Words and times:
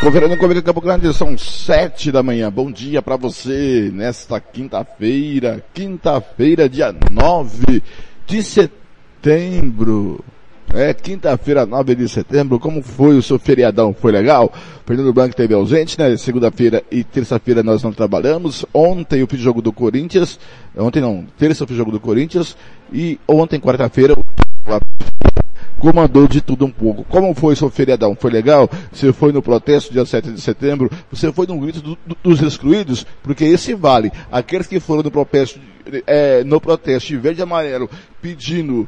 Conferendo 0.00 0.34
Comigo 0.38 0.62
Campo 0.62 0.80
Grande, 0.80 1.12
são 1.12 1.36
sete 1.36 2.10
da 2.10 2.22
manhã. 2.22 2.50
Bom 2.50 2.72
dia 2.72 3.02
para 3.02 3.16
você 3.16 3.90
nesta 3.92 4.40
quinta-feira, 4.40 5.62
quinta-feira, 5.74 6.70
dia 6.70 6.94
9 7.10 7.82
de 8.26 8.42
setembro. 8.42 10.24
É, 10.72 10.94
quinta-feira, 10.94 11.66
9 11.66 11.94
de 11.94 12.08
setembro. 12.08 12.58
Como 12.58 12.82
foi 12.82 13.18
o 13.18 13.22
seu 13.22 13.38
feriadão? 13.38 13.92
Foi 13.92 14.10
legal? 14.10 14.50
Fernando 14.86 15.12
Blanco 15.12 15.36
teve 15.36 15.52
ausente, 15.52 15.98
né? 15.98 16.16
Segunda-feira 16.16 16.82
e 16.90 17.04
terça-feira 17.04 17.62
nós 17.62 17.82
não 17.82 17.92
trabalhamos. 17.92 18.64
Ontem 18.72 19.20
eu 19.20 19.26
fiz 19.26 19.38
jogo 19.38 19.60
do 19.60 19.70
Corinthians. 19.70 20.40
Ontem 20.78 21.02
não, 21.02 21.26
terça 21.36 21.64
eu 21.64 21.68
fiz 21.68 21.76
jogo 21.76 21.92
do 21.92 22.00
Corinthians. 22.00 22.56
E 22.90 23.20
ontem, 23.28 23.60
quarta-feira, 23.60 24.16
comandou 25.80 26.28
de 26.28 26.40
tudo 26.40 26.66
um 26.66 26.70
pouco. 26.70 27.02
Como 27.04 27.34
foi 27.34 27.56
seu 27.56 27.70
feriadão? 27.70 28.14
Foi 28.14 28.30
legal? 28.30 28.70
Você 28.92 29.12
foi 29.12 29.32
no 29.32 29.42
protesto 29.42 29.92
dia 29.92 30.04
7 30.04 30.30
de 30.30 30.40
setembro? 30.40 30.90
Você 31.10 31.32
foi 31.32 31.46
no 31.46 31.58
grito 31.58 31.80
do, 31.80 31.98
do, 32.06 32.16
dos 32.22 32.42
excluídos? 32.42 33.04
Porque 33.22 33.44
esse 33.44 33.74
vale. 33.74 34.12
Aqueles 34.30 34.66
que 34.66 34.78
foram 34.78 35.02
no 35.02 35.10
protesto, 35.10 35.58
é, 36.06 36.44
no 36.44 36.60
protesto 36.60 37.08
de 37.08 37.16
verde 37.16 37.40
e 37.40 37.42
amarelo 37.42 37.90
pedindo 38.20 38.86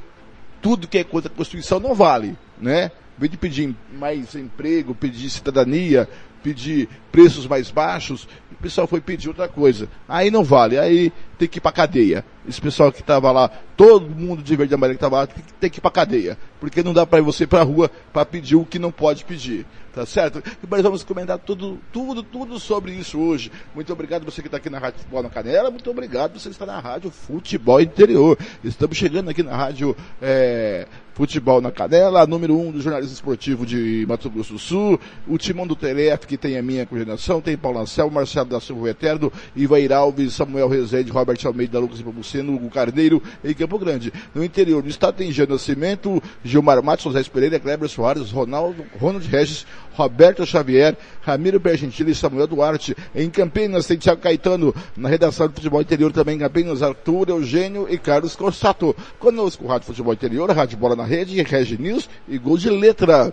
tudo 0.60 0.86
que 0.86 0.98
é 0.98 1.04
contra 1.04 1.32
a 1.32 1.34
Constituição 1.34 1.80
não 1.80 1.94
vale, 1.94 2.36
né? 2.60 2.92
Vem 3.18 3.28
de 3.28 3.36
pedir 3.36 3.74
mais 3.98 4.34
emprego, 4.34 4.94
pedir 4.94 5.28
cidadania, 5.30 6.08
pedir 6.42 6.88
preços 7.10 7.46
mais 7.46 7.70
baixos, 7.70 8.28
pessoal 8.62 8.86
foi 8.86 9.00
pedir 9.00 9.28
outra 9.28 9.48
coisa. 9.48 9.88
Aí 10.08 10.30
não 10.30 10.44
vale, 10.44 10.78
aí 10.78 11.12
tem 11.38 11.48
que 11.48 11.58
ir 11.58 11.60
pra 11.60 11.72
cadeia. 11.72 12.24
Esse 12.48 12.60
pessoal 12.60 12.90
que 12.90 13.00
estava 13.00 13.30
lá, 13.30 13.48
todo 13.76 14.08
mundo 14.08 14.42
de 14.42 14.56
verde 14.56 14.72
e 14.72 14.76
amarelo 14.76 14.96
que 14.96 15.04
estava 15.04 15.22
lá, 15.22 15.28
tem 15.60 15.68
que 15.70 15.78
ir 15.78 15.80
pra 15.80 15.90
cadeia. 15.90 16.38
Porque 16.60 16.82
não 16.82 16.92
dá 16.92 17.04
para 17.04 17.20
você 17.22 17.44
ir 17.44 17.48
pra 17.48 17.62
rua 17.62 17.90
para 18.12 18.24
pedir 18.24 18.56
o 18.56 18.64
que 18.64 18.78
não 18.78 18.90
pode 18.90 19.24
pedir. 19.24 19.66
Tá 19.92 20.06
certo? 20.06 20.42
E 20.62 20.66
nós 20.70 20.80
vamos 20.82 21.04
comentar 21.04 21.38
tudo, 21.38 21.78
tudo, 21.92 22.22
tudo 22.22 22.58
sobre 22.58 22.92
isso 22.92 23.20
hoje. 23.20 23.52
Muito 23.74 23.92
obrigado 23.92 24.24
você 24.24 24.40
que 24.40 24.48
está 24.48 24.56
aqui 24.56 24.70
na 24.70 24.78
Rádio 24.78 25.00
Futebol 25.00 25.22
na 25.22 25.28
Canela. 25.28 25.70
Muito 25.70 25.90
obrigado 25.90 26.38
você 26.38 26.48
que 26.48 26.54
está 26.54 26.64
na 26.64 26.80
Rádio 26.80 27.10
Futebol 27.10 27.78
Interior. 27.78 28.38
Estamos 28.64 28.96
chegando 28.96 29.28
aqui 29.28 29.42
na 29.42 29.54
Rádio 29.54 29.94
é, 30.20 30.86
Futebol 31.22 31.60
na 31.60 31.70
Canela, 31.70 32.26
número 32.26 32.58
um 32.58 32.72
do 32.72 32.80
jornalismo 32.80 33.14
esportivo 33.14 33.64
de 33.64 34.04
Mato 34.08 34.28
Grosso 34.28 34.54
do 34.54 34.58
Sul. 34.58 34.98
O 35.28 35.38
timão 35.38 35.64
do 35.64 35.76
Telef, 35.76 36.26
que 36.26 36.36
tem 36.36 36.58
a 36.58 36.62
minha 36.62 36.84
coordenação, 36.84 37.40
tem 37.40 37.56
Paulo 37.56 37.78
Anselmo, 37.78 38.10
Marcelo 38.10 38.48
da 38.48 38.58
Silva 38.58 38.90
Eterno, 38.90 39.32
Ivair 39.54 39.92
Alves, 39.92 40.34
Samuel 40.34 40.66
Rezende, 40.66 41.12
Robert 41.12 41.38
Almeida, 41.44 41.78
Lucas 41.78 42.00
Ipamuceno, 42.00 42.56
Hugo 42.56 42.68
Carneiro, 42.70 43.22
em 43.44 43.54
Campo 43.54 43.78
Grande. 43.78 44.12
No 44.34 44.42
interior 44.42 44.82
do 44.82 44.88
estado 44.88 45.14
tem 45.14 45.30
Jean 45.30 45.46
Nascimento, 45.46 46.20
Gilmar 46.42 46.82
Matos, 46.82 47.04
José 47.04 47.22
Pereira, 47.22 47.60
Kleber 47.60 47.88
Soares, 47.88 48.32
Ronaldo, 48.32 48.84
Ronald 48.98 49.24
Regis, 49.28 49.64
Roberto 49.94 50.44
Xavier, 50.46 50.96
Ramiro 51.22 51.60
Bergentili 51.60 52.12
e 52.12 52.14
Samuel 52.14 52.46
Duarte. 52.46 52.96
Em 53.14 53.28
Campinas 53.30 53.86
tem 53.86 53.96
Thiago 53.96 54.20
Caetano, 54.20 54.74
na 54.96 55.08
redação 55.08 55.48
do 55.48 55.54
Futebol 55.54 55.80
Interior 55.80 56.12
também 56.12 56.36
em 56.36 56.40
Campinas, 56.40 56.82
Arthur 56.82 57.28
Eugênio 57.28 57.86
e 57.88 57.98
Carlos 57.98 58.36
Corsato. 58.36 58.94
Conosco, 59.18 59.66
Rádio 59.66 59.86
Futebol 59.86 60.12
Interior, 60.12 60.50
Rádio 60.50 60.78
Bola 60.78 60.96
na 60.96 61.04
Rede, 61.04 61.42
Regi 61.42 61.80
News 61.80 62.08
e 62.28 62.38
Gol 62.38 62.58
de 62.58 62.70
Letra. 62.70 63.32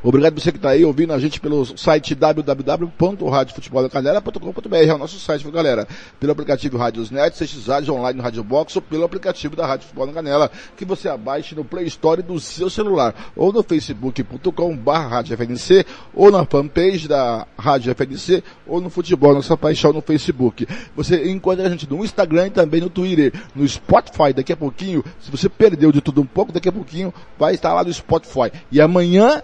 Obrigado 0.00 0.40
você 0.40 0.52
que 0.52 0.58
está 0.58 0.70
aí 0.70 0.84
ouvindo 0.84 1.12
a 1.12 1.18
gente 1.18 1.40
pelo 1.40 1.76
site 1.76 2.14
www.radiofutebolcanela.com.br, 2.14 4.76
é 4.76 4.94
o 4.94 4.98
nosso 4.98 5.18
site, 5.18 5.50
galera? 5.50 5.88
Pelo 6.20 6.30
aplicativo 6.30 6.78
Rádios 6.78 7.10
Net, 7.10 7.36
CX 7.36 7.66
Rádio 7.66 7.94
Online 7.94 8.18
no 8.18 8.22
Rádio 8.22 8.44
Box 8.44 8.76
ou 8.76 8.82
pelo 8.82 9.02
aplicativo 9.02 9.56
da 9.56 9.66
Rádio 9.66 9.86
Futebol 9.86 10.06
na 10.06 10.12
Canela, 10.12 10.48
que 10.76 10.84
você 10.84 11.08
abaixe 11.08 11.56
no 11.56 11.64
Play 11.64 11.86
Store 11.86 12.22
do 12.22 12.38
seu 12.38 12.70
celular, 12.70 13.12
ou 13.34 13.52
no 13.52 13.64
facebook.com 13.64 14.76
barra 14.76 15.24
ou 16.14 16.30
na 16.30 16.44
fanpage 16.44 17.08
da 17.08 17.44
Rádio 17.58 17.92
FNC, 17.92 18.44
ou 18.68 18.80
no 18.80 18.90
Futebol 18.90 19.34
Nossa 19.34 19.56
Paixão 19.56 19.92
no 19.92 20.00
Facebook. 20.00 20.64
Você 20.94 21.28
encontra 21.28 21.66
a 21.66 21.70
gente 21.70 21.90
no 21.90 22.04
Instagram 22.04 22.46
e 22.46 22.50
também 22.50 22.80
no 22.80 22.88
Twitter, 22.88 23.32
no 23.52 23.66
Spotify, 23.66 24.32
daqui 24.32 24.52
a 24.52 24.56
pouquinho, 24.56 25.04
se 25.20 25.28
você 25.28 25.48
perdeu 25.48 25.90
de 25.90 26.00
tudo 26.00 26.20
um 26.20 26.26
pouco, 26.26 26.52
daqui 26.52 26.68
a 26.68 26.72
pouquinho 26.72 27.12
vai 27.36 27.54
estar 27.54 27.74
lá 27.74 27.82
no 27.82 27.92
Spotify. 27.92 28.52
E 28.70 28.80
amanhã 28.80 29.42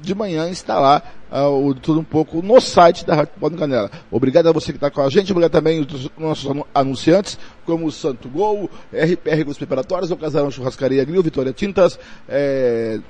de 0.00 0.14
manhã 0.14 0.48
está 0.48 0.78
lá 0.78 1.02
uh, 1.30 1.68
o 1.68 1.74
tudo 1.74 2.00
um 2.00 2.04
pouco 2.04 2.42
no 2.42 2.60
site 2.60 3.04
da 3.04 3.14
Rádio 3.14 3.32
Pode 3.38 3.56
Canela. 3.56 3.90
Obrigado 4.10 4.48
a 4.48 4.52
você 4.52 4.72
que 4.72 4.76
está 4.76 4.90
com 4.90 5.00
a 5.00 5.08
gente, 5.08 5.32
obrigado 5.32 5.52
também 5.52 5.78
aos 5.78 6.10
nossos 6.18 6.64
anunciantes, 6.74 7.38
como 7.64 7.86
o 7.86 7.92
Santo 7.92 8.28
Gol, 8.28 8.70
RPR 8.92 9.36
Grupos 9.36 9.58
Preparatórios, 9.58 10.10
o 10.10 10.16
Casarão 10.16 10.50
Churrascaria 10.50 11.04
Grill, 11.04 11.22
Vitória 11.22 11.52
Tintas, 11.52 11.98
é, 12.28 13.00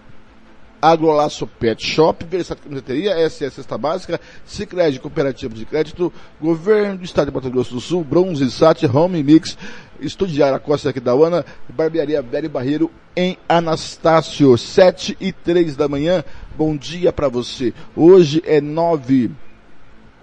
Agrolaço 0.81 1.47
Pet 1.47 1.85
Shop, 1.85 2.25
Versato 2.25 2.63
Camiseteria, 2.63 3.29
SS 3.29 3.57
Cesta 3.57 3.79
Básica, 3.79 4.21
Cicred 4.45 5.01
Cooperativo 5.01 5.55
de 5.55 5.65
Crédito, 5.65 6.13
Governo 6.41 6.99
do 6.99 7.05
Estado 7.05 7.31
de 7.31 7.35
Mato 7.35 7.51
Grosso 7.51 7.75
do 7.75 7.81
Sul, 7.81 8.05
Bronze 8.05 8.51
Sat, 8.51 8.85
Home 8.87 9.23
Mix, 9.23 9.57
Estúdio 10.01 10.45
a 10.45 10.59
Costa 10.59 10.91
aqui 10.91 11.01
da 11.01 11.15
Uana, 11.15 11.45
Barbearia 11.69 12.23
Velho 12.23 12.49
Barreiro 12.51 12.91
em 13.17 13.37
Anastácio, 13.49 14.57
7 14.57 15.17
e 15.21 15.33
3 15.33 15.77
da 15.77 15.89
manhã. 15.89 16.23
Bom 16.57 16.77
dia 16.77 17.13
para 17.13 17.29
você. 17.29 17.73
Hoje 17.95 18.43
é 18.45 18.61
9 18.61 19.31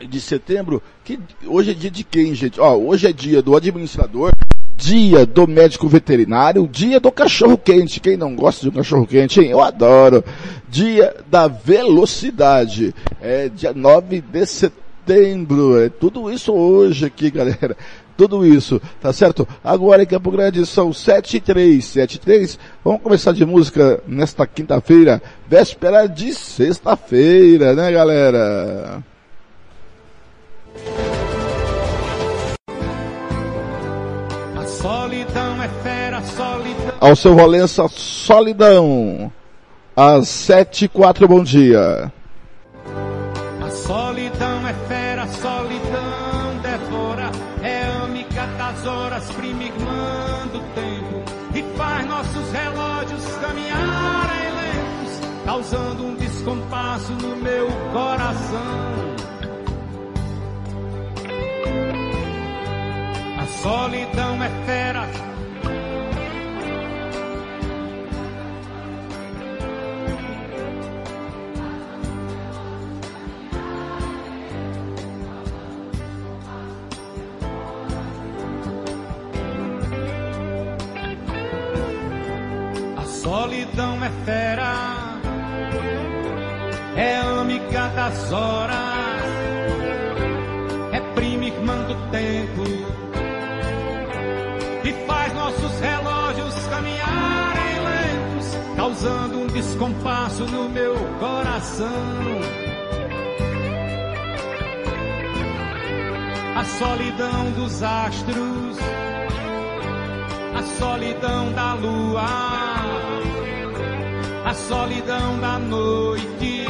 de 0.07 0.21
setembro. 0.21 0.81
Que, 1.03 1.19
hoje 1.45 1.71
é 1.71 1.73
dia 1.73 1.91
de 1.91 2.03
quem, 2.03 2.33
gente? 2.35 2.59
Ó, 2.59 2.75
hoje 2.75 3.07
é 3.07 3.13
dia 3.13 3.41
do 3.41 3.55
administrador, 3.55 4.31
dia 4.75 5.25
do 5.25 5.47
médico 5.47 5.87
veterinário, 5.87 6.67
dia 6.67 6.99
do 6.99 7.11
cachorro 7.11 7.57
quente. 7.57 7.99
Quem 7.99 8.17
não 8.17 8.35
gosta 8.35 8.61
de 8.61 8.69
um 8.69 8.73
cachorro 8.73 9.07
quente, 9.07 9.39
hein? 9.39 9.49
Eu 9.49 9.61
adoro. 9.61 10.23
Dia 10.69 11.15
da 11.29 11.47
velocidade. 11.47 12.93
É 13.21 13.49
dia 13.49 13.73
9 13.73 14.21
de 14.21 14.45
setembro. 14.45 15.79
É 15.79 15.89
tudo 15.89 16.31
isso 16.31 16.53
hoje 16.53 17.05
aqui, 17.05 17.31
galera 17.31 17.75
tudo 18.17 18.45
isso, 18.45 18.81
tá 19.01 19.11
certo? 19.11 19.47
Agora 19.63 20.03
em 20.03 20.05
Campo 20.05 20.31
Grande 20.31 20.65
são 20.65 20.93
7 20.93 21.37
e 21.37 21.39
3, 21.39 21.83
7 21.83 22.15
e 22.15 22.19
3. 22.19 22.59
Vamos 22.83 23.01
começar 23.01 23.31
de 23.33 23.45
música 23.45 24.01
nesta 24.07 24.45
quinta-feira, 24.45 25.21
véspera 25.47 26.07
de 26.07 26.33
sexta-feira, 26.33 27.73
né 27.73 27.91
galera? 27.91 29.03
A 34.55 34.65
solidão 34.65 35.61
é 35.61 35.69
fera, 35.83 36.21
solidão. 36.23 36.93
Ao 36.99 37.15
seu 37.15 37.35
Valença, 37.35 37.87
solidão. 37.87 39.31
Às 39.95 40.27
7 40.27 40.85
e 40.85 40.87
4, 40.87 41.27
bom 41.27 41.43
dia. 41.43 42.11
Causando 55.53 56.03
um 56.03 56.15
descompasso 56.15 57.11
no 57.11 57.35
meu 57.35 57.67
coração. 57.91 59.13
A 63.37 63.45
solidão 63.61 64.43
é 64.43 64.49
fera 64.65 65.32
descompasso 99.63 100.45
no 100.45 100.69
meu 100.69 100.93
coração. 101.19 101.87
A 106.55 106.63
solidão 106.65 107.51
dos 107.51 107.81
astros, 107.81 108.77
a 110.55 110.63
solidão 110.79 111.51
da 111.53 111.73
lua, 111.75 112.25
a 114.45 114.53
solidão 114.53 115.39
da 115.39 115.59
noite, 115.59 116.65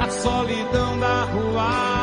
a 0.00 0.08
solidão 0.10 0.98
da 0.98 1.24
rua. 1.24 1.93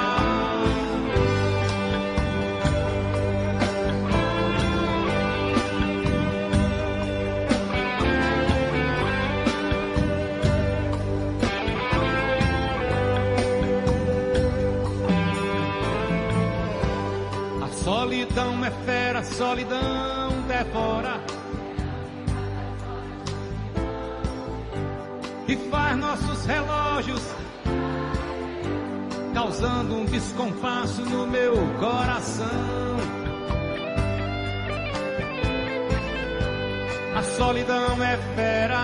Nossos 26.11 26.45
relógios 26.45 27.21
causando 29.33 29.95
um 29.95 30.05
descompasso 30.05 31.01
no 31.03 31.25
meu 31.25 31.53
coração. 31.79 32.47
A 37.15 37.23
solidão 37.23 38.03
é 38.03 38.17
fera. 38.35 38.83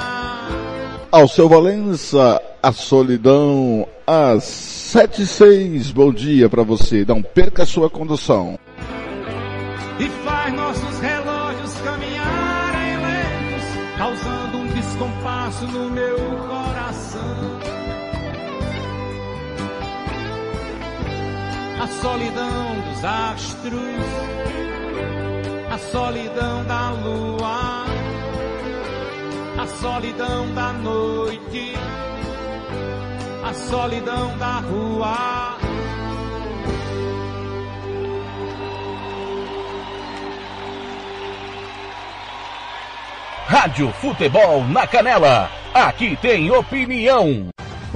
Ao 1.11 1.27
seu 1.27 1.49
Valença, 1.49 2.41
a 2.63 2.71
solidão 2.71 3.85
às 4.05 4.45
sete 4.45 5.23
e 5.23 5.27
seis. 5.27 5.91
Bom 5.91 6.13
dia 6.13 6.47
para 6.47 6.63
você. 6.63 7.03
Não 7.05 7.21
perca 7.21 7.63
a 7.63 7.65
sua 7.65 7.89
condução 7.89 8.57
e 9.99 10.09
faz 10.23 10.53
nossos 10.53 10.99
relógios 10.99 11.73
caminharem 11.83 12.97
lentos, 12.97 13.97
causando 13.97 14.57
um 14.59 14.67
descompasso 14.67 15.65
no 15.65 15.89
meu 15.89 16.15
coração. 16.15 16.56
A 21.79 21.87
solidão 21.87 22.81
dos 22.81 23.05
astros, 23.05 23.81
a 25.71 25.77
solidão 25.77 26.63
da 26.65 26.89
lua, 26.89 27.85
a 29.61 29.67
solidão 29.79 30.53
da 30.55 30.73
noite, 30.73 31.73
a 33.47 33.53
solidão 33.53 34.37
da 34.37 34.59
rua. 34.59 35.57
Rádio 43.47 43.91
Futebol 43.93 44.63
na 44.65 44.85
Canela. 44.87 45.49
Aqui 45.73 46.17
tem 46.17 46.51
opinião. 46.51 47.49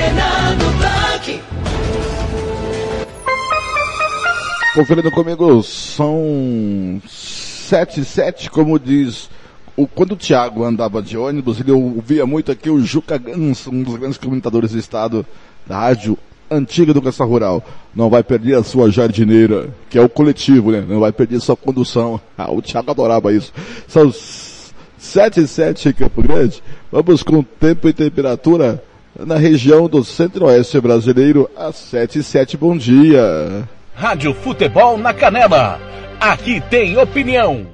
Fernando 0.00 0.78
Blanc. 0.78 1.42
Conferindo 4.74 5.10
comigo, 5.10 5.62
são 5.62 7.02
sete 7.06 8.02
sete, 8.02 8.50
como 8.50 8.78
diz 8.78 9.28
o, 9.76 9.86
quando 9.86 10.12
o 10.12 10.16
Thiago 10.16 10.64
andava 10.64 11.02
de 11.02 11.18
ônibus, 11.18 11.60
ele 11.60 11.72
ouvia 11.72 12.24
muito 12.24 12.50
aqui 12.50 12.70
o 12.70 12.80
Juca 12.80 13.18
Gans, 13.18 13.66
um 13.66 13.82
dos 13.82 13.96
grandes 13.96 14.16
comentadores 14.16 14.72
do 14.72 14.78
estado 14.78 15.26
da 15.66 15.78
rádio 15.78 16.16
antiga 16.50 16.92
educação 16.92 17.26
rural. 17.26 17.62
Não 17.94 18.08
vai 18.08 18.22
perder 18.22 18.54
a 18.54 18.64
sua 18.64 18.90
jardineira, 18.90 19.68
que 19.90 19.98
é 19.98 20.02
o 20.02 20.08
coletivo, 20.08 20.70
né? 20.72 20.82
Não 20.88 21.00
vai 21.00 21.12
perder 21.12 21.40
sua 21.40 21.56
condução. 21.56 22.18
Ah, 22.38 22.50
o 22.50 22.62
Thiago 22.62 22.90
adorava 22.90 23.34
isso. 23.34 23.52
São 23.86 24.10
7 24.98 25.40
e 25.40 25.46
7 25.46 25.90
em 25.90 25.92
Campo 25.92 26.22
Grande. 26.22 26.62
Vamos 26.90 27.22
com 27.22 27.42
tempo 27.42 27.86
e 27.86 27.92
temperatura 27.92 28.82
na 29.26 29.36
região 29.36 29.88
do 29.88 30.04
centro-oeste 30.04 30.80
brasileiro 30.80 31.48
às 31.56 31.76
7 31.76 32.18
e 32.18 32.22
7. 32.22 32.56
Bom 32.56 32.76
dia. 32.76 33.68
Rádio 33.94 34.34
Futebol 34.34 34.96
na 34.96 35.12
Canela. 35.12 35.80
Aqui 36.20 36.60
tem 36.70 36.96
opinião. 36.98 37.66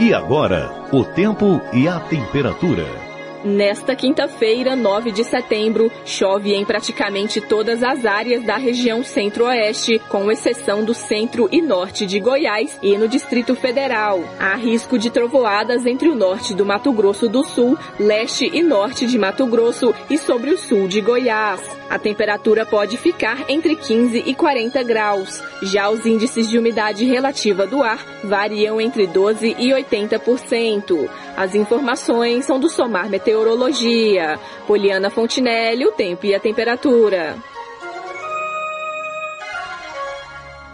E 0.00 0.12
agora, 0.12 0.70
o 0.92 1.04
tempo 1.04 1.60
e 1.72 1.86
a 1.86 2.00
temperatura. 2.00 3.01
Nesta 3.44 3.96
quinta-feira, 3.96 4.76
9 4.76 5.10
de 5.10 5.24
setembro, 5.24 5.90
chove 6.04 6.54
em 6.54 6.64
praticamente 6.64 7.40
todas 7.40 7.82
as 7.82 8.04
áreas 8.04 8.44
da 8.44 8.56
região 8.56 9.02
centro-oeste, 9.02 10.00
com 10.08 10.30
exceção 10.30 10.84
do 10.84 10.94
centro 10.94 11.48
e 11.50 11.60
norte 11.60 12.06
de 12.06 12.20
Goiás 12.20 12.78
e 12.80 12.96
no 12.96 13.08
Distrito 13.08 13.56
Federal. 13.56 14.20
Há 14.38 14.54
risco 14.54 14.96
de 14.96 15.10
trovoadas 15.10 15.84
entre 15.86 16.08
o 16.08 16.14
norte 16.14 16.54
do 16.54 16.64
Mato 16.64 16.92
Grosso 16.92 17.28
do 17.28 17.42
Sul, 17.42 17.76
leste 17.98 18.48
e 18.52 18.62
norte 18.62 19.06
de 19.06 19.18
Mato 19.18 19.44
Grosso 19.46 19.92
e 20.08 20.16
sobre 20.16 20.50
o 20.50 20.56
sul 20.56 20.86
de 20.86 21.00
Goiás. 21.00 21.60
A 21.92 21.98
temperatura 21.98 22.64
pode 22.64 22.96
ficar 22.96 23.44
entre 23.50 23.76
15 23.76 24.22
e 24.24 24.34
40 24.34 24.82
graus. 24.82 25.42
Já 25.62 25.90
os 25.90 26.06
índices 26.06 26.48
de 26.48 26.58
umidade 26.58 27.04
relativa 27.04 27.66
do 27.66 27.82
ar 27.82 28.02
variam 28.24 28.80
entre 28.80 29.06
12 29.06 29.56
e 29.58 29.72
80%. 29.72 31.10
As 31.36 31.54
informações 31.54 32.46
são 32.46 32.58
do 32.58 32.70
Somar 32.70 33.10
Meteorologia. 33.32 34.38
Poliana 34.66 35.08
Fontinelli, 35.08 35.86
o 35.86 35.92
tempo 35.92 36.26
e 36.26 36.34
a 36.34 36.40
temperatura. 36.40 37.36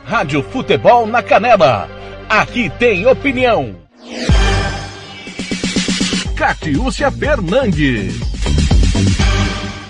Rádio 0.04 0.42
Futebol 0.42 1.06
na 1.06 1.22
Canela. 1.22 1.88
Aqui 2.28 2.68
tem 2.70 3.06
opinião. 3.06 3.76
Catiúcia 6.36 7.12
Fernandes. 7.12 8.14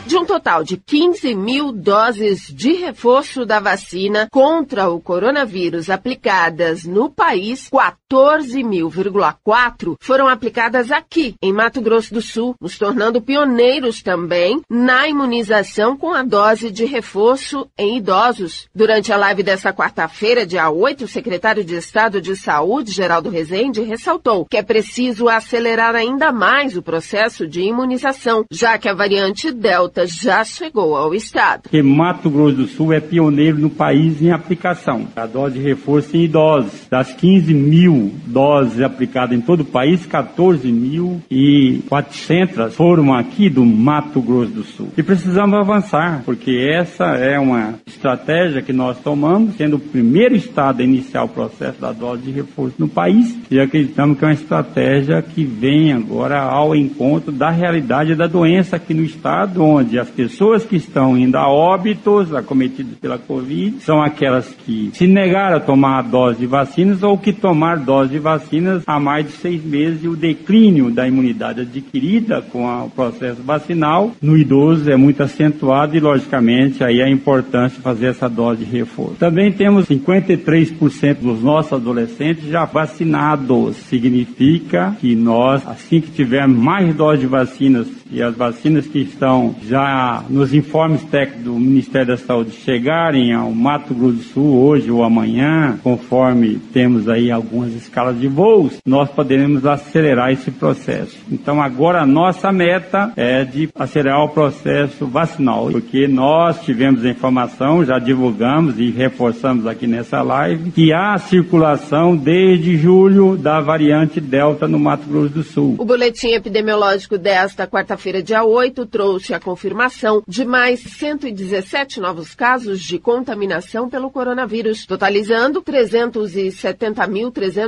De 0.07 0.17
um 0.17 0.25
total 0.25 0.65
de 0.65 0.77
15 0.77 1.35
mil 1.35 1.73
doses 1.73 2.47
de 2.49 2.73
reforço 2.73 3.45
da 3.45 3.61
vacina 3.61 4.27
contra 4.31 4.89
o 4.89 5.01
coronavírus 5.01 5.91
aplicadas 5.91 6.85
no 6.85 7.11
país, 7.11 7.69
14.000,4 8.11 9.97
foram 10.01 10.27
aplicadas 10.29 10.91
aqui, 10.91 11.35
em 11.43 11.53
Mato 11.53 11.83
Grosso 11.83 12.15
do 12.15 12.23
Sul, 12.23 12.55
nos 12.59 12.79
tornando 12.79 13.21
pioneiros 13.21 14.03
também 14.03 14.63
na 14.69 15.07
imunização 15.07 15.95
com 15.97 16.15
a 16.15 16.23
dose 16.23 16.71
de 16.71 16.87
reforço 16.87 17.69
em 17.77 17.99
idosos. 17.99 18.67
Durante 18.75 19.13
a 19.13 19.17
live 19.17 19.43
dessa 19.43 19.73
quarta-feira, 19.75 20.47
dia 20.47 20.71
8, 20.71 21.05
o 21.05 21.09
secretário 21.09 21.63
de 21.63 21.75
Estado 21.75 22.21
de 22.21 22.35
Saúde, 22.35 22.93
Geraldo 22.93 23.29
Rezende, 23.29 23.83
ressaltou 23.83 24.47
que 24.47 24.57
é 24.57 24.63
preciso 24.63 25.29
acelerar 25.29 25.95
ainda 25.95 26.33
mais 26.33 26.77
o 26.77 26.83
processo 26.83 27.47
de 27.47 27.61
imunização, 27.61 28.47
já 28.51 28.79
que 28.79 28.89
a 28.89 28.95
variante 28.95 29.53
Delta 29.53 30.07
já 30.07 30.43
chegou 30.45 30.97
ao 30.97 31.15
estado. 31.15 31.69
Que 31.69 31.83
Mato 31.83 32.31
Grosso 32.31 32.57
do 32.57 32.67
Sul 32.67 32.93
é 32.93 33.01
pioneiro 33.01 33.59
no 33.59 33.69
país 33.69 34.23
em 34.23 34.31
aplicação. 34.31 35.09
A 35.15 35.27
dose 35.27 35.59
de 35.59 35.65
reforço 35.65 36.17
em 36.17 36.25
idosos, 36.25 36.87
das 36.89 37.13
15 37.13 37.53
mil 37.53 37.98
doses 38.27 38.81
aplicadas 38.81 39.37
em 39.37 39.41
todo 39.41 39.61
o 39.61 39.65
país, 39.65 40.07
14.400 40.07 42.71
foram 42.73 43.15
aqui 43.15 43.51
do 43.51 43.65
Mato 43.65 44.21
Grosso 44.21 44.53
do 44.53 44.65
Sul. 44.65 44.89
E 44.97 45.03
precisamos 45.03 45.59
avançar, 45.59 46.23
porque 46.25 46.69
essa 46.73 47.05
é 47.17 47.39
uma 47.39 47.75
estratégia 47.87 48.63
que 48.63 48.73
nós 48.73 48.99
tomamos, 48.99 49.57
sendo 49.57 49.77
o 49.77 49.81
primeiro 49.81 50.35
estado 50.35 50.81
a 50.81 50.85
iniciar 50.85 51.25
o 51.25 51.29
processo 51.29 51.81
da 51.81 51.93
dose 51.93 52.23
de 52.23 52.31
reforço 52.31 52.75
no 52.79 52.89
país, 52.89 53.37
e 53.51 53.59
acreditamos 53.59 54.19
que 54.19 54.25
é 54.25 54.29
uma 54.29 54.35
estratégia 54.35 55.23
que 55.23 55.45
vem 55.45 55.93
agora 55.93 56.41
ao 56.41 56.75
encontro 56.75 57.33
da 57.33 57.51
realidade 57.51 58.15
da 58.15 58.27
doença 58.27 58.77
aqui 58.77 58.95
no 58.95 59.03
estado, 59.03 59.63
onde 59.63 59.99
as 59.99 60.09
pessoas 60.09 60.65
que 60.65 60.77
estão 60.77 61.17
indo 61.17 61.37
a 61.37 61.49
óbitos 61.49 62.35
acometidas 62.35 62.97
pela 62.99 63.19
Covid 63.19 63.81
são 63.81 64.03
aquelas 64.03 64.49
que 64.65 64.91
se 64.93 65.07
negaram 65.07 65.57
a 65.57 65.61
tomar 65.61 65.99
a 65.99 66.03
dose 66.03 66.41
de 66.41 66.47
vacinas 66.47 67.03
ou 67.03 67.17
que 67.17 67.33
tomaram 67.33 67.83
dose 67.89 68.11
de 68.11 68.19
vacinas 68.19 68.83
há 68.87 69.01
mais 69.01 69.25
de 69.25 69.33
seis 69.33 69.65
meses 69.65 70.05
e 70.05 70.09
o 70.09 70.15
declínio 70.15 70.91
da 70.91 71.09
imunidade 71.09 71.63
adquirida 71.63 72.43
com 72.43 72.67
o 72.85 72.91
processo 72.91 73.43
vacinal 73.43 74.13
no 74.21 74.37
idoso 74.37 74.91
é 74.91 74.97
muito 74.97 75.23
acentuado 75.23 75.97
e, 75.97 76.01
logicamente, 76.01 76.85
aí 76.85 77.01
a 77.01 77.09
importância 77.09 77.79
de 77.79 77.83
fazer 77.83 78.09
essa 78.09 78.29
dose 78.29 78.63
de 78.63 78.71
reforço. 78.71 79.15
Também 79.15 79.51
temos 79.51 79.87
53% 79.87 81.15
dos 81.15 81.43
nossos 81.43 81.73
adolescentes 81.73 82.45
já 82.45 82.67
vacinados. 82.67 83.77
Significa 83.77 84.95
que 85.01 85.17
nós, 85.17 85.67
assim 85.67 86.03
que 86.03 86.11
tivermos 86.11 86.59
mais 86.59 86.95
doses 86.95 87.21
de 87.21 87.27
vacinas 87.27 87.87
e 88.11 88.23
as 88.23 88.35
vacinas 88.35 88.87
que 88.87 89.01
estão 89.01 89.55
já 89.67 90.25
nos 90.29 90.55
informes 90.55 91.03
técnicos 91.05 91.45
do 91.45 91.55
Ministério 91.55 92.09
da 92.09 92.17
Saúde 92.17 92.53
chegarem 92.53 93.33
ao 93.33 93.51
Mato 93.53 93.95
Grosso 93.95 94.17
do 94.17 94.23
Sul 94.23 94.65
hoje 94.65 94.91
ou 94.91 95.05
amanhã, 95.05 95.79
conforme 95.83 96.59
temos 96.73 97.09
aí 97.09 97.31
algumas 97.31 97.78
escalas 97.83 98.19
de 98.19 98.29
voos, 98.29 98.79
nós 98.85 99.11
poderemos 99.11 99.67
acelerar 99.67 100.31
esse 100.31 100.51
processo. 100.51 101.17
Então 101.31 101.61
agora 101.61 102.03
a 102.03 102.07
nossa 102.07 102.53
meta 102.53 103.13
é 103.17 103.45
de 103.45 103.69
acelerar 103.75 104.25
o 104.25 104.29
processo 104.29 105.07
vacinal, 105.07 105.69
porque 105.71 106.07
nós 106.07 106.61
tivemos 106.63 107.05
a 107.05 107.09
informação, 107.09 107.85
já 107.85 107.99
divulgamos 107.99 108.79
e 108.79 108.91
reforçamos 108.91 109.67
aqui 109.67 109.87
nessa 109.87 110.23
live, 110.23 110.71
que 110.71 110.93
há 110.93 111.17
circulação 111.19 112.17
desde 112.17 112.77
julho 112.77 113.37
da 113.37 113.61
variante 113.61 114.21
Delta 114.21 114.69
no 114.69 114.79
Mato 114.79 115.07
Grosso 115.09 115.35
do 115.35 115.43
Sul. 115.43 115.77
O 115.79 115.85
boletim 115.85 116.29
epidemiológico 116.29 117.19
desta 117.19 117.67
quarta-feira, 117.67 118.23
dia 118.23 118.45
8, 118.45 118.87
trouxe 118.87 119.35
a 119.35 119.41
confirmação 119.41 120.23
de 120.27 120.45
mais 120.45 120.81
117 120.81 122.01
novos 122.01 122.35
casos 122.35 122.81
de 122.81 122.99
contaminação 122.99 123.89
pelo 123.89 124.11
coronavírus, 124.11 124.87
totalizando 124.87 125.63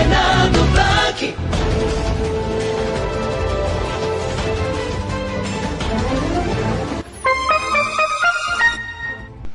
Fernando 0.00 0.72
Blanc. 0.72 1.34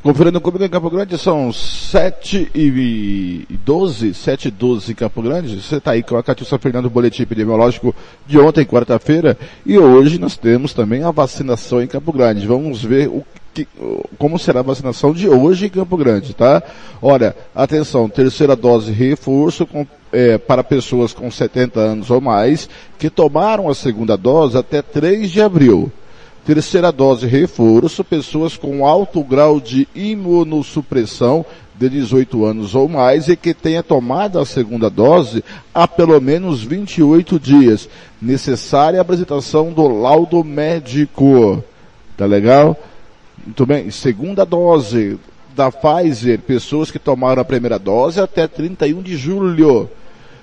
Conferindo 0.04 0.40
comigo 0.40 0.64
em 0.64 0.70
Campo 0.70 0.92
Grande, 0.92 1.18
são 1.18 1.52
7 1.52 2.52
e 2.54 3.48
12, 3.66 4.14
7 4.14 4.50
e 4.50 4.52
12 4.52 4.92
em 4.92 4.96
Campo 4.96 5.20
Grande. 5.24 5.60
Você 5.60 5.78
está 5.78 5.92
aí 5.92 6.04
com 6.04 6.16
a 6.16 6.22
Catiúcia 6.22 6.60
Fernando, 6.60 6.92
boletim 6.92 7.24
epidemiológico 7.24 7.96
de 8.28 8.38
ontem, 8.38 8.66
quarta-feira. 8.66 9.36
E 9.66 9.80
hoje 9.80 10.20
nós 10.20 10.38
temos 10.38 10.74
também 10.74 11.02
a 11.02 11.10
vacinação 11.10 11.82
em 11.82 11.88
Campo 11.88 12.14
Grande. 12.14 12.46
Vamos 12.46 12.84
ver 12.84 13.08
o 13.08 13.25
que, 13.56 13.68
como 14.20 14.38
será 14.38 14.60
a 14.60 14.64
vacinação 14.64 15.14
de 15.14 15.30
hoje 15.30 15.68
em 15.68 15.70
Campo 15.70 15.96
Grande, 15.96 16.34
tá? 16.34 16.62
Olha, 17.02 17.34
atenção, 17.56 18.10
terceira 18.10 18.54
dose 18.54 18.92
reforço 18.92 19.66
com, 19.66 19.88
é, 20.12 20.38
para 20.38 20.62
pessoas 20.62 21.14
com 21.14 21.32
70 21.32 21.80
anos 21.80 22.12
ou 22.12 22.20
mais 22.20 22.68
que 23.00 23.10
tomaram 23.10 23.70
a 23.70 23.74
segunda 23.74 24.18
dose 24.18 24.58
até 24.58 24.82
3 24.82 25.32
de 25.32 25.42
abril. 25.42 25.90
Terceira 26.46 26.92
dose 26.92 27.26
reforço, 27.26 28.04
pessoas 28.04 28.58
com 28.58 28.86
alto 28.86 29.24
grau 29.24 29.60
de 29.60 29.88
imunossupressão 29.96 31.46
de 31.74 31.90
18 31.90 32.46
anos 32.46 32.76
ou 32.76 32.88
mais 32.88 33.28
e 33.30 33.36
que 33.36 33.54
tenha 33.54 33.82
tomado 33.82 34.38
a 34.38 34.46
segunda 34.46 34.90
dose 34.90 35.44
há 35.74 35.88
pelo 35.88 36.20
menos 36.22 36.62
28 36.62 37.40
dias. 37.40 37.90
Necessária 38.22 39.00
a 39.00 39.02
apresentação 39.02 39.72
do 39.72 39.88
laudo 39.88 40.44
médico. 40.44 41.64
Tá 42.16 42.26
legal? 42.26 42.78
Muito 43.46 43.64
bem. 43.64 43.92
Segunda 43.92 44.44
dose 44.44 45.20
da 45.56 45.72
Pfizer, 45.72 46.40
pessoas 46.40 46.90
que 46.90 46.98
tomaram 46.98 47.44
a 47.44 47.46
primeira 47.46 47.78
dose 47.78 48.20
até 48.20 48.48
31 48.48 49.04
de 49.04 49.16
julho. 49.16 49.88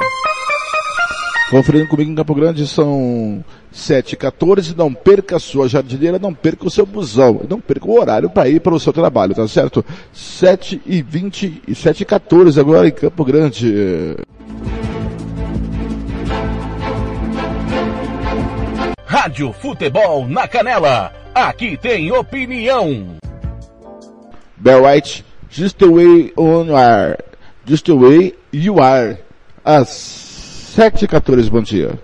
Conferindo 1.51 1.89
comigo 1.89 2.11
em 2.11 2.15
Campo 2.15 2.35
Grande 2.35 2.67
são 2.67 3.45
7h14. 3.73 4.75
Não 4.77 4.93
perca 4.93 5.37
a 5.37 5.41
sua 5.41 5.69
jardineira, 5.69 6.19
não 6.19 6.35
perca 6.35 6.67
o 6.67 6.71
seu 6.71 6.85
busão, 6.85 7.41
não 7.49 7.61
perca 7.61 7.87
o 7.87 8.01
horário 8.01 8.29
para 8.29 8.49
ir 8.49 8.61
para 8.61 8.75
o 8.75 8.81
seu 8.81 8.93
trabalho, 8.93 9.35
tá 9.35 9.47
certo? 9.47 9.85
7h20 10.15 11.63
e 11.69 11.73
7h14 11.73 12.59
agora 12.59 12.89
em 12.89 12.93
Campo 12.93 13.25
Grande. 13.25 14.17
Rádio 19.05 19.53
Futebol 19.53 20.27
na 20.27 20.49
Canela. 20.49 21.13
Aqui 21.33 21.77
tem 21.77 22.11
opinião. 22.11 23.17
Bell 24.57 24.85
White, 24.85 25.25
just 25.57 25.79
the 25.79 25.91
way 25.91 26.31
on 26.37 26.67
you 26.67 26.75
are. 26.75 27.17
Just 27.65 27.87
the 27.87 27.97
way 27.97 28.33
you 28.53 28.79
are. 28.79 29.19
Às 29.65 29.89
7h14, 30.77 31.51
bom 31.51 31.63
dia. 31.63 31.99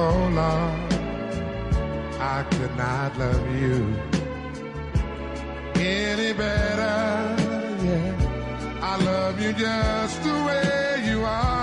Oh 0.00 0.20
Lord. 0.38 0.88
I 2.20 2.44
could 2.50 2.76
not 2.76 3.18
love 3.18 3.46
you 3.62 3.76
any 5.74 6.32
better. 6.32 6.98
Yeah, 7.84 8.80
I 8.90 8.96
love 9.10 9.40
you 9.42 9.52
just 9.54 10.22
the 10.22 10.34
way 10.46 11.02
you 11.08 11.24
are. 11.24 11.57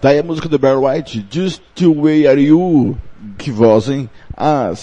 Tá 0.00 0.10
aí 0.10 0.18
a 0.20 0.22
música 0.22 0.48
do 0.48 0.60
Barry 0.60 0.76
White, 0.76 1.26
Just 1.28 1.60
the 1.74 1.88
Way 1.88 2.28
Are 2.28 2.40
You. 2.40 2.96
Que 3.36 3.50
voz, 3.50 3.88
hein? 3.88 4.08
Às 4.36 4.78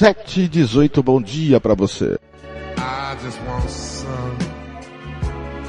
7h18, 0.00 1.02
bom 1.02 1.20
dia 1.20 1.60
pra 1.60 1.74
você. 1.74 2.16
I 2.78 3.16
just 3.24 3.38
want 3.48 3.68
some, 3.68 4.38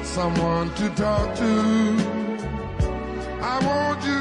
someone 0.04 0.70
to 0.76 0.90
talk 1.02 1.34
to. 1.36 1.44
I 3.42 3.66
want 3.66 4.06
you 4.06 4.21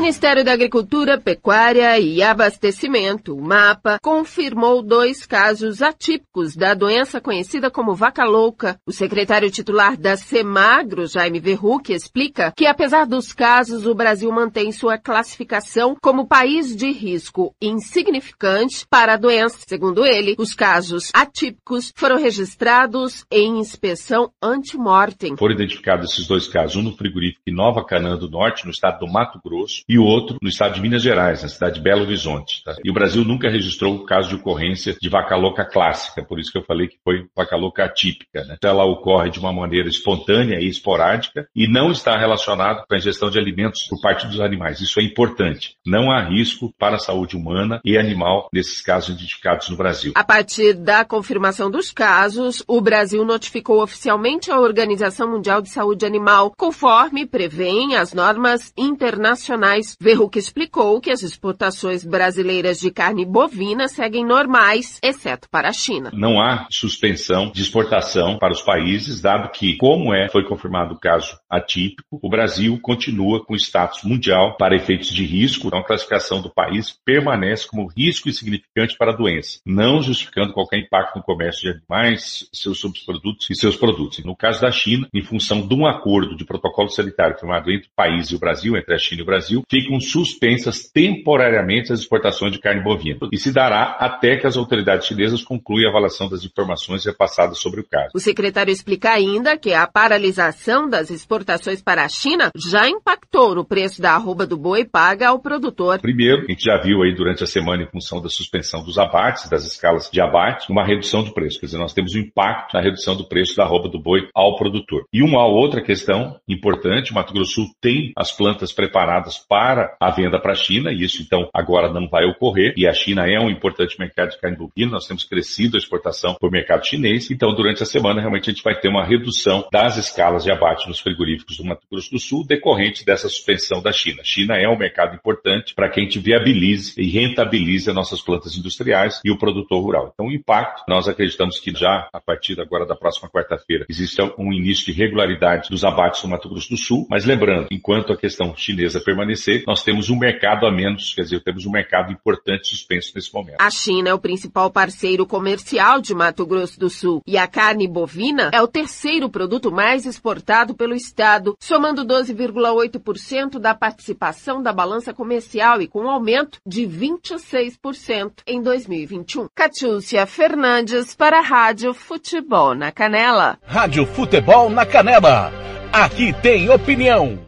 Ministério 0.00 0.44
da 0.44 0.52
Agricultura, 0.52 1.20
Pecuária 1.20 1.98
e 1.98 2.22
Abastecimento, 2.22 3.34
o 3.34 3.42
MAPA, 3.42 3.98
confirmou 4.00 4.80
dois 4.80 5.26
casos 5.26 5.82
atípicos 5.82 6.54
da 6.54 6.72
doença 6.72 7.20
conhecida 7.20 7.68
como 7.68 7.96
vaca 7.96 8.24
louca. 8.24 8.78
O 8.86 8.92
secretário 8.92 9.50
titular 9.50 9.96
da 9.96 10.16
Semagro, 10.16 11.08
Jaime 11.08 11.40
Verruc, 11.40 11.92
explica 11.92 12.52
que 12.56 12.64
apesar 12.64 13.06
dos 13.06 13.32
casos, 13.32 13.86
o 13.86 13.94
Brasil 13.94 14.30
mantém 14.30 14.70
sua 14.70 14.98
classificação 14.98 15.96
como 16.00 16.28
país 16.28 16.76
de 16.76 16.92
risco 16.92 17.52
insignificante 17.60 18.86
para 18.88 19.14
a 19.14 19.18
doença. 19.18 19.58
Segundo 19.66 20.06
ele, 20.06 20.36
os 20.38 20.54
casos 20.54 21.10
atípicos 21.12 21.92
foram 21.96 22.18
registrados 22.18 23.26
em 23.32 23.58
inspeção 23.58 24.30
antemortem. 24.40 25.36
Foram 25.36 25.54
identificados 25.54 26.12
esses 26.12 26.28
dois 26.28 26.46
casos, 26.46 26.76
um 26.76 26.82
no 26.82 26.96
frigorífico 26.96 27.42
em 27.48 27.52
Nova 27.54 27.84
Canaã 27.84 28.16
do 28.16 28.30
Norte, 28.30 28.64
no 28.64 28.70
estado 28.70 29.00
do 29.00 29.12
Mato 29.12 29.40
Grosso, 29.44 29.87
e 29.88 29.98
o 29.98 30.04
outro 30.04 30.36
no 30.42 30.48
estado 30.48 30.74
de 30.74 30.80
Minas 30.80 31.02
Gerais, 31.02 31.42
na 31.42 31.48
cidade 31.48 31.76
de 31.76 31.80
Belo 31.80 32.02
Horizonte. 32.02 32.62
Tá? 32.64 32.76
E 32.84 32.90
o 32.90 32.94
Brasil 32.94 33.24
nunca 33.24 33.48
registrou 33.48 34.04
caso 34.04 34.28
de 34.28 34.34
ocorrência 34.34 34.96
de 35.00 35.08
vaca 35.08 35.36
louca 35.36 35.64
clássica, 35.64 36.22
por 36.22 36.38
isso 36.38 36.52
que 36.52 36.58
eu 36.58 36.64
falei 36.64 36.88
que 36.88 36.98
foi 37.02 37.26
vaca 37.34 37.56
louca 37.56 37.84
atípica. 37.84 38.44
Né? 38.44 38.56
Ela 38.62 38.84
ocorre 38.84 39.30
de 39.30 39.38
uma 39.38 39.52
maneira 39.52 39.88
espontânea 39.88 40.60
e 40.60 40.68
esporádica 40.68 41.48
e 41.54 41.66
não 41.66 41.90
está 41.90 42.18
relacionado 42.18 42.84
com 42.86 42.94
a 42.94 42.98
ingestão 42.98 43.30
de 43.30 43.38
alimentos 43.38 43.86
por 43.88 44.00
parte 44.00 44.26
dos 44.26 44.40
animais. 44.40 44.80
Isso 44.80 45.00
é 45.00 45.02
importante. 45.02 45.76
Não 45.86 46.10
há 46.10 46.20
risco 46.20 46.72
para 46.78 46.96
a 46.96 47.00
saúde 47.00 47.36
humana 47.36 47.80
e 47.84 47.96
animal 47.96 48.48
nesses 48.52 48.82
casos 48.82 49.14
identificados 49.14 49.68
no 49.70 49.76
Brasil. 49.76 50.12
A 50.14 50.24
partir 50.24 50.74
da 50.74 51.04
confirmação 51.04 51.70
dos 51.70 51.90
casos, 51.90 52.62
o 52.66 52.80
Brasil 52.80 53.24
notificou 53.24 53.82
oficialmente 53.82 54.50
a 54.50 54.60
Organização 54.60 55.30
Mundial 55.30 55.62
de 55.62 55.70
Saúde 55.70 56.04
Animal, 56.04 56.52
conforme 56.56 57.26
prevêem 57.26 57.96
as 57.96 58.12
normas 58.12 58.72
internacionais 58.76 59.77
reais. 59.78 59.96
Verruc 60.00 60.38
explicou 60.38 61.00
que 61.00 61.10
as 61.10 61.22
exportações 61.22 62.04
brasileiras 62.04 62.80
de 62.80 62.90
carne 62.90 63.24
bovina 63.24 63.88
seguem 63.88 64.24
normais, 64.24 64.98
exceto 65.02 65.48
para 65.50 65.68
a 65.68 65.72
China. 65.72 66.10
Não 66.12 66.40
há 66.40 66.66
suspensão 66.70 67.50
de 67.50 67.62
exportação 67.62 68.38
para 68.38 68.52
os 68.52 68.62
países, 68.62 69.20
dado 69.20 69.50
que, 69.50 69.76
como 69.76 70.12
é, 70.12 70.28
foi 70.28 70.44
confirmado 70.44 70.94
o 70.94 70.98
caso 70.98 71.38
atípico, 71.48 72.18
o 72.22 72.28
Brasil 72.28 72.78
continua 72.80 73.44
com 73.44 73.54
status 73.54 74.02
mundial 74.02 74.56
para 74.56 74.76
efeitos 74.76 75.08
de 75.08 75.24
risco, 75.24 75.68
então 75.68 75.80
a 75.80 75.84
classificação 75.84 76.40
do 76.40 76.52
país 76.52 76.96
permanece 77.04 77.66
como 77.66 77.86
risco 77.86 78.28
insignificante 78.28 78.96
para 78.96 79.12
a 79.12 79.16
doença, 79.16 79.60
não 79.64 80.02
justificando 80.02 80.52
qualquer 80.52 80.78
impacto 80.78 81.16
no 81.16 81.22
comércio 81.22 81.62
de 81.62 81.78
animais, 81.78 82.48
seus 82.52 82.80
subprodutos 82.80 83.48
e 83.50 83.54
seus 83.54 83.76
produtos. 83.76 84.24
No 84.24 84.36
caso 84.36 84.60
da 84.60 84.70
China, 84.70 85.08
em 85.14 85.22
função 85.22 85.66
de 85.66 85.74
um 85.74 85.86
acordo 85.86 86.36
de 86.36 86.44
protocolo 86.44 86.88
sanitário 86.88 87.38
firmado 87.38 87.70
entre 87.70 87.88
o 87.88 87.94
país 87.94 88.30
e 88.30 88.36
o 88.36 88.38
Brasil, 88.38 88.76
entre 88.76 88.94
a 88.94 88.98
China 88.98 89.20
e 89.20 89.22
o 89.22 89.26
Brasil, 89.26 89.62
ficam 89.70 90.00
suspensas 90.00 90.88
temporariamente 90.90 91.92
as 91.92 92.00
exportações 92.00 92.52
de 92.52 92.58
carne 92.58 92.82
bovina 92.82 93.18
e 93.32 93.38
se 93.38 93.52
dará 93.52 93.96
até 94.00 94.36
que 94.36 94.46
as 94.46 94.56
autoridades 94.56 95.06
chinesas 95.06 95.42
concluam 95.42 95.86
a 95.86 95.90
avaliação 95.90 96.28
das 96.28 96.44
informações 96.44 97.04
repassadas 97.04 97.58
sobre 97.58 97.80
o 97.80 97.84
caso. 97.84 98.10
O 98.14 98.20
secretário 98.20 98.72
explica 98.72 99.10
ainda 99.10 99.56
que 99.56 99.74
a 99.74 99.86
paralisação 99.86 100.88
das 100.88 101.10
exportações 101.10 101.82
para 101.82 102.04
a 102.04 102.08
China 102.08 102.50
já 102.56 102.88
impactou 102.88 103.54
no 103.54 103.64
preço 103.64 104.00
da 104.00 104.12
arroba 104.12 104.46
do 104.46 104.56
boi 104.56 104.84
paga 104.84 105.28
ao 105.28 105.38
produtor. 105.38 106.00
Primeiro, 106.00 106.42
a 106.42 106.50
gente 106.50 106.64
já 106.64 106.80
viu 106.80 107.02
aí 107.02 107.14
durante 107.14 107.44
a 107.44 107.46
semana, 107.46 107.82
em 107.82 107.90
função 107.90 108.22
da 108.22 108.28
suspensão 108.28 108.82
dos 108.82 108.98
abates, 108.98 109.48
das 109.48 109.66
escalas 109.66 110.10
de 110.10 110.20
abate, 110.20 110.70
uma 110.70 110.84
redução 110.84 111.22
do 111.22 111.32
preço. 111.32 111.60
Quer 111.60 111.66
dizer, 111.66 111.78
nós 111.78 111.92
temos 111.92 112.14
um 112.14 112.20
impacto 112.20 112.74
na 112.74 112.80
redução 112.80 113.16
do 113.16 113.28
preço 113.28 113.56
da 113.56 113.64
arroba 113.64 113.88
do 113.88 114.00
boi 114.00 114.28
ao 114.34 114.56
produtor. 114.56 115.04
E 115.12 115.22
uma 115.22 115.46
outra 115.46 115.82
questão 115.82 116.36
importante, 116.48 117.12
o 117.12 117.14
Mato 117.14 117.32
Grosso 117.32 117.52
Sul 117.52 117.66
tem 117.80 118.12
as 118.16 118.32
plantas 118.32 118.72
preparadas 118.72 119.38
para 119.38 119.57
a 120.00 120.10
venda 120.10 120.40
para 120.40 120.52
a 120.52 120.56
China, 120.56 120.92
e 120.92 121.02
isso 121.02 121.22
então 121.22 121.48
agora 121.52 121.92
não 121.92 122.08
vai 122.08 122.24
ocorrer, 122.24 122.74
e 122.76 122.86
a 122.86 122.92
China 122.92 123.26
é 123.26 123.38
um 123.40 123.50
importante 123.50 123.98
mercado 123.98 124.30
de 124.30 124.38
carne 124.38 124.56
bovina, 124.56 124.92
nós 124.92 125.06
temos 125.06 125.24
crescido 125.24 125.76
a 125.76 125.78
exportação 125.78 126.36
por 126.38 126.50
mercado 126.50 126.86
chinês, 126.86 127.30
então 127.30 127.54
durante 127.54 127.82
a 127.82 127.86
semana 127.86 128.20
realmente 128.20 128.50
a 128.50 128.52
gente 128.52 128.62
vai 128.62 128.78
ter 128.78 128.88
uma 128.88 129.04
redução 129.04 129.66
das 129.72 129.96
escalas 129.96 130.44
de 130.44 130.50
abate 130.50 130.88
nos 130.88 131.00
frigoríficos 131.00 131.56
do 131.56 131.64
Mato 131.64 131.86
Grosso 131.90 132.10
do 132.10 132.18
Sul, 132.18 132.46
decorrente 132.46 133.04
dessa 133.04 133.28
suspensão 133.28 133.82
da 133.82 133.92
China. 133.92 134.22
China 134.24 134.56
é 134.56 134.68
um 134.68 134.78
mercado 134.78 135.14
importante 135.14 135.74
para 135.74 135.88
que 135.88 136.00
a 136.00 136.02
gente 136.02 136.18
viabilize 136.18 136.94
e 136.96 137.08
rentabilize 137.08 137.88
as 137.88 137.94
nossas 137.94 138.20
plantas 138.20 138.56
industriais 138.56 139.20
e 139.24 139.30
o 139.30 139.38
produtor 139.38 139.82
rural. 139.82 140.10
Então 140.12 140.26
o 140.26 140.32
impacto, 140.32 140.84
nós 140.88 141.08
acreditamos 141.08 141.58
que 141.58 141.72
já 141.72 142.08
a 142.12 142.20
partir 142.20 142.60
agora 142.60 142.86
da 142.86 142.94
próxima 142.94 143.28
quarta-feira 143.28 143.86
existe 143.88 144.20
um 144.38 144.52
início 144.52 144.86
de 144.86 144.92
regularidade 144.92 145.68
dos 145.70 145.84
abates 145.84 146.22
no 146.22 146.30
Mato 146.30 146.48
Grosso 146.48 146.70
do 146.70 146.76
Sul, 146.76 147.06
mas 147.10 147.24
lembrando, 147.24 147.68
enquanto 147.70 148.12
a 148.12 148.16
questão 148.16 148.54
chinesa 148.56 149.00
permanecer, 149.00 149.47
nós 149.66 149.82
temos 149.82 150.10
um 150.10 150.18
mercado 150.18 150.66
a 150.66 150.70
menos, 150.70 151.14
quer 151.14 151.22
dizer, 151.22 151.42
temos 151.42 151.66
um 151.66 151.70
mercado 151.70 152.12
importante 152.12 152.68
suspenso 152.68 153.12
nesse 153.14 153.32
momento. 153.32 153.56
A 153.60 153.70
China 153.70 154.10
é 154.10 154.14
o 154.14 154.18
principal 154.18 154.70
parceiro 154.70 155.26
comercial 155.26 156.00
de 156.00 156.14
Mato 156.14 156.46
Grosso 156.46 156.78
do 156.78 156.90
Sul 156.90 157.22
e 157.26 157.36
a 157.36 157.46
carne 157.46 157.88
bovina 157.88 158.50
é 158.52 158.60
o 158.60 158.68
terceiro 158.68 159.28
produto 159.28 159.70
mais 159.70 160.06
exportado 160.06 160.74
pelo 160.74 160.94
estado, 160.94 161.56
somando 161.60 162.04
12,8% 162.04 163.58
da 163.58 163.74
participação 163.74 164.62
da 164.62 164.72
balança 164.72 165.12
comercial 165.12 165.80
e 165.80 165.88
com 165.88 166.02
um 166.02 166.10
aumento 166.10 166.58
de 166.66 166.82
26% 166.82 168.42
em 168.46 168.62
2021. 168.62 169.48
Catiúcia 169.54 170.26
Fernandes 170.26 171.14
para 171.14 171.38
a 171.38 171.42
Rádio 171.42 171.94
Futebol 171.94 172.74
na 172.74 172.92
Canela. 172.92 173.58
Rádio 173.64 174.06
Futebol 174.06 174.70
na 174.70 174.84
Canela. 174.84 175.52
Aqui 175.92 176.32
tem 176.42 176.68
opinião. 176.68 177.47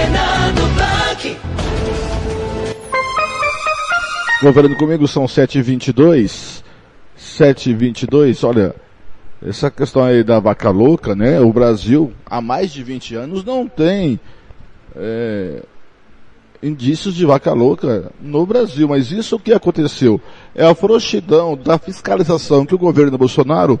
Fernando 0.00 0.74
Blanc. 0.74 1.36
Conferindo 4.40 4.76
comigo, 4.76 5.06
são 5.06 5.26
7h22. 5.26 6.62
7h22, 7.18 8.48
olha, 8.48 8.74
essa 9.46 9.70
questão 9.70 10.02
aí 10.02 10.24
da 10.24 10.40
vaca 10.40 10.70
louca, 10.70 11.14
né? 11.14 11.38
O 11.40 11.52
Brasil, 11.52 12.14
há 12.24 12.40
mais 12.40 12.72
de 12.72 12.82
20 12.82 13.14
anos, 13.14 13.44
não 13.44 13.68
tem 13.68 14.18
é, 14.96 15.62
indícios 16.62 17.14
de 17.14 17.26
vaca 17.26 17.52
louca 17.52 18.10
no 18.22 18.46
Brasil. 18.46 18.88
Mas 18.88 19.12
isso 19.12 19.38
que 19.38 19.52
aconteceu 19.52 20.18
é 20.54 20.64
a 20.64 20.74
frouxidão 20.74 21.58
da 21.58 21.78
fiscalização 21.78 22.64
que 22.64 22.74
o 22.74 22.78
governo 22.78 23.18
Bolsonaro 23.18 23.78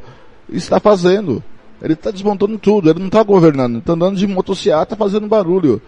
está 0.50 0.78
fazendo. 0.78 1.42
Ele 1.80 1.94
está 1.94 2.10
desmontando 2.10 2.58
tudo, 2.58 2.90
ele 2.90 2.98
não 2.98 3.06
está 3.06 3.22
governando, 3.22 3.78
está 3.78 3.94
andando 3.94 4.18
de 4.18 4.26
motocicleta 4.26 4.94
fazendo 4.94 5.26
barulho. 5.26 5.80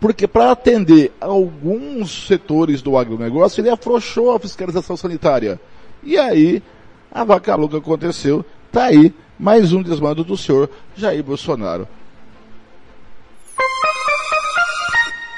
Porque 0.00 0.26
para 0.26 0.50
atender 0.50 1.12
alguns 1.20 2.26
setores 2.26 2.82
do 2.82 2.98
agronegócio, 2.98 3.60
ele 3.60 3.70
afrouxou 3.70 4.34
a 4.34 4.40
fiscalização 4.40 4.96
sanitária. 4.96 5.58
E 6.02 6.18
aí, 6.18 6.62
a 7.10 7.24
vaca 7.24 7.54
louca 7.54 7.78
aconteceu, 7.78 8.44
tá 8.70 8.84
aí 8.84 9.14
mais 9.38 9.72
um 9.72 9.82
desmando 9.82 10.24
do 10.24 10.36
senhor 10.36 10.70
Jair 10.96 11.22
Bolsonaro. 11.22 11.88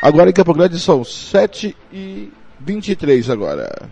Agora 0.01 0.31
em 0.31 0.33
Campo 0.33 0.55
Grande 0.55 0.79
são 0.79 1.03
7 1.05 1.77
e 1.93 2.33
23 2.61 3.31
agora. 3.31 3.91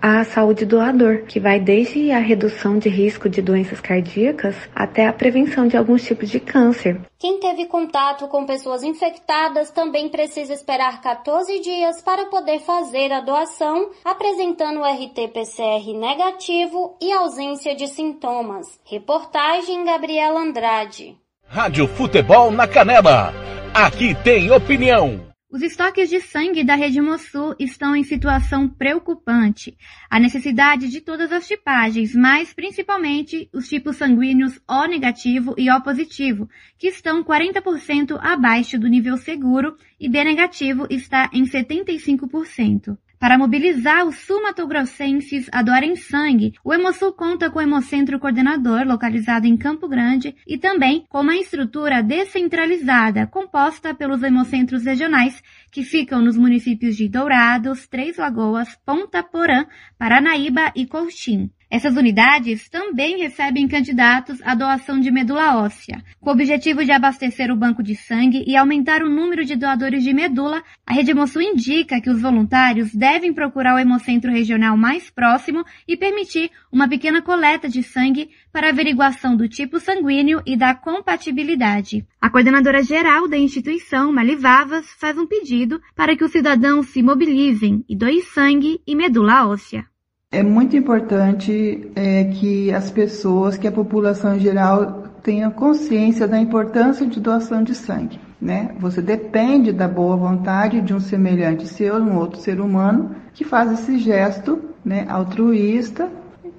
à 0.00 0.24
saúde 0.24 0.64
do 0.64 0.76
doador, 0.76 1.24
que 1.26 1.38
vai 1.38 1.60
desde 1.60 2.10
a 2.10 2.18
redução 2.18 2.78
de 2.78 2.88
risco 2.88 3.28
de 3.28 3.42
doenças 3.42 3.80
cardíacas 3.80 4.56
até 4.74 5.06
a 5.06 5.12
prevenção 5.12 5.66
de 5.66 5.76
alguns 5.76 6.02
tipos 6.02 6.30
de 6.30 6.40
câncer. 6.40 7.00
Quem 7.18 7.38
teve 7.38 7.66
contato 7.66 8.26
com 8.28 8.46
pessoas 8.46 8.82
infectadas 8.82 9.70
também 9.70 10.08
precisa 10.08 10.54
esperar 10.54 11.00
14 11.00 11.60
dias 11.60 12.00
para 12.00 12.26
poder 12.26 12.60
fazer 12.60 13.12
a 13.12 13.20
doação, 13.20 13.90
apresentando 14.04 14.80
o 14.80 14.84
RT-PCR 14.84 15.92
negativo 15.98 16.96
e 17.00 17.12
ausência 17.12 17.74
de 17.74 17.86
sintomas. 17.88 18.66
Reportagem 18.84 19.84
Gabriela 19.84 20.40
Andrade. 20.40 21.16
Rádio 21.46 21.86
Futebol 21.88 22.50
na 22.50 22.66
Canela. 22.66 23.34
Aqui 23.74 24.14
tem 24.22 24.50
opinião. 24.50 25.29
Os 25.52 25.62
estoques 25.62 26.08
de 26.08 26.20
sangue 26.20 26.62
da 26.62 26.76
Rede 26.76 27.00
Mossul 27.00 27.56
estão 27.58 27.96
em 27.96 28.04
situação 28.04 28.68
preocupante. 28.68 29.76
A 30.08 30.20
necessidade 30.20 30.88
de 30.88 31.00
todas 31.00 31.32
as 31.32 31.48
tipagens, 31.48 32.14
mas 32.14 32.54
principalmente 32.54 33.50
os 33.52 33.68
tipos 33.68 33.96
sanguíneos 33.96 34.60
O 34.68 34.86
negativo 34.86 35.52
e 35.58 35.68
O 35.68 35.80
positivo, 35.80 36.48
que 36.78 36.86
estão 36.86 37.24
40% 37.24 38.16
abaixo 38.22 38.78
do 38.78 38.86
nível 38.86 39.16
seguro 39.16 39.76
e 39.98 40.08
B 40.08 40.22
negativo 40.22 40.86
está 40.88 41.28
em 41.32 41.42
75%. 41.42 42.96
Para 43.20 43.36
mobilizar 43.36 44.06
os 44.06 44.16
sumatogrossenses 44.20 45.46
a 45.52 45.60
doarem 45.60 45.94
sangue, 45.94 46.54
o 46.64 46.72
Hemosul 46.72 47.12
conta 47.12 47.50
com 47.50 47.58
o 47.58 47.62
Hemocentro 47.62 48.18
Coordenador, 48.18 48.86
localizado 48.86 49.46
em 49.46 49.58
Campo 49.58 49.86
Grande, 49.86 50.34
e 50.46 50.56
também 50.56 51.04
com 51.06 51.20
uma 51.20 51.36
estrutura 51.36 52.02
descentralizada, 52.02 53.26
composta 53.26 53.94
pelos 53.94 54.22
hemocentros 54.22 54.86
regionais, 54.86 55.42
que 55.70 55.84
ficam 55.84 56.22
nos 56.22 56.38
municípios 56.38 56.96
de 56.96 57.10
Dourados, 57.10 57.86
Três 57.86 58.16
Lagoas, 58.16 58.74
Ponta 58.86 59.22
Porã, 59.22 59.66
Paranaíba 59.98 60.72
e 60.74 60.86
Colchim. 60.86 61.50
Essas 61.70 61.96
unidades 61.96 62.68
também 62.68 63.18
recebem 63.18 63.68
candidatos 63.68 64.42
à 64.42 64.56
doação 64.56 64.98
de 64.98 65.08
medula 65.08 65.56
óssea. 65.56 66.02
Com 66.20 66.30
o 66.30 66.32
objetivo 66.32 66.84
de 66.84 66.90
abastecer 66.90 67.48
o 67.48 67.56
banco 67.56 67.80
de 67.80 67.94
sangue 67.94 68.42
e 68.44 68.56
aumentar 68.56 69.04
o 69.04 69.08
número 69.08 69.44
de 69.44 69.54
doadores 69.54 70.02
de 70.02 70.12
medula, 70.12 70.64
a 70.84 70.92
Rede 70.92 71.12
Hemosul 71.12 71.42
indica 71.42 72.00
que 72.00 72.10
os 72.10 72.20
voluntários 72.20 72.92
devem 72.92 73.32
procurar 73.32 73.76
o 73.76 73.78
hemocentro 73.78 74.32
regional 74.32 74.76
mais 74.76 75.10
próximo 75.10 75.64
e 75.86 75.96
permitir 75.96 76.50
uma 76.72 76.88
pequena 76.88 77.22
coleta 77.22 77.68
de 77.68 77.84
sangue 77.84 78.30
para 78.52 78.70
averiguação 78.70 79.36
do 79.36 79.48
tipo 79.48 79.78
sanguíneo 79.78 80.42
e 80.44 80.56
da 80.56 80.74
compatibilidade. 80.74 82.04
A 82.20 82.28
coordenadora 82.28 82.82
geral 82.82 83.28
da 83.28 83.38
instituição, 83.38 84.12
Malivavas, 84.12 84.90
faz 84.98 85.16
um 85.16 85.26
pedido 85.26 85.80
para 85.94 86.16
que 86.16 86.24
os 86.24 86.32
cidadãos 86.32 86.88
se 86.88 87.00
mobilizem 87.00 87.84
e 87.88 87.96
doem 87.96 88.22
sangue 88.22 88.80
e 88.84 88.96
medula 88.96 89.46
óssea. 89.46 89.86
É 90.32 90.44
muito 90.44 90.76
importante 90.76 91.90
é, 91.96 92.22
que 92.22 92.72
as 92.72 92.88
pessoas, 92.88 93.58
que 93.58 93.66
a 93.66 93.72
população 93.72 94.36
em 94.36 94.38
geral 94.38 95.02
tenha 95.24 95.50
consciência 95.50 96.28
da 96.28 96.38
importância 96.38 97.04
de 97.04 97.18
doação 97.18 97.64
de 97.64 97.74
sangue. 97.74 98.20
Né? 98.40 98.76
Você 98.78 99.02
depende 99.02 99.72
da 99.72 99.88
boa 99.88 100.14
vontade 100.14 100.80
de 100.82 100.94
um 100.94 101.00
semelhante 101.00 101.66
seu, 101.66 101.96
um 101.96 102.16
outro 102.16 102.38
ser 102.38 102.60
humano, 102.60 103.16
que 103.34 103.42
faz 103.44 103.72
esse 103.72 103.98
gesto 103.98 104.62
né, 104.84 105.04
altruísta 105.08 106.08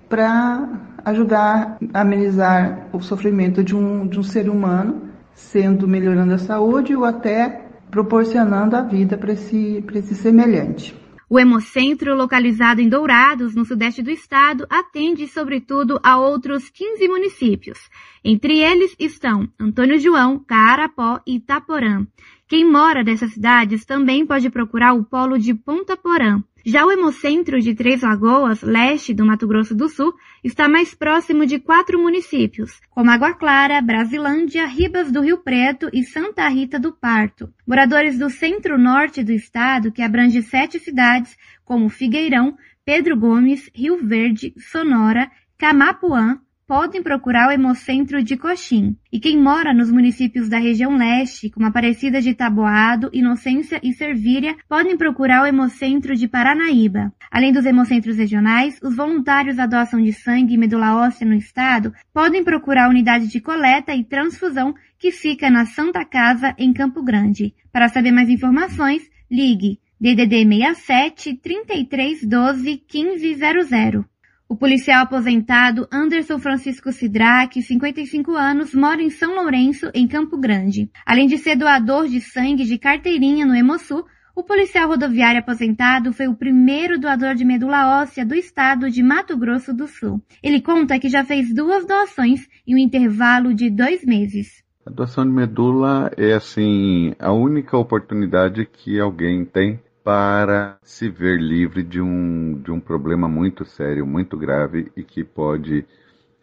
para 0.09 0.67
ajudar 1.05 1.77
a 1.93 2.01
amenizar 2.01 2.87
o 2.91 2.99
sofrimento 2.99 3.63
de 3.63 3.73
um, 3.73 4.05
de 4.05 4.19
um 4.19 4.23
ser 4.23 4.49
humano, 4.49 5.03
sendo 5.33 5.87
melhorando 5.87 6.33
a 6.33 6.39
saúde 6.39 6.93
ou 6.93 7.05
até 7.05 7.61
proporcionando 7.89 8.75
a 8.75 8.81
vida 8.81 9.17
para 9.17 9.31
esse, 9.31 9.81
esse 9.93 10.13
semelhante. 10.13 11.00
O 11.33 11.39
Hemocentro, 11.39 12.13
localizado 12.13 12.81
em 12.81 12.89
Dourados, 12.89 13.55
no 13.55 13.63
sudeste 13.63 14.01
do 14.01 14.11
estado, 14.11 14.67
atende 14.69 15.29
sobretudo 15.29 15.97
a 16.03 16.17
outros 16.17 16.69
15 16.69 17.07
municípios. 17.07 17.89
Entre 18.21 18.59
eles 18.59 18.93
estão 18.99 19.47
Antônio 19.57 19.97
João, 19.97 20.37
Carapó 20.39 21.21
e 21.25 21.37
Itaporã. 21.37 22.05
Quem 22.49 22.69
mora 22.69 23.01
nessas 23.01 23.31
cidades 23.31 23.85
também 23.85 24.25
pode 24.25 24.49
procurar 24.49 24.91
o 24.91 25.05
polo 25.05 25.39
de 25.39 25.53
Ponta 25.53 25.95
Porã. 25.95 26.43
Já 26.63 26.85
o 26.85 26.91
Hemocentro 26.91 27.59
de 27.59 27.73
Três 27.73 28.01
Lagoas, 28.03 28.61
leste 28.61 29.15
do 29.15 29.25
Mato 29.25 29.47
Grosso 29.47 29.73
do 29.73 29.89
Sul, 29.89 30.13
está 30.43 30.69
mais 30.69 30.93
próximo 30.93 31.43
de 31.43 31.57
quatro 31.57 31.99
municípios, 31.99 32.79
como 32.91 33.09
Água 33.09 33.33
Clara, 33.33 33.81
Brasilândia, 33.81 34.67
Ribas 34.67 35.11
do 35.11 35.21
Rio 35.21 35.39
Preto 35.39 35.89
e 35.91 36.03
Santa 36.03 36.47
Rita 36.47 36.79
do 36.79 36.93
Parto. 36.93 37.51
Moradores 37.65 38.19
do 38.19 38.29
centro-norte 38.29 39.23
do 39.23 39.31
estado, 39.31 39.91
que 39.91 40.03
abrange 40.03 40.43
sete 40.43 40.77
cidades, 40.77 41.35
como 41.65 41.89
Figueirão, 41.89 42.55
Pedro 42.85 43.17
Gomes, 43.17 43.67
Rio 43.73 43.97
Verde, 43.97 44.53
Sonora, 44.57 45.31
Camapuã, 45.57 46.39
podem 46.71 47.03
procurar 47.03 47.49
o 47.49 47.51
Hemocentro 47.51 48.23
de 48.23 48.37
Coxim. 48.37 48.95
E 49.11 49.19
quem 49.19 49.37
mora 49.37 49.73
nos 49.73 49.91
municípios 49.91 50.47
da 50.47 50.57
região 50.57 50.95
leste, 50.95 51.49
como 51.49 51.65
Aparecida 51.65 52.21
de 52.21 52.33
Taboado, 52.33 53.09
Inocência 53.11 53.77
e 53.83 53.91
Servíria, 53.91 54.55
podem 54.69 54.95
procurar 54.95 55.43
o 55.43 55.45
Hemocentro 55.45 56.15
de 56.15 56.29
Paranaíba. 56.29 57.11
Além 57.29 57.51
dos 57.51 57.65
hemocentros 57.65 58.15
regionais, 58.15 58.79
os 58.81 58.95
voluntários 58.95 59.57
da 59.57 59.65
doação 59.65 60.01
de 60.01 60.13
sangue 60.13 60.53
e 60.53 60.57
medula 60.57 60.95
óssea 60.95 61.27
no 61.27 61.35
estado 61.35 61.91
podem 62.13 62.41
procurar 62.41 62.85
a 62.85 62.89
unidade 62.89 63.27
de 63.27 63.41
coleta 63.41 63.93
e 63.93 64.05
transfusão 64.05 64.73
que 64.97 65.11
fica 65.11 65.49
na 65.49 65.65
Santa 65.65 66.05
Casa, 66.05 66.55
em 66.57 66.71
Campo 66.71 67.03
Grande. 67.03 67.53
Para 67.69 67.89
saber 67.89 68.13
mais 68.13 68.29
informações, 68.29 69.01
ligue 69.29 69.77
DDD 69.99 70.45
67 70.45 71.35
3312 71.35 72.81
1500. 72.89 74.10
O 74.51 74.55
policial 74.57 75.03
aposentado 75.03 75.87
Anderson 75.89 76.37
Francisco 76.37 76.91
Sidraque, 76.91 77.61
55 77.61 78.33
anos, 78.33 78.75
mora 78.75 79.01
em 79.01 79.09
São 79.09 79.33
Lourenço, 79.33 79.89
em 79.93 80.05
Campo 80.05 80.37
Grande. 80.37 80.89
Além 81.05 81.25
de 81.25 81.37
ser 81.37 81.55
doador 81.55 82.09
de 82.09 82.19
sangue 82.19 82.65
de 82.65 82.77
carteirinha 82.77 83.45
no 83.45 83.55
Hemosul, 83.55 84.03
o 84.35 84.43
policial 84.43 84.89
rodoviário 84.89 85.39
aposentado 85.39 86.11
foi 86.11 86.27
o 86.27 86.35
primeiro 86.35 86.99
doador 86.99 87.33
de 87.33 87.45
medula 87.45 88.01
óssea 88.01 88.25
do 88.25 88.35
estado 88.35 88.91
de 88.91 89.01
Mato 89.01 89.37
Grosso 89.37 89.73
do 89.73 89.87
Sul. 89.87 90.21
Ele 90.43 90.59
conta 90.59 90.99
que 90.99 91.07
já 91.07 91.23
fez 91.23 91.55
duas 91.55 91.87
doações 91.87 92.45
em 92.67 92.75
um 92.75 92.77
intervalo 92.77 93.53
de 93.53 93.69
dois 93.69 94.03
meses. 94.03 94.61
A 94.85 94.89
doação 94.89 95.23
de 95.23 95.31
medula 95.31 96.11
é 96.17 96.33
assim 96.33 97.13
a 97.17 97.31
única 97.31 97.77
oportunidade 97.77 98.65
que 98.65 98.99
alguém 98.99 99.45
tem 99.45 99.79
para 100.03 100.77
se 100.83 101.09
ver 101.09 101.39
livre 101.39 101.83
de 101.83 102.01
um, 102.01 102.59
de 102.61 102.71
um 102.71 102.79
problema 102.79 103.27
muito 103.27 103.65
sério, 103.65 104.05
muito 104.05 104.37
grave 104.37 104.91
e 104.95 105.03
que 105.03 105.23
pode 105.23 105.85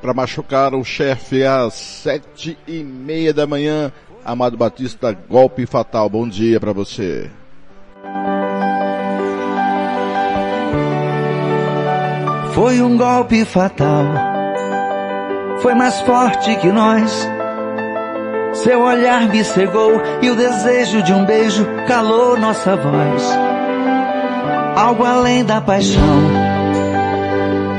Para 0.00 0.14
machucar 0.14 0.74
o 0.74 0.84
chefe 0.84 1.44
às 1.44 1.74
sete 1.74 2.58
e 2.66 2.82
meia 2.82 3.32
da 3.32 3.46
manhã, 3.46 3.90
Amado 4.24 4.56
Batista, 4.56 5.16
golpe 5.28 5.66
fatal. 5.66 6.08
Bom 6.08 6.26
dia 6.26 6.58
para 6.58 6.72
você. 6.72 7.30
Foi 12.54 12.80
um 12.80 12.96
golpe 12.96 13.44
fatal. 13.44 14.04
Foi 15.60 15.74
mais 15.74 16.00
forte 16.02 16.56
que 16.56 16.68
nós. 16.68 17.28
Seu 18.54 18.80
olhar 18.82 19.28
me 19.28 19.44
cegou 19.44 20.00
e 20.22 20.30
o 20.30 20.36
desejo 20.36 21.02
de 21.02 21.12
um 21.12 21.24
beijo 21.24 21.66
calou 21.86 22.38
nossa 22.38 22.76
voz. 22.76 23.53
Algo 24.76 25.04
além 25.04 25.44
da 25.44 25.60
paixão, 25.60 26.02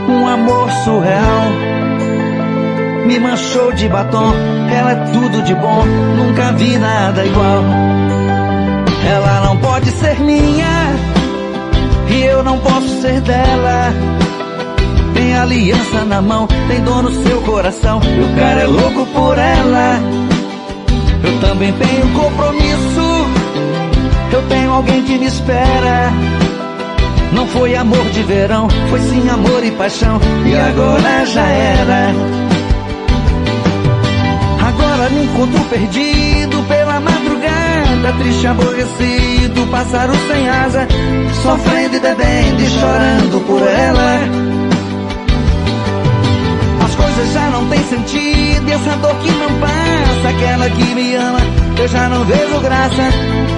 um 0.07 0.27
amor 0.27 0.71
surreal. 0.83 1.45
Me 3.05 3.19
manchou 3.19 3.71
de 3.73 3.87
batom, 3.89 4.33
ela 4.73 4.91
é 4.91 4.95
tudo 5.11 5.41
de 5.43 5.53
bom, 5.53 5.83
nunca 6.17 6.53
vi 6.53 6.77
nada 6.77 7.25
igual. 7.25 7.63
Ela 9.07 9.41
não 9.45 9.57
pode 9.57 9.91
ser 9.91 10.19
minha, 10.21 10.95
e 12.09 12.23
eu 12.23 12.43
não 12.43 12.57
posso 12.59 13.01
ser 13.01 13.19
dela. 13.21 13.93
Tem 15.13 15.37
aliança 15.37 16.05
na 16.05 16.21
mão, 16.21 16.47
tem 16.67 16.81
dor 16.81 17.03
no 17.03 17.11
seu 17.23 17.41
coração, 17.41 17.99
e 18.03 18.21
o 18.21 18.35
cara 18.35 18.61
é 18.61 18.67
louco 18.67 19.05
por 19.07 19.37
ela. 19.37 19.99
Eu 21.23 21.39
também 21.39 21.73
tenho 21.73 22.13
compromisso. 22.13 23.25
Eu 24.31 24.41
tenho 24.49 24.71
alguém 24.71 25.01
que 25.03 25.17
me 25.17 25.25
espera. 25.25 26.11
Não 27.33 27.47
foi 27.47 27.75
amor 27.75 28.05
de 28.11 28.23
verão, 28.23 28.67
foi 28.89 28.99
sim 29.01 29.27
amor 29.29 29.63
e 29.63 29.71
paixão. 29.71 30.19
E 30.45 30.55
agora 30.55 31.25
já 31.25 31.45
era. 31.45 32.13
Agora 34.67 35.09
me 35.09 35.23
encontro 35.25 35.63
perdido 35.65 36.63
pela 36.67 36.99
madrugada, 36.99 38.13
triste, 38.19 38.47
aborrecido, 38.47 39.67
pássaro 39.69 40.13
sem 40.27 40.49
asa, 40.49 40.87
sofrendo 41.43 41.95
e 41.95 41.99
bebendo 41.99 42.61
e 42.61 42.67
chorando 42.67 43.45
por 43.45 43.61
ela. 43.61 44.19
As 46.85 46.95
coisas 46.95 47.33
já 47.33 47.49
não 47.49 47.67
têm 47.67 47.83
sentido, 47.83 48.67
e 48.67 48.71
essa 48.71 48.95
dor 48.97 49.15
que 49.17 49.31
não 49.31 49.59
passa, 49.59 50.29
aquela 50.29 50.69
que 50.69 50.95
me 50.95 51.15
ama, 51.15 51.39
eu 51.77 51.87
já 51.87 52.09
não 52.09 52.23
vejo 52.23 52.59
graça. 52.61 53.03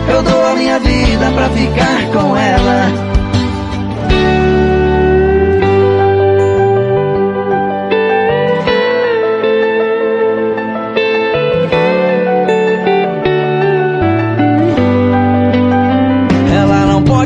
Eu 0.09 0.23
dou 0.23 0.47
a 0.47 0.55
minha 0.55 0.79
vida 0.79 1.31
pra 1.35 1.49
ficar 1.49 2.11
com 2.13 2.35
ela. 2.35 3.16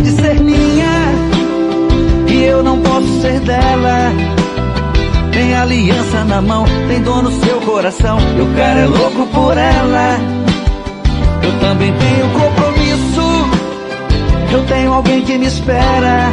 Pode 0.01 0.11
ser 0.15 0.39
minha 0.41 1.13
e 2.27 2.43
eu 2.43 2.63
não 2.63 2.81
posso 2.81 3.21
ser 3.21 3.39
dela. 3.41 4.11
Tem 5.31 5.55
aliança 5.55 6.23
na 6.25 6.41
mão, 6.41 6.65
tem 6.87 7.01
dor 7.03 7.23
no 7.23 7.31
seu 7.31 7.61
coração. 7.61 8.17
E 8.37 8.41
o 8.41 8.47
cara 8.55 8.79
é 8.79 8.85
louco 8.85 9.27
por 9.27 9.55
ela. 9.57 10.17
Eu 11.43 11.59
também 11.59 11.93
tenho 11.93 12.29
compromisso. 12.31 13.21
Eu 14.51 14.65
tenho 14.65 14.93
alguém 14.93 15.21
que 15.21 15.37
me 15.37 15.45
espera. 15.45 16.31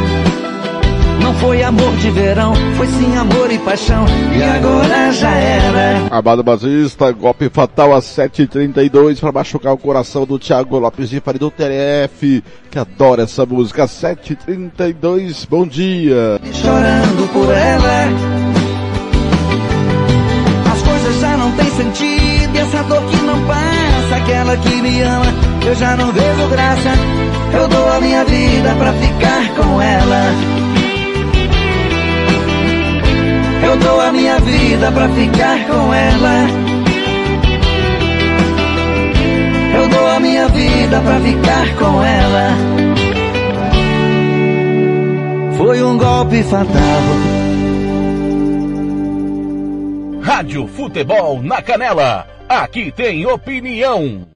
Não 1.21 1.33
foi 1.35 1.63
amor 1.63 1.95
de 1.97 2.09
verão, 2.11 2.53
foi 2.75 2.87
sim 2.87 3.15
amor 3.17 3.51
e 3.51 3.57
paixão. 3.59 4.05
E 4.35 4.41
agora 4.43 5.11
já 5.11 5.31
era. 5.31 6.07
Amado 6.09 6.43
Batista, 6.43 7.11
golpe 7.11 7.49
fatal 7.49 7.93
às 7.93 8.05
7h32 8.05 9.19
para 9.19 9.31
machucar 9.31 9.73
o 9.73 9.77
coração 9.77 10.25
do 10.25 10.39
Thiago 10.39 10.79
Lopes 10.79 11.09
de 11.09 11.19
Faria 11.19 11.39
do 11.39 11.51
TRF, 11.51 12.43
que 12.71 12.79
adora 12.79 13.23
essa 13.23 13.45
música. 13.45 13.85
7h32, 13.85 15.47
bom 15.49 15.65
dia. 15.67 16.39
Chorando 16.53 17.31
por 17.33 17.49
ela. 17.53 18.07
As 20.71 20.81
coisas 20.81 21.19
já 21.19 21.37
não 21.37 21.51
têm 21.51 21.71
sentido, 21.71 22.55
e 22.55 22.57
essa 22.57 22.83
dor 22.83 23.01
que 23.03 23.17
não 23.17 23.45
passa, 23.45 24.15
aquela 24.15 24.57
que 24.57 24.81
me 24.81 25.01
ama, 25.01 25.25
eu 25.65 25.75
já 25.75 25.95
não 25.95 26.11
vejo 26.11 26.47
graça. 26.49 26.89
Eu 27.53 27.67
dou 27.67 27.91
a 27.91 27.99
minha 27.99 28.23
vida 28.25 28.75
pra 28.77 28.93
ficar 28.93 29.55
com 29.55 29.81
ela. 29.81 30.68
Eu 33.63 33.77
dou 33.77 34.01
a 34.01 34.11
minha 34.11 34.39
vida 34.39 34.91
pra 34.91 35.09
ficar 35.09 35.67
com 35.67 35.93
ela. 35.93 36.47
Eu 39.75 39.89
dou 39.89 40.07
a 40.07 40.19
minha 40.19 40.47
vida 40.47 41.01
pra 41.01 41.19
ficar 41.19 41.75
com 41.75 42.03
ela. 42.03 42.49
Foi 45.57 45.83
um 45.83 45.97
golpe 45.97 46.43
fatal. 46.43 47.03
Rádio 50.21 50.67
Futebol 50.67 51.41
na 51.41 51.61
Canela. 51.61 52.25
Aqui 52.47 52.91
tem 52.91 53.25
opinião. 53.25 54.28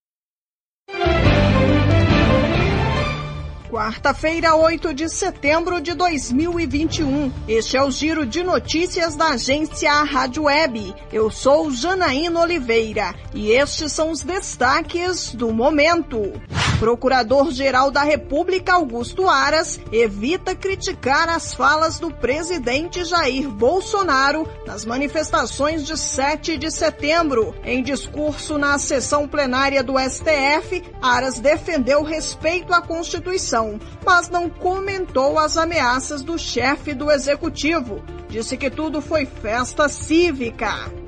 Quarta-feira, 3.74 4.56
8 4.56 4.94
de 4.94 5.10
setembro 5.10 5.82
de 5.82 5.96
2021. 5.96 7.34
Este 7.48 7.76
é 7.76 7.82
o 7.82 7.90
giro 7.90 8.24
de 8.24 8.44
notícias 8.44 9.16
da 9.16 9.30
agência 9.30 9.92
Rádio 10.04 10.44
Web. 10.44 10.94
Eu 11.12 11.32
sou 11.32 11.72
Janaína 11.72 12.42
Oliveira 12.42 13.16
e 13.34 13.50
estes 13.50 13.92
são 13.92 14.12
os 14.12 14.22
destaques 14.22 15.34
do 15.34 15.52
momento. 15.52 16.40
Procurador-Geral 16.84 17.90
da 17.92 18.04
República 18.04 18.74
Augusto 18.74 19.30
Aras 19.30 19.80
evita 19.90 20.54
criticar 20.54 21.30
as 21.30 21.54
falas 21.54 21.98
do 21.98 22.12
presidente 22.12 23.06
Jair 23.06 23.50
Bolsonaro 23.50 24.46
nas 24.66 24.84
manifestações 24.84 25.86
de 25.86 25.98
7 25.98 26.58
de 26.58 26.70
setembro. 26.70 27.56
Em 27.64 27.82
discurso 27.82 28.58
na 28.58 28.78
sessão 28.78 29.30
plenária 29.30 29.82
do 29.82 29.94
STF, 29.98 30.84
Aras 31.02 31.40
defendeu 31.40 32.04
respeito 32.04 32.74
à 32.74 32.82
Constituição 32.82 33.80
mas 34.06 34.30
não 34.30 34.50
comentou 34.50 35.40
as 35.40 35.56
ameaças 35.56 36.22
do 36.22 36.38
chefe 36.38 36.94
do 36.94 37.10
executivo. 37.10 38.04
Disse 38.28 38.58
que 38.58 38.70
tudo 38.70 39.02
foi 39.02 39.26
festa 39.26 39.88
cívica. 39.88 41.03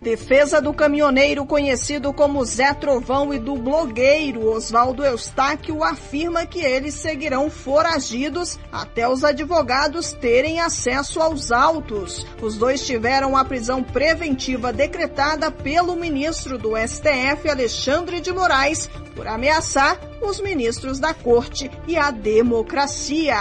Defesa 0.00 0.60
do 0.60 0.72
caminhoneiro 0.72 1.44
conhecido 1.44 2.12
como 2.12 2.44
Zé 2.44 2.72
Trovão 2.72 3.34
e 3.34 3.38
do 3.38 3.56
blogueiro 3.56 4.48
Oswaldo 4.48 5.04
Eustáquio 5.04 5.82
afirma 5.82 6.46
que 6.46 6.60
eles 6.60 6.94
seguirão 6.94 7.50
foragidos 7.50 8.58
até 8.70 9.08
os 9.08 9.24
advogados 9.24 10.12
terem 10.12 10.60
acesso 10.60 11.20
aos 11.20 11.50
autos. 11.50 12.24
Os 12.40 12.56
dois 12.56 12.86
tiveram 12.86 13.36
a 13.36 13.44
prisão 13.44 13.82
preventiva 13.82 14.72
decretada 14.72 15.50
pelo 15.50 15.96
ministro 15.96 16.56
do 16.56 16.76
STF, 16.76 17.50
Alexandre 17.50 18.20
de 18.20 18.32
Moraes, 18.32 18.88
por 19.16 19.26
ameaçar 19.26 19.98
os 20.22 20.40
ministros 20.40 21.00
da 21.00 21.12
corte 21.12 21.68
e 21.88 21.96
a 21.96 22.12
democracia. 22.12 23.40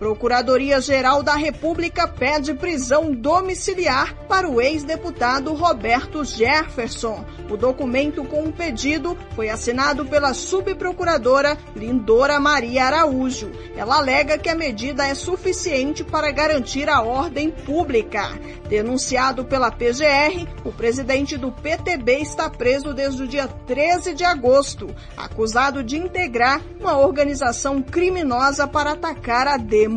Procuradoria-Geral 0.00 1.22
da 1.22 1.34
República 1.36 2.08
pede 2.08 2.54
prisão 2.54 3.12
domiciliar 3.12 4.14
para 4.26 4.48
o 4.48 4.58
ex-deputado 4.58 5.52
Roberto 5.52 6.24
Jefferson. 6.24 7.22
O 7.50 7.56
documento 7.58 8.24
com 8.24 8.44
o 8.44 8.52
pedido 8.52 9.14
foi 9.36 9.50
assinado 9.50 10.06
pela 10.06 10.32
subprocuradora 10.32 11.58
Lindora 11.76 12.40
Maria 12.40 12.86
Araújo. 12.86 13.50
Ela 13.76 13.98
alega 13.98 14.38
que 14.38 14.48
a 14.48 14.54
medida 14.54 15.06
é 15.06 15.14
suficiente 15.14 16.02
para 16.02 16.30
garantir 16.30 16.88
a 16.88 17.02
ordem 17.02 17.50
pública. 17.50 18.30
Denunciado 18.70 19.44
pela 19.44 19.70
PGR, 19.70 20.48
o 20.64 20.72
presidente 20.72 21.36
do 21.36 21.52
PTB 21.52 22.20
está 22.20 22.48
preso 22.48 22.94
desde 22.94 23.24
o 23.24 23.28
dia 23.28 23.48
13 23.48 24.14
de 24.14 24.24
agosto, 24.24 24.94
acusado 25.14 25.84
de 25.84 25.98
integrar 25.98 26.62
uma 26.80 26.96
organização 26.96 27.82
criminosa 27.82 28.66
para 28.66 28.92
atacar 28.92 29.46
a 29.46 29.58
democracia. 29.58 29.89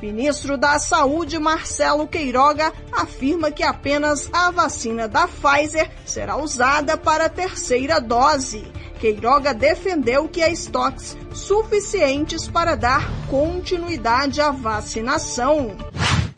Ministro 0.00 0.58
da 0.58 0.78
Saúde 0.78 1.38
Marcelo 1.38 2.06
Queiroga 2.06 2.72
afirma 2.92 3.50
que 3.50 3.62
apenas 3.62 4.28
a 4.32 4.50
vacina 4.50 5.08
da 5.08 5.26
Pfizer 5.26 5.90
será 6.04 6.36
usada 6.36 6.96
para 6.96 7.26
a 7.26 7.30
terceira 7.30 8.00
dose. 8.00 8.64
Queiroga 9.00 9.52
defendeu 9.52 10.28
que 10.28 10.42
há 10.42 10.48
estoques 10.48 11.16
suficientes 11.32 12.48
para 12.48 12.74
dar 12.74 13.06
continuidade 13.28 14.40
à 14.40 14.50
vacinação. 14.50 15.76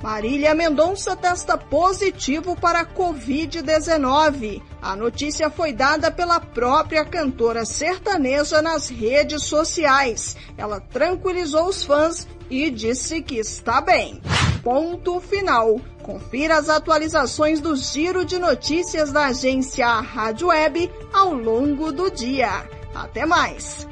Marília 0.03 0.55
Mendonça 0.55 1.17
testa 1.17 1.59
positivo 1.59 2.55
para 2.55 2.81
a 2.81 2.87
Covid-19. 2.87 4.63
A 4.81 4.95
notícia 4.95 5.51
foi 5.51 5.73
dada 5.73 6.09
pela 6.09 6.39
própria 6.39 7.05
cantora 7.05 7.65
sertaneja 7.65 8.63
nas 8.63 8.89
redes 8.89 9.43
sociais. 9.43 10.37
Ela 10.57 10.81
tranquilizou 10.81 11.67
os 11.67 11.83
fãs 11.83 12.29
e 12.49 12.71
disse 12.71 13.21
que 13.21 13.37
está 13.37 13.81
bem. 13.81 14.23
Ponto 14.63 15.21
final. 15.21 15.81
Confira 16.01 16.59
as 16.59 16.69
atualizações 16.69 17.61
do 17.61 17.75
giro 17.75 18.25
de 18.25 18.39
notícias 18.39 19.11
da 19.11 19.27
agência 19.27 19.87
Rádio 19.87 20.49
Web 20.49 20.91
ao 21.13 21.35
longo 21.35 21.91
do 21.91 22.09
dia. 22.09 22.65
Até 22.95 23.27
mais. 23.27 23.87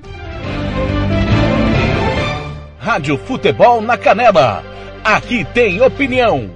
Rádio 2.79 3.19
Futebol 3.19 3.81
na 3.83 3.99
Canela. 3.99 4.76
Aqui 5.07 5.45
tem 5.55 5.81
opinião. 5.81 6.56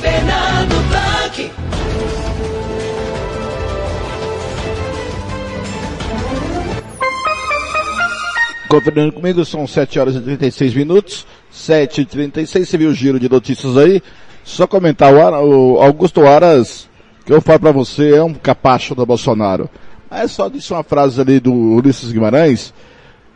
Fernando 0.00 0.88
Blanc. 0.88 1.50
Conferindo 8.68 9.12
comigo, 9.12 9.44
são 9.44 9.66
7 9.66 9.98
horas 9.98 10.16
e 10.16 10.20
36 10.20 10.74
minutos. 10.74 11.26
7 11.50 12.00
e 12.00 12.04
36 12.06 12.68
você 12.68 12.78
viu 12.78 12.90
o 12.90 12.94
giro 12.94 13.20
de 13.20 13.28
notícias 13.28 13.76
aí? 13.76 14.02
Só 14.44 14.66
comentar, 14.66 15.12
o, 15.12 15.80
Augusto 15.80 16.26
Aras, 16.26 16.88
que 17.24 17.32
eu 17.32 17.40
falo 17.40 17.60
para 17.60 17.72
você, 17.72 18.14
é 18.14 18.24
um 18.24 18.34
capacho 18.34 18.94
do 18.94 19.04
Bolsonaro. 19.04 19.68
Mas 20.10 20.32
só 20.32 20.48
disse 20.48 20.72
uma 20.72 20.82
frase 20.82 21.20
ali 21.20 21.38
do 21.38 21.52
Ulisses 21.52 22.10
Guimarães. 22.10 22.72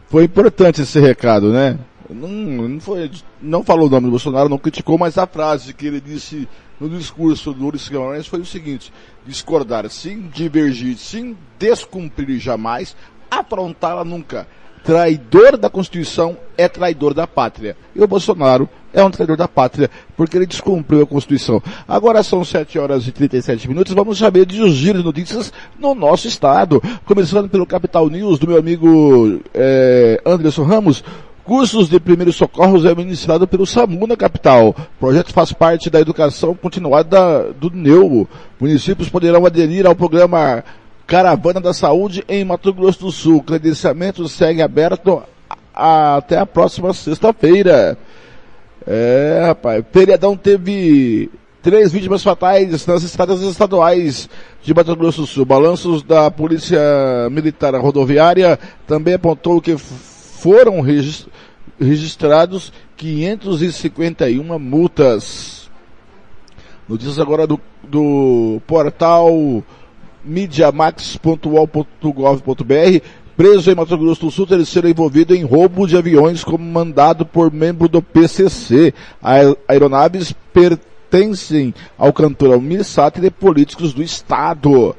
Foi 0.09 0.25
importante 0.25 0.83
esse 0.83 0.99
recado, 0.99 1.53
né? 1.53 1.79
Não, 2.11 2.29
não, 2.29 2.81
foi, 2.81 3.11
não 3.41 3.63
falou 3.63 3.87
o 3.87 3.91
nome 3.91 4.07
do 4.07 4.11
Bolsonaro, 4.11 4.49
não 4.49 4.59
criticou, 4.59 4.99
mas 4.99 5.19
a 5.19 5.27
frase 5.27 5.75
que 5.75 5.87
ele 5.87 6.01
disse 6.01 6.49
no 6.81 6.89
discurso 6.89 7.53
do 7.53 7.67
Ulisses 7.67 7.89
Guimarães 7.89 8.27
foi 8.27 8.41
o 8.41 8.47
seguinte: 8.47 8.93
discordar 9.27 9.89
sim, 9.91 10.29
divergir 10.33 10.97
sim, 10.97 11.37
descumprir 11.59 12.39
jamais, 12.39 12.97
afrontá-la 13.31 14.05
nunca 14.05 14.47
traidor 14.87 15.57
da 15.57 15.69
Constituição 15.69 16.37
é 16.57 16.69
traidor 16.69 17.13
da 17.13 17.27
pátria. 17.27 17.77
E 17.93 18.01
o 18.01 18.07
Bolsonaro 18.07 18.69
é 18.95 19.03
um 19.03 19.11
traidor 19.11 19.37
da 19.37 19.49
pátria, 19.49 19.91
porque 20.17 20.37
ele 20.37 20.47
descumpriu 20.47 21.03
a 21.03 21.07
Constituição. 21.07 21.61
Agora 21.89 22.23
são 22.23 22.45
7 22.45 22.79
horas 22.79 23.05
e 23.05 23.11
37 23.11 23.69
minutos, 23.69 23.93
vamos 23.93 24.17
saber 24.17 24.47
de 24.47 24.63
os 24.63 24.75
giros 24.75 25.01
de 25.01 25.07
notícias 25.07 25.53
no 25.77 25.93
nosso 25.93 26.29
estado. 26.29 26.81
Começando 27.05 27.49
pelo 27.49 27.67
Capital 27.67 28.09
News, 28.09 28.39
do 28.39 28.47
meu 28.47 28.57
amigo 28.57 29.41
é, 29.53 30.23
Anderson 30.25 30.63
Ramos. 30.63 31.03
Cursos 31.47 31.89
de 31.89 32.01
primeiros 32.01 32.35
socorros 32.35 32.85
é 32.85 32.93
ministrado 32.93 33.47
pelo 33.47 33.65
SAMU 33.65 34.05
na 34.09 34.17
capital. 34.17 34.71
O 34.71 34.99
projeto 34.99 35.33
faz 35.33 35.53
parte 35.53 35.89
da 35.89 36.01
educação 36.01 36.57
continuada 36.57 37.53
do 37.53 37.71
NEU. 37.71 38.29
Municípios 38.59 39.09
poderão 39.09 39.47
aderir 39.47 39.87
ao 39.87 39.95
programa 39.95 40.65
Caravana 41.07 41.61
da 41.61 41.73
Saúde 41.73 42.25
em 42.29 42.45
Mato 42.45 42.73
Grosso 42.75 42.99
do 42.99 43.13
Sul. 43.13 43.45
Credenciamento 43.45 44.29
segue 44.29 44.61
aberto 44.61 45.23
até 45.73 46.37
a 46.37 46.45
próxima 46.45 46.93
sexta-feira. 46.93 47.97
É, 48.85 49.45
rapaz. 49.47 49.85
Feriadão 49.93 50.37
teve 50.37 51.31
três 51.63 51.93
vítimas 51.93 52.25
fatais 52.25 52.85
nas 52.85 53.05
estradas 53.05 53.41
estaduais 53.43 54.29
de 54.65 54.75
Mato 54.75 54.97
Grosso 54.97 55.21
do 55.21 55.27
Sul. 55.29 55.45
Balanços 55.45 56.03
da 56.03 56.29
Polícia 56.29 56.81
Militar 57.31 57.73
Rodoviária 57.77 58.59
também 58.85 59.15
apontou 59.15 59.61
que 59.61 59.77
foram 59.79 60.81
registrados 61.79 62.73
551 62.97 64.59
multas. 64.59 65.71
Notícias 66.89 67.19
agora 67.19 67.47
do, 67.47 67.61
do 67.83 68.61
portal 68.67 69.63
mediamax.ol.gov.br, 70.25 73.03
preso 73.37 73.71
em 73.71 73.75
Mato 73.75 73.99
Grosso 73.99 74.23
do 74.23 74.31
Sul, 74.31 74.47
terceiro 74.47 74.89
envolvido 74.89 75.35
em 75.35 75.45
roubo 75.45 75.87
de 75.87 75.97
aviões 75.97 76.43
comandado 76.43 77.25
por 77.25 77.53
membro 77.53 77.89
do 77.89 78.03
PCC. 78.03 78.93
Aeronaves 79.69 80.35
pertencem 80.53 81.73
ao 81.97 82.13
cantor 82.13 82.55
Almir 82.55 82.85
Sater 82.85 83.25
e 83.25 83.31
políticos 83.31 83.93
do 83.93 84.03
Estado. 84.03 84.97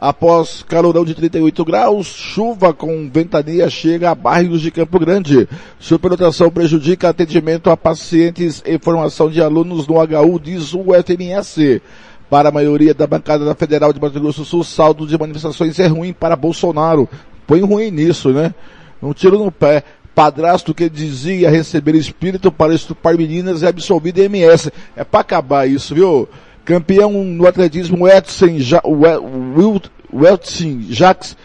Após 0.00 0.62
calorão 0.62 1.04
de 1.04 1.14
38 1.14 1.62
graus, 1.62 2.06
chuva 2.06 2.72
com 2.72 3.10
ventania 3.12 3.68
chega 3.68 4.10
a 4.10 4.14
bairros 4.14 4.62
de 4.62 4.70
Campo 4.70 4.98
Grande. 4.98 5.46
Superlotação 5.78 6.50
prejudica 6.50 7.10
atendimento 7.10 7.68
a 7.68 7.76
pacientes 7.76 8.62
e 8.64 8.78
formação 8.78 9.30
de 9.30 9.42
alunos 9.42 9.86
no 9.86 9.96
HU, 9.96 10.40
diz 10.40 10.72
o 10.72 10.86
FMS. 11.04 11.82
Para 12.30 12.48
a 12.48 12.52
maioria 12.52 12.94
da 12.94 13.06
bancada 13.06 13.44
da 13.44 13.54
Federal 13.54 13.92
de 13.92 14.00
Mato 14.00 14.18
Grosso 14.18 14.40
do 14.40 14.46
Sul, 14.46 14.64
saldo 14.64 15.06
de 15.06 15.18
manifestações 15.18 15.78
é 15.78 15.86
ruim 15.86 16.14
para 16.14 16.34
Bolsonaro. 16.34 17.06
Põe 17.46 17.60
ruim 17.60 17.90
nisso, 17.90 18.30
né? 18.30 18.54
Um 19.02 19.12
tiro 19.12 19.38
no 19.38 19.52
pé. 19.52 19.84
Padrasto 20.14 20.72
que 20.72 20.88
dizia 20.88 21.50
receber 21.50 21.94
espírito 21.94 22.50
para 22.50 22.74
estupar 22.74 23.16
meninas 23.18 23.62
é 23.62 23.68
absolvido 23.68 24.18
em 24.18 24.24
MS. 24.24 24.72
É 24.96 25.04
para 25.04 25.20
acabar 25.20 25.68
isso, 25.68 25.94
viu? 25.94 26.26
Campeão 26.70 27.24
no 27.24 27.48
atletismo 27.48 28.06
Edson, 28.06 28.58
ja, 28.58 28.80
Weltsin 30.12 30.86
Jacques 30.88 31.36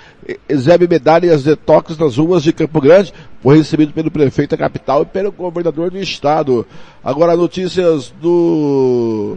exebe 0.48 0.88
medalhas 0.88 1.44
de 1.44 1.56
toques 1.56 1.98
nas 1.98 2.18
ruas 2.18 2.44
de 2.44 2.54
Campo 2.54 2.80
Grande. 2.80 3.12
Foi 3.42 3.58
recebido 3.58 3.92
pelo 3.92 4.12
prefeito 4.12 4.52
da 4.52 4.58
capital 4.58 5.02
e 5.02 5.06
pelo 5.08 5.32
governador 5.32 5.90
do 5.90 5.98
estado. 5.98 6.64
Agora 7.04 7.36
notícias 7.36 8.14
do 8.22 9.36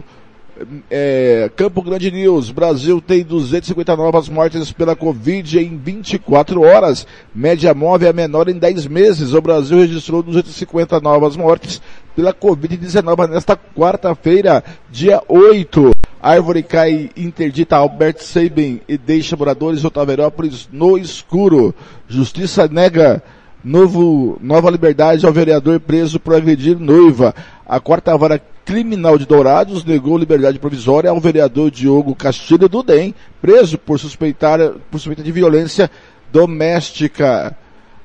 é, 0.89 1.49
Campo 1.55 1.81
Grande 1.81 2.11
News, 2.11 2.51
Brasil 2.51 3.01
tem 3.01 3.23
250 3.23 3.95
novas 3.95 4.27
mortes 4.27 4.71
pela 4.71 4.95
Covid 4.95 5.59
em 5.59 5.77
24 5.77 6.61
horas. 6.61 7.07
Média 7.33 7.73
móvel 7.73 8.07
é 8.07 8.11
a 8.11 8.13
menor 8.13 8.49
em 8.49 8.57
10 8.57 8.87
meses. 8.87 9.33
O 9.33 9.41
Brasil 9.41 9.77
registrou 9.77 10.21
250 10.21 10.99
novas 10.99 11.35
mortes 11.35 11.81
pela 12.15 12.33
Covid-19 12.33 13.29
nesta 13.29 13.55
quarta-feira, 13.55 14.63
dia 14.89 15.21
8. 15.27 15.91
Árvore 16.21 16.63
cai 16.63 17.09
interdita 17.15 17.77
Albert 17.77 18.17
Sabin 18.19 18.81
e 18.87 18.97
deixa 18.97 19.37
moradores 19.37 19.79
de 19.79 19.87
Otaverópolis 19.87 20.67
no 20.71 20.97
escuro. 20.97 21.73
Justiça 22.09 22.67
nega 22.67 23.23
novo, 23.63 24.37
nova 24.41 24.69
liberdade 24.69 25.25
ao 25.25 25.31
vereador 25.31 25.79
preso 25.79 26.19
por 26.19 26.35
agredir 26.35 26.77
noiva. 26.77 27.33
A 27.65 27.79
quarta 27.79 28.17
vara 28.17 28.41
criminal 28.69 29.17
de 29.17 29.25
Dourados 29.25 29.83
negou 29.83 30.15
liberdade 30.15 30.59
provisória 30.59 31.09
ao 31.09 31.19
vereador 31.19 31.71
Diogo 31.71 32.13
Castilho 32.13 32.69
do 32.69 32.83
DEM, 32.83 33.15
preso 33.41 33.79
por 33.79 33.97
suspeitar 33.97 34.59
por 34.91 34.99
suspeita 34.99 35.23
de 35.23 35.31
violência 35.31 35.89
doméstica. 36.31 37.57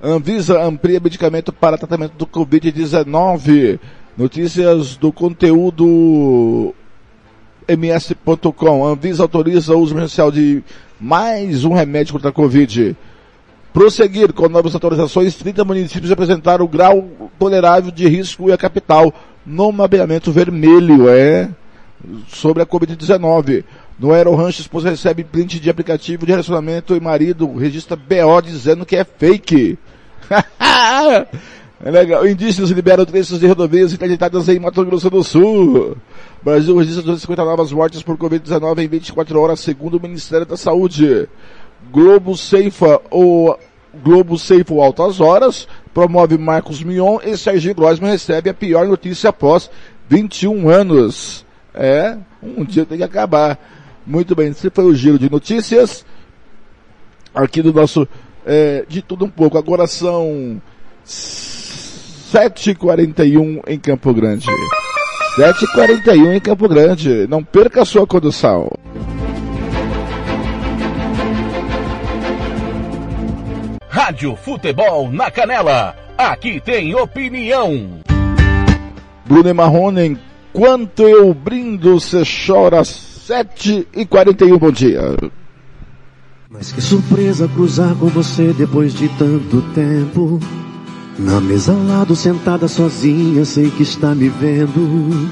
Anvisa 0.02 0.58
amplia 0.62 0.98
medicamento 0.98 1.52
para 1.52 1.76
tratamento 1.76 2.14
do 2.14 2.26
Covid-19. 2.26 3.78
Notícias 4.16 4.96
do 4.96 5.12
conteúdo 5.12 6.74
ms.com. 7.68 8.86
Anvisa 8.86 9.22
autoriza 9.22 9.74
o 9.74 9.80
uso 9.80 9.92
emergencial 9.92 10.32
de 10.32 10.64
mais 10.98 11.66
um 11.66 11.74
remédio 11.74 12.14
contra 12.14 12.30
a 12.30 12.32
Covid. 12.32 12.96
Prosseguir 13.70 14.32
com 14.32 14.48
novas 14.48 14.72
autorizações, 14.72 15.34
30 15.34 15.62
municípios 15.62 16.10
apresentaram 16.10 16.64
o 16.64 16.68
grau 16.68 17.06
tolerável 17.38 17.90
de 17.90 18.08
risco 18.08 18.48
e 18.48 18.52
a 18.52 18.56
capital 18.56 19.12
no 19.46 19.70
mapeamento 19.72 20.32
vermelho, 20.32 21.08
é, 21.08 21.50
sobre 22.28 22.62
a 22.62 22.66
Covid-19. 22.66 23.64
No 23.98 24.12
Aerorancho, 24.12 24.60
esposa 24.60 24.90
recebe 24.90 25.22
print 25.22 25.60
de 25.60 25.70
aplicativo 25.70 26.26
de 26.26 26.32
relacionamento 26.32 26.96
e 26.96 27.00
marido 27.00 27.52
registra 27.54 27.96
BO 27.96 28.40
dizendo 28.42 28.84
que 28.84 28.96
é 28.96 29.04
fake. 29.04 29.78
é 31.84 31.90
legal. 31.90 32.26
Indígenas 32.26 32.70
liberam 32.70 33.04
trechos 33.04 33.38
de 33.38 33.46
rodovias 33.46 33.92
interditadas 33.92 34.48
em 34.48 34.58
Mato 34.58 34.84
Grosso 34.84 35.08
do 35.08 35.22
Sul. 35.22 35.96
Brasil 36.42 36.76
registra 36.76 37.02
250 37.02 37.44
novas 37.44 37.72
mortes 37.72 38.02
por 38.02 38.16
Covid-19 38.18 38.80
em 38.80 38.88
24 38.88 39.40
horas, 39.40 39.60
segundo 39.60 39.96
o 39.96 40.02
Ministério 40.02 40.44
da 40.44 40.56
Saúde. 40.56 41.28
Globo 41.92 42.36
Ceifa 42.36 43.00
ou 43.10 43.56
Globo 44.02 44.38
Ceifa 44.38 44.74
Altas 44.74 45.20
Horas 45.20 45.68
promove 45.94 46.36
Marcos 46.36 46.82
Mion 46.82 47.20
e 47.24 47.38
Serginho 47.38 47.76
Grossman 47.76 48.10
recebe 48.10 48.50
a 48.50 48.54
pior 48.54 48.86
notícia 48.86 49.30
após 49.30 49.70
21 50.08 50.68
anos. 50.68 51.46
É, 51.72 52.18
um 52.42 52.64
dia 52.64 52.84
tem 52.84 52.98
que 52.98 53.04
acabar. 53.04 53.56
Muito 54.04 54.34
bem, 54.34 54.48
esse 54.48 54.68
foi 54.68 54.84
o 54.84 54.94
giro 54.94 55.18
de 55.18 55.30
notícias 55.30 56.04
aqui 57.34 57.62
do 57.62 57.72
nosso 57.72 58.06
é, 58.44 58.84
de 58.88 59.00
tudo 59.00 59.24
um 59.24 59.30
pouco. 59.30 59.56
Agora 59.56 59.86
são 59.86 60.60
7h41 61.06 63.62
em 63.66 63.78
Campo 63.78 64.12
Grande. 64.12 64.46
7h41 65.36 66.36
em 66.36 66.40
Campo 66.40 66.68
Grande. 66.68 67.26
Não 67.28 67.42
perca 67.42 67.80
a 67.82 67.86
sua 67.86 68.06
condução. 68.06 68.70
Rádio 73.94 74.34
Futebol 74.34 75.08
na 75.12 75.30
Canela. 75.30 75.94
Aqui 76.18 76.60
tem 76.60 76.96
opinião. 76.96 78.00
Bruno 79.24 79.48
e 79.48 79.52
Marrone, 79.52 80.18
enquanto 80.52 81.04
eu 81.04 81.32
brindo, 81.32 82.00
você 82.00 82.24
chora 82.44 82.82
7 82.84 83.86
e 83.94 84.04
41 84.04 84.58
bom 84.58 84.72
dia. 84.72 85.16
Mas 86.50 86.72
que 86.72 86.80
surpresa 86.80 87.46
cruzar 87.46 87.94
com 87.94 88.08
você 88.08 88.52
depois 88.52 88.92
de 88.92 89.08
tanto 89.10 89.62
tempo. 89.72 90.40
Na 91.16 91.40
mesa 91.40 91.70
ao 91.72 91.84
lado, 91.84 92.16
sentada 92.16 92.66
sozinha, 92.66 93.44
sei 93.44 93.70
que 93.70 93.84
está 93.84 94.12
me 94.12 94.28
vendo. 94.28 95.30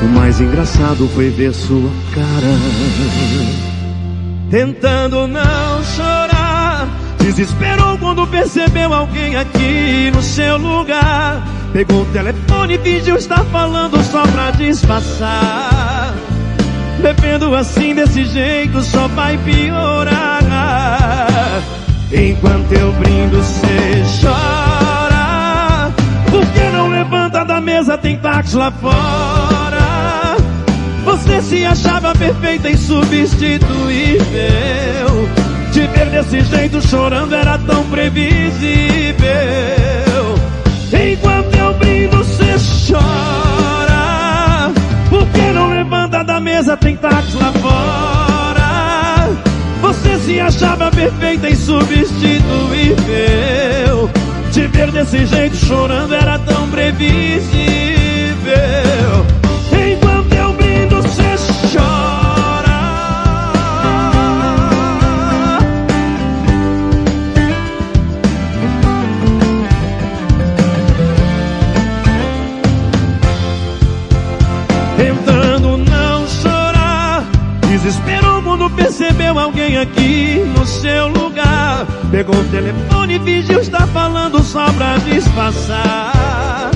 O 0.00 0.06
mais 0.06 0.40
engraçado 0.40 1.06
foi 1.08 1.28
ver 1.28 1.52
sua 1.52 1.90
cara. 2.14 3.25
Tentando 4.50 5.26
não 5.26 5.84
chorar. 5.96 6.86
Desesperou 7.18 7.98
quando 7.98 8.26
percebeu 8.28 8.94
alguém 8.94 9.36
aqui 9.36 10.10
no 10.14 10.22
seu 10.22 10.56
lugar. 10.56 11.42
Pegou 11.72 12.02
o 12.02 12.06
telefone 12.06 12.74
e 12.74 12.78
fingiu 12.78 13.16
estar 13.16 13.44
falando 13.46 14.02
só 14.04 14.22
pra 14.22 14.52
disfarçar. 14.52 16.14
Bebendo 17.00 17.54
assim 17.54 17.94
desse 17.94 18.24
jeito 18.24 18.80
só 18.82 19.08
vai 19.08 19.36
piorar. 19.38 21.26
Enquanto 22.12 22.72
eu 22.72 22.92
brindo, 22.92 23.42
cê 23.42 24.02
chora. 24.22 25.92
Por 26.30 26.46
que 26.46 26.70
não 26.70 26.88
levanta 26.88 27.44
da 27.44 27.60
mesa? 27.60 27.98
Tem 27.98 28.16
táxi 28.16 28.56
lá 28.56 28.70
fora. 28.70 29.85
Você 31.26 31.42
se 31.42 31.66
achava 31.66 32.14
perfeita 32.14 32.70
e 32.70 32.76
substituível. 32.76 34.28
Te 35.72 35.84
ver 35.88 36.08
desse 36.10 36.40
jeito 36.42 36.80
chorando 36.80 37.34
era 37.34 37.58
tão 37.58 37.82
previsível. 37.86 39.26
Enquanto 40.92 41.52
eu 41.56 41.74
brindo, 41.74 42.22
cê 42.24 42.54
chora. 42.86 44.70
Por 45.10 45.26
que 45.26 45.42
não 45.52 45.70
levanta 45.70 46.22
da 46.22 46.38
mesa? 46.38 46.76
Tem 46.76 46.96
táxi 46.96 47.36
lá 47.36 47.52
fora. 47.54 49.28
Você 49.82 50.20
se 50.20 50.38
achava 50.40 50.92
perfeita 50.92 51.48
e 51.48 51.56
substituível. 51.56 54.08
Te 54.52 54.68
ver 54.68 54.92
desse 54.92 55.26
jeito 55.26 55.56
chorando 55.56 56.14
era 56.14 56.38
tão 56.38 56.70
previsível. 56.70 57.26
Percebeu 78.70 79.38
alguém 79.38 79.78
aqui 79.78 80.42
no 80.56 80.66
seu 80.66 81.08
lugar. 81.08 81.86
Pegou 82.10 82.34
o 82.34 82.44
telefone 82.44 83.16
e 83.16 83.20
fingiu 83.20 83.60
estar 83.60 83.86
falando 83.88 84.42
só 84.42 84.70
pra 84.72 84.98
disfarçar. 84.98 86.70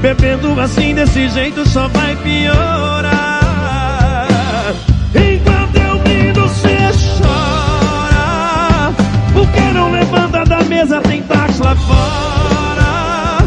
Bebendo 0.00 0.60
assim 0.60 0.94
desse 0.94 1.28
jeito 1.28 1.66
só 1.68 1.88
vai 1.88 2.14
piorar. 2.16 3.48
Enquanto 5.14 5.76
eu 5.76 5.98
brindo, 6.00 6.48
cê 6.48 6.76
chora. 7.18 8.92
Por 9.32 9.48
que 9.50 9.60
não 9.72 9.90
levanta 9.92 10.44
da 10.44 10.62
mesa? 10.64 11.00
Tem 11.00 11.22
táxi 11.22 11.62
lá 11.62 11.74
fora. 11.76 13.38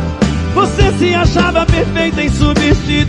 Você 0.55 0.91
se 0.97 1.13
achava 1.13 1.65
perfeita 1.65 2.23
e 2.23 2.29
substituível. 2.29 3.07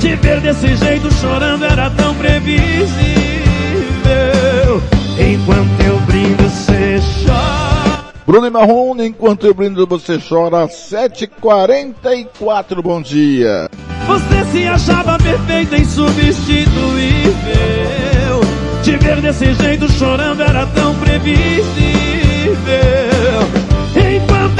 Te 0.00 0.16
ver 0.16 0.40
desse 0.40 0.74
jeito 0.76 1.12
chorando 1.14 1.64
era 1.64 1.88
tão 1.90 2.14
previsível. 2.14 2.90
Enquanto 5.18 5.80
eu 5.86 5.98
brindo, 6.06 6.48
cê 6.48 6.98
chora. 7.26 8.00
Bruno 8.26 8.46
e 8.46 8.50
Marrom, 8.50 8.96
enquanto 9.00 9.46
eu 9.46 9.52
brindo, 9.52 9.86
você 9.86 10.18
chora 10.18 10.66
7h44, 10.66 12.80
bom 12.82 13.02
dia. 13.02 13.68
Você 14.06 14.44
se 14.50 14.66
achava 14.66 15.18
perfeita 15.18 15.76
e 15.76 15.84
substituível. 15.84 18.40
Te 18.82 18.96
ver 18.96 19.20
desse 19.20 19.52
jeito 19.52 19.86
chorando 19.92 20.40
era 20.40 20.64
tão 20.68 20.94
previsível. 20.94 21.44
Enquanto 23.94 24.59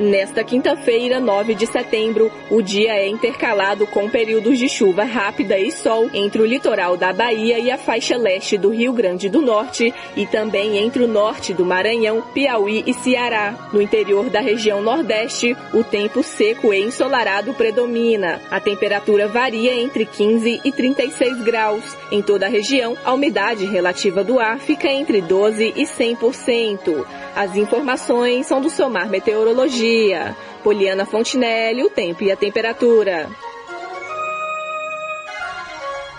Nesta 0.00 0.42
quinta-feira, 0.42 1.20
9 1.20 1.54
de 1.54 1.66
setembro, 1.66 2.32
o 2.48 2.62
dia 2.62 2.94
é 2.94 3.06
intercalado 3.06 3.86
com 3.86 4.08
períodos 4.08 4.58
de 4.58 4.66
chuva 4.66 5.04
rápida 5.04 5.58
e 5.58 5.70
sol 5.70 6.08
entre 6.14 6.40
o 6.40 6.46
litoral 6.46 6.96
da 6.96 7.12
Bahia 7.12 7.58
e 7.58 7.70
a 7.70 7.76
faixa 7.76 8.16
leste 8.16 8.56
do 8.56 8.70
Rio 8.70 8.94
Grande 8.94 9.28
do 9.28 9.42
Norte 9.42 9.92
e 10.16 10.24
também 10.24 10.78
entre 10.78 11.02
o 11.02 11.06
norte 11.06 11.52
do 11.52 11.66
Maranhão, 11.66 12.22
Piauí 12.32 12.82
e 12.86 12.94
Ceará. 12.94 13.54
No 13.74 13.82
interior 13.82 14.30
da 14.30 14.40
região 14.40 14.80
Nordeste, 14.80 15.54
o 15.74 15.84
tempo 15.84 16.22
seco 16.22 16.72
e 16.72 16.80
ensolarado 16.80 17.52
predomina. 17.52 18.40
A 18.50 18.58
temperatura 18.58 19.28
varia 19.28 19.82
entre 19.82 20.06
15 20.06 20.62
e 20.64 20.72
36 20.72 21.42
graus. 21.42 21.84
Em 22.10 22.22
toda 22.22 22.46
a 22.46 22.48
região, 22.48 22.96
a 23.04 23.12
umidade 23.12 23.66
relativa 23.66 24.24
do 24.24 24.40
ar 24.40 24.60
fica 24.60 24.88
entre 24.88 25.20
12 25.20 25.74
e 25.76 25.82
100%. 25.84 27.19
As 27.34 27.56
informações 27.56 28.46
são 28.46 28.60
do 28.60 28.68
Somar 28.68 29.08
Meteorologia. 29.08 30.36
Poliana 30.62 31.06
Fontinelli, 31.06 31.82
o 31.82 31.90
tempo 31.90 32.22
e 32.24 32.30
a 32.30 32.36
temperatura. 32.36 33.28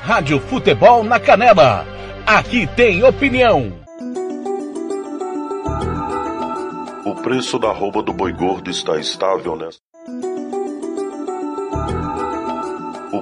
Rádio 0.02 0.40
Futebol 0.40 1.04
na 1.04 1.20
Canela. 1.20 1.86
Aqui 2.26 2.66
tem 2.76 3.04
opinião. 3.04 3.72
O 7.06 7.16
preço 7.22 7.60
da 7.60 7.70
arroba 7.70 8.02
do 8.02 8.14
boi 8.14 8.32
gordo 8.32 8.70
está 8.70 8.98
estável 8.98 9.56
nesta. 9.56 9.91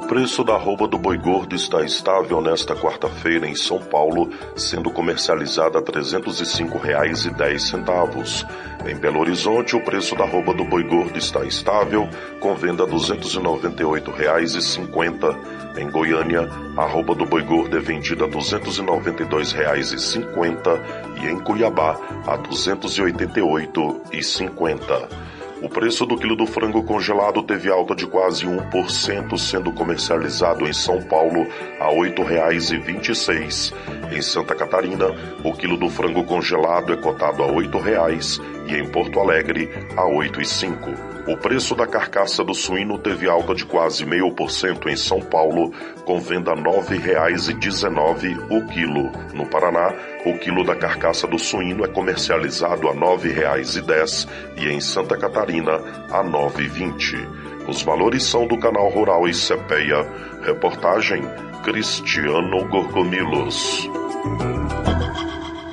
Preço 0.09 0.43
da 0.43 0.55
arroba 0.55 0.85
do 0.87 0.97
boi 0.97 1.19
gordo 1.19 1.55
está 1.55 1.83
estável 1.83 2.41
nesta 2.41 2.75
quarta-feira 2.75 3.47
em 3.47 3.53
São 3.53 3.77
Paulo, 3.77 4.31
sendo 4.55 4.89
comercializada 4.89 5.77
a 5.77 5.81
R$ 5.81 5.85
305,10. 5.85 8.47
Em 8.87 8.95
Belo 8.95 9.19
Horizonte, 9.19 9.75
o 9.75 9.83
preço 9.83 10.15
da 10.15 10.23
arroba 10.23 10.51
do 10.51 10.65
boi 10.65 10.81
gordo 10.81 11.19
está 11.19 11.45
estável, 11.45 12.09
com 12.39 12.55
venda 12.55 12.85
a 12.85 12.87
R$ 12.87 12.93
298,50. 12.93 15.37
Em 15.77 15.87
Goiânia, 15.91 16.49
a 16.75 16.85
arroba 16.85 17.13
do 17.13 17.27
boi 17.27 17.43
gordo 17.43 17.77
é 17.77 17.79
vendida 17.79 18.25
a 18.25 18.27
R$ 18.27 18.33
292,50 18.33 20.81
e 21.21 21.27
em 21.27 21.39
Cuiabá 21.39 21.95
a 22.25 22.31
R$ 22.31 22.41
288,50. 22.49 25.28
O 25.61 25.67
preço 25.67 26.05
do 26.05 26.15
quilo 26.15 26.37
do 26.37 26.45
frango 26.45 26.81
congelado 26.83 27.43
teve 27.43 27.69
alta 27.69 27.93
de 27.93 28.07
quase 28.07 28.45
1%, 28.45 29.37
sendo 29.37 29.73
comercializado 29.73 30.65
em 30.65 30.71
São 30.71 31.01
Paulo 31.01 31.45
a 31.81 31.89
R$ 31.89 32.11
8,26. 32.11 33.73
Em 34.09 34.21
Santa 34.21 34.55
Catarina, 34.55 35.07
o 35.43 35.51
quilo 35.53 35.75
do 35.75 35.89
frango 35.89 36.23
congelado 36.23 36.93
é 36.93 36.95
cotado 36.95 37.43
a 37.43 37.47
R$ 37.47 37.67
8,00 37.67 38.41
e 38.67 38.75
em 38.75 38.87
Porto 38.89 39.19
Alegre 39.19 39.69
a 39.97 40.05
R$ 40.05 40.29
8,05. 40.29 41.09
O 41.27 41.37
preço 41.37 41.75
da 41.75 41.85
carcaça 41.85 42.43
do 42.43 42.55
suíno 42.55 42.97
teve 42.97 43.29
alta 43.29 43.53
de 43.53 43.65
quase 43.65 44.05
0,5% 44.05 44.87
em 44.87 44.95
São 44.95 45.19
Paulo, 45.19 45.73
com 46.05 46.19
venda 46.19 46.53
R$ 46.55 46.61
9,19 46.61 48.47
o 48.49 48.65
quilo. 48.67 49.11
No 49.33 49.45
Paraná, 49.45 49.93
o 50.25 50.37
quilo 50.37 50.63
da 50.63 50.75
carcaça 50.75 51.25
do 51.25 51.39
suíno 51.39 51.85
é 51.85 51.87
comercializado 51.87 52.87
a 52.89 52.91
R$ 52.91 52.99
9,10 52.99 54.27
e 54.57 54.67
em 54.67 54.79
Santa 54.79 55.17
Catarina 55.17 55.73
a 56.11 56.21
R$ 56.21 56.29
9,20. 56.29 57.67
Os 57.67 57.81
valores 57.81 58.23
são 58.23 58.47
do 58.47 58.57
canal 58.57 58.89
Rural 58.89 59.27
e 59.27 59.33
Cepeia. 59.33 60.05
Reportagem 60.41 61.21
Cristiano 61.63 62.67
Gorgomilos. 62.67 63.89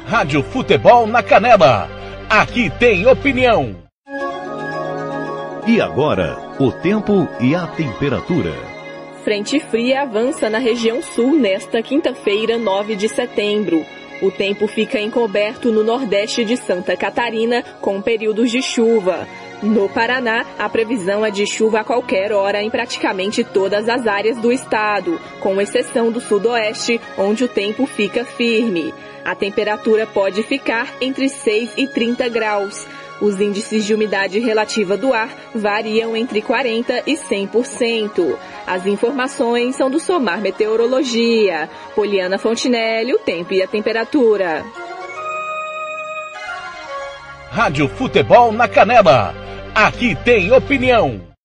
Rádio 0.06 0.42
Futebol 0.42 1.06
na 1.06 1.22
Canela. 1.22 1.88
Aqui 2.28 2.70
tem 2.78 3.06
opinião. 3.06 3.74
E 5.66 5.80
agora, 5.80 6.36
o 6.60 6.70
tempo 6.70 7.26
e 7.40 7.54
a 7.54 7.66
temperatura. 7.66 8.52
Frente 9.24 9.58
fria 9.58 10.02
avança 10.02 10.48
na 10.48 10.58
região 10.58 11.02
sul 11.02 11.34
nesta 11.34 11.82
quinta-feira, 11.82 12.56
9 12.56 12.94
de 12.94 13.08
setembro. 13.08 13.84
O 14.22 14.30
tempo 14.30 14.66
fica 14.66 14.98
encoberto 14.98 15.70
no 15.70 15.84
nordeste 15.84 16.44
de 16.44 16.56
Santa 16.56 16.96
Catarina, 16.96 17.62
com 17.80 18.00
períodos 18.00 18.50
de 18.50 18.62
chuva. 18.62 19.28
No 19.62 19.88
Paraná, 19.88 20.44
a 20.58 20.68
previsão 20.68 21.24
é 21.24 21.30
de 21.30 21.46
chuva 21.46 21.80
a 21.80 21.84
qualquer 21.84 22.32
hora 22.32 22.62
em 22.62 22.70
praticamente 22.70 23.42
todas 23.42 23.88
as 23.88 24.06
áreas 24.06 24.38
do 24.38 24.52
estado, 24.52 25.20
com 25.40 25.60
exceção 25.60 26.10
do 26.10 26.20
sudoeste, 26.20 27.00
onde 27.16 27.44
o 27.44 27.48
tempo 27.48 27.86
fica 27.86 28.24
firme. 28.24 28.92
A 29.24 29.34
temperatura 29.34 30.06
pode 30.06 30.42
ficar 30.42 30.94
entre 31.00 31.28
6 31.28 31.72
e 31.76 31.86
30 31.86 32.28
graus. 32.28 32.86
Os 33.20 33.40
índices 33.40 33.84
de 33.84 33.94
umidade 33.94 34.38
relativa 34.38 34.96
do 34.96 35.12
ar 35.12 35.30
variam 35.54 36.16
entre 36.16 36.42
40% 36.42 37.02
e 37.06 37.16
100%. 37.16 38.36
As 38.66 38.86
informações 38.86 39.76
são 39.76 39.90
do 39.90 39.98
Somar 39.98 40.40
Meteorologia. 40.40 41.68
Poliana 41.94 42.38
Fontinelli, 42.38 43.14
o 43.14 43.18
tempo 43.18 43.54
e 43.54 43.62
a 43.62 43.66
temperatura. 43.66 44.64
Rádio 47.50 47.88
Futebol 47.88 48.52
na 48.52 48.68
Canela. 48.68 49.34
Aqui 49.74 50.14
tem 50.14 50.52
opinião. 50.52 51.35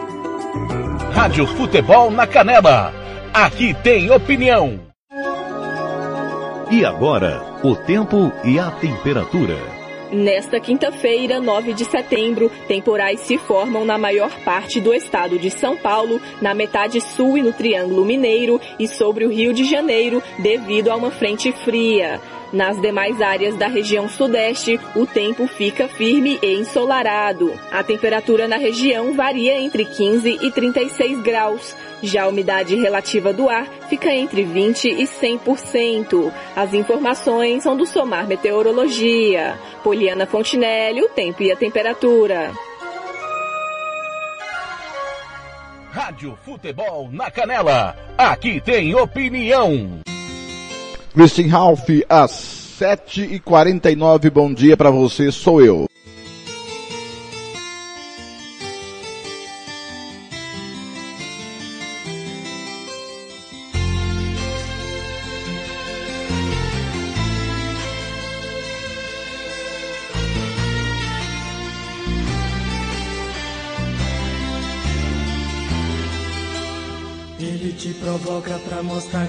Rádio 1.12 1.46
Futebol 1.46 2.10
na 2.10 2.26
Canela. 2.26 2.92
Aqui 3.32 3.74
tem 3.82 4.10
opinião. 4.10 4.80
E 6.70 6.84
agora, 6.84 7.42
o 7.62 7.74
tempo 7.74 8.30
e 8.44 8.58
a 8.58 8.70
temperatura. 8.70 9.56
Nesta 10.12 10.60
quinta-feira, 10.60 11.40
9 11.40 11.72
de 11.72 11.84
setembro, 11.84 12.50
temporais 12.68 13.20
se 13.20 13.38
formam 13.38 13.84
na 13.84 13.96
maior 13.96 14.30
parte 14.44 14.80
do 14.80 14.92
estado 14.92 15.38
de 15.38 15.50
São 15.50 15.76
Paulo, 15.76 16.20
na 16.40 16.54
metade 16.54 17.00
sul 17.00 17.38
e 17.38 17.42
no 17.42 17.52
Triângulo 17.52 18.04
Mineiro 18.04 18.60
e 18.78 18.86
sobre 18.86 19.24
o 19.24 19.30
Rio 19.30 19.52
de 19.52 19.64
Janeiro, 19.64 20.22
devido 20.38 20.90
a 20.90 20.96
uma 20.96 21.10
frente 21.10 21.50
fria. 21.64 22.20
Nas 22.52 22.80
demais 22.80 23.20
áreas 23.20 23.56
da 23.56 23.66
região 23.66 24.08
sudeste, 24.08 24.78
o 24.94 25.06
tempo 25.06 25.46
fica 25.46 25.88
firme 25.88 26.38
e 26.42 26.54
ensolarado. 26.54 27.52
A 27.70 27.82
temperatura 27.82 28.46
na 28.46 28.56
região 28.56 29.14
varia 29.14 29.58
entre 29.60 29.84
15 29.84 30.38
e 30.40 30.50
36 30.50 31.20
graus. 31.20 31.74
Já 32.02 32.24
a 32.24 32.28
umidade 32.28 32.76
relativa 32.76 33.32
do 33.32 33.48
ar 33.48 33.66
fica 33.88 34.12
entre 34.12 34.44
20 34.44 34.88
e 34.88 35.04
100%. 35.04 36.32
As 36.54 36.72
informações 36.74 37.62
são 37.62 37.76
do 37.76 37.86
Somar 37.86 38.26
Meteorologia. 38.26 39.58
Poliana 39.82 40.26
Fontinelli, 40.26 41.02
o 41.02 41.08
tempo 41.08 41.42
e 41.42 41.50
a 41.50 41.56
temperatura. 41.56 42.52
Rádio 45.90 46.36
Futebol 46.44 47.08
na 47.12 47.30
Canela. 47.30 47.96
Aqui 48.18 48.60
tem 48.60 48.94
opinião. 48.94 50.00
Christian 51.14 51.46
Ralph, 51.46 51.88
às 52.08 52.32
7h49, 52.80 54.30
bom 54.30 54.52
dia 54.52 54.76
para 54.76 54.90
você, 54.90 55.30
sou 55.30 55.62
eu. 55.62 55.86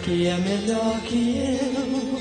Que 0.06 0.28
é 0.28 0.38
melhor 0.38 1.01
que 1.01 1.60
eu. 1.60 2.20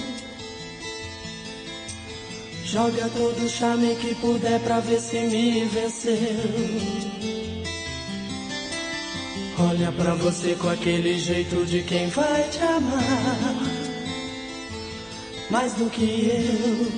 Joga 2.65 3.11
todo 3.11 3.45
o 3.45 3.49
charme 3.49 3.95
que 3.97 4.15
puder 4.15 4.59
pra 4.61 4.81
ver 4.81 4.99
se 4.99 5.21
me 5.21 5.67
venceu. 5.67 6.17
Olha 9.59 9.93
pra 9.93 10.15
você 10.15 10.55
com 10.55 10.71
aquele 10.71 11.19
jeito 11.19 11.67
de 11.67 11.83
quem 11.83 12.09
vai 12.09 12.49
te 12.49 12.59
amar. 12.59 13.55
Mais 15.51 15.75
do 15.75 15.91
que 15.91 16.31
eu. 16.33 16.91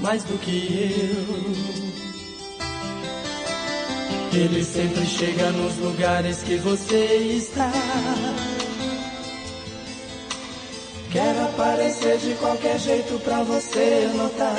Mais 0.00 0.22
do 0.24 0.38
que 0.38 1.00
eu. 1.00 2.02
Ele 4.38 4.62
sempre 4.62 5.06
chega 5.06 5.50
nos 5.50 5.78
lugares 5.78 6.42
que 6.42 6.56
você 6.56 7.38
está. 7.38 7.72
Quero 11.12 11.44
aparecer 11.44 12.16
de 12.16 12.34
qualquer 12.36 12.78
jeito 12.78 13.18
pra 13.22 13.42
você 13.42 14.10
notar. 14.16 14.56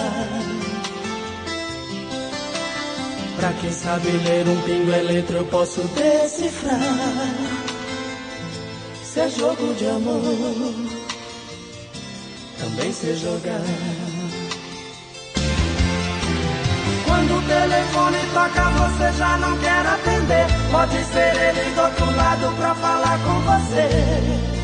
Pra 3.37 3.51
quem 3.53 3.71
sabe 3.71 4.11
ler 4.11 4.47
um 4.47 4.61
pingo 4.61 4.91
letra, 4.91 5.37
eu 5.37 5.45
posso 5.45 5.81
decifrar. 5.81 6.79
Se 9.03 9.19
é 9.21 9.29
jogo 9.29 9.73
de 9.73 9.87
amor, 9.87 10.21
também 12.59 12.93
sei 12.93 13.15
jogar. 13.15 13.61
Quando 17.07 17.35
o 17.35 17.41
telefone 17.47 18.17
toca, 18.31 18.69
você 18.69 19.17
já 19.17 19.37
não 19.37 19.57
quer 19.57 19.87
atender. 19.87 20.45
Pode 20.71 21.03
ser 21.05 21.35
ele 21.35 21.73
do 21.73 21.81
outro 21.81 22.15
lado 22.15 22.55
pra 22.57 22.75
falar 22.75 23.19
com 23.23 23.41
você 23.41 24.62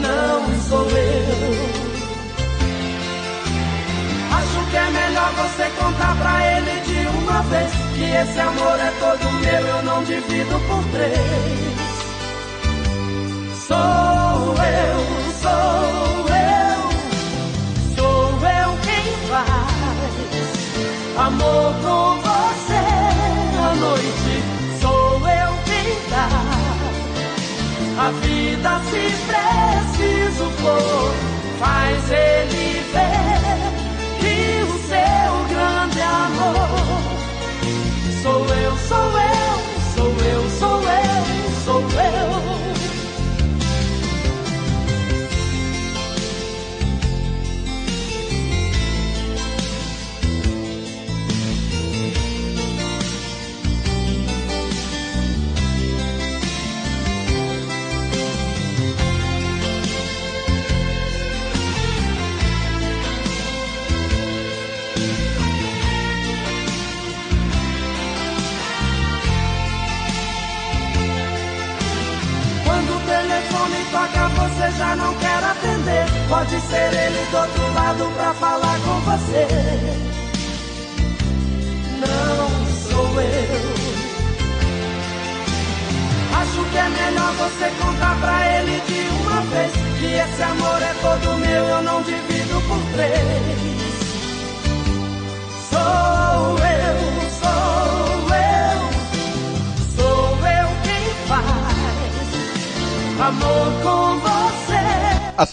não 0.00 0.60
sou 0.68 0.88
eu. 0.90 1.90
Acho 4.32 4.70
que 4.70 4.76
é 4.76 4.90
melhor 4.90 5.32
você 5.32 5.70
contar 5.78 6.16
pra 6.16 6.34
ele 6.52 6.80
de 6.80 7.00
uma 7.18 7.42
vez 7.42 7.70
que 7.94 8.04
esse 8.04 8.40
amor 8.40 8.78
é 8.78 8.92
todo 8.98 9.32
meu, 9.40 9.66
eu 9.66 9.82
não 9.82 10.04
divido 10.04 10.60
por 10.68 10.82
três. 10.92 11.90
Sou 13.66 13.76
eu, 13.76 14.98
sou 15.42 16.26
eu, 16.28 16.80
sou 17.96 18.30
eu 18.48 18.70
quem 18.82 19.06
faz 19.28 19.70
amor 21.26 21.74
com 21.82 22.20
você 22.20 22.82
à 23.58 23.74
noite. 23.74 24.34
Sou 24.80 25.28
eu 25.28 25.50
quem 25.66 25.88
dá 26.10 26.28
a 28.02 28.10
vida 28.12 28.80
se 28.90 29.20
preciso 29.26 29.69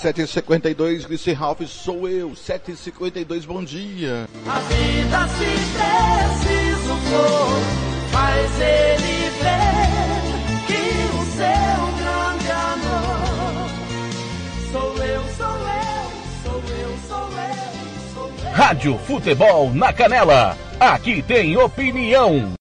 7h52, 0.08 1.06
Glissi 1.06 1.34
Ralph, 1.34 1.62
sou 1.68 2.08
eu. 2.08 2.32
7h52, 2.32 3.46
bom 3.46 3.64
dia. 3.64 4.28
A 4.48 4.60
vida 4.60 5.28
se 5.28 5.46
preciso 5.76 6.96
for, 7.10 7.62
faz 8.12 8.62
ele 8.62 9.30
ver 9.42 9.68
que 10.68 10.82
o 11.14 11.26
seu 11.36 11.80
grande 12.00 12.52
amor 12.52 13.70
sou 14.72 15.04
eu, 15.04 15.24
sou 15.36 15.58
eu, 15.68 16.06
sou 16.44 16.62
eu, 16.80 16.98
sou 17.08 17.30
eu, 17.38 17.54
sou 18.14 18.32
eu. 18.46 18.52
Rádio 18.54 18.98
Futebol 19.00 19.74
na 19.74 19.92
Canela. 19.92 20.58
Aqui 20.80 21.22
tem 21.22 21.58
opinião. 21.58 22.57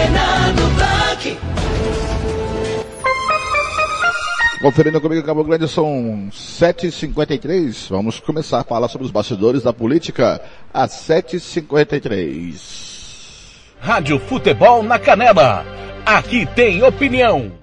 Fernando 0.00 0.64
Blanc. 0.76 1.38
Conferindo 4.62 5.00
comigo 5.00 5.26
Cabo 5.26 5.44
Grande 5.44 5.68
são 5.68 6.28
7h53. 6.32 7.90
Vamos 7.90 8.18
começar 8.18 8.60
a 8.60 8.64
falar 8.64 8.88
sobre 8.88 9.04
os 9.04 9.10
bastidores 9.10 9.62
da 9.62 9.74
política 9.74 10.40
às 10.72 10.92
7h53. 10.92 12.80
Rádio 13.78 14.18
Futebol 14.20 14.82
na 14.82 14.98
Canela. 14.98 15.66
Aqui 16.06 16.46
tem 16.46 16.82
opinião. 16.82 17.60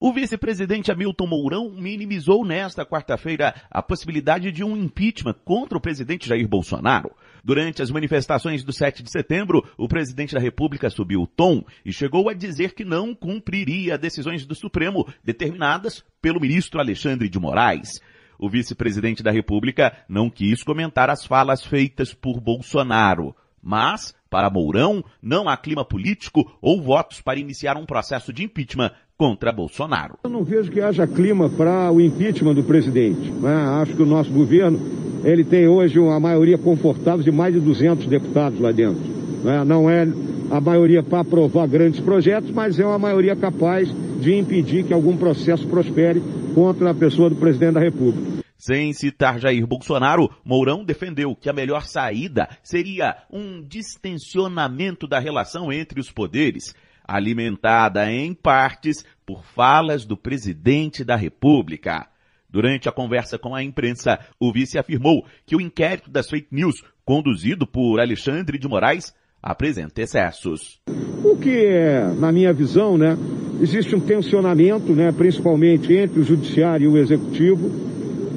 O 0.00 0.12
vice-presidente 0.12 0.92
Hamilton 0.92 1.26
Mourão 1.26 1.70
minimizou 1.70 2.44
nesta 2.44 2.86
quarta-feira 2.86 3.54
a 3.70 3.82
possibilidade 3.82 4.52
de 4.52 4.62
um 4.62 4.76
impeachment 4.76 5.34
contra 5.44 5.78
o 5.78 5.80
presidente 5.80 6.28
Jair 6.28 6.46
Bolsonaro. 6.46 7.10
Durante 7.44 7.82
as 7.82 7.90
manifestações 7.90 8.64
do 8.64 8.72
7 8.72 9.02
de 9.02 9.10
setembro, 9.10 9.62
o 9.76 9.86
presidente 9.86 10.32
da 10.32 10.40
República 10.40 10.88
subiu 10.88 11.20
o 11.20 11.26
tom 11.26 11.62
e 11.84 11.92
chegou 11.92 12.30
a 12.30 12.32
dizer 12.32 12.72
que 12.72 12.86
não 12.86 13.14
cumpriria 13.14 13.98
decisões 13.98 14.46
do 14.46 14.54
Supremo 14.54 15.06
determinadas 15.22 16.02
pelo 16.22 16.40
ministro 16.40 16.80
Alexandre 16.80 17.28
de 17.28 17.38
Moraes. 17.38 18.00
O 18.38 18.48
vice-presidente 18.48 19.22
da 19.22 19.30
República 19.30 19.94
não 20.08 20.30
quis 20.30 20.62
comentar 20.62 21.10
as 21.10 21.26
falas 21.26 21.62
feitas 21.62 22.14
por 22.14 22.40
Bolsonaro. 22.40 23.36
Mas, 23.62 24.14
para 24.30 24.48
Mourão, 24.48 25.04
não 25.20 25.46
há 25.46 25.54
clima 25.56 25.84
político 25.84 26.50
ou 26.62 26.80
votos 26.80 27.20
para 27.20 27.38
iniciar 27.38 27.76
um 27.76 27.84
processo 27.84 28.32
de 28.32 28.42
impeachment 28.42 28.90
contra 29.16 29.52
Bolsonaro. 29.52 30.18
Eu 30.24 30.30
não 30.30 30.44
vejo 30.44 30.70
que 30.70 30.80
haja 30.80 31.06
clima 31.06 31.48
para 31.48 31.90
o 31.92 32.00
impeachment 32.00 32.54
do 32.54 32.64
presidente. 32.64 33.30
Né? 33.30 33.54
Acho 33.80 33.94
que 33.94 34.02
o 34.02 34.06
nosso 34.06 34.30
governo 34.30 34.78
ele 35.24 35.44
tem 35.44 35.66
hoje 35.66 35.98
uma 35.98 36.20
maioria 36.20 36.58
confortável 36.58 37.24
de 37.24 37.32
mais 37.32 37.54
de 37.54 37.60
200 37.60 38.06
deputados 38.06 38.60
lá 38.60 38.72
dentro. 38.72 39.02
Né? 39.42 39.64
Não 39.64 39.88
é 39.88 40.06
a 40.50 40.60
maioria 40.60 41.02
para 41.02 41.20
aprovar 41.20 41.66
grandes 41.66 42.00
projetos, 42.00 42.50
mas 42.50 42.78
é 42.78 42.84
uma 42.84 42.98
maioria 42.98 43.34
capaz 43.34 43.88
de 44.20 44.34
impedir 44.34 44.84
que 44.84 44.92
algum 44.92 45.16
processo 45.16 45.66
prospere 45.66 46.22
contra 46.54 46.90
a 46.90 46.94
pessoa 46.94 47.30
do 47.30 47.36
presidente 47.36 47.74
da 47.74 47.80
República. 47.80 48.44
Sem 48.56 48.92
citar 48.94 49.38
Jair 49.38 49.66
Bolsonaro, 49.66 50.30
Mourão 50.44 50.84
defendeu 50.84 51.36
que 51.36 51.50
a 51.50 51.52
melhor 51.52 51.84
saída 51.84 52.48
seria 52.62 53.16
um 53.30 53.62
distensionamento 53.62 55.06
da 55.06 55.18
relação 55.18 55.70
entre 55.70 56.00
os 56.00 56.10
poderes, 56.10 56.74
alimentada 57.06 58.10
em 58.10 58.34
partes 58.34 59.04
por 59.24 59.44
falas 59.44 60.04
do 60.04 60.16
presidente 60.16 61.04
da 61.04 61.16
República. 61.16 62.08
Durante 62.50 62.88
a 62.88 62.92
conversa 62.92 63.38
com 63.38 63.54
a 63.54 63.62
imprensa, 63.62 64.18
o 64.38 64.52
vice 64.52 64.78
afirmou 64.78 65.24
que 65.44 65.56
o 65.56 65.60
inquérito 65.60 66.10
das 66.10 66.28
fake 66.28 66.48
news, 66.52 66.82
conduzido 67.04 67.66
por 67.66 68.00
Alexandre 68.00 68.58
de 68.58 68.68
Moraes, 68.68 69.14
apresenta 69.42 70.00
excessos. 70.00 70.80
O 71.24 71.36
que 71.36 71.66
é, 71.66 72.14
na 72.16 72.30
minha 72.32 72.52
visão, 72.52 72.96
né, 72.96 73.16
existe 73.60 73.94
um 73.94 74.00
tensionamento, 74.00 74.92
né, 74.92 75.12
principalmente 75.12 75.92
entre 75.92 76.20
o 76.20 76.24
judiciário 76.24 76.84
e 76.84 76.88
o 76.88 76.96
executivo, 76.96 77.70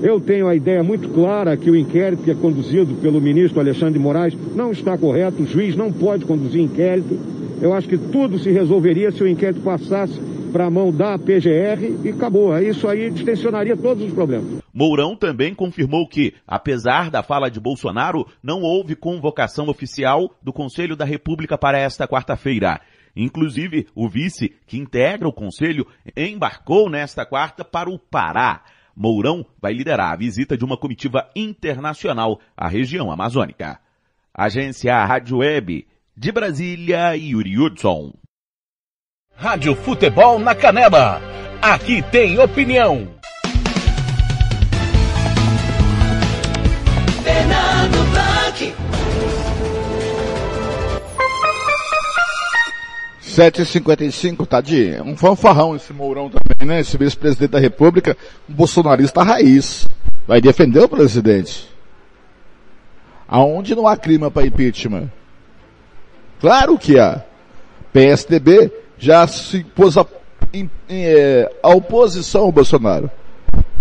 eu 0.01 0.19
tenho 0.19 0.47
a 0.47 0.55
ideia 0.55 0.83
muito 0.83 1.09
clara 1.09 1.57
que 1.57 1.71
o 1.71 1.75
inquérito 1.75 2.23
que 2.23 2.31
é 2.31 2.35
conduzido 2.35 2.95
pelo 2.95 3.19
ministro 3.19 3.59
Alexandre 3.59 3.93
de 3.93 3.99
Moraes 3.99 4.37
não 4.55 4.71
está 4.71 4.97
correto, 4.97 5.43
o 5.43 5.47
juiz 5.47 5.75
não 5.75 5.91
pode 5.91 6.25
conduzir 6.25 6.61
inquérito. 6.61 7.36
Eu 7.61 7.73
acho 7.73 7.87
que 7.87 7.97
tudo 7.97 8.37
se 8.37 8.51
resolveria 8.51 9.11
se 9.11 9.23
o 9.23 9.27
inquérito 9.27 9.61
passasse 9.61 10.19
para 10.51 10.65
a 10.65 10.69
mão 10.69 10.91
da 10.91 11.17
PGR 11.17 12.05
e 12.05 12.09
acabou. 12.09 12.57
Isso 12.59 12.87
aí 12.87 13.09
distensionaria 13.09 13.75
todos 13.75 14.03
os 14.03 14.13
problemas. 14.13 14.61
Mourão 14.73 15.15
também 15.15 15.53
confirmou 15.53 16.07
que, 16.07 16.33
apesar 16.47 17.09
da 17.09 17.23
fala 17.23 17.49
de 17.49 17.59
Bolsonaro, 17.59 18.27
não 18.41 18.61
houve 18.61 18.95
convocação 18.95 19.67
oficial 19.69 20.31
do 20.41 20.53
Conselho 20.53 20.95
da 20.95 21.05
República 21.05 21.57
para 21.57 21.79
esta 21.79 22.07
quarta-feira. 22.07 22.79
Inclusive, 23.15 23.87
o 23.95 24.07
vice, 24.07 24.53
que 24.67 24.77
integra 24.77 25.27
o 25.27 25.33
conselho, 25.33 25.87
embarcou 26.15 26.87
nesta 26.89 27.25
quarta 27.25 27.65
para 27.65 27.89
o 27.89 27.97
Pará. 27.97 28.63
Mourão 28.95 29.45
vai 29.59 29.73
liderar 29.73 30.13
a 30.13 30.15
visita 30.15 30.55
de 30.55 30.63
uma 30.63 30.77
comitiva 30.77 31.27
internacional 31.35 32.39
à 32.55 32.67
região 32.67 33.11
amazônica. 33.11 33.79
Agência 34.31 35.03
Rádio 35.03 35.37
Web, 35.37 35.87
de 36.17 36.31
Brasília, 36.31 37.15
Yuri 37.15 37.59
Hudson. 37.59 38.11
Rádio 39.35 39.75
Futebol 39.75 40.39
na 40.39 40.55
Canela. 40.55 41.21
Aqui 41.61 42.01
tem 42.01 42.39
opinião. 42.39 43.07
Fernando 47.23 48.11
Blanc. 48.11 48.73
7h55, 53.21 54.47
tadinho. 54.47 55.03
Um 55.03 55.15
fanfarrão 55.15 55.75
esse 55.75 55.93
Mourão 55.93 56.31
também, 56.31 56.67
né? 56.67 56.79
Esse 56.79 56.97
vice-presidente 56.97 57.51
da 57.51 57.59
República, 57.59 58.17
um 58.49 58.55
bolsonarista 58.55 59.21
raiz. 59.21 59.87
Vai 60.25 60.41
defender 60.41 60.79
o 60.79 60.89
presidente. 60.89 61.69
Aonde 63.27 63.75
não 63.75 63.87
há 63.87 63.95
clima 63.95 64.31
para 64.31 64.47
impeachment? 64.47 65.11
Claro 66.39 66.77
que 66.77 66.99
há. 66.99 67.23
PSDB 67.91 68.71
já 68.97 69.25
se 69.27 69.63
pôs 69.63 69.97
a, 69.97 70.05
em, 70.53 70.69
é, 70.89 71.51
a 71.63 71.69
oposição 71.69 72.43
ao 72.43 72.51
Bolsonaro. 72.51 73.09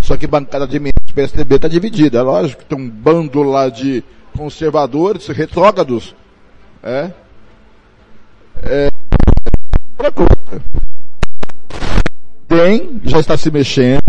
Só 0.01 0.17
que 0.17 0.27
bancada 0.27 0.67
de 0.67 0.79
membros 0.79 1.05
do 1.07 1.15
PSDB 1.15 1.57
está 1.57 1.69
dividida. 1.69 2.19
É 2.19 2.23
lógico 2.23 2.63
que 2.63 2.69
tem 2.69 2.79
um 2.79 2.89
bando 2.89 3.43
lá 3.43 3.69
de 3.69 4.05
conservadores, 4.37 5.27
retrógrados. 5.29 6.15
É. 6.83 7.11
É. 8.63 8.91
Outra 9.99 10.13
coisa. 10.13 10.63
Tem, 12.47 13.01
já 13.05 13.19
está 13.19 13.37
se 13.37 13.51
mexendo. 13.51 14.01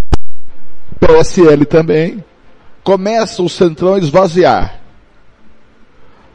PSL 1.00 1.66
também. 1.66 2.24
Começa 2.84 3.42
o 3.42 3.50
Centrão 3.50 3.96
a 3.96 4.00
esvaziar. 4.00 4.77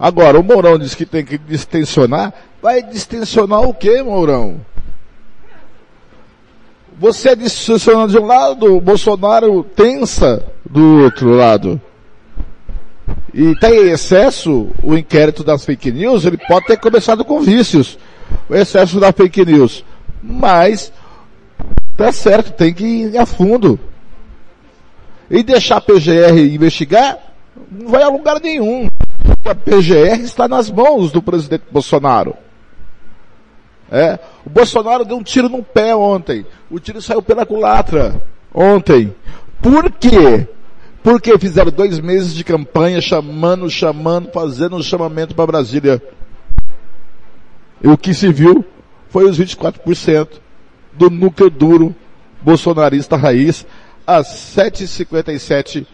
Agora, 0.03 0.41
o 0.41 0.43
Mourão 0.43 0.77
diz 0.77 0.97
que 0.97 1.07
tem 1.07 1.25
que 1.25 1.39
distensionar. 1.39 2.35
Vai 2.61 2.83
distensionar 2.83 3.61
o 3.61 3.73
que, 3.73 4.03
Mourão? 4.03 4.57
Você 6.99 7.29
é 7.29 7.37
distensionando 7.37 8.11
de 8.11 8.19
um 8.19 8.27
lado, 8.27 8.75
o 8.75 8.81
Bolsonaro 8.81 9.63
tensa 9.63 10.45
do 10.69 11.05
outro 11.05 11.31
lado. 11.37 11.81
E 13.33 13.55
tem 13.61 13.93
excesso, 13.93 14.71
o 14.83 14.97
inquérito 14.97 15.45
das 15.45 15.65
fake 15.65 15.93
news, 15.93 16.25
ele 16.25 16.37
pode 16.49 16.67
ter 16.67 16.79
começado 16.79 17.25
com 17.25 17.41
vícios. 17.41 17.97
O 18.49 18.57
excesso 18.57 18.99
da 18.99 19.13
fake 19.13 19.45
news. 19.45 19.85
Mas, 20.21 20.93
tá 21.97 22.11
certo, 22.11 22.51
tem 22.51 22.75
que 22.75 22.85
ir 22.85 23.17
a 23.17 23.25
fundo. 23.25 23.79
E 25.31 25.45
deixar 25.45 25.77
a 25.77 25.81
PGR 25.81 26.41
investigar, 26.53 27.19
não 27.71 27.89
vai 27.89 28.03
a 28.03 28.09
lugar 28.09 28.41
nenhum 28.41 28.89
a 29.45 29.55
PGR 29.55 30.21
está 30.23 30.47
nas 30.47 30.71
mãos 30.71 31.11
do 31.11 31.23
presidente 31.23 31.65
Bolsonaro. 31.71 32.35
É, 33.91 34.19
o 34.47 34.49
Bolsonaro 34.49 35.05
deu 35.05 35.19
um 35.19 35.23
tiro 35.23 35.49
no 35.49 35.63
pé 35.63 35.95
ontem. 35.95 36.47
O 36.71 36.81
tiro 36.81 37.03
saiu 37.03 37.23
pela 37.23 37.45
culatra 37.45 38.23
ontem. 38.55 39.15
Por 39.61 39.91
quê? 39.91 40.49
Porque 41.03 41.37
fizeram 41.39 41.71
dois 41.71 42.01
meses 42.01 42.33
de 42.35 42.43
campanha 42.43 43.01
chamando, 43.01 43.69
chamando, 43.69 44.31
fazendo 44.33 44.77
um 44.77 44.83
chamamento 44.83 45.35
para 45.35 45.47
Brasília. 45.47 46.03
E 47.83 47.89
o 47.89 47.99
que 47.99 48.15
se 48.15 48.33
viu 48.33 48.65
foi 49.09 49.29
os 49.29 49.39
24% 49.39 50.29
do 50.93 51.11
núcleo 51.11 51.51
duro 51.51 51.95
bolsonarista 52.41 53.17
raiz 53.17 53.67
às 54.07 54.29
7h57. 54.57 55.87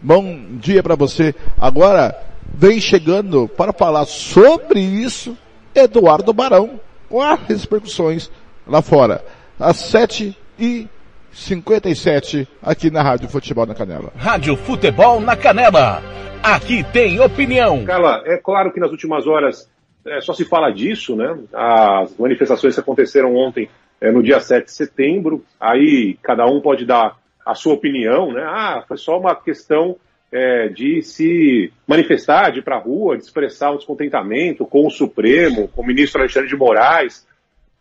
Bom 0.00 0.46
dia 0.52 0.82
para 0.82 0.94
você. 0.94 1.34
Agora, 1.58 2.16
vem 2.48 2.80
chegando 2.80 3.48
para 3.48 3.72
falar 3.72 4.04
sobre 4.04 4.80
isso 4.80 5.36
Eduardo 5.74 6.32
Barão, 6.32 6.80
com 7.08 7.22
as 7.22 7.40
repercussões 7.40 8.30
lá 8.66 8.82
fora. 8.82 9.24
Às 9.58 9.76
7 9.76 10.36
e 10.58 10.88
57 11.32 12.48
aqui 12.62 12.90
na 12.90 13.02
Rádio 13.02 13.28
Futebol 13.28 13.66
na 13.66 13.74
Canela. 13.74 14.12
Rádio 14.16 14.56
Futebol 14.56 15.20
na 15.20 15.36
Canela. 15.36 16.02
Aqui 16.42 16.84
tem 16.92 17.20
opinião. 17.20 17.84
Carla, 17.84 18.22
é 18.24 18.36
claro 18.36 18.72
que 18.72 18.80
nas 18.80 18.90
últimas 18.90 19.26
horas 19.26 19.70
é, 20.06 20.20
só 20.20 20.32
se 20.32 20.44
fala 20.44 20.70
disso, 20.70 21.14
né? 21.14 21.38
As 21.52 22.16
manifestações 22.16 22.74
que 22.74 22.80
aconteceram 22.80 23.34
ontem, 23.34 23.68
é, 24.00 24.10
no 24.10 24.22
dia 24.22 24.40
7 24.40 24.66
de 24.66 24.72
setembro, 24.72 25.44
aí 25.60 26.16
cada 26.22 26.46
um 26.46 26.60
pode 26.60 26.84
dar 26.84 27.16
a 27.44 27.54
sua 27.54 27.74
opinião, 27.74 28.32
né? 28.32 28.42
Ah, 28.44 28.84
foi 28.86 28.96
só 28.96 29.18
uma 29.18 29.34
questão 29.34 29.96
é, 30.30 30.68
de 30.68 31.02
se 31.02 31.72
manifestar, 31.86 32.50
de 32.50 32.58
ir 32.60 32.62
para 32.62 32.76
a 32.76 32.80
rua, 32.80 33.16
de 33.16 33.24
expressar 33.24 33.72
um 33.72 33.76
descontentamento 33.76 34.66
com 34.66 34.86
o 34.86 34.90
Supremo, 34.90 35.68
com 35.68 35.82
o 35.82 35.86
ministro 35.86 36.20
Alexandre 36.20 36.48
de 36.48 36.56
Moraes, 36.56 37.26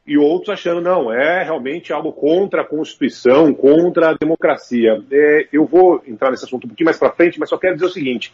e 0.05 0.17
outros 0.17 0.49
achando, 0.49 0.79
não, 0.79 1.11
é 1.11 1.43
realmente 1.43 1.91
algo 1.91 2.13
contra 2.13 2.61
a 2.61 2.65
Constituição, 2.65 3.53
contra 3.53 4.11
a 4.11 4.13
democracia. 4.13 5.03
É, 5.11 5.47
eu 5.51 5.65
vou 5.65 6.01
entrar 6.07 6.31
nesse 6.31 6.45
assunto 6.45 6.63
um 6.63 6.69
pouquinho 6.69 6.85
mais 6.85 6.97
para 6.97 7.11
frente, 7.11 7.37
mas 7.37 7.49
só 7.49 7.57
quero 7.57 7.73
dizer 7.73 7.87
o 7.87 7.91
seguinte: 7.91 8.33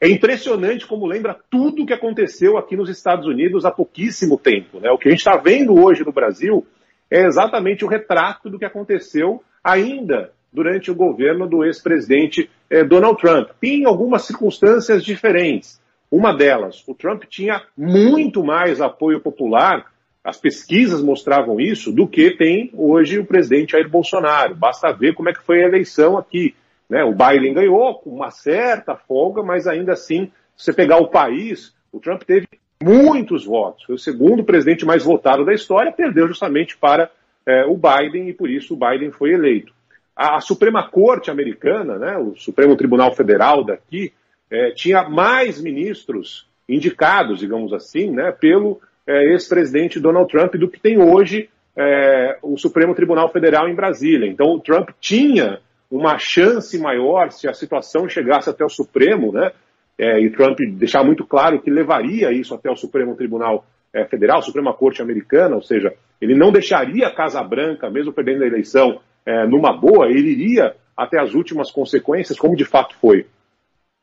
é 0.00 0.08
impressionante 0.08 0.86
como 0.86 1.06
lembra 1.06 1.36
tudo 1.50 1.82
o 1.82 1.86
que 1.86 1.92
aconteceu 1.92 2.56
aqui 2.56 2.76
nos 2.76 2.88
Estados 2.88 3.26
Unidos 3.26 3.64
há 3.64 3.70
pouquíssimo 3.72 4.38
tempo. 4.38 4.78
Né? 4.78 4.88
O 4.92 4.98
que 4.98 5.08
a 5.08 5.10
gente 5.10 5.18
está 5.18 5.36
vendo 5.36 5.74
hoje 5.74 6.04
no 6.04 6.12
Brasil 6.12 6.64
é 7.10 7.24
exatamente 7.24 7.84
o 7.84 7.88
retrato 7.88 8.48
do 8.48 8.58
que 8.58 8.64
aconteceu 8.64 9.42
ainda 9.62 10.30
durante 10.52 10.90
o 10.90 10.94
governo 10.94 11.46
do 11.46 11.64
ex-presidente 11.64 12.50
eh, 12.70 12.84
Donald 12.84 13.20
Trump. 13.20 13.50
Tem 13.60 13.84
algumas 13.84 14.22
circunstâncias 14.22 15.04
diferentes. 15.04 15.80
Uma 16.10 16.34
delas, 16.34 16.82
o 16.86 16.94
Trump 16.94 17.24
tinha 17.28 17.62
muito 17.76 18.42
mais 18.42 18.80
apoio 18.80 19.20
popular, 19.20 19.86
as 20.24 20.38
pesquisas 20.38 21.02
mostravam 21.02 21.60
isso, 21.60 21.92
do 21.92 22.06
que 22.06 22.30
tem 22.30 22.70
hoje 22.74 23.18
o 23.18 23.26
presidente 23.26 23.72
Jair 23.72 23.88
Bolsonaro. 23.88 24.54
Basta 24.54 24.90
ver 24.92 25.14
como 25.14 25.28
é 25.28 25.34
que 25.34 25.42
foi 25.42 25.62
a 25.62 25.66
eleição 25.66 26.16
aqui. 26.16 26.54
Né? 26.88 27.04
O 27.04 27.12
Biden 27.12 27.52
ganhou 27.52 27.94
com 27.96 28.10
uma 28.10 28.30
certa 28.30 28.96
folga, 28.96 29.42
mas 29.42 29.66
ainda 29.66 29.92
assim, 29.92 30.30
se 30.56 30.64
você 30.64 30.72
pegar 30.72 30.96
o 30.96 31.08
país, 31.08 31.74
o 31.92 32.00
Trump 32.00 32.22
teve 32.22 32.46
muitos 32.82 33.44
votos. 33.44 33.84
Foi 33.84 33.94
o 33.94 33.98
segundo 33.98 34.42
presidente 34.42 34.86
mais 34.86 35.04
votado 35.04 35.44
da 35.44 35.52
história, 35.52 35.92
perdeu 35.92 36.26
justamente 36.26 36.76
para 36.76 37.10
eh, 37.46 37.66
o 37.66 37.76
Biden 37.76 38.28
e 38.30 38.32
por 38.32 38.48
isso 38.48 38.74
o 38.74 38.76
Biden 38.76 39.10
foi 39.10 39.32
eleito 39.32 39.77
a 40.18 40.40
Suprema 40.40 40.82
Corte 40.90 41.30
americana, 41.30 41.96
né, 41.96 42.16
o 42.18 42.34
Supremo 42.34 42.76
Tribunal 42.76 43.14
Federal 43.14 43.62
daqui, 43.62 44.12
é, 44.50 44.72
tinha 44.72 45.08
mais 45.08 45.62
ministros 45.62 46.48
indicados, 46.68 47.38
digamos 47.38 47.72
assim, 47.72 48.10
né, 48.10 48.32
pelo 48.32 48.80
é, 49.06 49.26
ex-presidente 49.30 50.00
Donald 50.00 50.28
Trump 50.28 50.56
do 50.56 50.68
que 50.68 50.80
tem 50.80 51.00
hoje 51.00 51.48
é, 51.76 52.36
o 52.42 52.58
Supremo 52.58 52.96
Tribunal 52.96 53.30
Federal 53.30 53.68
em 53.68 53.76
Brasília. 53.76 54.28
Então, 54.28 54.48
o 54.48 54.58
Trump 54.58 54.90
tinha 55.00 55.60
uma 55.88 56.18
chance 56.18 56.76
maior 56.80 57.30
se 57.30 57.48
a 57.48 57.54
situação 57.54 58.08
chegasse 58.08 58.50
até 58.50 58.64
o 58.64 58.68
Supremo, 58.68 59.32
né, 59.32 59.52
é, 59.96 60.20
e 60.20 60.30
Trump 60.30 60.58
deixar 60.72 61.04
muito 61.04 61.24
claro 61.24 61.60
que 61.60 61.70
levaria 61.70 62.32
isso 62.32 62.52
até 62.56 62.68
o 62.68 62.76
Supremo 62.76 63.14
Tribunal 63.14 63.64
é, 63.92 64.04
Federal, 64.04 64.42
Suprema 64.42 64.74
Corte 64.74 65.00
Americana, 65.00 65.54
ou 65.54 65.62
seja, 65.62 65.94
ele 66.20 66.34
não 66.34 66.50
deixaria 66.50 67.06
a 67.06 67.14
Casa 67.14 67.40
Branca, 67.40 67.88
mesmo 67.88 68.12
perdendo 68.12 68.42
a 68.42 68.46
eleição, 68.48 69.00
é, 69.26 69.46
numa 69.46 69.72
boa, 69.72 70.08
ele 70.08 70.30
iria 70.30 70.74
até 70.96 71.20
as 71.20 71.34
últimas 71.34 71.70
consequências, 71.70 72.38
como 72.38 72.56
de 72.56 72.64
fato 72.64 72.96
foi. 73.00 73.26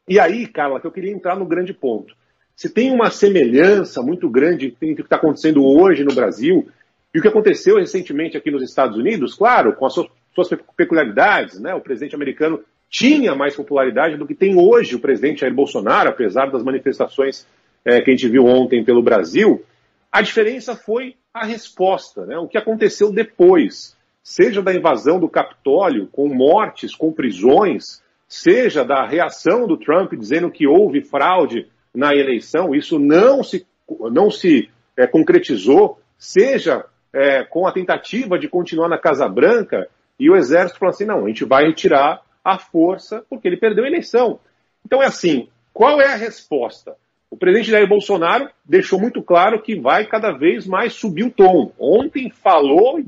E 0.08 0.20
aí, 0.20 0.48
Carla, 0.48 0.80
que 0.80 0.88
eu 0.88 0.92
queria 0.92 1.12
entrar 1.12 1.36
no 1.36 1.46
grande 1.46 1.74
ponto. 1.74 2.16
Se 2.56 2.70
tem 2.70 2.92
uma 2.92 3.10
semelhança 3.10 4.02
muito 4.02 4.30
grande 4.30 4.68
entre 4.82 4.94
o 4.94 4.96
que 4.96 5.02
está 5.02 5.18
acontecendo 5.18 5.66
hoje 5.66 6.04
no 6.04 6.16
Brasil 6.16 6.70
e 7.14 7.20
o 7.20 7.22
que 7.22 7.28
aconteceu 7.28 7.78
recentemente 7.78 8.38
aqui 8.38 8.50
nos 8.50 8.64
Estados 8.64 8.98
Unidos, 8.98 9.34
claro, 9.34 9.76
com 9.76 9.86
as 9.86 9.94
suas, 9.94 10.08
suas 10.34 10.50
peculiaridades, 10.78 11.60
né? 11.60 11.74
O 11.74 11.82
presidente 11.82 12.16
americano 12.16 12.62
tinha 12.90 13.36
mais 13.36 13.56
popularidade 13.56 14.16
do 14.16 14.26
que 14.26 14.36
tem 14.36 14.58
hoje 14.58 14.96
o 14.96 15.00
presidente 15.00 15.42
Jair 15.42 15.54
Bolsonaro, 15.54 16.10
apesar 16.10 16.50
das 16.50 16.64
manifestações 16.64 17.46
é, 17.84 18.00
que 18.00 18.10
a 18.10 18.14
gente 18.14 18.30
viu 18.30 18.46
ontem 18.46 18.86
pelo 18.86 19.04
Brasil. 19.04 19.66
A 20.10 20.22
diferença 20.22 20.76
foi 20.76 21.16
a 21.34 21.46
resposta, 21.46 22.26
né? 22.26 22.38
O 22.38 22.48
que 22.48 22.58
aconteceu 22.58 23.12
depois 23.12 23.95
seja 24.26 24.60
da 24.60 24.74
invasão 24.74 25.20
do 25.20 25.30
Capitólio, 25.30 26.08
com 26.08 26.28
mortes, 26.28 26.96
com 26.96 27.14
prisões, 27.14 28.02
seja 28.28 28.84
da 28.84 29.06
reação 29.06 29.68
do 29.68 29.78
Trump 29.78 30.14
dizendo 30.16 30.50
que 30.50 30.66
houve 30.66 31.04
fraude 31.04 31.68
na 31.94 32.12
eleição, 32.12 32.74
isso 32.74 32.98
não 32.98 33.44
se, 33.44 33.68
não 34.12 34.32
se 34.32 34.68
é, 34.98 35.06
concretizou, 35.06 36.00
seja 36.18 36.86
é, 37.14 37.44
com 37.44 37.68
a 37.68 37.72
tentativa 37.72 38.40
de 38.40 38.50
continuar 38.50 38.90
na 38.90 38.98
Casa 38.98 39.30
Branca, 39.30 39.88
e 40.20 40.28
o 40.28 40.36
Exército 40.36 40.80
falou 40.80 40.92
assim: 40.92 41.06
não, 41.06 41.26
a 41.26 41.28
gente 41.28 41.46
vai 41.46 41.68
retirar 41.68 42.22
a 42.44 42.58
força 42.58 43.24
porque 43.30 43.48
ele 43.48 43.58
perdeu 43.58 43.84
a 43.84 43.88
eleição. 43.88 44.40
Então 44.84 45.04
é 45.04 45.06
assim: 45.06 45.50
qual 45.72 46.02
é 46.02 46.12
a 46.12 46.18
resposta? 46.18 46.96
O 47.30 47.38
presidente 47.38 47.70
Jair 47.70 47.88
Bolsonaro 47.88 48.50
deixou 48.66 49.00
muito 49.00 49.22
claro 49.22 49.62
que 49.62 49.80
vai 49.80 50.08
cada 50.08 50.32
vez 50.32 50.66
mais 50.66 50.94
subir 50.94 51.26
o 51.26 51.32
tom. 51.32 51.72
Ontem 51.78 52.32
falou 52.32 53.00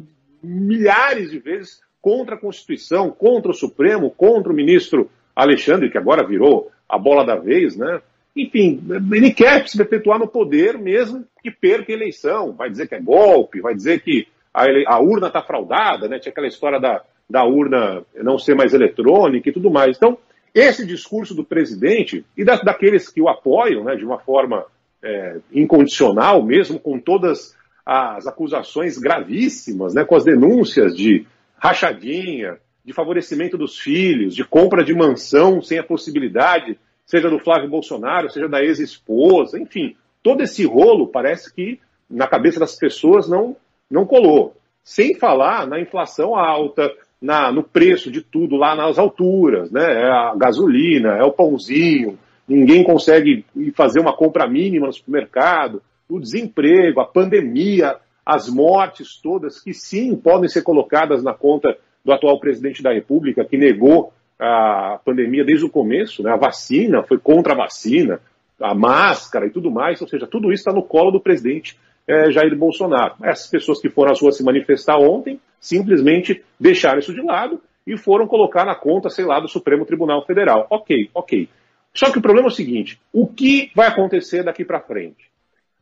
milhares 0.47 1.31
de 1.31 1.39
vezes 1.39 1.81
contra 2.01 2.35
a 2.35 2.39
Constituição, 2.39 3.11
contra 3.11 3.51
o 3.51 3.55
Supremo, 3.55 4.11
contra 4.11 4.51
o 4.51 4.55
ministro 4.55 5.09
Alexandre, 5.35 5.89
que 5.89 5.97
agora 5.97 6.25
virou 6.25 6.71
a 6.87 6.97
bola 6.97 7.25
da 7.25 7.35
vez, 7.35 7.75
né? 7.75 8.01
Enfim, 8.35 8.81
ele 9.11 9.31
quer 9.31 9.67
se 9.67 9.75
perpetuar 9.75 10.19
no 10.19 10.27
poder 10.27 10.77
mesmo 10.77 11.25
que 11.41 11.49
perca 11.49 11.91
a 11.91 11.95
eleição. 11.95 12.53
Vai 12.53 12.69
dizer 12.69 12.87
que 12.87 12.95
é 12.95 13.01
golpe, 13.01 13.61
vai 13.61 13.73
dizer 13.73 14.01
que 14.01 14.27
a, 14.53 14.65
a 14.87 14.99
urna 14.99 15.27
está 15.27 15.41
fraudada, 15.41 16.07
né? 16.07 16.19
Tinha 16.19 16.31
aquela 16.31 16.47
história 16.47 16.79
da, 16.79 17.01
da 17.29 17.43
urna 17.43 18.03
não 18.15 18.37
ser 18.37 18.55
mais 18.55 18.73
eletrônica 18.73 19.49
e 19.49 19.51
tudo 19.51 19.71
mais. 19.71 19.97
Então, 19.97 20.17
esse 20.53 20.85
discurso 20.85 21.35
do 21.35 21.43
presidente 21.43 22.25
e 22.35 22.43
da, 22.43 22.55
daqueles 22.55 23.09
que 23.09 23.21
o 23.21 23.27
apoiam, 23.27 23.83
né, 23.83 23.95
de 23.95 24.05
uma 24.05 24.19
forma 24.19 24.65
é, 25.03 25.37
incondicional, 25.51 26.43
mesmo 26.43 26.79
com 26.79 26.99
todas 26.99 27.55
as 27.88 28.27
acusações 28.27 28.97
gravíssimas, 28.97 29.93
né, 29.93 30.03
com 30.03 30.13
as 30.13 30.25
denúncias 30.25 30.93
de 30.93 31.25
rachadinha, 31.57 32.57
de 32.83 32.91
favorecimento 32.91 33.57
dos 33.57 33.79
filhos, 33.79 34.35
de 34.35 34.43
compra 34.43 34.83
de 34.83 34.93
mansão 34.93 35.61
sem 35.61 35.79
a 35.79 35.83
possibilidade, 35.83 36.77
seja 37.05 37.29
do 37.29 37.39
Flávio 37.39 37.69
Bolsonaro, 37.69 38.29
seja 38.29 38.49
da 38.49 38.61
ex-esposa, 38.61 39.57
enfim, 39.57 39.95
todo 40.21 40.43
esse 40.43 40.65
rolo 40.65 41.07
parece 41.07 41.53
que 41.53 41.79
na 42.09 42.27
cabeça 42.27 42.59
das 42.59 42.75
pessoas 42.75 43.29
não, 43.29 43.55
não 43.89 44.05
colou. 44.05 44.53
Sem 44.83 45.15
falar 45.15 45.65
na 45.65 45.79
inflação 45.79 46.35
alta, 46.35 46.93
na, 47.21 47.53
no 47.53 47.63
preço 47.63 48.11
de 48.11 48.21
tudo 48.21 48.57
lá 48.57 48.75
nas 48.75 48.99
alturas, 48.99 49.71
né? 49.71 50.03
É 50.03 50.11
a 50.11 50.35
gasolina, 50.35 51.17
é 51.17 51.23
o 51.23 51.31
pãozinho, 51.31 52.19
ninguém 52.47 52.83
consegue 52.83 53.45
fazer 53.73 54.01
uma 54.01 54.15
compra 54.15 54.45
mínima 54.45 54.88
no 54.88 54.93
supermercado, 54.93 55.81
o 56.10 56.20
desemprego, 56.20 56.99
a 56.99 57.05
pandemia, 57.05 57.97
as 58.26 58.49
mortes 58.49 59.20
todas, 59.22 59.62
que 59.62 59.74
sim 59.74 60.16
podem 60.16 60.49
ser 60.49 60.62
colocadas 60.62 61.24
na 61.24 61.34
conta 61.34 61.78
do 62.03 62.12
atual 62.12 62.39
presidente 62.39 62.82
da 62.82 62.93
República, 62.93 63.45
que 63.45 63.58
negou 63.58 64.14
a 64.39 64.99
pandemia 65.03 65.43
desde 65.43 65.66
o 65.66 65.70
começo, 65.70 66.22
né? 66.22 66.32
a 66.32 66.38
vacina, 66.38 67.03
foi 67.03 67.18
contra 67.18 67.53
a 67.53 67.58
vacina, 67.58 68.20
a 68.60 68.74
máscara 68.74 69.47
e 69.47 69.49
tudo 69.49 69.70
mais, 69.70 70.01
ou 70.01 70.08
seja, 70.08 70.28
tudo 70.28 70.51
isso 70.51 70.62
está 70.62 70.74
no 70.74 70.84
colo 70.84 71.12
do 71.12 71.20
presidente 71.20 71.78
é, 72.08 72.32
Jair 72.32 72.55
Bolsonaro. 72.55 73.16
Essas 73.24 73.47
pessoas 73.47 73.82
que 73.82 73.89
foram 73.89 74.12
às 74.12 74.22
ruas 74.22 74.38
se 74.38 74.43
manifestar 74.43 74.97
ontem 74.97 75.39
simplesmente 75.60 76.43
deixaram 76.60 76.99
isso 76.99 77.14
de 77.14 77.22
lado 77.22 77.62
e 77.86 77.97
foram 77.97 78.28
colocar 78.28 78.66
na 78.66 78.76
conta, 78.76 79.10
sei 79.10 79.26
lá, 79.26 79.39
do 79.39 79.47
Supremo 79.47 79.86
Tribunal 79.86 80.26
Federal. 80.26 80.68
Ok, 80.70 81.10
ok. 81.14 81.49
Só 81.93 82.12
que 82.12 82.20
o 82.20 82.22
problema 82.22 82.47
é 82.47 82.51
o 82.51 82.55
seguinte: 82.55 82.99
o 83.12 83.28
que 83.28 83.72
vai 83.76 83.88
acontecer 83.88 84.43
daqui 84.43 84.64
para 84.64 84.80
frente? 84.80 85.30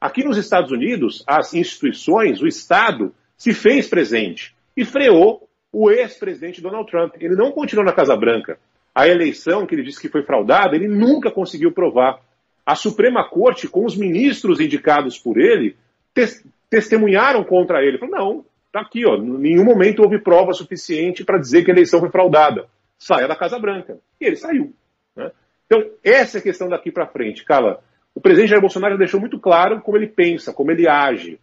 Aqui 0.05 0.23
nos 0.23 0.37
Estados 0.37 0.71
Unidos, 0.71 1.23
as 1.25 1.55
instituições, 1.55 2.39
o 2.39 2.45
Estado, 2.45 3.11
se 3.35 3.55
fez 3.55 3.87
presente 3.87 4.55
e 4.77 4.85
freou 4.85 5.49
o 5.73 5.89
ex-presidente 5.89 6.61
Donald 6.61 6.87
Trump. 6.91 7.15
Ele 7.19 7.35
não 7.35 7.51
continuou 7.51 7.83
na 7.83 7.91
Casa 7.91 8.15
Branca. 8.15 8.59
A 8.93 9.07
eleição 9.07 9.65
que 9.65 9.73
ele 9.73 9.81
disse 9.81 9.99
que 9.99 10.07
foi 10.07 10.21
fraudada, 10.21 10.75
ele 10.75 10.87
nunca 10.87 11.31
conseguiu 11.31 11.71
provar. 11.71 12.21
A 12.63 12.75
Suprema 12.75 13.27
Corte, 13.27 13.67
com 13.67 13.83
os 13.83 13.97
ministros 13.97 14.59
indicados 14.59 15.17
por 15.17 15.39
ele, 15.39 15.75
testemunharam 16.69 17.43
contra 17.43 17.83
ele. 17.83 17.97
Falou, 17.97 18.15
não, 18.15 18.45
tá 18.71 18.81
aqui, 18.81 19.07
ó, 19.07 19.15
em 19.15 19.39
nenhum 19.39 19.63
momento 19.63 20.03
houve 20.03 20.19
prova 20.19 20.53
suficiente 20.53 21.25
para 21.25 21.39
dizer 21.39 21.65
que 21.65 21.71
a 21.71 21.73
eleição 21.73 21.99
foi 21.99 22.11
fraudada. 22.11 22.67
Saia 22.99 23.27
da 23.27 23.35
Casa 23.35 23.57
Branca. 23.57 23.97
E 24.21 24.25
ele 24.27 24.35
saiu. 24.35 24.71
Né? 25.15 25.31
Então, 25.65 25.83
essa 26.03 26.37
é 26.37 26.39
a 26.41 26.43
questão 26.43 26.69
daqui 26.69 26.91
para 26.91 27.07
frente. 27.07 27.43
Carla, 27.43 27.81
o 28.15 28.21
presidente 28.21 28.49
Jair 28.49 28.61
Bolsonaro 28.61 28.97
deixou 28.97 29.19
muito 29.19 29.37
claro 29.37 29.81
como 29.81 29.97
ele 29.97 30.07
pensa, 30.07 30.53
como 30.53 30.71
ele 30.71 30.87
age. 30.87 31.39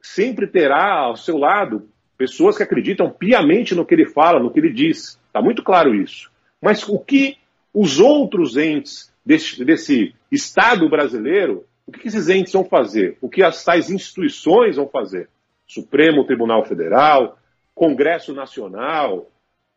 Sempre 0.00 0.46
terá 0.46 1.00
ao 1.00 1.16
seu 1.16 1.36
lado 1.36 1.88
pessoas 2.16 2.56
que 2.56 2.62
acreditam 2.62 3.10
piamente 3.10 3.74
no 3.74 3.84
que 3.84 3.94
ele 3.94 4.06
fala, 4.06 4.40
no 4.40 4.50
que 4.50 4.60
ele 4.60 4.72
diz. 4.72 5.20
Está 5.26 5.42
muito 5.42 5.62
claro 5.62 5.94
isso. 5.94 6.30
Mas 6.60 6.88
o 6.88 6.98
que 6.98 7.36
os 7.74 8.00
outros 8.00 8.56
entes 8.56 9.12
desse, 9.26 9.64
desse 9.64 10.14
Estado 10.30 10.88
brasileiro 10.88 11.66
o 11.86 11.92
que 11.92 12.08
esses 12.08 12.28
entes 12.28 12.52
vão 12.52 12.64
fazer? 12.64 13.16
O 13.20 13.28
que 13.28 13.42
as 13.42 13.64
tais 13.64 13.90
instituições 13.90 14.76
vão 14.76 14.88
fazer? 14.88 15.28
Supremo 15.66 16.24
Tribunal 16.24 16.64
Federal, 16.64 17.38
Congresso 17.74 18.32
Nacional, 18.32 19.30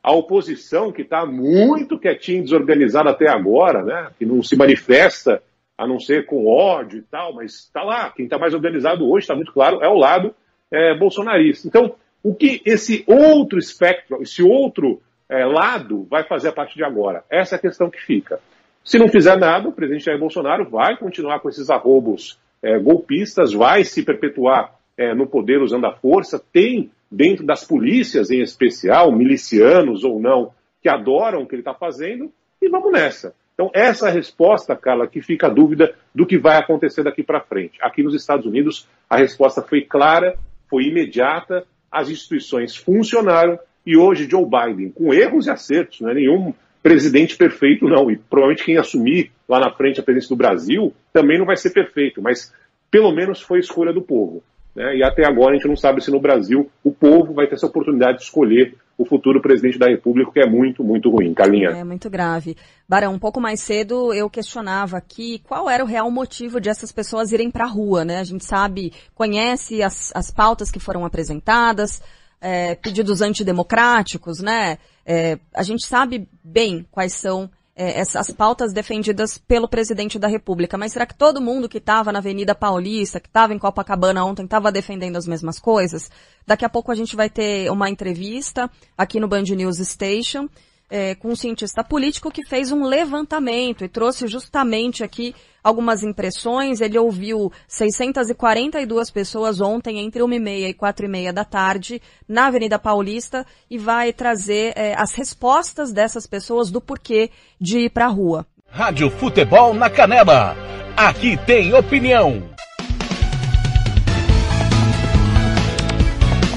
a 0.03 0.11
oposição 0.11 0.91
que 0.91 1.01
está 1.01 1.25
muito 1.25 1.97
quietinha, 1.97 2.43
desorganizada 2.43 3.09
até 3.09 3.29
agora, 3.29 3.83
né? 3.83 4.11
que 4.17 4.25
não 4.25 4.43
se 4.43 4.55
manifesta 4.55 5.41
a 5.77 5.87
não 5.87 5.99
ser 5.99 6.25
com 6.25 6.47
ódio 6.47 6.99
e 6.99 7.03
tal, 7.03 7.33
mas 7.33 7.53
está 7.55 7.83
lá. 7.83 8.09
Quem 8.11 8.25
está 8.25 8.37
mais 8.37 8.53
organizado 8.53 9.09
hoje, 9.09 9.23
está 9.23 9.35
muito 9.35 9.51
claro, 9.51 9.83
é 9.83 9.89
o 9.89 9.97
lado 9.97 10.33
é, 10.71 10.95
bolsonarista. 10.97 11.67
Então, 11.67 11.95
o 12.23 12.33
que 12.33 12.61
esse 12.65 13.03
outro 13.07 13.59
espectro, 13.59 14.21
esse 14.21 14.41
outro 14.41 15.01
é, 15.29 15.45
lado 15.45 16.07
vai 16.09 16.23
fazer 16.23 16.49
a 16.49 16.53
partir 16.53 16.75
de 16.75 16.83
agora? 16.83 17.23
Essa 17.29 17.55
é 17.55 17.57
a 17.57 17.61
questão 17.61 17.89
que 17.89 18.01
fica. 18.01 18.39
Se 18.83 18.97
não 18.97 19.07
fizer 19.07 19.37
nada, 19.37 19.67
o 19.67 19.71
presidente 19.71 20.05
Jair 20.05 20.19
Bolsonaro 20.19 20.69
vai 20.69 20.95
continuar 20.97 21.39
com 21.39 21.49
esses 21.49 21.69
arrobos 21.69 22.39
é, 22.61 22.79
golpistas, 22.79 23.51
vai 23.53 23.83
se 23.83 24.03
perpetuar 24.03 24.75
é, 24.97 25.13
no 25.13 25.27
poder 25.27 25.61
usando 25.61 25.85
a 25.85 25.95
força. 25.95 26.39
Tem, 26.51 26.91
dentro 27.11 27.45
das 27.45 27.63
polícias 27.63 28.31
em 28.31 28.41
especial, 28.41 29.11
milicianos 29.11 30.03
ou 30.03 30.19
não, 30.19 30.51
que 30.81 30.89
adoram 30.89 31.41
o 31.41 31.47
que 31.47 31.55
ele 31.55 31.61
está 31.61 31.73
fazendo, 31.73 32.31
e 32.61 32.69
vamos 32.69 32.91
nessa. 32.91 33.35
Então, 33.55 33.71
essa 33.73 34.07
é 34.07 34.09
a 34.09 34.13
resposta, 34.13 34.75
Carla, 34.75 35.07
que 35.07 35.21
fica 35.21 35.47
a 35.47 35.49
dúvida 35.49 35.95
do 36.13 36.25
que 36.25 36.37
vai 36.37 36.57
acontecer 36.57 37.03
daqui 37.03 37.23
para 37.23 37.39
frente. 37.39 37.79
Aqui 37.81 38.03
nos 38.03 38.13
Estados 38.13 38.45
Unidos, 38.45 38.85
a 39.09 39.15
resposta 39.15 39.61
foi 39.61 39.81
clara, 39.81 40.37
foi 40.69 40.83
imediata, 40.83 41.65
as 41.89 42.09
instituições 42.09 42.75
funcionaram, 42.75 43.57
e 43.85 43.95
hoje 43.95 44.29
Joe 44.29 44.45
Biden, 44.45 44.91
com 44.91 45.13
erros 45.13 45.47
e 45.47 45.51
acertos, 45.51 46.01
não 46.01 46.09
é 46.09 46.15
nenhum 46.15 46.53
presidente 46.83 47.37
perfeito, 47.37 47.87
não. 47.87 48.11
E 48.11 48.17
provavelmente 48.17 48.65
quem 48.65 48.77
assumir 48.77 49.31
lá 49.47 49.59
na 49.59 49.71
frente 49.71 49.99
a 49.99 50.03
presidência 50.03 50.35
do 50.35 50.37
Brasil 50.37 50.93
também 51.13 51.39
não 51.39 51.45
vai 51.45 51.55
ser 51.55 51.71
perfeito, 51.71 52.21
mas 52.21 52.53
pelo 52.91 53.11
menos 53.11 53.41
foi 53.41 53.59
escolha 53.59 53.93
do 53.93 54.01
povo. 54.01 54.43
Né? 54.75 54.97
E 54.97 55.03
até 55.03 55.25
agora 55.25 55.51
a 55.51 55.55
gente 55.55 55.67
não 55.67 55.75
sabe 55.75 56.03
se 56.03 56.11
no 56.11 56.19
Brasil 56.19 56.69
o 56.83 56.91
povo 56.91 57.33
vai 57.33 57.47
ter 57.47 57.55
essa 57.55 57.65
oportunidade 57.65 58.17
de 58.17 58.23
escolher 58.25 58.75
o 58.97 59.05
futuro 59.05 59.41
presidente 59.41 59.77
da 59.77 59.87
República, 59.87 60.31
que 60.31 60.39
é 60.39 60.49
muito, 60.49 60.83
muito 60.83 61.09
ruim. 61.09 61.33
Carlinha. 61.33 61.69
É 61.69 61.83
muito 61.83 62.09
grave. 62.09 62.55
Barão, 62.87 63.13
um 63.13 63.19
pouco 63.19 63.41
mais 63.41 63.59
cedo 63.59 64.13
eu 64.13 64.29
questionava 64.29 64.97
aqui 64.97 65.41
qual 65.47 65.69
era 65.69 65.83
o 65.83 65.87
real 65.87 66.09
motivo 66.11 66.61
de 66.61 66.69
essas 66.69 66.91
pessoas 66.91 67.31
irem 67.31 67.51
para 67.51 67.65
a 67.65 67.69
rua, 67.69 68.05
né? 68.05 68.19
A 68.19 68.23
gente 68.23 68.45
sabe, 68.45 68.93
conhece 69.13 69.81
as, 69.81 70.11
as 70.15 70.31
pautas 70.31 70.71
que 70.71 70.79
foram 70.79 71.05
apresentadas, 71.05 72.01
é, 72.39 72.75
pedidos 72.75 73.21
antidemocráticos, 73.21 74.39
né? 74.39 74.77
É, 75.05 75.37
a 75.53 75.63
gente 75.63 75.85
sabe 75.85 76.27
bem 76.43 76.85
quais 76.89 77.13
são 77.13 77.49
é, 77.75 77.99
essas 77.99 78.31
pautas 78.31 78.71
defendidas 78.71 79.37
pelo 79.37 79.67
presidente 79.67 80.17
da 80.17 80.27
República, 80.27 80.77
mas 80.77 80.93
será 80.93 81.05
que 81.05 81.13
todo 81.13 81.41
mundo 81.41 81.67
que 81.67 81.77
estava 81.77 82.11
na 82.11 82.19
Avenida 82.19 82.55
Paulista, 82.55 83.19
que 83.19 83.27
estava 83.27 83.53
em 83.53 83.59
Copacabana 83.59 84.23
ontem, 84.23 84.45
estava 84.45 84.71
defendendo 84.71 85.17
as 85.17 85.27
mesmas 85.27 85.59
coisas? 85.59 86.09
Daqui 86.47 86.63
a 86.63 86.69
pouco 86.69 86.91
a 86.91 86.95
gente 86.95 87.15
vai 87.15 87.29
ter 87.29 87.69
uma 87.69 87.89
entrevista 87.89 88.71
aqui 88.97 89.19
no 89.19 89.27
Band 89.27 89.43
News 89.43 89.77
Station 89.79 90.47
é, 90.89 91.15
com 91.15 91.31
um 91.31 91.35
cientista 91.35 91.83
político 91.83 92.31
que 92.31 92.45
fez 92.45 92.71
um 92.71 92.85
levantamento 92.85 93.83
e 93.83 93.89
trouxe 93.89 94.27
justamente 94.27 95.03
aqui 95.03 95.35
algumas 95.65 96.03
impressões. 96.03 96.79
Ele 96.79 96.99
ouviu 96.99 97.51
642 97.67 99.09
pessoas 99.09 99.59
ontem 99.59 99.99
entre 99.99 100.21
1h30 100.21 100.69
e 100.69 100.73
4h30 100.75 101.31
da 101.31 101.43
tarde 101.43 101.99
na 102.29 102.45
Avenida 102.45 102.77
Paulista 102.77 103.43
e 103.69 103.79
vai 103.79 104.13
trazer 104.13 104.73
é, 104.75 104.93
as 104.95 105.15
respostas 105.15 105.91
dessas 105.91 106.27
pessoas 106.27 106.69
do 106.69 106.79
porquê 106.79 107.31
de 107.59 107.79
ir 107.79 107.89
para 107.89 108.05
a 108.05 108.09
rua. 108.09 108.45
Rádio 108.69 109.09
Futebol 109.09 109.73
na 109.73 109.89
Canela. 109.89 110.55
Aqui 110.95 111.35
tem 111.45 111.73
opinião. 111.73 112.43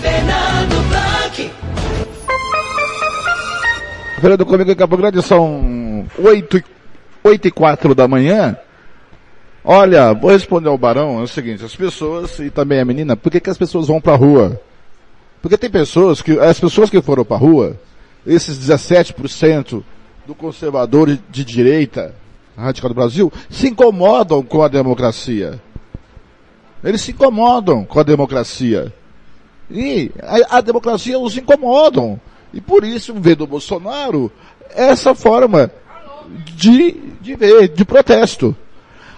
Fernando 0.02 0.88
Blanc. 0.88 1.50
Fernando, 4.20 4.46
comigo 4.46 4.70
em 4.70 4.76
Campo 4.76 4.96
Grande 4.96 5.22
são 5.22 6.04
8, 6.18 6.62
8 7.24 7.48
e 7.48 7.50
4 7.50 7.94
da 7.94 8.06
manhã. 8.06 8.56
Olha, 9.64 10.12
vou 10.12 10.30
responder 10.30 10.68
ao 10.68 10.78
Barão, 10.78 11.18
é 11.18 11.22
o 11.22 11.28
seguinte, 11.28 11.64
as 11.64 11.74
pessoas, 11.74 12.38
e 12.38 12.50
também 12.50 12.80
a 12.80 12.84
menina, 12.84 13.16
por 13.16 13.30
que, 13.30 13.40
que 13.40 13.50
as 13.50 13.58
pessoas 13.58 13.88
vão 13.88 14.00
pra 14.00 14.14
rua? 14.14 14.60
Porque 15.42 15.58
tem 15.58 15.70
pessoas 15.70 16.22
que, 16.22 16.38
as 16.38 16.58
pessoas 16.58 16.90
que 16.90 17.02
foram 17.02 17.24
pra 17.24 17.36
rua, 17.36 17.78
esses 18.26 18.58
17% 18.58 19.82
do 20.26 20.34
conservador 20.34 21.18
de 21.30 21.44
direita, 21.44 22.14
radical 22.56 22.90
do 22.90 22.94
Brasil, 22.94 23.32
se 23.48 23.68
incomodam 23.68 24.42
com 24.42 24.62
a 24.62 24.68
democracia. 24.68 25.60
Eles 26.82 27.00
se 27.00 27.12
incomodam 27.12 27.84
com 27.84 27.98
a 27.98 28.02
democracia. 28.02 28.92
E 29.70 30.10
a, 30.22 30.58
a 30.58 30.60
democracia 30.60 31.18
os 31.18 31.36
incomodam. 31.36 32.20
E 32.52 32.60
por 32.60 32.84
isso 32.84 33.14
vê 33.14 33.34
do 33.34 33.46
Bolsonaro 33.46 34.30
essa 34.74 35.14
forma 35.14 35.70
de, 36.54 36.92
de 37.20 37.34
ver, 37.34 37.68
de 37.68 37.84
protesto. 37.84 38.56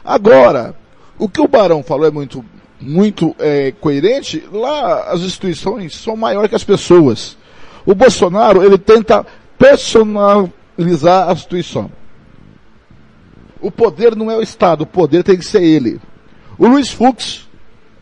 Agora, 0.05 0.75
o 1.19 1.29
que 1.29 1.41
o 1.41 1.49
Barão 1.49 1.83
falou 1.83 2.07
é 2.07 2.11
muito, 2.11 2.45
muito 2.81 3.35
é, 3.39 3.73
coerente. 3.73 4.43
Lá 4.53 5.05
as 5.11 5.21
instituições 5.21 5.95
são 5.97 6.17
maiores 6.17 6.49
que 6.49 6.57
as 6.57 6.65
pessoas. 6.65 7.37
O 7.85 7.95
Bolsonaro, 7.95 8.63
ele 8.63 8.79
tenta 8.79 9.27
personalizar 9.59 11.29
a 11.29 11.33
instituição. 11.33 11.91
O 13.61 13.71
poder 13.71 14.17
não 14.17 14.31
é 14.31 14.37
o 14.37 14.43
Estado, 14.43 14.83
o 14.83 14.87
poder 14.87 15.23
tem 15.23 15.37
que 15.37 15.45
ser 15.45 15.63
ele. 15.63 16.01
O 16.59 16.67
Luiz 16.67 16.91
Fux, 16.91 17.47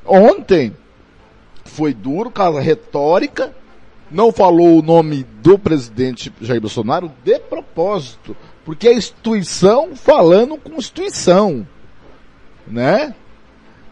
ontem, 0.07 0.73
foi 1.65 1.93
duro, 1.93 2.31
casa 2.31 2.61
retórica, 2.61 3.53
não 4.11 4.33
falou 4.33 4.79
o 4.79 4.83
nome 4.83 5.25
do 5.43 5.59
presidente 5.59 6.33
Jair 6.41 6.61
Bolsonaro 6.61 7.11
de 7.25 7.39
propósito, 7.41 8.37
porque 8.65 8.89
é 8.89 8.95
instituição 8.95 9.95
falando 9.95 10.57
com 10.57 10.79
instituição, 10.79 11.67
né? 12.71 13.15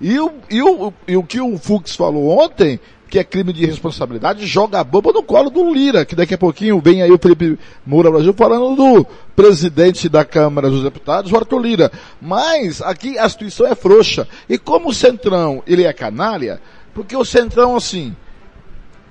E 0.00 0.18
o, 0.18 0.32
e 0.50 0.62
o, 0.62 0.92
e 1.08 1.16
o 1.16 1.22
que 1.22 1.40
o 1.40 1.56
Fux 1.58 1.96
falou 1.96 2.38
ontem, 2.38 2.78
que 3.08 3.18
é 3.18 3.24
crime 3.24 3.52
de 3.52 3.64
responsabilidade, 3.64 4.46
joga 4.46 4.80
a 4.80 4.84
bomba 4.84 5.12
no 5.12 5.22
colo 5.22 5.48
do 5.48 5.72
Lira, 5.72 6.04
que 6.04 6.14
daqui 6.14 6.34
a 6.34 6.38
pouquinho 6.38 6.80
vem 6.80 7.02
aí 7.02 7.10
o 7.10 7.18
Felipe 7.18 7.58
Moura 7.86 8.10
Brasil 8.10 8.34
falando 8.34 8.76
do 8.76 9.06
presidente 9.34 10.08
da 10.08 10.24
Câmara 10.24 10.68
dos 10.68 10.82
Deputados, 10.82 11.32
o 11.32 11.36
Arthur 11.36 11.60
Lira. 11.60 11.92
Mas 12.20 12.82
aqui 12.82 13.18
a 13.18 13.26
instituição 13.26 13.66
é 13.66 13.74
frouxa. 13.74 14.28
E 14.48 14.58
como 14.58 14.90
o 14.90 14.94
Centrão, 14.94 15.62
ele 15.66 15.84
é 15.84 15.92
canalha, 15.92 16.60
porque 16.92 17.16
o 17.16 17.24
Centrão, 17.24 17.76
assim, 17.76 18.14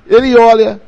ele 0.07 0.38
olha 0.38 0.80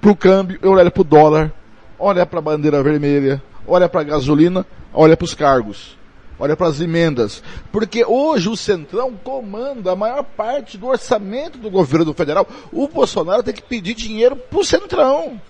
pro 0.00 0.14
câmbio, 0.14 0.58
ele 0.62 0.70
olha 0.70 0.90
pro 0.90 1.02
dólar, 1.02 1.52
olha 1.98 2.24
pra 2.24 2.40
bandeira 2.40 2.82
vermelha, 2.82 3.42
olha 3.66 3.88
pra 3.88 4.02
gasolina, 4.02 4.64
olha 4.92 5.16
pros 5.16 5.34
cargos 5.34 5.96
olha 6.42 6.56
para 6.56 6.66
as 6.66 6.80
emendas. 6.80 7.40
Porque 7.70 8.04
hoje 8.04 8.48
o 8.48 8.56
Centrão 8.56 9.14
comanda 9.14 9.92
a 9.92 9.96
maior 9.96 10.24
parte 10.24 10.76
do 10.76 10.88
orçamento 10.88 11.56
do 11.56 11.70
governo 11.70 12.12
federal. 12.12 12.48
O 12.72 12.88
Bolsonaro 12.88 13.44
tem 13.44 13.54
que 13.54 13.62
pedir 13.62 13.94
dinheiro 13.94 14.34
para 14.34 14.58
o 14.58 14.64
Centrão. 14.64 15.40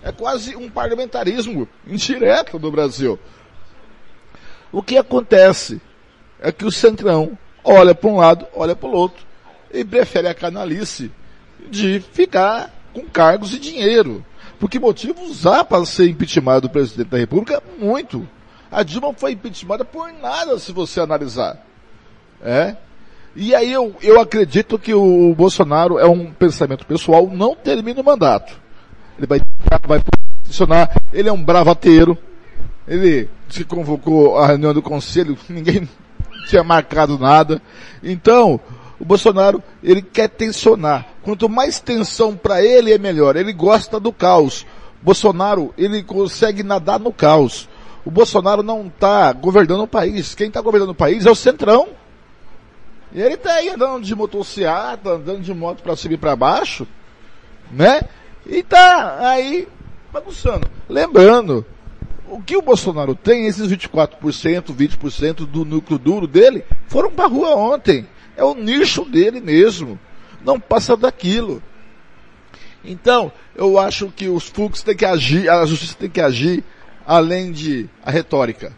É 0.00 0.12
quase 0.12 0.54
um 0.54 0.70
parlamentarismo 0.70 1.68
indireto 1.84 2.56
no 2.56 2.70
Brasil. 2.70 3.18
O 4.70 4.80
que 4.80 4.96
acontece 4.96 5.82
é 6.40 6.52
que 6.52 6.64
o 6.64 6.70
Centrão 6.70 7.36
olha 7.64 7.92
para 7.92 8.08
um 8.08 8.16
lado, 8.16 8.46
olha 8.54 8.76
para 8.76 8.88
o 8.88 8.92
outro 8.92 9.24
e 9.72 9.84
prefere 9.84 10.28
a 10.28 10.34
canalice 10.34 11.10
de 11.68 11.98
ficar 12.12 12.72
com 12.94 13.02
cargos 13.02 13.54
e 13.54 13.58
dinheiro. 13.58 14.24
Por 14.60 14.70
que 14.70 14.78
motivos 14.78 15.44
há 15.46 15.64
para 15.64 15.84
ser 15.84 16.08
impeachment 16.08 16.60
do 16.60 16.70
presidente 16.70 17.08
da 17.08 17.18
República? 17.18 17.60
Muito. 17.76 18.28
A 18.72 18.82
Dilma 18.82 19.12
foi 19.12 19.32
impeachmentada 19.32 19.84
por 19.84 20.10
nada, 20.14 20.58
se 20.58 20.72
você 20.72 20.98
analisar. 20.98 21.62
É. 22.42 22.74
E 23.36 23.54
aí 23.54 23.70
eu, 23.70 23.94
eu 24.02 24.18
acredito 24.18 24.78
que 24.78 24.94
o 24.94 25.34
Bolsonaro 25.34 25.98
é 25.98 26.06
um 26.06 26.32
pensamento 26.32 26.86
pessoal, 26.86 27.28
não 27.30 27.54
termina 27.54 28.00
o 28.00 28.04
mandato. 28.04 28.58
Ele 29.18 29.26
vai, 29.26 29.40
vai 29.86 30.02
posicionar, 30.42 30.90
ele 31.12 31.28
é 31.28 31.32
um 31.32 31.42
bravateiro, 31.42 32.16
ele 32.88 33.28
se 33.48 33.62
convocou 33.62 34.38
a 34.38 34.46
reunião 34.46 34.72
do 34.72 34.82
conselho, 34.82 35.36
ninguém 35.48 35.86
tinha 36.48 36.64
marcado 36.64 37.18
nada. 37.18 37.60
Então, 38.02 38.58
o 38.98 39.04
Bolsonaro, 39.04 39.62
ele 39.82 40.00
quer 40.00 40.28
tensionar. 40.28 41.06
Quanto 41.22 41.48
mais 41.48 41.78
tensão 41.78 42.36
para 42.36 42.62
ele 42.64 42.92
é 42.92 42.98
melhor. 42.98 43.36
Ele 43.36 43.52
gosta 43.52 44.00
do 44.00 44.12
caos. 44.12 44.64
Bolsonaro, 45.02 45.74
ele 45.76 46.02
consegue 46.02 46.62
nadar 46.62 46.98
no 47.00 47.12
caos. 47.12 47.68
O 48.04 48.10
Bolsonaro 48.10 48.62
não 48.62 48.86
está 48.86 49.32
governando 49.32 49.82
o 49.82 49.88
país. 49.88 50.34
Quem 50.34 50.48
está 50.48 50.60
governando 50.60 50.90
o 50.90 50.94
país 50.94 51.24
é 51.24 51.30
o 51.30 51.34
Centrão. 51.34 51.88
E 53.12 53.20
ele 53.20 53.34
está 53.34 53.54
aí 53.54 53.68
andando 53.68 54.02
de 54.02 54.14
motocicleta, 54.14 55.10
andando 55.10 55.40
de 55.40 55.52
moto 55.52 55.82
para 55.82 55.94
e 56.10 56.16
para 56.16 56.34
baixo, 56.34 56.86
né? 57.70 58.00
E 58.46 58.58
está 58.58 59.28
aí 59.28 59.68
bagunçando. 60.10 60.66
Lembrando, 60.88 61.64
o 62.26 62.40
que 62.42 62.56
o 62.56 62.62
Bolsonaro 62.62 63.14
tem, 63.14 63.46
esses 63.46 63.70
24%, 63.70 64.74
20% 64.74 65.46
do 65.46 65.64
núcleo 65.64 65.98
duro 65.98 66.26
dele, 66.26 66.64
foram 66.88 67.10
para 67.10 67.28
rua 67.28 67.54
ontem. 67.54 68.06
É 68.34 68.42
o 68.42 68.54
nicho 68.54 69.04
dele 69.04 69.40
mesmo. 69.40 69.98
Não 70.42 70.58
passa 70.58 70.96
daquilo. 70.96 71.62
Então, 72.82 73.30
eu 73.54 73.78
acho 73.78 74.08
que 74.08 74.28
os 74.28 74.48
Fux 74.48 74.82
têm 74.82 74.96
que 74.96 75.04
agir, 75.04 75.48
a 75.48 75.64
justiça 75.66 75.94
tem 75.98 76.10
que 76.10 76.20
agir 76.20 76.64
além 77.06 77.52
de 77.52 77.88
a 78.04 78.10
retórica. 78.10 78.72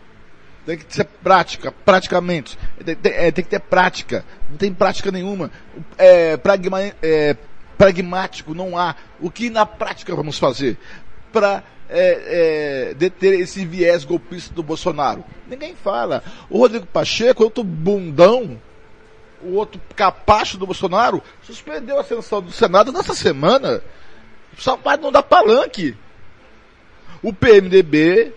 Tem 0.66 0.78
que 0.78 0.94
ser 0.94 1.04
prática, 1.04 1.72
praticamente. 1.84 2.58
Tem, 2.84 2.96
tem, 2.96 3.12
é, 3.12 3.30
tem 3.30 3.44
que 3.44 3.50
ter 3.50 3.60
prática. 3.60 4.24
Não 4.48 4.56
tem 4.56 4.72
prática 4.72 5.10
nenhuma. 5.10 5.50
É, 5.98 6.36
pragma, 6.38 6.80
é, 7.02 7.36
pragmático 7.76 8.54
não 8.54 8.78
há. 8.78 8.96
O 9.20 9.30
que 9.30 9.50
na 9.50 9.66
prática 9.66 10.14
vamos 10.14 10.38
fazer 10.38 10.78
para 11.32 11.62
é, 11.88 12.88
é, 12.90 12.94
deter 12.94 13.38
esse 13.40 13.66
viés 13.66 14.04
golpista 14.04 14.54
do 14.54 14.62
Bolsonaro? 14.62 15.22
Ninguém 15.46 15.74
fala. 15.74 16.24
O 16.48 16.58
Rodrigo 16.58 16.86
Pacheco, 16.86 17.44
outro 17.44 17.62
bundão, 17.62 18.58
o 19.42 19.56
outro 19.56 19.78
capacho 19.94 20.56
do 20.56 20.64
Bolsonaro, 20.64 21.22
suspendeu 21.42 22.00
a 22.00 22.04
sessão 22.04 22.40
do 22.40 22.50
Senado 22.50 22.90
nessa 22.90 23.14
semana. 23.14 23.82
Só 24.56 24.78
para 24.78 24.96
não 24.96 25.12
dar 25.12 25.22
palanque. 25.22 25.94
O 27.24 27.32
PMDB 27.32 28.34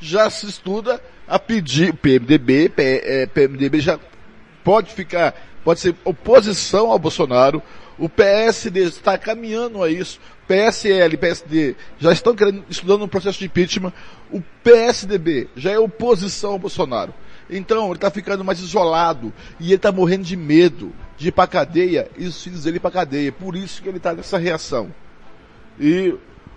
já 0.00 0.30
se 0.30 0.46
estuda 0.46 0.98
a 1.28 1.38
pedir, 1.38 1.90
o 1.90 1.94
PMDB, 1.94 2.72
é, 2.74 3.26
PMDB 3.26 3.80
já 3.80 4.00
pode 4.64 4.94
ficar, 4.94 5.34
pode 5.62 5.80
ser 5.80 5.94
oposição 6.06 6.90
ao 6.90 6.98
Bolsonaro, 6.98 7.62
o 7.98 8.08
PSD 8.08 8.84
está 8.84 9.18
caminhando 9.18 9.82
a 9.82 9.90
isso, 9.90 10.18
PSL 10.48 11.18
PSD 11.18 11.76
já 11.98 12.12
estão 12.12 12.34
querendo, 12.34 12.64
estudando 12.70 13.04
um 13.04 13.08
processo 13.08 13.40
de 13.40 13.44
impeachment, 13.44 13.92
o 14.32 14.40
PSDB 14.62 15.48
já 15.54 15.72
é 15.72 15.78
oposição 15.78 16.52
ao 16.52 16.58
Bolsonaro. 16.58 17.12
Então, 17.50 17.88
ele 17.88 17.96
está 17.96 18.10
ficando 18.10 18.42
mais 18.42 18.58
isolado 18.58 19.34
e 19.60 19.66
ele 19.66 19.74
está 19.74 19.92
morrendo 19.92 20.24
de 20.24 20.34
medo 20.34 20.94
de 21.18 21.28
ir 21.28 21.32
para 21.32 21.46
cadeia 21.46 22.08
e 22.16 22.24
os 22.24 22.42
filhos 22.42 22.64
dele 22.64 22.80
para 22.80 22.90
cadeia. 22.90 23.30
Por 23.30 23.54
isso 23.54 23.82
que 23.82 23.88
ele 23.90 23.98
está 23.98 24.14
nessa 24.14 24.38
reação. 24.38 24.90
E 25.78 26.14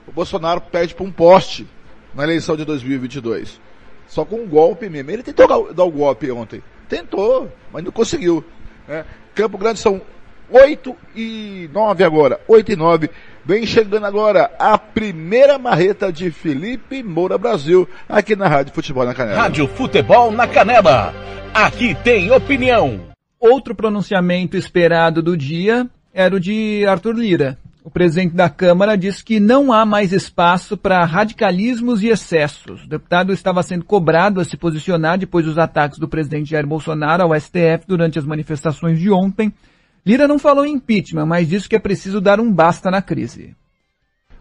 o 0.07 0.11
Bolsonaro 0.11 0.61
perde 0.61 0.95
para 0.95 1.05
um 1.05 1.11
poste 1.11 1.67
na 2.13 2.23
eleição 2.23 2.55
de 2.55 2.65
2022. 2.65 3.59
Só 4.07 4.23
com 4.23 4.37
um 4.37 4.47
golpe 4.47 4.89
mesmo. 4.89 5.11
Ele 5.11 5.21
tentou 5.21 5.73
dar 5.73 5.83
o 5.83 5.91
golpe 5.91 6.31
ontem. 6.31 6.63
Tentou, 6.87 7.51
mas 7.71 7.83
não 7.83 7.91
conseguiu. 7.91 8.43
Né? 8.87 9.03
Campo 9.35 9.57
Grande 9.57 9.79
são 9.79 10.01
8 10.49 10.95
e 11.15 11.69
9 11.73 12.03
agora. 12.03 12.39
8 12.47 12.71
e 12.71 12.75
9. 12.75 13.09
Vem 13.45 13.65
chegando 13.65 14.05
agora 14.05 14.51
a 14.57 14.77
primeira 14.77 15.57
marreta 15.57 16.11
de 16.11 16.31
Felipe 16.31 17.03
Moura 17.03 17.37
Brasil, 17.37 17.87
aqui 18.07 18.35
na 18.35 18.47
Rádio 18.47 18.73
Futebol 18.73 19.05
na 19.05 19.13
Canela. 19.13 19.41
Rádio 19.41 19.67
Futebol 19.67 20.31
na 20.31 20.47
Canela. 20.47 21.13
Aqui 21.53 21.95
tem 21.95 22.31
opinião. 22.31 23.01
Outro 23.39 23.75
pronunciamento 23.75 24.57
esperado 24.57 25.21
do 25.21 25.37
dia 25.37 25.87
era 26.13 26.35
o 26.35 26.39
de 26.39 26.85
Arthur 26.87 27.13
Lira. 27.13 27.57
O 27.87 27.89
presidente 27.89 28.35
da 28.35 28.49
Câmara 28.49 28.97
disse 28.97 29.23
que 29.23 29.39
não 29.39 29.71
há 29.71 29.85
mais 29.85 30.11
espaço 30.11 30.75
para 30.75 31.05
radicalismos 31.05 32.03
e 32.03 32.09
excessos. 32.09 32.83
O 32.83 32.89
deputado 32.89 33.31
estava 33.31 33.63
sendo 33.63 33.85
cobrado 33.85 34.41
a 34.41 34.43
se 34.43 34.57
posicionar 34.57 35.17
depois 35.17 35.45
dos 35.45 35.57
ataques 35.57 35.97
do 35.97 36.05
presidente 36.05 36.49
Jair 36.49 36.67
Bolsonaro 36.67 37.23
ao 37.23 37.39
STF 37.39 37.87
durante 37.87 38.19
as 38.19 38.25
manifestações 38.25 38.99
de 38.99 39.09
ontem. 39.09 39.53
Lira 40.05 40.27
não 40.27 40.37
falou 40.37 40.65
em 40.65 40.73
impeachment, 40.73 41.25
mas 41.25 41.47
disse 41.47 41.69
que 41.69 41.77
é 41.77 41.79
preciso 41.79 42.19
dar 42.19 42.41
um 42.41 42.51
basta 42.51 42.91
na 42.91 43.01
crise. 43.01 43.55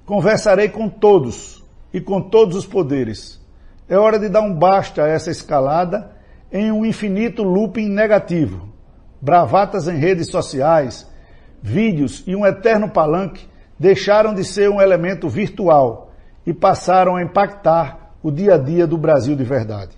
Conversarei 0.05 0.69
com 0.69 0.89
todos 0.89 1.65
e 1.95 2.01
com 2.01 2.20
todos 2.20 2.57
os 2.57 2.66
poderes. 2.66 3.41
É 3.89 3.97
hora 3.97 4.19
de 4.19 4.29
dar 4.29 4.41
um 4.41 4.53
basta 4.53 5.05
a 5.05 5.09
essa 5.09 5.31
escalada 5.31 6.11
em 6.51 6.73
um 6.73 6.85
infinito 6.85 7.45
looping 7.45 7.91
negativo. 7.91 8.69
Bravatas 9.23 9.87
em 9.87 9.99
redes 9.99 10.33
sociais, 10.33 11.07
vídeos 11.67 12.23
e 12.29 12.37
um 12.37 12.47
eterno 12.47 12.89
palanque 12.89 13.49
deixaram 13.79 14.33
de 14.33 14.45
ser 14.45 14.71
um 14.71 14.81
elemento 14.81 15.29
virtual 15.29 16.13
e 16.47 16.55
passaram 16.55 17.17
a 17.17 17.23
impactar 17.23 18.13
o 18.23 18.31
dia 18.31 18.55
a 18.55 18.59
dia 18.59 18.87
do 18.87 18.97
Brasil 18.97 19.35
de 19.35 19.43
verdade. 19.43 19.97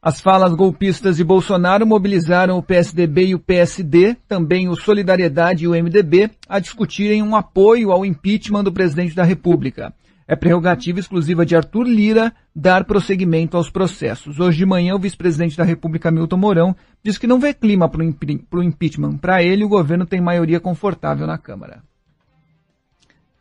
As 0.00 0.20
falas 0.20 0.54
golpistas 0.54 1.18
de 1.18 1.22
Bolsonaro 1.22 1.86
mobilizaram 1.86 2.56
o 2.56 2.62
PSDB 2.62 3.26
e 3.26 3.34
o 3.34 3.38
PSD, 3.38 4.16
também 4.26 4.68
o 4.68 4.74
Solidariedade 4.74 5.64
e 5.64 5.68
o 5.68 5.72
MDB, 5.72 6.30
a 6.48 6.58
discutirem 6.58 7.22
um 7.22 7.36
apoio 7.36 7.92
ao 7.92 8.04
impeachment 8.04 8.64
do 8.64 8.72
presidente 8.72 9.14
da 9.14 9.22
República. 9.22 9.92
É 10.32 10.36
prerrogativa 10.36 10.98
exclusiva 10.98 11.44
de 11.44 11.54
Arthur 11.54 11.86
Lira 11.86 12.32
dar 12.56 12.84
prosseguimento 12.84 13.54
aos 13.54 13.68
processos. 13.68 14.40
Hoje 14.40 14.56
de 14.56 14.64
manhã, 14.64 14.94
o 14.94 14.98
vice-presidente 14.98 15.58
da 15.58 15.62
República, 15.62 16.10
Milton 16.10 16.38
Mourão, 16.38 16.74
diz 17.04 17.18
que 17.18 17.26
não 17.26 17.38
vê 17.38 17.52
clima 17.52 17.86
para 17.86 18.00
o 18.00 18.62
impeachment. 18.62 19.18
Para 19.18 19.42
ele, 19.42 19.62
o 19.62 19.68
governo 19.68 20.06
tem 20.06 20.22
maioria 20.22 20.58
confortável 20.58 21.26
na 21.26 21.36
Câmara. 21.36 21.82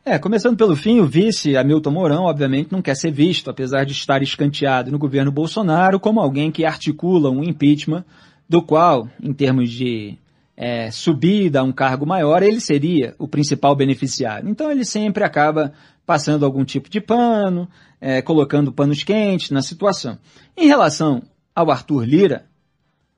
É, 0.04 0.20
começando 0.20 0.58
pelo 0.58 0.76
fim, 0.76 1.00
o 1.00 1.08
vice 1.08 1.56
Hamilton 1.56 1.92
Mourão, 1.92 2.24
obviamente, 2.24 2.74
não 2.74 2.82
quer 2.82 2.98
ser 2.98 3.12
visto, 3.12 3.50
apesar 3.50 3.86
de 3.86 3.94
estar 3.94 4.22
escanteado 4.22 4.92
no 4.92 5.00
governo 5.00 5.32
Bolsonaro, 5.32 5.98
como 5.98 6.20
alguém 6.20 6.52
que 6.52 6.66
articula 6.66 7.32
um 7.32 7.42
impeachment, 7.42 8.04
do 8.50 8.62
qual, 8.62 9.08
em 9.24 9.32
termos 9.32 9.70
de 9.70 10.18
é, 10.58 10.92
subida 10.92 11.62
a 11.62 11.64
um 11.64 11.72
cargo 11.72 12.06
maior, 12.06 12.44
ele 12.44 12.60
seria 12.60 13.16
o 13.18 13.28
principal 13.28 13.76
beneficiário. 13.76 14.48
Então 14.50 14.70
ele 14.70 14.86
sempre 14.86 15.24
acaba 15.24 15.74
passando 16.06 16.46
algum 16.46 16.66
tipo 16.66 16.90
de 16.90 17.00
pano, 17.00 17.70
é, 18.00 18.22
colocando 18.22 18.72
panos 18.72 19.04
quentes 19.04 19.52
na 19.52 19.62
situação. 19.62 20.18
Em 20.58 20.68
relação 20.68 21.22
ao 21.56 21.70
Arthur 21.72 22.04
Lira, 22.04 22.46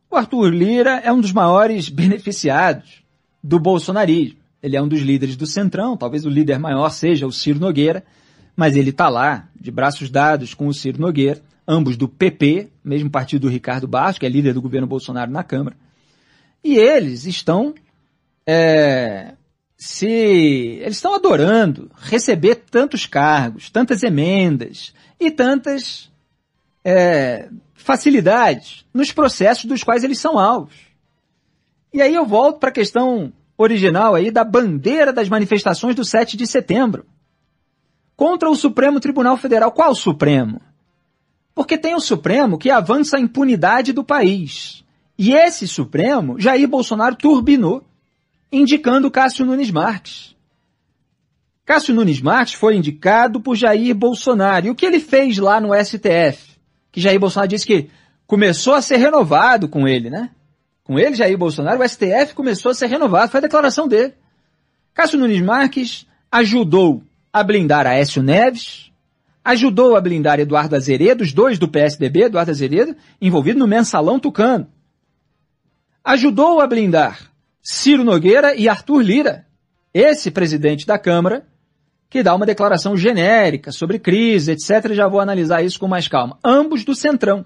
o 0.09 0.15
Arthur 0.15 0.49
Lira 0.49 1.01
é 1.03 1.11
um 1.11 1.21
dos 1.21 1.31
maiores 1.31 1.89
beneficiados 1.89 3.03
do 3.43 3.59
bolsonarismo. 3.59 4.37
Ele 4.61 4.77
é 4.77 4.81
um 4.81 4.87
dos 4.87 5.01
líderes 5.01 5.35
do 5.35 5.45
Centrão, 5.45 5.97
talvez 5.97 6.25
o 6.25 6.29
líder 6.29 6.57
maior 6.59 6.89
seja 6.89 7.27
o 7.27 7.31
Ciro 7.31 7.59
Nogueira, 7.59 8.03
mas 8.55 8.75
ele 8.75 8.91
está 8.91 9.09
lá, 9.09 9.49
de 9.59 9.71
braços 9.71 10.09
dados 10.09 10.53
com 10.53 10.67
o 10.67 10.73
Ciro 10.73 11.01
Nogueira, 11.01 11.41
ambos 11.67 11.97
do 11.97 12.07
PP, 12.07 12.69
mesmo 12.83 13.09
partido 13.09 13.41
do 13.41 13.49
Ricardo 13.49 13.87
Barros, 13.87 14.17
que 14.17 14.25
é 14.25 14.29
líder 14.29 14.53
do 14.53 14.61
governo 14.61 14.87
Bolsonaro 14.87 15.31
na 15.31 15.43
Câmara. 15.43 15.75
E 16.63 16.77
eles 16.77 17.25
estão 17.25 17.73
é, 18.45 19.33
se 19.77 20.07
eles 20.07 20.95
estão 20.95 21.13
adorando 21.13 21.91
receber 21.97 22.55
tantos 22.55 23.05
cargos, 23.05 23.69
tantas 23.69 24.03
emendas 24.03 24.93
e 25.19 25.29
tantas 25.29 26.11
é, 26.83 27.49
facilidades 27.73 28.85
nos 28.93 29.11
processos 29.11 29.65
dos 29.65 29.83
quais 29.83 30.03
eles 30.03 30.19
são 30.19 30.39
alvos. 30.39 30.75
E 31.93 32.01
aí 32.01 32.15
eu 32.15 32.25
volto 32.25 32.59
para 32.59 32.69
a 32.69 32.73
questão 32.73 33.31
original 33.57 34.15
aí 34.15 34.31
da 34.31 34.43
bandeira 34.43 35.13
das 35.13 35.29
manifestações 35.29 35.95
do 35.95 36.03
7 36.03 36.35
de 36.35 36.47
setembro. 36.47 37.05
Contra 38.15 38.49
o 38.49 38.55
Supremo 38.55 38.99
Tribunal 38.99 39.37
Federal. 39.37 39.71
Qual 39.71 39.93
Supremo? 39.93 40.61
Porque 41.53 41.77
tem 41.77 41.93
o 41.93 41.99
Supremo 41.99 42.57
que 42.57 42.69
avança 42.71 43.17
a 43.17 43.19
impunidade 43.19 43.93
do 43.93 44.03
país. 44.03 44.83
E 45.17 45.33
esse 45.33 45.67
Supremo, 45.67 46.39
Jair 46.39 46.67
Bolsonaro 46.67 47.15
turbinou 47.15 47.83
indicando 48.53 49.09
Cássio 49.09 49.45
Nunes 49.45 49.71
Marques. 49.71 50.35
Cássio 51.65 51.95
Nunes 51.95 52.21
Marques 52.21 52.53
foi 52.53 52.75
indicado 52.75 53.41
por 53.41 53.55
Jair 53.55 53.95
Bolsonaro. 53.95 54.67
E 54.67 54.69
o 54.69 54.75
que 54.75 54.85
ele 54.85 54.99
fez 54.99 55.37
lá 55.39 55.59
no 55.59 55.73
STF? 55.73 56.53
Que 56.91 57.01
Jair 57.01 57.19
Bolsonaro 57.19 57.49
disse 57.49 57.65
que 57.65 57.89
começou 58.27 58.75
a 58.75 58.81
ser 58.81 58.97
renovado 58.97 59.67
com 59.67 59.87
ele, 59.87 60.09
né? 60.09 60.29
Com 60.83 60.99
ele, 60.99 61.15
Jair 61.15 61.37
Bolsonaro, 61.37 61.81
o 61.81 61.87
STF 61.87 62.35
começou 62.35 62.71
a 62.71 62.75
ser 62.75 62.87
renovado. 62.87 63.31
Foi 63.31 63.39
a 63.39 63.41
declaração 63.41 63.87
dele. 63.87 64.13
Cássio 64.93 65.17
Nunes 65.17 65.41
Marques 65.41 66.05
ajudou 66.31 67.01
a 67.31 67.41
blindar 67.41 67.87
Aécio 67.87 68.21
Neves, 68.21 68.91
ajudou 69.43 69.95
a 69.95 70.01
blindar 70.01 70.39
Eduardo 70.39 70.75
Azeredo, 70.75 71.23
os 71.23 71.33
dois 71.33 71.57
do 71.57 71.67
PSDB, 71.67 72.25
Eduardo 72.25 72.51
Azeredo, 72.51 72.95
envolvido 73.19 73.57
no 73.57 73.67
mensalão 73.67 74.19
tucano. 74.19 74.67
Ajudou 76.03 76.61
a 76.61 76.67
blindar 76.67 77.32
Ciro 77.63 78.03
Nogueira 78.03 78.53
e 78.53 78.67
Arthur 78.67 79.01
Lira, 79.01 79.47
esse 79.93 80.29
presidente 80.29 80.85
da 80.85 80.99
Câmara, 80.99 81.47
que 82.09 82.21
dá 82.21 82.35
uma 82.35 82.45
declaração 82.45 82.97
genérica 82.97 83.71
sobre 83.71 83.97
crise, 83.97 84.51
etc. 84.51 84.91
Já 84.91 85.07
vou 85.07 85.21
analisar 85.21 85.63
isso 85.63 85.79
com 85.79 85.87
mais 85.87 86.09
calma. 86.09 86.37
Ambos 86.43 86.83
do 86.83 86.93
Centrão. 86.93 87.45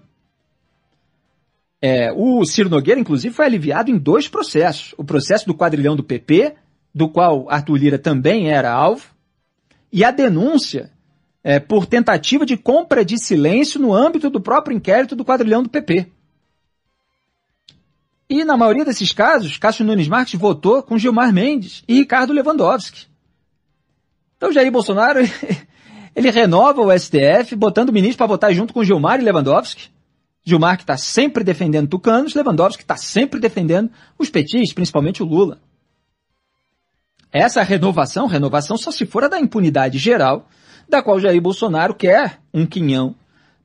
É, 1.79 2.11
o 2.11 2.43
Ciro 2.45 2.67
Nogueira, 2.67 2.99
inclusive, 2.99 3.33
foi 3.33 3.45
aliviado 3.45 3.91
em 3.91 3.97
dois 3.97 4.27
processos. 4.27 4.95
O 4.97 5.03
processo 5.03 5.45
do 5.45 5.53
quadrilhão 5.53 5.95
do 5.95 6.03
PP, 6.03 6.55
do 6.93 7.07
qual 7.07 7.47
Arthur 7.47 7.75
Lira 7.75 7.99
também 7.99 8.49
era 8.49 8.73
alvo, 8.73 9.05
e 9.93 10.03
a 10.03 10.09
denúncia 10.09 10.89
é, 11.43 11.59
por 11.59 11.85
tentativa 11.85 12.43
de 12.43 12.57
compra 12.57 13.05
de 13.05 13.19
silêncio 13.19 13.79
no 13.79 13.93
âmbito 13.93 14.31
do 14.31 14.41
próprio 14.41 14.75
inquérito 14.75 15.15
do 15.15 15.23
quadrilhão 15.23 15.61
do 15.61 15.69
PP. 15.69 16.11
E 18.29 18.43
na 18.43 18.57
maioria 18.57 18.83
desses 18.83 19.13
casos, 19.13 19.57
Cássio 19.57 19.85
Nunes 19.85 20.07
Marques 20.07 20.39
votou 20.39 20.83
com 20.83 20.97
Gilmar 20.97 21.31
Mendes 21.31 21.83
e 21.87 21.95
Ricardo 21.95 22.33
Lewandowski. 22.33 23.07
Então 24.35 24.51
Jair 24.51 24.71
Bolsonaro, 24.71 25.19
ele 26.15 26.29
renova 26.29 26.81
o 26.81 26.97
STF, 26.97 27.55
botando 27.55 27.89
o 27.89 27.93
ministro 27.93 28.17
para 28.17 28.27
votar 28.27 28.53
junto 28.53 28.73
com 28.73 28.83
Gilmar 28.83 29.19
e 29.19 29.23
Lewandowski. 29.23 29.89
Gilmar 30.43 30.77
que 30.77 30.83
está 30.83 30.97
sempre 30.97 31.43
defendendo 31.43 31.89
tucanos, 31.89 32.33
Lewandowski 32.33 32.83
está 32.83 32.97
sempre 32.97 33.39
defendendo 33.39 33.91
os 34.17 34.29
petistas, 34.29 34.73
principalmente 34.73 35.23
o 35.23 35.25
Lula. 35.25 35.59
Essa 37.31 37.61
renovação, 37.63 38.27
renovação 38.27 38.77
só 38.77 38.91
se 38.91 39.05
for 39.05 39.23
a 39.23 39.27
da 39.27 39.39
impunidade 39.39 39.97
geral, 39.97 40.47
da 40.87 41.01
qual 41.01 41.19
Jair 41.19 41.41
Bolsonaro 41.41 41.93
quer 41.93 42.39
um 42.53 42.65
quinhão 42.65 43.15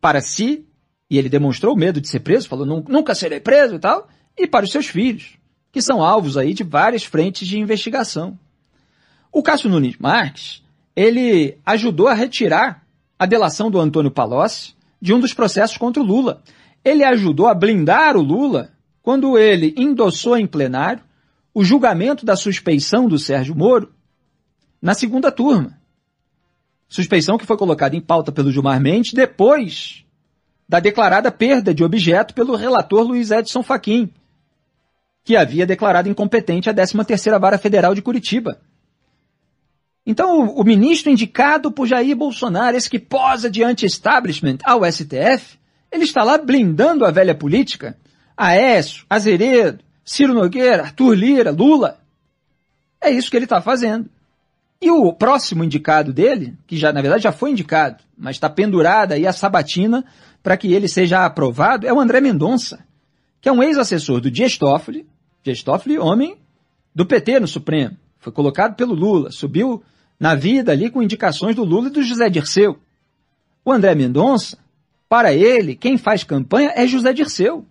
para 0.01 0.21
si, 0.21 0.67
e 1.09 1.19
ele 1.19 1.29
demonstrou 1.29 1.77
medo 1.77 2.01
de 2.01 2.09
ser 2.09 2.21
preso, 2.21 2.49
falou 2.49 2.67
nunca 2.67 3.15
serei 3.15 3.39
preso 3.39 3.77
e 3.77 3.79
tal, 3.79 4.09
e 4.37 4.47
para 4.47 4.65
os 4.65 4.71
seus 4.71 4.87
filhos, 4.87 5.37
que 5.71 5.81
são 5.81 6.03
alvos 6.03 6.37
aí 6.37 6.55
de 6.55 6.63
várias 6.63 7.05
frentes 7.05 7.47
de 7.47 7.59
investigação. 7.59 8.39
O 9.33 9.43
Cássio 9.43 9.71
Nunes 9.71 9.97
Marques, 9.99 10.63
ele 10.95 11.57
ajudou 11.65 12.09
a 12.09 12.15
retirar 12.15 12.85
a 13.19 13.25
delação 13.25 13.71
do 13.71 13.81
Antônio 13.81 14.11
Palocci 14.11 14.75
de 15.01 15.15
um 15.15 15.21
dos 15.21 15.33
processos 15.33 15.77
contra 15.77 16.03
o 16.03 16.07
Lula. 16.07 16.43
Ele 16.85 17.05
ajudou 17.05 17.47
a 17.47 17.55
blindar 17.55 18.17
o 18.17 18.23
Lula 18.23 18.73
quando 19.03 19.39
ele 19.39 19.75
endossou 19.77 20.37
em 20.37 20.47
plenário 20.47 21.03
o 21.55 21.65
julgamento 21.65 22.25
da 22.25 22.37
suspeição 22.37 23.09
do 23.09 23.19
Sérgio 23.19 23.55
Moro 23.55 23.93
na 24.81 24.95
segunda 24.95 25.31
turma. 25.31 25.79
Suspeição 26.89 27.39
que 27.39 27.47
foi 27.47 27.57
colocada 27.57 27.97
em 27.97 28.01
pauta 28.01 28.31
pelo 28.31 28.53
Gilmar 28.53 28.81
Mendes 28.81 29.13
depois 29.13 30.05
da 30.69 30.81
declarada 30.81 31.31
perda 31.31 31.75
de 31.75 31.85
objeto 31.85 32.35
pelo 32.35 32.57
relator 32.57 33.03
Luiz 33.03 33.31
Edson 33.31 33.63
Fachin, 33.63 34.11
que 35.24 35.36
havia 35.36 35.66
declarado 35.66 36.09
incompetente 36.09 36.69
a 36.69 36.74
13ª 36.74 37.40
Vara 37.40 37.59
Federal 37.59 37.94
de 37.94 38.03
Curitiba. 38.03 38.61
Então, 40.05 40.40
o, 40.40 40.61
o, 40.61 40.65
ministro 40.65 41.12
indicado 41.12 41.70
por 41.70 41.86
Jair 41.86 42.16
Bolsonaro, 42.16 42.77
esse 42.77 42.90
que 42.90 42.99
posa 42.99 43.49
de 43.49 43.62
anti-establishment 43.62 44.59
ao 44.65 44.85
STF, 44.85 45.59
ele 45.90 46.05
está 46.05 46.24
lá 46.24 46.36
blindando 46.39 47.05
a 47.05 47.11
velha 47.11 47.35
política. 47.35 47.97
Aécio, 48.36 49.05
Azeredo, 49.09 49.85
Ciro 50.05 50.35
Nogueira, 50.35 50.82
Arthur 50.82 51.15
Lira, 51.15 51.51
Lula. 51.53 52.01
É 53.01 53.11
isso 53.11 53.31
que 53.31 53.36
ele 53.36 53.44
está 53.44 53.61
fazendo. 53.61 54.11
E 54.81 54.90
o 54.90 55.12
próximo 55.12 55.62
indicado 55.62 56.12
dele, 56.12 56.57
que 56.66 56.77
já, 56.77 56.93
na 56.93 57.01
verdade, 57.01 57.23
já 57.23 57.31
foi 57.31 57.53
indicado, 57.53 58.03
mas 58.19 58.35
está 58.35 58.51
pendurada 58.51 59.15
aí 59.15 59.24
a 59.27 59.32
sabatina 59.32 60.05
para 60.43 60.57
que 60.57 60.73
ele 60.73 60.89
seja 60.89 61.24
aprovado, 61.24 61.86
é 61.86 61.93
o 61.93 62.01
André 62.01 62.20
Mendonça, 62.20 62.85
que 63.43 63.48
é 63.48 63.52
um 63.52 63.62
ex-assessor 63.62 64.20
do 64.20 64.31
Dias 64.31 64.56
Toffoli, 64.56 65.05
Dias 65.43 65.62
Toffoli, 65.64 65.98
homem 65.98 66.39
do 66.94 67.05
PT 67.05 67.40
no 67.40 67.48
Supremo. 67.48 67.97
Foi 68.20 68.32
colocado 68.32 68.77
pelo 68.77 68.94
Lula, 68.94 69.32
subiu 69.32 69.82
na 70.19 70.36
vida 70.36 70.70
ali 70.70 70.89
com 70.89 71.02
indicações 71.02 71.56
do 71.56 71.64
Lula 71.64 71.89
e 71.89 71.90
do 71.90 72.05
José 72.05 72.31
Dirceu. 72.31 72.78
O 73.64 73.73
André 73.73 73.97
Mendonça, 73.97 74.56
para 75.09 75.35
ele, 75.35 75.74
quem 75.74 75.98
faz 75.98 76.23
campanha 76.23 76.73
é 76.77 76.86
José 76.86 77.12
Dirceu. 77.12 77.66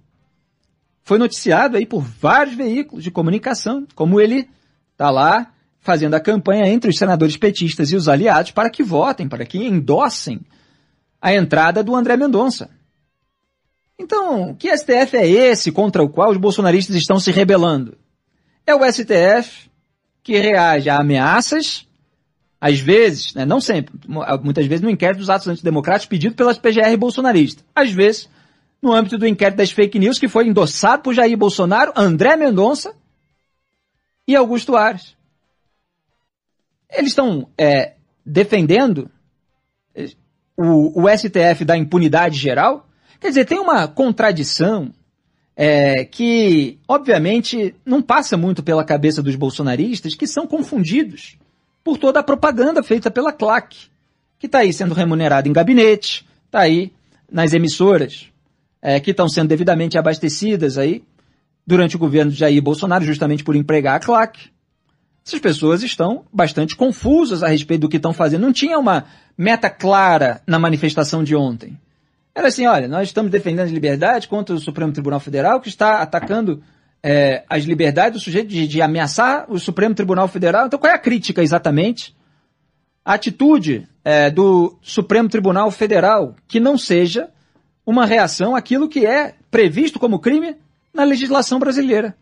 Foi 1.03 1.17
noticiado 1.17 1.77
aí 1.77 1.85
por 1.85 2.01
vários 2.01 2.55
veículos 2.55 3.01
de 3.01 3.09
comunicação, 3.09 3.87
como 3.95 4.19
ele 4.19 4.49
está 4.91 5.09
lá 5.09 5.53
fazendo 5.79 6.15
a 6.15 6.19
campanha 6.19 6.67
entre 6.67 6.89
os 6.89 6.97
senadores 6.97 7.37
petistas 7.37 7.91
e 7.91 7.95
os 7.95 8.09
aliados 8.09 8.51
para 8.51 8.69
que 8.69 8.83
votem, 8.83 9.29
para 9.29 9.45
que 9.45 9.57
endossem 9.57 10.41
a 11.21 11.33
entrada 11.33 11.81
do 11.81 11.95
André 11.95 12.17
Mendonça. 12.17 12.69
Então, 14.01 14.55
que 14.55 14.75
STF 14.75 15.15
é 15.15 15.27
esse 15.27 15.71
contra 15.71 16.01
o 16.01 16.09
qual 16.09 16.31
os 16.31 16.37
bolsonaristas 16.37 16.95
estão 16.95 17.19
se 17.19 17.31
rebelando? 17.31 17.97
É 18.65 18.73
o 18.73 18.83
STF 18.83 19.69
que 20.23 20.37
reage 20.39 20.89
a 20.89 20.97
ameaças, 20.97 21.87
às 22.59 22.79
vezes, 22.79 23.33
né, 23.33 23.45
não 23.45 23.59
sempre, 23.61 23.93
muitas 24.43 24.65
vezes 24.65 24.83
no 24.83 24.89
inquérito 24.89 25.19
dos 25.19 25.29
atos 25.29 25.47
antidemocráticos 25.47 26.09
pedido 26.09 26.35
pelas 26.35 26.57
PGR 26.57 26.95
bolsonaristas. 26.97 27.63
Às 27.75 27.91
vezes, 27.91 28.29
no 28.81 28.91
âmbito 28.91 29.17
do 29.17 29.27
inquérito 29.27 29.57
das 29.57 29.71
fake 29.71 29.99
news 29.99 30.17
que 30.17 30.27
foi 30.27 30.47
endossado 30.47 31.03
por 31.03 31.13
Jair 31.13 31.37
Bolsonaro, 31.37 31.93
André 31.95 32.35
Mendonça 32.35 32.95
e 34.27 34.35
Augusto 34.35 34.75
Ares. 34.75 35.15
Eles 36.89 37.11
estão 37.11 37.47
é, 37.57 37.93
defendendo 38.25 39.09
o, 40.57 41.03
o 41.03 41.09
STF 41.09 41.63
da 41.65 41.77
impunidade 41.77 42.37
geral, 42.37 42.87
Quer 43.21 43.27
dizer, 43.27 43.45
tem 43.45 43.59
uma 43.59 43.87
contradição 43.87 44.91
é, 45.55 46.03
que, 46.03 46.79
obviamente, 46.87 47.75
não 47.85 48.01
passa 48.01 48.35
muito 48.35 48.63
pela 48.63 48.83
cabeça 48.83 49.21
dos 49.21 49.35
bolsonaristas, 49.35 50.15
que 50.15 50.25
são 50.25 50.47
confundidos 50.47 51.37
por 51.83 51.99
toda 51.99 52.19
a 52.19 52.23
propaganda 52.23 52.81
feita 52.81 53.11
pela 53.11 53.31
CLAC, 53.31 53.77
que 54.39 54.47
está 54.47 54.59
aí 54.59 54.73
sendo 54.73 54.95
remunerado 54.95 55.47
em 55.47 55.53
gabinete, 55.53 56.27
está 56.47 56.61
aí 56.61 56.91
nas 57.31 57.53
emissoras, 57.53 58.25
é, 58.81 58.99
que 58.99 59.11
estão 59.11 59.29
sendo 59.29 59.49
devidamente 59.49 59.99
abastecidas 59.99 60.79
aí 60.79 61.03
durante 61.65 61.95
o 61.95 61.99
governo 61.99 62.31
de 62.31 62.39
Jair 62.39 62.59
Bolsonaro, 62.59 63.05
justamente 63.05 63.43
por 63.43 63.55
empregar 63.55 63.97
a 63.97 63.99
claque. 63.99 64.49
Essas 65.23 65.39
pessoas 65.39 65.83
estão 65.83 66.25
bastante 66.33 66.75
confusas 66.75 67.43
a 67.43 67.47
respeito 67.47 67.81
do 67.81 67.89
que 67.89 67.97
estão 67.97 68.13
fazendo. 68.13 68.41
Não 68.41 68.51
tinha 68.51 68.79
uma 68.79 69.05
meta 69.37 69.69
clara 69.69 70.41
na 70.47 70.57
manifestação 70.57 71.23
de 71.23 71.35
ontem. 71.35 71.77
Era 72.33 72.47
assim, 72.47 72.65
olha, 72.65 72.87
nós 72.87 73.09
estamos 73.09 73.31
defendendo 73.31 73.65
as 73.65 73.71
liberdades 73.71 74.27
contra 74.27 74.55
o 74.55 74.59
Supremo 74.59 74.93
Tribunal 74.93 75.19
Federal, 75.19 75.59
que 75.59 75.67
está 75.67 76.01
atacando 76.01 76.63
é, 77.03 77.43
as 77.49 77.63
liberdades 77.63 78.19
do 78.19 78.23
sujeito 78.23 78.47
de, 78.47 78.67
de 78.67 78.81
ameaçar 78.81 79.45
o 79.49 79.59
Supremo 79.59 79.93
Tribunal 79.93 80.27
Federal. 80.27 80.67
Então, 80.67 80.79
qual 80.79 80.91
é 80.91 80.95
a 80.95 80.99
crítica 80.99 81.43
exatamente? 81.43 82.15
A 83.03 83.15
atitude 83.15 83.87
é, 84.03 84.29
do 84.29 84.77
Supremo 84.81 85.27
Tribunal 85.27 85.69
Federal 85.71 86.35
que 86.47 86.59
não 86.59 86.77
seja 86.77 87.29
uma 87.85 88.05
reação 88.05 88.55
àquilo 88.55 88.87
que 88.87 89.05
é 89.05 89.35
previsto 89.49 89.99
como 89.99 90.19
crime 90.19 90.55
na 90.93 91.03
legislação 91.03 91.59
brasileira. 91.59 92.15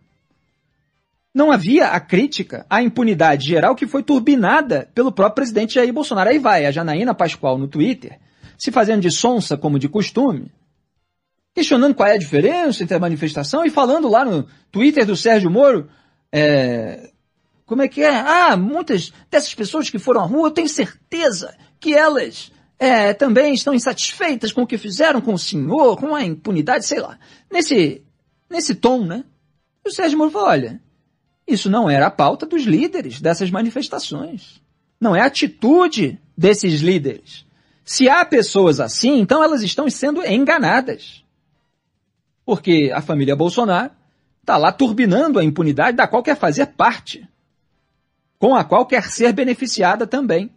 Não 1.34 1.52
havia 1.52 1.90
a 1.90 2.00
crítica 2.00 2.66
à 2.70 2.82
impunidade 2.82 3.48
geral 3.48 3.76
que 3.76 3.86
foi 3.86 4.02
turbinada 4.02 4.90
pelo 4.96 5.12
próprio 5.12 5.36
presidente 5.36 5.76
Jair 5.76 5.94
Bolsonaro. 5.94 6.30
Aí 6.30 6.40
vai 6.40 6.66
a 6.66 6.72
Janaína 6.72 7.14
Pascoal 7.14 7.58
no 7.58 7.68
Twitter, 7.68 8.20
se 8.60 8.72
fazendo 8.72 9.02
de 9.02 9.10
sonsa 9.10 9.58
como 9.58 9.80
de 9.80 9.88
costume, 9.88 10.52
questionando 11.56 11.96
qual 11.96 12.10
é 12.10 12.14
a 12.14 12.20
diferença 12.20 12.84
entre 12.84 12.96
a 12.96 13.00
manifestação 13.00 13.66
e 13.66 13.70
falando 13.70 14.10
lá 14.10 14.26
no 14.26 14.46
Twitter 14.70 15.06
do 15.06 15.16
Sérgio 15.16 15.50
Moro, 15.50 15.90
é, 16.32 17.10
como 17.66 17.82
é 17.82 17.88
que 17.88 18.04
é? 18.04 18.20
Ah, 18.20 18.58
muitas 18.58 19.14
dessas 19.32 19.56
pessoas 19.56 19.90
que 19.90 19.98
foram 19.98 20.22
à 20.22 20.26
rua, 20.26 20.50
eu 20.50 20.52
tenho 20.52 20.68
certeza 20.68 21.56
que 21.80 21.96
elas 21.96 22.52
é, 22.78 23.14
também 23.14 23.54
estão 23.54 23.74
insatisfeitas 23.74 24.52
com 24.52 24.64
o 24.64 24.68
que 24.68 24.78
fizeram 24.78 25.22
com 25.22 25.34
o 25.34 25.40
senhor, 25.40 25.98
com 25.98 26.14
a 26.14 26.24
impunidade, 26.24 26.86
sei 26.86 27.00
lá. 27.00 27.18
Nesse, 27.50 28.04
nesse 28.50 28.76
tom, 28.76 29.06
né? 29.06 29.24
O 29.86 29.92
Sérgio 29.92 30.18
Moro 30.18 30.32
falou, 30.32 30.50
olha, 30.50 30.82
isso 31.48 31.70
não 31.70 31.90
era 31.90 32.08
a 32.08 32.12
pauta 32.12 32.46
dos 32.46 32.64
líderes 32.64 33.22
dessas 33.22 33.50
manifestações. 33.50 34.62
Não 35.00 35.16
é 35.16 35.22
a 35.22 35.26
atitude 35.26 36.20
desses 36.38 36.82
líderes. 36.82 37.46
Se 37.90 38.08
há 38.08 38.24
pessoas 38.24 38.80
assim, 38.80 39.18
então 39.18 39.44
elas 39.44 39.64
estão 39.64 39.90
sendo 39.90 40.24
enganadas. 40.24 41.24
Porque 42.46 42.92
a 42.94 43.02
família 43.02 43.36
Bolsonaro 43.36 43.90
está 44.42 44.58
lá 44.58 44.72
turbinando 44.72 45.40
a 45.40 45.44
impunidade 45.44 45.98
da 45.98 46.08
qual 46.08 46.22
quer 46.22 46.38
fazer 46.38 46.68
parte, 46.68 47.28
com 48.38 48.54
a 48.54 48.64
qual 48.64 48.86
quer 48.86 49.06
ser 49.06 49.34
beneficiada 49.34 50.06
também. 50.06 50.52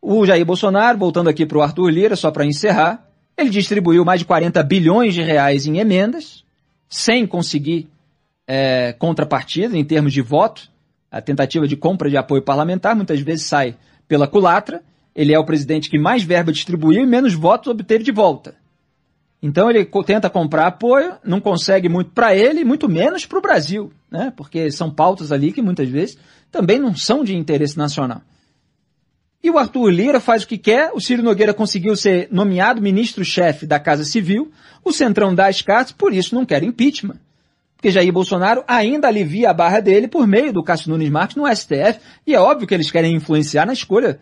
O 0.00 0.24
Jair 0.24 0.46
Bolsonaro, 0.46 0.96
voltando 0.96 1.28
aqui 1.28 1.44
para 1.44 1.58
o 1.58 1.62
Arthur 1.62 1.90
Lira, 1.90 2.14
só 2.14 2.30
para 2.30 2.46
encerrar, 2.46 3.10
ele 3.36 3.50
distribuiu 3.50 4.04
mais 4.04 4.20
de 4.20 4.26
40 4.26 4.62
bilhões 4.62 5.14
de 5.14 5.22
reais 5.22 5.66
em 5.66 5.78
emendas, 5.78 6.44
sem 6.88 7.26
conseguir 7.26 7.90
é, 8.46 8.92
contrapartida 8.92 9.76
em 9.76 9.84
termos 9.84 10.12
de 10.12 10.22
voto. 10.22 10.70
A 11.10 11.20
tentativa 11.20 11.66
de 11.66 11.76
compra 11.76 12.08
de 12.08 12.16
apoio 12.16 12.40
parlamentar 12.40 12.94
muitas 12.94 13.18
vezes 13.20 13.46
sai 13.46 13.76
pela 14.06 14.28
culatra. 14.28 14.80
Ele 15.14 15.34
é 15.34 15.38
o 15.38 15.44
presidente 15.44 15.90
que 15.90 15.98
mais 15.98 16.22
verba 16.22 16.52
distribuiu 16.52 17.02
e 17.02 17.06
menos 17.06 17.34
votos 17.34 17.68
obteve 17.68 18.04
de 18.04 18.12
volta. 18.12 18.54
Então 19.42 19.70
ele 19.70 19.88
tenta 20.04 20.28
comprar 20.28 20.66
apoio, 20.66 21.14
não 21.24 21.40
consegue 21.40 21.88
muito 21.88 22.10
para 22.10 22.34
ele, 22.34 22.64
muito 22.64 22.88
menos 22.88 23.24
para 23.24 23.38
o 23.38 23.42
Brasil, 23.42 23.90
né? 24.10 24.32
Porque 24.36 24.70
são 24.70 24.90
pautas 24.90 25.32
ali 25.32 25.50
que 25.50 25.62
muitas 25.62 25.88
vezes 25.88 26.18
também 26.50 26.78
não 26.78 26.94
são 26.94 27.24
de 27.24 27.34
interesse 27.34 27.78
nacional. 27.78 28.20
E 29.42 29.50
o 29.50 29.56
Arthur 29.56 29.88
Lira 29.88 30.20
faz 30.20 30.42
o 30.42 30.46
que 30.46 30.58
quer, 30.58 30.90
o 30.92 31.00
Ciro 31.00 31.22
Nogueira 31.22 31.54
conseguiu 31.54 31.96
ser 31.96 32.28
nomeado 32.30 32.82
ministro-chefe 32.82 33.64
da 33.66 33.80
Casa 33.80 34.04
Civil, 34.04 34.52
o 34.84 34.92
Centrão 34.92 35.34
dá 35.34 35.46
as 35.46 35.62
cartas, 35.62 35.92
por 35.92 36.12
isso 36.12 36.34
não 36.34 36.44
quer 36.44 36.62
impeachment. 36.62 37.16
Porque 37.74 37.90
Jair 37.90 38.12
Bolsonaro 38.12 38.62
ainda 38.68 39.08
alivia 39.08 39.48
a 39.48 39.54
barra 39.54 39.80
dele 39.80 40.06
por 40.06 40.26
meio 40.26 40.52
do 40.52 40.62
Cássio 40.62 40.90
Nunes 40.90 41.08
Marques 41.08 41.36
no 41.36 41.46
STF, 41.46 41.98
e 42.26 42.34
é 42.34 42.38
óbvio 42.38 42.68
que 42.68 42.74
eles 42.74 42.90
querem 42.90 43.14
influenciar 43.14 43.64
na 43.64 43.72
escolha 43.72 44.20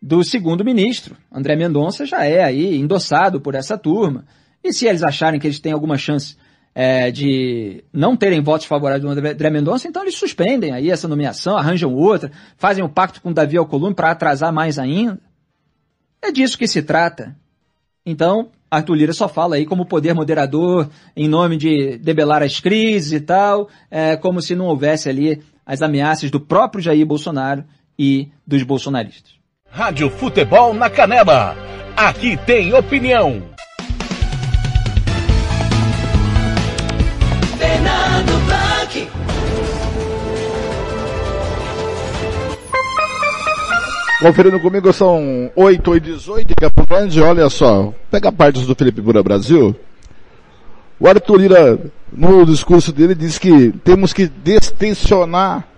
do 0.00 0.22
segundo 0.22 0.64
ministro. 0.64 1.16
André 1.32 1.56
Mendonça 1.56 2.06
já 2.06 2.24
é 2.24 2.44
aí 2.44 2.76
endossado 2.76 3.40
por 3.40 3.54
essa 3.54 3.76
turma. 3.78 4.24
E 4.62 4.72
se 4.72 4.86
eles 4.86 5.02
acharem 5.02 5.40
que 5.40 5.46
eles 5.46 5.60
têm 5.60 5.72
alguma 5.72 5.96
chance 5.96 6.36
é, 6.74 7.10
de 7.10 7.82
não 7.92 8.16
terem 8.16 8.42
votos 8.42 8.66
favoráveis 8.66 9.02
do 9.02 9.08
André 9.08 9.50
Mendonça, 9.50 9.88
então 9.88 10.02
eles 10.02 10.16
suspendem 10.16 10.72
aí 10.72 10.90
essa 10.90 11.08
nomeação, 11.08 11.56
arranjam 11.56 11.94
outra, 11.94 12.30
fazem 12.56 12.84
um 12.84 12.88
pacto 12.88 13.22
com 13.22 13.32
Davi 13.32 13.56
Alcolumbre 13.56 13.94
para 13.94 14.10
atrasar 14.10 14.52
mais 14.52 14.78
ainda. 14.78 15.18
É 16.20 16.30
disso 16.30 16.58
que 16.58 16.66
se 16.66 16.82
trata. 16.82 17.36
Então, 18.04 18.50
Arthur 18.70 18.94
Lira 18.94 19.12
só 19.12 19.28
fala 19.28 19.56
aí 19.56 19.64
como 19.64 19.86
poder 19.86 20.12
moderador, 20.14 20.88
em 21.16 21.28
nome 21.28 21.56
de 21.56 21.98
debelar 21.98 22.42
as 22.42 22.60
crises 22.60 23.12
e 23.12 23.20
tal, 23.20 23.68
é, 23.90 24.16
como 24.16 24.42
se 24.42 24.54
não 24.54 24.66
houvesse 24.66 25.08
ali 25.08 25.42
as 25.64 25.82
ameaças 25.82 26.30
do 26.30 26.40
próprio 26.40 26.82
Jair 26.82 27.06
Bolsonaro 27.06 27.64
e 27.98 28.28
dos 28.46 28.62
bolsonaristas. 28.62 29.35
Rádio 29.76 30.08
Futebol 30.08 30.72
na 30.72 30.88
Canela. 30.88 31.54
Aqui 31.94 32.34
tem 32.46 32.72
opinião. 32.72 33.42
Fernando 37.58 38.46
Blanc. 38.46 39.08
Conferindo 44.22 44.58
comigo 44.60 44.90
são 44.94 45.52
8 45.54 45.96
e 45.96 46.00
18 46.00 46.52
em 46.52 46.54
Campo 46.54 46.86
Grande, 46.86 47.20
olha 47.20 47.50
só, 47.50 47.92
pega 48.10 48.32
partes 48.32 48.66
do 48.66 48.74
Felipe 48.74 49.02
Bura 49.02 49.22
Brasil. 49.22 49.76
O 50.98 51.06
Arthur 51.06 51.36
Lira, 51.36 51.78
no 52.10 52.46
discurso 52.46 52.94
dele, 52.94 53.14
diz 53.14 53.38
que 53.38 53.72
temos 53.84 54.14
que 54.14 54.26
destensionar 54.26 55.68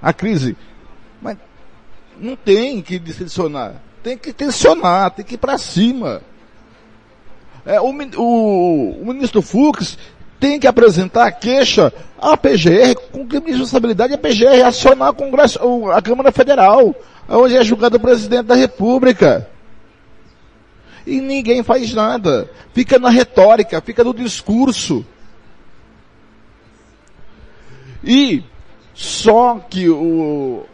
a 0.00 0.12
crise. 0.12 0.56
Mas 1.20 1.36
não 2.18 2.36
tem 2.36 2.82
que 2.82 2.98
destensionar. 2.98 3.74
Tem 4.02 4.16
que 4.16 4.32
tensionar, 4.32 5.10
tem 5.12 5.24
que 5.24 5.34
ir 5.34 5.38
para 5.38 5.58
cima. 5.58 6.20
É, 7.64 7.80
o, 7.80 7.92
o, 8.16 9.02
o 9.02 9.06
ministro 9.06 9.40
Fux 9.40 9.96
tem 10.40 10.58
que 10.58 10.66
apresentar 10.66 11.26
a 11.26 11.32
queixa 11.32 11.92
à 12.18 12.36
PGR 12.36 12.96
com 13.12 13.26
crime 13.26 13.46
de 13.46 13.52
responsabilidade, 13.52 14.12
a 14.12 14.18
PGR 14.18 14.64
acionar 14.66 15.10
a, 15.10 15.12
Congresso, 15.12 15.60
a 15.92 16.02
Câmara 16.02 16.32
Federal, 16.32 16.94
onde 17.28 17.56
é 17.56 17.62
julgado 17.62 17.96
o 17.96 18.00
presidente 18.00 18.46
da 18.46 18.56
República. 18.56 19.48
E 21.06 21.20
ninguém 21.20 21.62
faz 21.62 21.92
nada. 21.94 22.50
Fica 22.74 22.98
na 22.98 23.08
retórica, 23.08 23.80
fica 23.80 24.02
no 24.02 24.12
discurso. 24.12 25.06
E 28.02 28.42
só 28.94 29.60
que 29.70 29.88
o, 29.88 30.66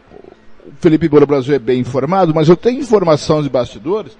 Felipe 0.79 1.09
Moura 1.09 1.25
Brasil 1.25 1.55
é 1.55 1.59
bem 1.59 1.79
informado, 1.79 2.33
mas 2.33 2.47
eu 2.47 2.55
tenho 2.55 2.79
informação 2.79 3.41
de 3.41 3.49
bastidores 3.49 4.17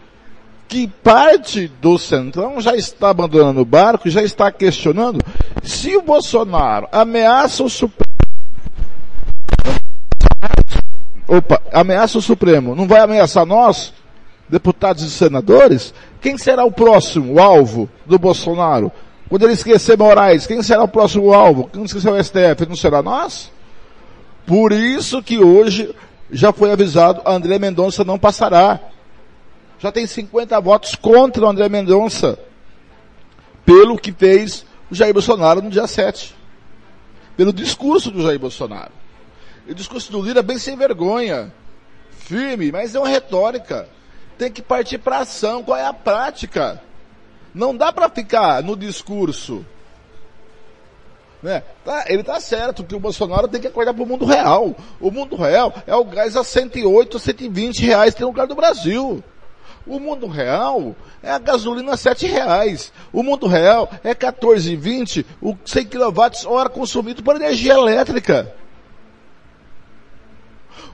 que 0.67 0.88
parte 0.88 1.67
do 1.81 1.97
Centrão 1.97 2.61
já 2.61 2.76
está 2.76 3.09
abandonando 3.09 3.59
o 3.59 3.65
barco, 3.65 4.07
já 4.07 4.21
está 4.21 4.51
questionando 4.51 5.19
se 5.63 5.97
o 5.97 6.01
Bolsonaro 6.03 6.88
ameaça 6.91 7.63
o 7.63 7.69
Supremo. 7.69 8.07
Opa, 11.27 11.61
ameaça 11.73 12.19
o 12.19 12.21
Supremo, 12.21 12.76
não 12.76 12.88
vai 12.88 12.99
ameaçar 12.99 13.45
nós, 13.45 13.93
deputados 14.47 15.03
e 15.03 15.09
senadores? 15.09 15.93
Quem 16.21 16.38
será 16.38 16.63
o 16.63 16.71
próximo 16.71 17.39
alvo 17.39 17.89
do 18.05 18.19
Bolsonaro? 18.19 18.91
Quando 19.27 19.43
ele 19.43 19.53
esquecer 19.53 19.97
Moraes, 19.97 20.45
quem 20.45 20.61
será 20.61 20.84
o 20.84 20.88
próximo 20.88 21.34
alvo? 21.34 21.69
Quem 21.71 21.84
esquecer 21.84 22.11
o 22.11 22.23
STF, 22.23 22.67
não 22.67 22.76
será 22.76 23.01
nós? 23.01 23.51
Por 24.45 24.71
isso 24.71 25.21
que 25.21 25.38
hoje 25.39 25.93
já 26.31 26.53
foi 26.53 26.72
avisado, 26.72 27.22
André 27.26 27.57
Mendonça 27.57 28.03
não 28.03 28.19
passará. 28.19 28.80
Já 29.80 29.91
tem 29.91 30.06
50 30.06 30.60
votos 30.60 30.95
contra 30.95 31.45
o 31.45 31.49
André 31.49 31.69
Mendonça, 31.69 32.38
pelo 33.65 33.97
que 33.97 34.11
fez 34.11 34.65
o 34.91 34.95
Jair 34.95 35.14
Bolsonaro 35.14 35.61
no 35.61 35.69
dia 35.69 35.88
7. 35.88 36.35
Pelo 37.38 37.53
discurso 37.53 38.11
do 38.11 38.22
Jair 38.22 38.39
Bolsonaro. 38.39 38.91
O 39.68 39.73
discurso 39.73 40.11
do 40.11 40.22
Lira 40.22 40.39
é 40.39 40.43
bem 40.43 40.57
sem 40.57 40.76
vergonha. 40.76 41.53
Firme, 42.11 42.72
mas 42.72 42.93
é 42.93 42.99
uma 42.99 43.07
retórica. 43.07 43.88
Tem 44.38 44.51
que 44.51 44.61
partir 44.61 44.97
para 44.97 45.19
ação. 45.19 45.64
Qual 45.64 45.77
é 45.77 45.85
a 45.85 45.93
prática? 45.93 46.81
Não 47.53 47.76
dá 47.76 47.93
para 47.93 48.10
ficar 48.10 48.61
no 48.64 48.76
discurso. 48.76 49.65
Né? 51.41 51.64
Tá, 51.86 52.06
ele 52.07 52.24
tá 52.24 52.40
certo 52.40 52.84
que 52.84 52.95
o 52.95 52.99
Bolsonaro 52.99 53.48
tem 53.48 53.61
que 53.61 53.68
acordar 53.68 53.94
para 53.94 54.03
o 54.03 54.06
mundo 54.06 54.26
real. 54.26 54.76
O 54.99 55.10
mundo 55.10 55.36
real 55.36 55.74
é 55.88 55.95
o 55.95 56.03
gás 56.03 56.36
a 56.36 56.44
108, 56.44 57.18
120 57.18 57.86
reais 57.86 58.14
que 58.14 58.20
tem 58.20 58.28
lugar 58.28 58.45
do 58.45 58.56
Brasil. 58.56 59.24
O 59.88 59.99
mundo 59.99 60.28
real 60.28 60.95
é 61.24 61.32
a 61.32 61.40
gasolina 61.40 61.94
a 61.94 61.98
7 61.98 62.28
reais. 62.28 62.91
O 63.11 63.24
mundo 63.24 63.48
real 63.48 63.90
é 64.03 64.14
14,20 64.14 65.26
o 65.41 65.56
100 65.66 65.86
kWh 65.86 66.70
consumido 66.72 67.24
por 67.24 67.36
energia 67.36 67.74
elétrica. 67.74 68.53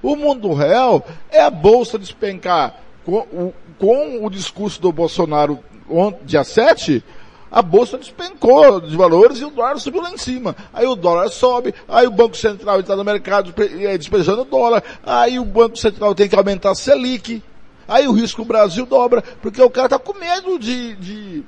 O 0.01 0.15
mundo 0.15 0.53
real 0.53 1.05
é 1.31 1.41
a 1.41 1.49
bolsa 1.49 1.97
despencar. 1.97 2.75
Com 3.03 3.17
o, 3.17 3.53
com 3.77 4.25
o 4.25 4.29
discurso 4.29 4.81
do 4.81 4.91
Bolsonaro 4.91 5.59
ontem, 5.89 6.25
dia 6.25 6.43
7, 6.43 7.03
a 7.51 7.61
bolsa 7.61 7.97
despencou 7.97 8.81
de 8.81 8.95
valores 8.95 9.39
e 9.39 9.45
o 9.45 9.49
dólar 9.49 9.79
subiu 9.79 10.01
lá 10.01 10.11
em 10.11 10.17
cima. 10.17 10.55
Aí 10.73 10.85
o 10.85 10.95
dólar 10.95 11.29
sobe, 11.29 11.73
aí 11.87 12.07
o 12.07 12.11
Banco 12.11 12.35
Central 12.35 12.79
está 12.79 12.95
no 12.95 13.03
mercado 13.03 13.53
despejando 13.97 14.43
dólar, 14.43 14.83
aí 15.03 15.39
o 15.39 15.45
Banco 15.45 15.77
Central 15.77 16.13
tem 16.15 16.27
que 16.27 16.35
aumentar 16.35 16.71
a 16.71 16.75
Selic, 16.75 17.41
aí 17.87 18.07
o 18.07 18.11
risco 18.11 18.43
Brasil 18.43 18.85
dobra, 18.85 19.23
porque 19.41 19.61
o 19.61 19.69
cara 19.69 19.85
está 19.87 19.99
com 19.99 20.17
medo 20.17 20.59
de, 20.59 20.95
de, 20.95 21.43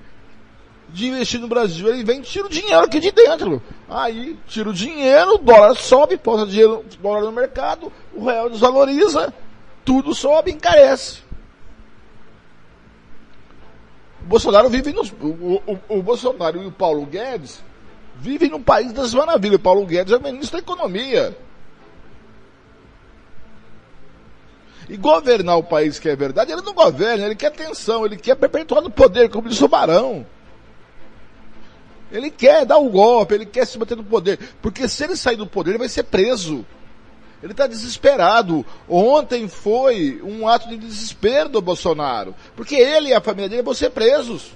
de 0.90 1.08
investir 1.08 1.40
no 1.40 1.48
Brasil. 1.48 1.88
Ele 1.90 2.04
vem 2.04 2.20
e 2.20 2.24
tira 2.24 2.46
o 2.46 2.50
dinheiro 2.50 2.86
aqui 2.86 3.00
de 3.00 3.12
dentro. 3.12 3.62
Aí 3.90 4.38
tira 4.48 4.70
o 4.70 4.74
dinheiro, 4.74 5.36
o 5.36 5.38
dólar 5.38 5.76
sobe, 5.76 6.18
posa 6.18 6.46
dinheiro, 6.46 6.86
dólar 7.02 7.22
no 7.22 7.32
mercado, 7.32 7.92
o 8.14 8.26
real 8.26 8.50
desvaloriza, 8.50 9.34
tudo 9.84 10.14
sobe, 10.14 10.52
encarece. 10.52 11.28
O 14.17 14.17
Bolsonaro 14.28 14.70
vive 14.70 14.92
nos, 14.92 15.12
o, 15.12 15.62
o, 15.66 15.80
o, 15.88 16.04
Bolsonaro 16.04 16.62
e 16.62 16.68
o 16.68 16.72
Paulo 16.72 17.06
Guedes 17.06 17.64
vivem 18.16 18.50
num 18.50 18.62
país 18.62 18.92
das 18.92 19.14
maravilhas. 19.14 19.56
O 19.56 19.60
Paulo 19.60 19.86
Guedes 19.86 20.14
é 20.14 20.20
ministro 20.20 20.58
da 20.58 20.64
economia. 20.64 21.36
E 24.90 24.98
governar 24.98 25.58
o 25.58 25.64
país 25.64 25.98
que 25.98 26.10
é 26.10 26.16
verdade, 26.16 26.52
ele 26.52 26.62
não 26.62 26.74
governa, 26.74 27.26
ele 27.26 27.36
quer 27.36 27.52
tensão, 27.52 28.06
ele 28.06 28.18
quer 28.18 28.36
perpetuar 28.36 28.82
no 28.82 28.90
poder, 28.90 29.30
como 29.30 29.50
disse 29.50 29.64
o 29.64 29.68
Barão. 29.68 30.26
Ele 32.12 32.30
quer 32.30 32.66
dar 32.66 32.78
o 32.78 32.88
um 32.88 32.90
golpe, 32.90 33.34
ele 33.34 33.46
quer 33.46 33.66
se 33.66 33.78
manter 33.78 33.96
no 33.96 34.04
poder. 34.04 34.40
Porque 34.62 34.88
se 34.88 35.04
ele 35.04 35.16
sair 35.16 35.36
do 35.36 35.48
poder, 35.48 35.72
ele 35.72 35.78
vai 35.78 35.90
ser 35.90 36.04
preso. 36.04 36.66
Ele 37.42 37.52
está 37.52 37.68
desesperado. 37.68 38.66
Ontem 38.90 39.48
foi 39.48 40.22
um 40.24 40.48
ato 40.48 40.68
de 40.68 40.78
desespero 40.78 41.50
do 41.50 41.62
Bolsonaro. 41.62 42.34
Porque 42.56 42.76
ele 42.76 43.10
e 43.10 43.14
a 43.14 43.22
família 43.22 43.50
dele 43.50 43.62
vão 43.62 43.74
ser 43.74 43.92
presos. 43.92 44.52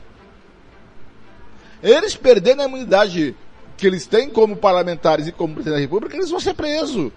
Eles 1.83 2.15
perdendo 2.15 2.61
a 2.61 2.65
imunidade 2.65 3.35
que 3.77 3.87
eles 3.87 4.05
têm 4.05 4.29
como 4.29 4.55
parlamentares 4.55 5.27
e 5.27 5.31
como 5.31 5.55
presidente 5.55 5.77
da 5.77 5.81
República, 5.81 6.15
eles 6.15 6.29
vão 6.29 6.39
ser 6.39 6.53
presos. 6.53 7.11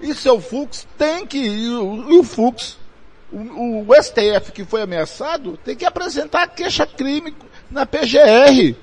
E 0.00 0.14
seu 0.14 0.40
Fux 0.40 0.86
tem 0.96 1.26
que 1.26 1.38
e 1.38 1.68
o 1.68 2.22
Fux, 2.22 2.78
o, 3.32 3.84
o 3.88 3.94
STF 4.00 4.52
que 4.52 4.64
foi 4.64 4.82
ameaçado, 4.82 5.58
tem 5.64 5.74
que 5.74 5.84
apresentar 5.84 6.46
queixa-crime 6.48 7.34
na 7.68 7.84
PGR. 7.84 8.76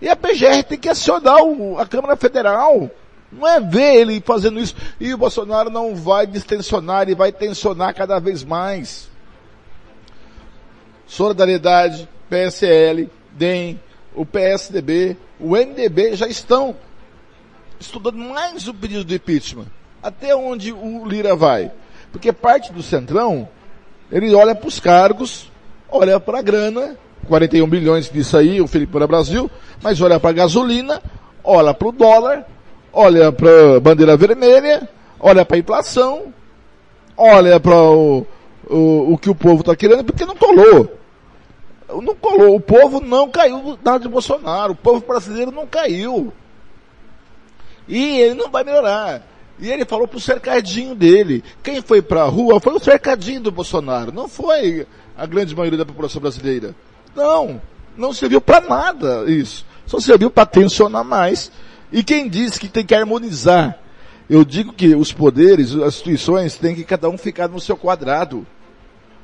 E 0.00 0.08
a 0.08 0.16
PGR 0.16 0.62
tem 0.66 0.78
que 0.78 0.88
acionar 0.88 1.42
o, 1.42 1.78
a 1.78 1.86
Câmara 1.86 2.16
Federal. 2.16 2.90
Não 3.30 3.46
é 3.46 3.60
ver 3.60 3.96
ele 3.96 4.20
fazendo 4.20 4.58
isso. 4.58 4.74
E 4.98 5.12
o 5.12 5.18
Bolsonaro 5.18 5.70
não 5.70 5.94
vai 5.94 6.26
distensionar, 6.26 7.02
ele 7.02 7.14
vai 7.14 7.30
tensionar 7.30 7.94
cada 7.94 8.18
vez 8.18 8.42
mais. 8.42 9.08
Solidariedade, 11.06 12.08
PSL, 12.28 13.10
DEM, 13.32 13.80
o 14.14 14.24
PSDB, 14.24 15.16
o 15.38 15.50
MDB 15.50 16.16
já 16.16 16.26
estão 16.26 16.74
estudando 17.78 18.18
mais 18.18 18.66
o 18.68 18.74
pedido 18.74 19.04
de 19.04 19.16
impeachment. 19.16 19.66
Até 20.02 20.34
onde 20.34 20.72
o 20.72 21.04
Lira 21.06 21.36
vai? 21.36 21.70
Porque 22.10 22.32
parte 22.32 22.72
do 22.72 22.82
Centrão, 22.82 23.48
ele 24.10 24.34
olha 24.34 24.54
para 24.54 24.68
os 24.68 24.80
cargos, 24.80 25.50
olha 25.88 26.18
para 26.18 26.38
a 26.38 26.42
grana 26.42 26.96
41 27.30 27.66
bilhões 27.68 28.10
disso 28.10 28.36
aí, 28.36 28.60
o 28.60 28.66
Felipe 28.66 28.92
para 28.92 29.06
Brasil, 29.06 29.48
mas 29.80 30.00
olha 30.00 30.18
para 30.18 30.30
a 30.30 30.32
gasolina, 30.32 31.00
olha 31.44 31.72
para 31.72 31.88
o 31.88 31.92
dólar, 31.92 32.44
olha 32.92 33.30
para 33.30 33.76
a 33.76 33.80
bandeira 33.80 34.16
vermelha, 34.16 34.88
olha 35.20 35.44
para 35.44 35.56
a 35.56 35.60
inflação, 35.60 36.34
olha 37.16 37.60
para 37.60 37.76
o, 37.76 38.26
o, 38.68 39.12
o, 39.12 39.18
que 39.18 39.30
o 39.30 39.34
povo 39.34 39.60
está 39.60 39.76
querendo, 39.76 40.02
porque 40.02 40.26
não 40.26 40.34
colou. 40.34 40.98
Não 42.02 42.16
colou. 42.16 42.56
O 42.56 42.60
povo 42.60 43.00
não 43.00 43.30
caiu 43.30 43.78
na 43.82 43.98
de 43.98 44.08
Bolsonaro. 44.08 44.72
O 44.72 44.76
povo 44.76 45.04
brasileiro 45.06 45.52
não 45.52 45.66
caiu. 45.66 46.32
E 47.88 48.18
ele 48.20 48.34
não 48.34 48.50
vai 48.50 48.64
melhorar. 48.64 49.22
E 49.58 49.70
ele 49.70 49.84
falou 49.84 50.06
pro 50.06 50.20
cercadinho 50.20 50.94
dele. 50.94 51.42
Quem 51.62 51.82
foi 51.82 52.00
pra 52.00 52.24
rua 52.24 52.60
foi 52.60 52.74
o 52.74 52.80
cercadinho 52.80 53.40
do 53.40 53.50
Bolsonaro. 53.50 54.12
Não 54.12 54.28
foi 54.28 54.86
a 55.16 55.26
grande 55.26 55.54
maioria 55.54 55.78
da 55.78 55.84
população 55.84 56.20
brasileira. 56.20 56.74
Não, 57.14 57.60
não 57.96 58.12
serviu 58.12 58.40
para 58.40 58.60
nada 58.60 59.30
isso. 59.30 59.64
Só 59.86 59.98
serviu 59.98 60.30
para 60.30 60.46
tensionar 60.46 61.04
mais. 61.04 61.50
E 61.92 62.04
quem 62.04 62.28
diz 62.28 62.58
que 62.58 62.68
tem 62.68 62.84
que 62.84 62.94
harmonizar? 62.94 63.78
Eu 64.28 64.44
digo 64.44 64.72
que 64.72 64.94
os 64.94 65.12
poderes, 65.12 65.74
as 65.74 65.94
instituições, 65.94 66.54
têm 66.54 66.74
que 66.74 66.84
cada 66.84 67.08
um 67.08 67.18
ficar 67.18 67.48
no 67.48 67.60
seu 67.60 67.76
quadrado. 67.76 68.46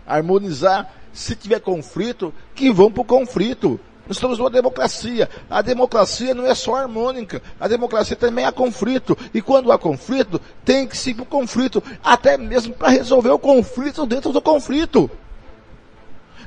Harmonizar. 0.06 0.92
Se 1.12 1.34
tiver 1.34 1.60
conflito, 1.60 2.34
que 2.54 2.70
vão 2.70 2.90
para 2.90 3.02
o 3.02 3.04
conflito. 3.04 3.80
Nós 4.06 4.16
estamos 4.16 4.38
numa 4.38 4.50
democracia. 4.50 5.30
A 5.48 5.62
democracia 5.62 6.34
não 6.34 6.46
é 6.46 6.54
só 6.54 6.74
harmônica. 6.74 7.40
A 7.58 7.66
democracia 7.66 8.16
também 8.16 8.44
há 8.44 8.52
conflito. 8.52 9.16
E 9.32 9.40
quando 9.40 9.72
há 9.72 9.78
conflito, 9.78 10.40
tem 10.64 10.86
que 10.86 11.10
ir 11.10 11.14
para 11.14 11.22
o 11.22 11.26
conflito. 11.26 11.82
Até 12.04 12.36
mesmo 12.36 12.74
para 12.74 12.88
resolver 12.88 13.30
o 13.30 13.38
conflito 13.38 14.04
dentro 14.06 14.32
do 14.32 14.42
conflito. 14.42 15.10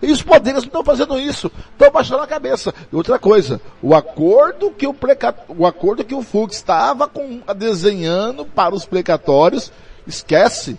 E 0.02 0.12
os 0.12 0.22
poderes 0.22 0.62
não 0.62 0.68
estão 0.68 0.84
fazendo 0.84 1.20
isso. 1.20 1.52
Estão 1.72 1.92
baixando 1.92 2.24
a 2.24 2.28
cabeça. 2.28 2.74
E 2.92 2.96
outra 2.96 3.20
coisa, 3.20 3.62
o 3.82 3.94
acordo 3.94 4.72
que 4.72 4.88
o, 4.88 4.94
pleca, 4.94 5.36
o 5.48 5.66
acordo 5.66 6.04
que 6.04 6.16
o 6.16 6.22
Fux 6.22 6.56
estava 6.56 7.08
com, 7.08 7.42
desenhando 7.56 8.46
para 8.46 8.76
os 8.76 8.86
plecatórios, 8.86 9.72
esquece. 10.08 10.78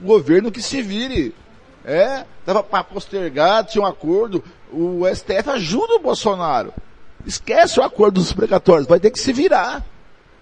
O 0.00 0.04
governo 0.04 0.52
que 0.52 0.62
se 0.62 0.82
vire. 0.82 1.34
É, 1.84 2.24
estava 2.40 2.62
para 2.62 2.84
postergar, 2.84 3.64
tinha 3.64 3.82
um 3.82 3.86
acordo. 3.86 4.44
O 4.70 5.02
STF 5.06 5.48
ajuda 5.50 5.94
o 5.94 6.00
Bolsonaro. 6.00 6.74
Esquece 7.26 7.80
o 7.80 7.82
acordo 7.82 8.20
dos 8.20 8.32
precatórios, 8.32 8.86
vai 8.86 9.00
ter 9.00 9.10
que 9.10 9.18
se 9.18 9.32
virar. 9.32 9.84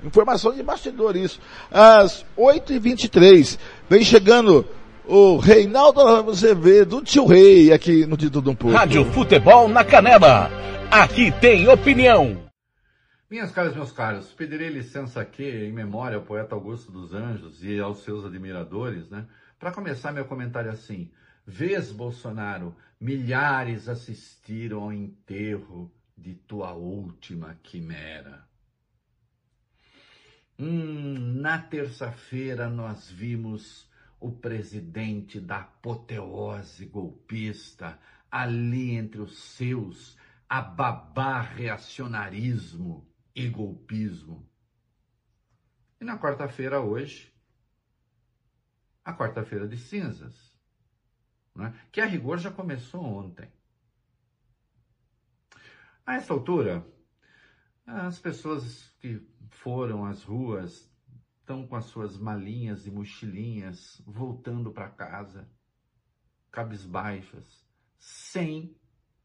Informação 0.04 0.52
de 0.52 0.62
bastidor 0.62 1.16
isso. 1.16 1.40
Às 1.70 2.24
8h23, 2.36 3.58
vem 3.88 4.04
chegando 4.04 4.66
o 5.08 5.38
Reinaldo 5.38 6.00
Azevedo, 6.00 7.02
tio 7.02 7.26
Rei, 7.26 7.72
aqui 7.72 8.04
no 8.06 8.16
Título 8.16 8.42
de 8.42 8.50
um 8.50 8.54
Pouco. 8.54 8.76
Rádio 8.76 9.04
Futebol 9.12 9.68
na 9.68 9.84
Canela. 9.84 10.50
Aqui 10.90 11.30
tem 11.40 11.68
opinião. 11.68 12.44
Minhas 13.30 13.50
caras, 13.52 13.74
meus 13.74 13.92
caros, 13.92 14.32
pedirei 14.32 14.68
licença 14.68 15.20
aqui 15.20 15.44
em 15.44 15.72
memória 15.72 16.16
ao 16.16 16.22
poeta 16.22 16.54
Augusto 16.54 16.90
dos 16.90 17.14
Anjos 17.14 17.62
e 17.62 17.78
aos 17.78 18.02
seus 18.02 18.24
admiradores, 18.24 19.08
né? 19.08 19.26
Para 19.58 19.72
começar 19.72 20.12
meu 20.12 20.24
comentário 20.24 20.70
assim. 20.70 21.10
Vês, 21.46 21.92
Bolsonaro, 21.92 22.74
milhares 23.00 23.88
assistiram 23.88 24.82
ao 24.82 24.92
enterro 24.92 25.90
de 26.16 26.34
tua 26.34 26.72
última 26.72 27.56
quimera. 27.62 28.44
Hum, 30.58 31.38
na 31.40 31.58
terça-feira 31.58 32.68
nós 32.68 33.10
vimos 33.10 33.86
o 34.20 34.32
presidente 34.32 35.40
da 35.40 35.60
apoteose 35.60 36.86
golpista, 36.86 37.98
ali 38.30 38.92
entre 38.92 39.20
os 39.20 39.38
seus, 39.38 40.16
a 40.48 40.60
babá 40.60 41.40
reacionarismo 41.40 43.06
e 43.34 43.48
golpismo. 43.48 44.48
E 46.00 46.04
na 46.04 46.18
quarta-feira, 46.18 46.80
hoje, 46.80 47.32
a 49.04 49.12
quarta-feira 49.14 49.68
de 49.68 49.76
cinzas, 49.76 50.54
né? 51.54 51.78
que 51.92 52.00
a 52.00 52.06
rigor 52.06 52.38
já 52.38 52.50
começou 52.50 53.02
ontem. 53.02 53.50
A 56.04 56.14
essa 56.14 56.32
altura, 56.32 56.86
as 57.86 58.18
pessoas 58.18 58.88
que 59.00 59.26
foram 59.50 60.04
às 60.04 60.22
ruas 60.22 60.90
estão 61.46 61.64
com 61.64 61.76
as 61.76 61.84
suas 61.84 62.18
malinhas 62.18 62.88
e 62.88 62.90
mochilinhas 62.90 64.02
voltando 64.04 64.72
para 64.72 64.88
casa, 64.88 65.48
cabisbaixas, 66.50 67.64
sem 67.96 68.76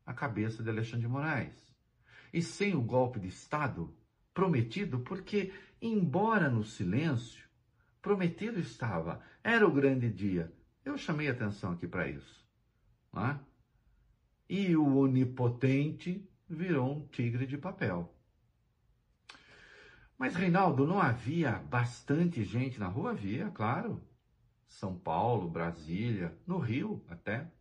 a 0.05 0.13
cabeça 0.13 0.61
de 0.61 0.69
Alexandre 0.69 1.01
de 1.01 1.07
Moraes 1.07 1.75
e 2.31 2.39
sem 2.39 2.75
o 2.75 2.81
golpe 2.81 3.19
de 3.19 3.27
Estado 3.27 3.91
prometido, 4.35 4.99
porque, 4.99 5.51
embora 5.81 6.47
no 6.47 6.63
silêncio, 6.63 7.43
prometido 8.03 8.59
estava, 8.59 9.19
era 9.43 9.67
o 9.67 9.73
grande 9.73 10.07
dia. 10.07 10.53
Eu 10.85 10.99
chamei 10.99 11.27
atenção 11.27 11.71
aqui 11.71 11.87
para 11.87 12.07
isso. 12.07 12.47
Não 13.11 13.25
é? 13.25 13.39
E 14.47 14.75
o 14.75 14.95
onipotente 14.95 16.29
virou 16.47 16.97
um 16.97 17.07
tigre 17.07 17.47
de 17.47 17.57
papel. 17.57 18.15
Mas, 20.21 20.35
Reinaldo, 20.35 20.85
não 20.85 21.01
havia 21.01 21.53
bastante 21.53 22.43
gente 22.43 22.79
na 22.79 22.85
rua? 22.85 23.09
Havia, 23.09 23.49
claro. 23.49 24.07
São 24.67 24.95
Paulo, 24.95 25.49
Brasília, 25.49 26.37
no 26.45 26.59
Rio 26.59 27.03
até. 27.09 27.51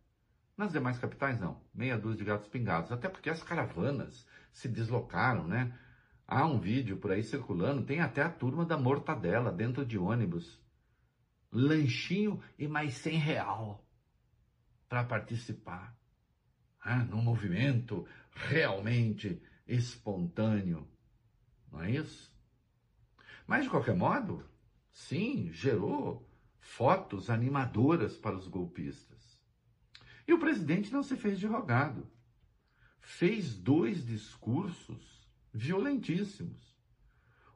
Nas 0.55 0.71
demais 0.71 0.99
capitais, 0.99 1.39
não. 1.39 1.59
Meia 1.73 1.97
dúzia 1.97 2.19
de 2.19 2.25
gatos 2.25 2.47
pingados. 2.47 2.91
Até 2.91 3.09
porque 3.09 3.31
as 3.31 3.41
caravanas 3.41 4.27
se 4.53 4.69
deslocaram, 4.69 5.47
né? 5.47 5.75
Há 6.27 6.45
um 6.45 6.59
vídeo 6.59 6.97
por 6.97 7.11
aí 7.11 7.23
circulando, 7.23 7.83
tem 7.83 7.99
até 7.99 8.21
a 8.21 8.29
turma 8.29 8.63
da 8.63 8.77
mortadela 8.77 9.51
dentro 9.51 9.83
de 9.83 9.97
ônibus. 9.97 10.63
Lanchinho 11.51 12.43
e 12.59 12.67
mais 12.67 12.93
100 12.93 13.17
real 13.17 13.83
para 14.87 15.03
participar. 15.03 15.97
Ah, 16.79 17.03
num 17.03 17.23
movimento 17.23 18.05
realmente 18.35 19.41
espontâneo. 19.65 20.87
Não 21.71 21.81
é 21.81 21.89
isso? 21.89 22.30
Mas, 23.51 23.65
de 23.65 23.69
qualquer 23.69 23.97
modo, 23.97 24.45
sim, 24.93 25.51
gerou 25.51 26.25
fotos 26.61 27.29
animadoras 27.29 28.15
para 28.15 28.37
os 28.37 28.47
golpistas. 28.47 29.37
E 30.25 30.31
o 30.31 30.39
presidente 30.39 30.89
não 30.89 31.03
se 31.03 31.17
fez 31.17 31.37
de 31.37 31.47
rogado. 31.47 32.09
Fez 33.01 33.53
dois 33.53 34.05
discursos 34.05 35.29
violentíssimos. 35.53 36.79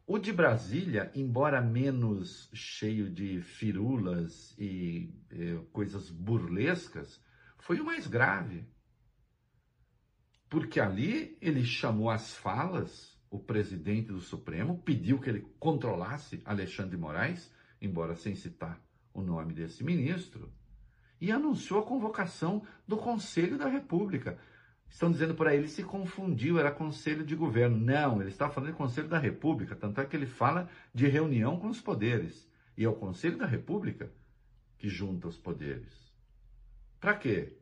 O 0.05 0.19
de 0.19 0.33
Brasília, 0.33 1.13
embora 1.15 1.61
menos 1.61 2.49
cheio 2.53 3.09
de 3.09 3.41
firulas 3.41 4.53
e 4.59 5.17
eh, 5.31 5.61
coisas 5.71 6.09
burlescas, 6.09 7.23
foi 7.57 7.79
o 7.79 7.85
mais 7.85 8.05
grave. 8.05 8.67
Porque 10.49 10.81
ali 10.81 11.37
ele 11.39 11.63
chamou 11.63 12.09
as 12.09 12.35
falas, 12.35 13.14
o 13.35 13.39
presidente 13.39 14.07
do 14.07 14.21
Supremo 14.21 14.79
pediu 14.79 15.19
que 15.19 15.29
ele 15.29 15.45
controlasse 15.59 16.41
Alexandre 16.45 16.91
de 16.91 16.97
Moraes, 16.97 17.51
embora 17.81 18.15
sem 18.15 18.33
citar 18.33 18.81
o 19.13 19.21
nome 19.21 19.53
desse 19.53 19.83
ministro, 19.83 20.51
e 21.19 21.31
anunciou 21.31 21.81
a 21.81 21.85
convocação 21.85 22.65
do 22.87 22.95
Conselho 22.95 23.57
da 23.57 23.67
República. 23.67 24.37
Estão 24.87 25.11
dizendo 25.11 25.35
por 25.35 25.47
aí, 25.47 25.57
ele 25.57 25.67
se 25.67 25.83
confundiu, 25.83 26.57
era 26.57 26.71
Conselho 26.71 27.25
de 27.25 27.35
Governo. 27.35 27.77
Não, 27.77 28.21
ele 28.21 28.29
está 28.29 28.49
falando 28.49 28.71
de 28.71 28.77
Conselho 28.77 29.09
da 29.09 29.19
República, 29.19 29.75
tanto 29.75 29.99
é 29.99 30.05
que 30.05 30.15
ele 30.15 30.25
fala 30.25 30.69
de 30.93 31.07
reunião 31.07 31.59
com 31.59 31.67
os 31.67 31.81
poderes. 31.81 32.49
E 32.77 32.85
é 32.85 32.89
o 32.89 32.95
Conselho 32.95 33.37
da 33.37 33.45
República 33.45 34.11
que 34.77 34.87
junta 34.87 35.27
os 35.27 35.37
poderes. 35.37 35.93
Para 37.01 37.15
quê? 37.15 37.57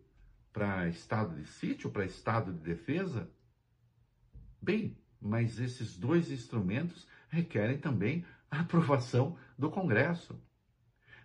Para 0.52 0.88
estado 0.88 1.36
de 1.36 1.48
sítio, 1.48 1.90
para 1.90 2.06
estado 2.06 2.54
de 2.54 2.60
defesa? 2.60 3.28
Bem, 4.62 4.98
mas 5.24 5.60
esses 5.60 5.98
dois 5.98 6.30
instrumentos 6.30 7.08
requerem 7.30 7.78
também 7.78 8.26
a 8.52 8.60
aprovação 8.60 9.38
do 9.58 9.72
Congresso. 9.72 10.40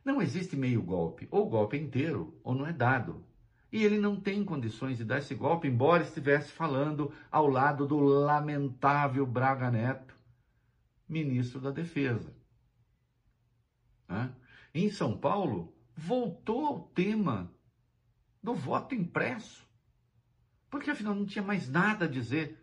Não 0.05 0.23
existe 0.23 0.57
meio 0.57 0.83
golpe, 0.83 1.27
ou 1.31 1.51
golpe 1.51 1.77
inteiro, 1.77 2.39
ou 2.43 2.55
não 2.55 2.66
é 2.66 2.73
dado. 2.73 3.27
E 3.70 3.85
ele 3.85 3.99
não 3.99 4.19
tem 4.19 4.45
condições 4.45 4.97
de 4.97 5.05
dar 5.05 5.19
esse 5.19 5.35
golpe, 5.35 5.69
embora 5.69 6.03
estivesse 6.03 6.51
falando 6.53 7.12
ao 7.31 7.47
lado 7.47 7.87
do 7.87 7.99
lamentável 7.99 9.27
Braga 9.27 9.70
Neto, 9.70 10.15
ministro 11.07 11.61
da 11.61 11.70
Defesa. 11.70 12.35
Em 14.73 14.91
São 14.91 15.19
Paulo, 15.19 15.77
voltou 15.95 16.65
ao 16.65 16.81
tema 16.89 17.53
do 18.43 18.55
voto 18.55 18.95
impresso, 18.95 19.69
porque 20.70 20.91
afinal 20.91 21.15
não 21.15 21.27
tinha 21.27 21.45
mais 21.45 21.69
nada 21.69 22.07
a 22.07 22.09
dizer. 22.09 22.57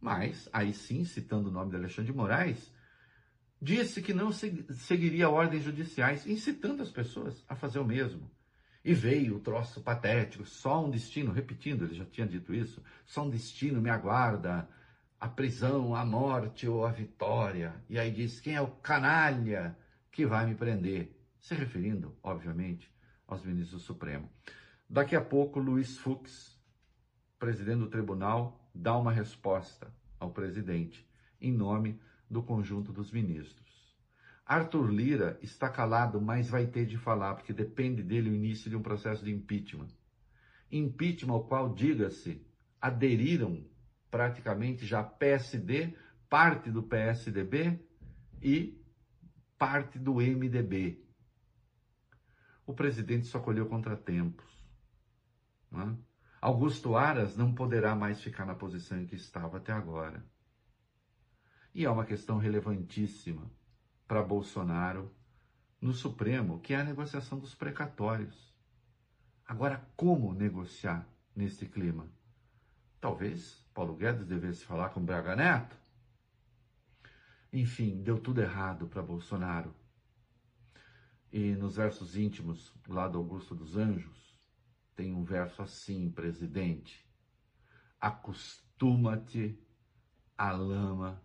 Mas, 0.00 0.48
aí 0.52 0.72
sim, 0.72 1.04
citando 1.04 1.48
o 1.48 1.52
nome 1.52 1.70
de 1.70 1.76
Alexandre 1.76 2.12
de 2.12 2.16
Moraes, 2.16 2.72
disse 3.60 4.00
que 4.00 4.14
não 4.14 4.30
seguiria 4.32 5.28
ordens 5.28 5.64
judiciais, 5.64 6.26
incitando 6.26 6.82
as 6.82 6.90
pessoas 6.90 7.44
a 7.48 7.56
fazer 7.56 7.78
o 7.78 7.84
mesmo. 7.84 8.30
E 8.84 8.94
veio 8.94 9.36
o 9.36 9.40
troço 9.40 9.80
patético, 9.82 10.44
só 10.46 10.84
um 10.84 10.90
destino, 10.90 11.32
repetindo, 11.32 11.84
ele 11.84 11.94
já 11.94 12.04
tinha 12.04 12.26
dito 12.26 12.54
isso, 12.54 12.82
só 13.04 13.24
um 13.24 13.30
destino 13.30 13.82
me 13.82 13.90
aguarda, 13.90 14.68
a 15.20 15.28
prisão, 15.28 15.96
a 15.96 16.04
morte 16.04 16.68
ou 16.68 16.86
a 16.86 16.92
vitória. 16.92 17.74
E 17.88 17.98
aí 17.98 18.10
diz, 18.10 18.40
quem 18.40 18.54
é 18.54 18.60
o 18.60 18.68
canalha 18.68 19.76
que 20.12 20.24
vai 20.24 20.46
me 20.46 20.54
prender? 20.54 21.12
Se 21.40 21.54
referindo, 21.54 22.16
obviamente, 22.22 22.88
aos 23.26 23.44
ministros 23.44 23.82
do 23.82 23.86
Supremo. 23.86 24.30
Daqui 24.88 25.16
a 25.16 25.20
pouco, 25.20 25.58
Luiz 25.58 25.98
Fux, 25.98 26.56
presidente 27.38 27.80
do 27.80 27.88
tribunal, 27.88 28.67
dá 28.78 28.96
uma 28.96 29.12
resposta 29.12 29.92
ao 30.20 30.30
presidente, 30.30 31.04
em 31.40 31.52
nome 31.52 32.00
do 32.30 32.42
conjunto 32.42 32.92
dos 32.92 33.10
ministros. 33.10 33.66
Arthur 34.46 34.90
Lira 34.90 35.38
está 35.42 35.68
calado, 35.68 36.20
mas 36.20 36.48
vai 36.48 36.66
ter 36.66 36.86
de 36.86 36.96
falar, 36.96 37.34
porque 37.34 37.52
depende 37.52 38.02
dele 38.02 38.30
o 38.30 38.34
início 38.34 38.70
de 38.70 38.76
um 38.76 38.82
processo 38.82 39.24
de 39.24 39.32
impeachment. 39.32 39.88
Impeachment 40.70 41.34
ao 41.34 41.44
qual, 41.44 41.74
diga-se, 41.74 42.46
aderiram 42.80 43.66
praticamente 44.10 44.86
já 44.86 45.02
PSD, 45.02 45.94
parte 46.30 46.70
do 46.70 46.82
PSDB 46.82 47.84
e 48.40 48.80
parte 49.58 49.98
do 49.98 50.14
MDB. 50.14 51.04
O 52.64 52.72
presidente 52.72 53.26
só 53.26 53.40
colheu 53.40 53.66
contratempos. 53.66 54.46
Não 55.70 55.82
é? 55.82 56.07
Augusto 56.48 56.96
Aras 56.96 57.36
não 57.36 57.54
poderá 57.54 57.94
mais 57.94 58.22
ficar 58.22 58.46
na 58.46 58.54
posição 58.54 58.98
em 58.98 59.04
que 59.04 59.14
estava 59.14 59.58
até 59.58 59.70
agora. 59.70 60.24
E 61.74 61.84
é 61.84 61.90
uma 61.90 62.06
questão 62.06 62.38
relevantíssima 62.38 63.50
para 64.06 64.22
Bolsonaro 64.22 65.14
no 65.78 65.92
Supremo, 65.92 66.58
que 66.60 66.72
é 66.72 66.80
a 66.80 66.84
negociação 66.84 67.38
dos 67.38 67.54
precatórios. 67.54 68.56
Agora, 69.44 69.86
como 69.94 70.32
negociar 70.32 71.06
nesse 71.36 71.66
clima? 71.66 72.10
Talvez 72.98 73.62
Paulo 73.74 73.94
Guedes 73.94 74.26
devesse 74.26 74.64
falar 74.64 74.88
com 74.88 75.04
Braga 75.04 75.36
Neto. 75.36 75.76
Enfim, 77.52 78.02
deu 78.02 78.18
tudo 78.18 78.40
errado 78.40 78.88
para 78.88 79.02
Bolsonaro. 79.02 79.74
E 81.30 81.52
nos 81.56 81.76
versos 81.76 82.16
íntimos 82.16 82.72
lá 82.88 83.06
do 83.06 83.18
Augusto 83.18 83.54
dos 83.54 83.76
Anjos, 83.76 84.27
tem 84.98 85.14
um 85.14 85.22
verso 85.22 85.62
assim, 85.62 86.10
presidente: 86.10 87.06
Acostuma-te 88.00 89.56
à 90.36 90.50
lama 90.50 91.22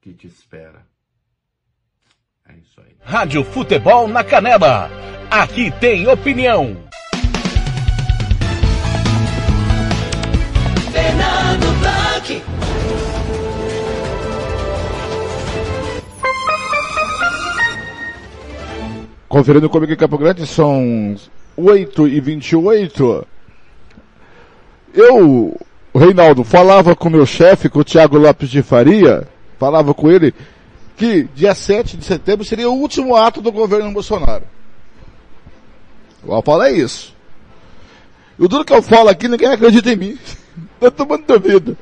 que 0.00 0.14
te 0.14 0.26
espera. 0.26 0.86
É 2.48 2.56
isso 2.56 2.80
aí. 2.80 2.96
Rádio 3.02 3.44
Futebol 3.44 4.08
na 4.08 4.24
Canela. 4.24 4.88
Aqui 5.30 5.70
tem 5.80 6.08
opinião. 6.08 6.74
Fernando 10.90 11.78
Blanc. 11.78 12.42
Conferindo 19.28 19.68
comigo 19.68 19.92
em 19.92 19.96
Campo 19.96 20.16
Grande, 20.16 20.46
são 20.46 21.14
8 21.56 22.08
e 22.08 22.20
28 22.20 23.26
Eu, 24.94 25.60
Reinaldo, 25.94 26.44
falava 26.44 26.96
com 26.96 27.10
meu 27.10 27.26
chefe, 27.26 27.68
com 27.68 27.80
o 27.80 27.84
Thiago 27.84 28.18
Lopes 28.18 28.48
de 28.50 28.62
Faria, 28.62 29.28
falava 29.58 29.92
com 29.94 30.10
ele 30.10 30.34
que 30.96 31.24
dia 31.34 31.54
7 31.54 31.96
de 31.96 32.04
setembro 32.04 32.44
seria 32.44 32.70
o 32.70 32.78
último 32.78 33.16
ato 33.16 33.40
do 33.40 33.50
governo 33.50 33.92
Bolsonaro. 33.92 34.44
Eu 36.26 36.42
falo 36.42 36.62
é 36.62 36.72
isso. 36.72 37.14
E 38.38 38.44
o 38.44 38.64
que 38.64 38.72
eu 38.72 38.82
falo 38.82 39.08
aqui, 39.08 39.28
ninguém 39.28 39.48
acredita 39.48 39.90
em 39.90 39.96
mim. 39.96 40.18
Todo 40.80 41.06
mundo 41.06 41.24
duvida. 41.26 41.76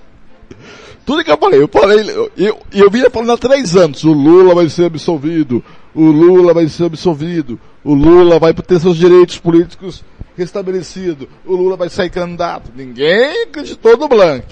Tudo 1.05 1.25
que 1.25 1.31
eu 1.31 1.39
falei, 1.39 1.63
eu 1.63 1.69
falei, 1.69 2.11
eu, 2.11 2.31
eu, 2.37 2.59
eu 2.73 2.91
vinha 2.91 3.11
falando 3.11 3.33
há 3.33 3.37
três 3.37 3.75
anos, 3.75 4.05
o 4.05 4.13
Lula 4.13 4.55
vai 4.55 4.69
ser 4.69 4.85
absolvido, 4.85 5.65
o 5.95 6.05
Lula 6.05 6.55
vai 6.55 6.69
ser 6.69 6.85
absolvido, 6.85 7.59
o 7.83 7.95
Lula 7.95 8.39
vai 8.39 8.55
ter 8.55 8.79
seus 8.79 8.97
direitos 8.97 9.39
políticos 9.39 10.05
restabelecidos, 10.37 11.29
o 11.45 11.57
Lula 11.57 11.77
vai 11.77 11.89
sair 11.89 12.11
candidato. 12.11 12.71
Ninguém 12.75 13.45
acreditou 13.45 13.97
no 13.97 14.09
Blank. 14.09 14.47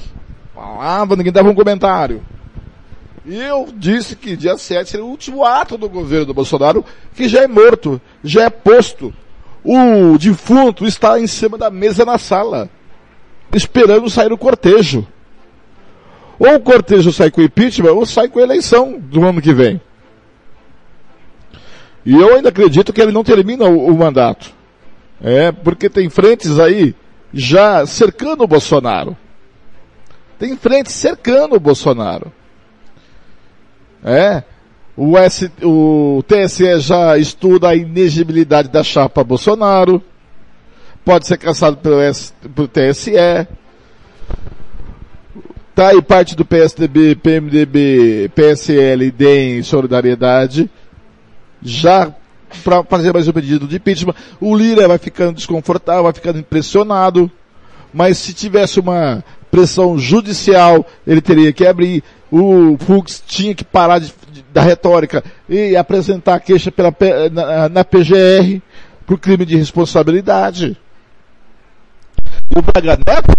Falava, 0.55 1.17
ninguém 1.17 1.33
dava 1.33 1.49
um 1.49 1.55
comentário. 1.55 2.23
E 3.25 3.37
eu 3.37 3.69
disse 3.77 4.17
que 4.17 4.37
dia 4.37 4.57
7 4.57 4.91
seria 4.91 5.05
o 5.05 5.09
último 5.09 5.45
ato 5.45 5.77
do 5.77 5.89
governo 5.89 6.27
do 6.27 6.35
Bolsonaro, 6.35 6.85
que 7.15 7.29
já 7.29 7.43
é 7.43 7.47
morto, 7.47 8.01
já 8.25 8.45
é 8.45 8.51
posto. 8.51 9.13
O 9.63 10.17
defunto 10.19 10.87
está 10.87 11.21
em 11.21 11.27
cima 11.27 11.59
da 11.59 11.71
mesa 11.71 12.05
na 12.05 12.17
sala, 12.17 12.71
esperando 13.55 14.09
sair 14.09 14.33
o 14.33 14.39
cortejo. 14.39 15.07
Ou 16.39 16.55
o 16.55 16.61
cortejo 16.61 17.13
sai 17.13 17.31
com 17.31 17.43
impeachment, 17.43 17.93
ou 17.93 18.07
sai 18.07 18.29
com 18.29 18.39
eleição 18.39 18.99
do 18.99 19.25
ano 19.25 19.43
que 19.43 19.53
vem. 19.53 19.81
E 22.07 22.15
eu 22.15 22.35
ainda 22.35 22.49
acredito 22.49 22.93
que 22.93 23.01
ele 23.01 23.13
não 23.13 23.25
termina 23.25 23.65
o, 23.65 23.87
o 23.87 23.99
mandato. 23.99 24.53
É, 25.21 25.51
porque 25.51 25.91
tem 25.91 26.09
frentes 26.09 26.59
aí 26.59 26.95
já 27.33 27.85
cercando 27.87 28.45
o 28.45 28.47
Bolsonaro. 28.47 29.17
Tem 30.39 30.57
frentes 30.57 30.93
cercando 30.93 31.57
o 31.57 31.61
Bolsonaro. 31.61 32.33
É. 34.05 34.43
O, 34.97 35.17
S, 35.19 35.51
o 35.63 36.23
TSE 36.27 36.81
já 36.81 37.19
estuda 37.19 37.69
a 37.69 37.75
inegibilidade 37.75 38.69
da 38.69 38.83
chapa 38.83 39.23
Bolsonaro. 39.23 40.03
Pode 41.05 41.27
ser 41.27 41.39
caçado 41.39 41.77
pelo, 41.77 42.01
S, 42.01 42.33
pelo 42.55 42.69
TSE. 42.69 43.13
Tá 45.79 45.91
aí 45.91 46.03
parte 46.03 46.35
do 46.35 46.45
PSDB, 46.45 47.15
PMDB, 47.15 48.33
PSL 48.35 49.13
deem 49.13 49.63
solidariedade. 49.63 50.69
Já 51.63 52.13
para 52.65 52.83
fazer 52.83 53.13
mais 53.13 53.29
um 53.29 53.33
pedido 53.33 53.65
de 53.65 53.77
impeachment. 53.77 54.17
O 54.41 54.57
Lira 54.57 54.89
vai 54.89 54.99
ficando 54.99 55.35
desconfortável, 55.35 56.03
vai 56.03 56.13
ficando 56.13 56.41
impressionado. 56.41 57.31
Mas 57.95 58.19
se 58.19 58.35
tivesse 58.35 58.81
uma 58.81 59.23
pressão 59.53 59.97
judicial, 59.97 60.85
ele 61.07 61.21
teria 61.21 61.53
que 61.53 61.65
abrir. 61.65 62.03
O 62.29 62.77
Fux 62.81 63.23
tinha 63.25 63.55
que 63.55 63.63
parar 63.63 64.01
de, 64.01 64.13
de, 64.33 64.45
da 64.53 64.63
retórica 64.63 65.23
e 65.49 65.77
apresentar 65.77 66.35
a 66.35 66.41
queixa 66.41 66.73
pela, 66.73 66.93
na, 67.31 67.69
na 67.69 67.85
PGR 67.85 68.61
por 69.07 69.17
crime 69.17 69.47
de 69.47 69.57
responsabilidade. 69.57 70.77
O 72.53 72.63
Braga 72.63 72.99
Neto 73.07 73.39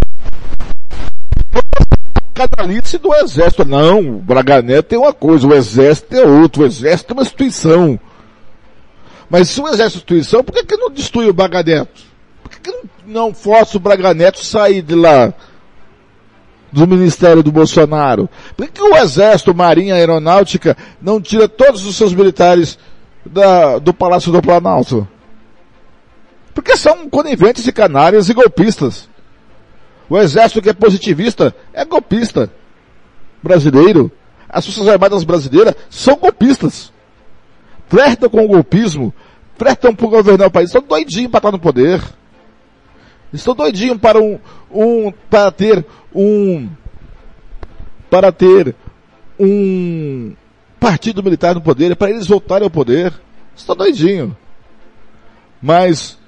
canalice 2.48 2.98
do 2.98 3.14
exército. 3.14 3.66
Não, 3.66 3.99
o 3.99 4.20
Braga 4.20 4.61
Neto 4.61 4.88
tem 4.88 4.99
uma 4.99 5.14
coisa, 5.14 5.48
o 5.48 5.53
exército 5.53 6.16
é 6.16 6.26
outro, 6.26 6.64
o 6.64 6.66
exército 6.66 7.11
é 7.11 7.14
uma 7.16 7.24
instituição. 7.24 7.99
Mas 9.30 9.49
se 9.49 9.61
o 9.61 9.68
exército 9.68 9.84
é 9.84 10.18
instituição, 10.18 10.44
por 10.44 10.53
que, 10.53 10.64
que 10.64 10.78
não 10.78 10.90
destrui 10.90 11.30
o 11.30 11.34
Braga 11.34 11.64
Neto? 11.64 12.02
Por 12.41 12.52
que, 12.52 12.60
que 12.60 12.72
não, 12.72 12.84
não 13.06 13.34
força 13.34 13.78
o 13.78 13.80
Braga 13.80 14.14
Neto 14.14 14.44
sair 14.44 14.82
de 14.82 14.95
lá? 14.95 15.34
Do 16.72 16.88
Ministério 16.88 17.41
do 17.41 17.52
Bolsonaro? 17.52 18.30
Por 18.56 18.68
que, 18.68 18.80
o 18.80 18.95
Exército, 18.95 19.56
Marinha, 19.56 19.95
Aeronáutica 19.95 20.78
não 21.02 21.20
tira 21.20 21.49
todos 21.49 21.84
os 21.84 21.95
seus 21.95 22.14
militares 22.14 22.78
da, 23.26 23.80
do 23.80 23.91
Palácio 23.91 24.32
do 24.32 24.40
Planalto? 24.40 25.07
Porque 26.53 26.78
são 26.78 27.10
coniventes 27.10 27.66
e 27.66 27.72
canárias 27.72 28.30
e 28.30 28.34
golpistas. 28.34 29.10
O 30.10 30.18
exército 30.18 30.61
que 30.61 30.69
é 30.69 30.73
positivista 30.73 31.56
é 31.72 31.86
golpista 31.86 32.52
brasileiro. 33.44 34.11
As 34.49 34.65
Forças 34.65 34.88
Armadas 34.88 35.23
brasileiras 35.23 35.76
são 35.90 36.15
golpistas. 36.15 36.91
Flertam 37.88 38.30
com 38.30 38.44
o 38.44 38.48
golpismo, 38.48 39.14
flertam 39.57 39.95
por 39.95 40.10
governar 40.10 40.48
o 40.48 40.52
país, 40.52 40.69
estão 40.69 40.81
doidinhos 40.81 41.31
para 41.31 41.40
estar 41.40 41.52
no 41.52 41.60
poder. 41.60 42.02
Estão 43.31 43.53
doidinhos 43.53 43.98
para 43.99 44.19
um, 44.19 44.40
um, 44.72 45.11
para 45.30 45.52
ter 45.52 45.86
um, 46.14 46.68
para 48.10 48.31
ter 48.31 48.76
um 49.40 50.34
partido 50.80 51.23
militar 51.23 51.53
no 51.53 51.61
poder, 51.61 51.95
para 51.95 52.10
eles 52.10 52.27
voltarem 52.27 52.64
ao 52.64 52.72
poder. 52.72 53.14
Estão 53.56 53.76
doidinhos. 53.76 54.31
Mas 55.61 56.19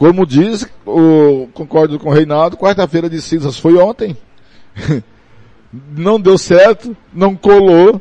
como 0.00 0.24
diz, 0.24 0.66
o, 0.86 1.46
concordo 1.52 1.98
com 1.98 2.08
o 2.08 2.12
Reinaldo, 2.12 2.56
quarta-feira 2.56 3.06
de 3.10 3.20
cinzas 3.20 3.58
foi 3.58 3.76
ontem. 3.76 4.16
não 5.94 6.18
deu 6.18 6.38
certo, 6.38 6.96
não 7.12 7.36
colou. 7.36 8.00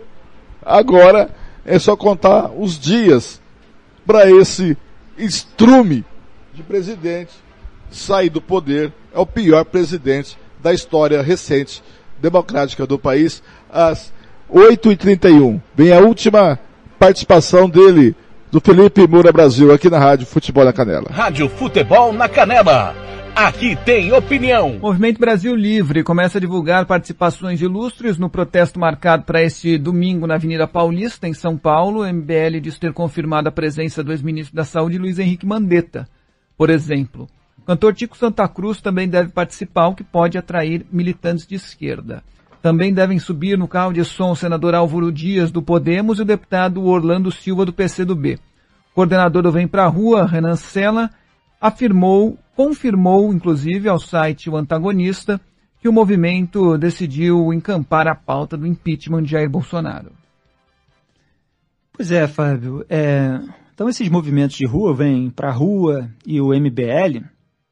Agora 0.66 1.30
é 1.66 1.78
só 1.78 1.98
contar 1.98 2.52
os 2.58 2.80
dias 2.80 3.42
para 4.06 4.32
esse 4.32 4.78
estrume 5.18 6.06
de 6.54 6.64
presidente 6.64 7.34
sair 7.92 8.30
do 8.30 8.42
poder. 8.42 8.94
É 9.14 9.20
o 9.20 9.26
pior 9.26 9.66
presidente 9.66 10.38
da 10.58 10.74
história 10.74 11.22
recente 11.22 11.84
democrática 12.22 12.88
do 12.88 12.98
país. 12.98 13.44
Às 13.70 14.14
8h31 14.50 15.62
vem 15.76 15.92
a 15.92 16.00
última 16.00 16.58
participação 16.98 17.70
dele 17.70 18.16
do 18.52 18.60
Felipe 18.60 19.08
Moura 19.08 19.32
Brasil, 19.32 19.72
aqui 19.72 19.90
na 19.90 20.00
Rádio 20.00 20.26
Futebol 20.26 20.66
na 20.66 20.74
Canela. 20.74 21.08
Rádio 21.12 21.48
Futebol 21.50 22.12
na 22.12 22.28
Canela. 22.28 22.96
Aqui 23.36 23.76
tem 23.86 24.12
opinião. 24.12 24.80
Movimento 24.82 25.20
Brasil 25.20 25.56
Livre 25.56 26.04
começa 26.04 26.40
a 26.40 26.42
divulgar 26.42 26.86
participações 26.88 27.62
ilustres 27.62 28.18
no 28.18 28.30
protesto 28.30 28.80
marcado 28.80 29.24
para 29.24 29.44
este 29.44 29.78
domingo 29.78 30.26
na 30.26 30.36
Avenida 30.36 30.68
Paulista, 30.68 31.28
em 31.28 31.34
São 31.34 31.56
Paulo. 31.56 32.02
O 32.02 32.08
MBL 32.12 32.60
diz 32.60 32.80
ter 32.80 32.92
confirmado 32.92 33.48
a 33.48 33.52
presença 33.52 34.04
do 34.04 34.12
ex-ministro 34.12 34.56
da 34.56 34.66
Saúde, 34.66 34.98
Luiz 34.98 35.20
Henrique 35.20 35.46
Mandetta, 35.46 36.10
por 36.58 36.72
exemplo. 36.72 37.28
O 37.60 37.62
cantor 37.62 37.94
Tico 37.94 38.18
Santa 38.18 38.48
Cruz 38.48 38.82
também 38.82 39.08
deve 39.08 39.30
participar, 39.30 39.90
o 39.90 39.96
que 39.96 40.04
pode 40.04 40.40
atrair 40.40 40.86
militantes 40.92 41.46
de 41.46 41.54
esquerda. 41.54 42.24
Também 42.62 42.94
devem 42.94 43.20
subir 43.20 43.58
no 43.58 43.68
carro 43.68 43.94
de 43.94 44.04
som 44.04 44.32
o 44.32 44.36
senador 44.36 44.76
Álvaro 44.76 45.12
Dias, 45.12 45.50
do 45.50 45.62
Podemos, 45.62 46.20
e 46.20 46.24
o 46.24 46.26
deputado 46.26 46.84
Orlando 46.84 47.32
Silva, 47.32 47.66
do 47.66 47.72
PCdoB. 47.72 48.36
O 48.92 48.96
coordenador 48.96 49.44
do 49.44 49.52
Vem 49.52 49.68
Pra 49.68 49.88
Rua, 49.88 50.26
Renan 50.26 50.58
Sela, 50.58 51.10
afirmou, 51.62 52.38
confirmou, 52.56 53.34
inclusive, 53.34 53.88
ao 53.88 53.98
site 53.98 54.50
O 54.50 54.58
Antagonista, 54.58 55.40
que 55.80 55.88
o 55.88 55.94
movimento 55.94 56.78
decidiu 56.78 57.54
encampar 57.54 58.08
a 58.08 58.16
pauta 58.16 58.58
do 58.58 58.68
impeachment 58.68 59.24
de 59.24 59.32
Jair 59.32 59.50
Bolsonaro. 59.50 60.12
Pois 61.94 62.12
é, 62.12 62.28
Fábio. 62.28 62.86
É... 62.90 63.40
Então 63.74 63.88
esses 63.88 64.10
movimentos 64.10 64.58
de 64.58 64.66
rua, 64.66 64.94
Vem 64.94 65.30
Pra 65.30 65.52
Rua 65.52 66.10
e 66.26 66.42
o 66.42 66.50
MBL, 66.50 67.24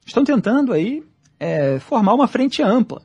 estão 0.05 0.23
tentando 0.23 0.71
aí 0.71 1.03
é, 1.37 1.79
formar 1.79 2.13
uma 2.13 2.29
frente 2.29 2.63
ampla 2.63 3.01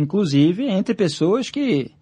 inclusive 0.00 0.64
entre 0.64 0.94
pessoas 0.94 1.50
que 1.50 1.92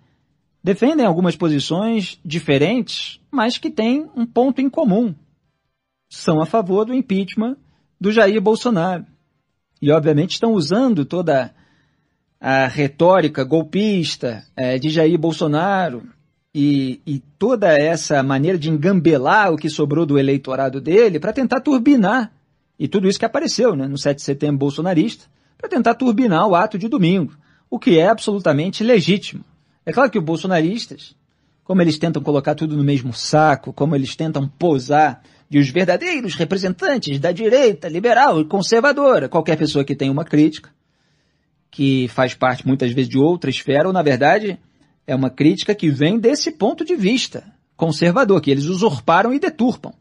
defendem 0.62 1.07
algumas 1.07 1.37
posições 1.37 2.19
diferentes, 2.25 3.20
mas 3.31 3.59
que 3.59 3.70
têm 3.70 4.09
um 4.15 4.27
ponto 4.27 4.61
em 4.61 4.69
comum. 4.69 5.15
São 6.11 6.41
a 6.41 6.47
favor 6.47 6.85
do 6.85 6.95
impeachment 6.95 7.57
do 8.01 8.12
Jair 8.12 8.41
Bolsonaro. 8.41 9.05
E, 9.81 9.91
obviamente, 9.93 10.33
estão 10.33 10.53
usando 10.53 11.05
toda 11.05 11.55
a 12.41 12.66
retórica 12.66 13.45
golpista 13.45 14.45
é, 14.57 14.79
de 14.79 14.91
Jair 14.91 15.19
Bolsonaro 15.19 16.03
e, 16.55 17.01
e, 17.07 17.20
toda 17.39 17.77
essa 17.77 18.23
maneira 18.23 18.59
de 18.59 18.70
engambelar 18.70 19.53
o 19.53 19.57
que 19.57 19.69
sobrou 19.69 20.07
do 20.07 20.19
eleitorado 20.19 20.81
dele 20.81 21.20
para 21.20 21.33
tentar 21.33 21.61
turbinar. 21.61 22.33
E 22.79 22.87
tudo 22.89 23.09
isso 23.09 23.19
que 23.19 23.25
apareceu 23.25 23.75
né, 23.75 23.87
no 23.87 23.99
7 23.99 24.16
de 24.16 24.23
setembro 24.23 24.59
bolsonarista, 24.59 25.27
para 25.57 25.69
tentar 25.69 25.95
turbinar 25.95 26.47
o 26.47 26.55
ato 26.55 26.79
de 26.79 26.89
domingo 26.89 27.33
o 27.70 27.78
que 27.78 27.99
é 27.99 28.09
absolutamente 28.09 28.82
legítimo. 28.82 29.45
É 29.85 29.93
claro 29.93 30.11
que 30.11 30.19
os 30.19 30.24
bolsonaristas, 30.24 31.15
como 31.65 31.82
eles 31.82 31.99
tentam 31.99 32.23
colocar 32.23 32.55
tudo 32.55 32.77
no 32.77 32.85
mesmo 32.85 33.12
saco, 33.12 33.73
como 33.73 33.95
eles 33.95 34.16
tentam 34.16 34.49
posar 34.49 35.23
de 35.49 35.59
os 35.59 35.70
verdadeiros 35.70 36.35
representantes 36.35 37.19
da 37.19 37.32
direita 37.32 37.89
liberal 37.89 38.40
e 38.40 38.45
conservadora, 38.45 39.28
qualquer 39.28 39.57
pessoa 39.57 39.85
que 39.85 39.95
tenha 39.95 40.12
uma 40.12 40.24
crítica, 40.24 40.70
que 41.70 42.09
faz 42.09 42.35
parte 42.35 42.66
muitas 42.66 42.93
vezes 42.93 43.09
de 43.09 43.19
outra 43.19 43.51
esfera, 43.51 43.86
ou 43.86 43.93
na 43.93 44.03
verdade 44.03 44.59
é 45.07 45.15
uma 45.15 45.31
crítica 45.31 45.74
que 45.74 45.90
vem 45.90 46.19
desse 46.19 46.53
ponto 46.53 46.85
de 46.85 46.95
vista 46.95 47.45
conservador, 47.77 48.40
que 48.40 48.51
eles 48.51 48.65
usurparam 48.65 49.32
e 49.32 49.39
deturpam. 49.39 49.95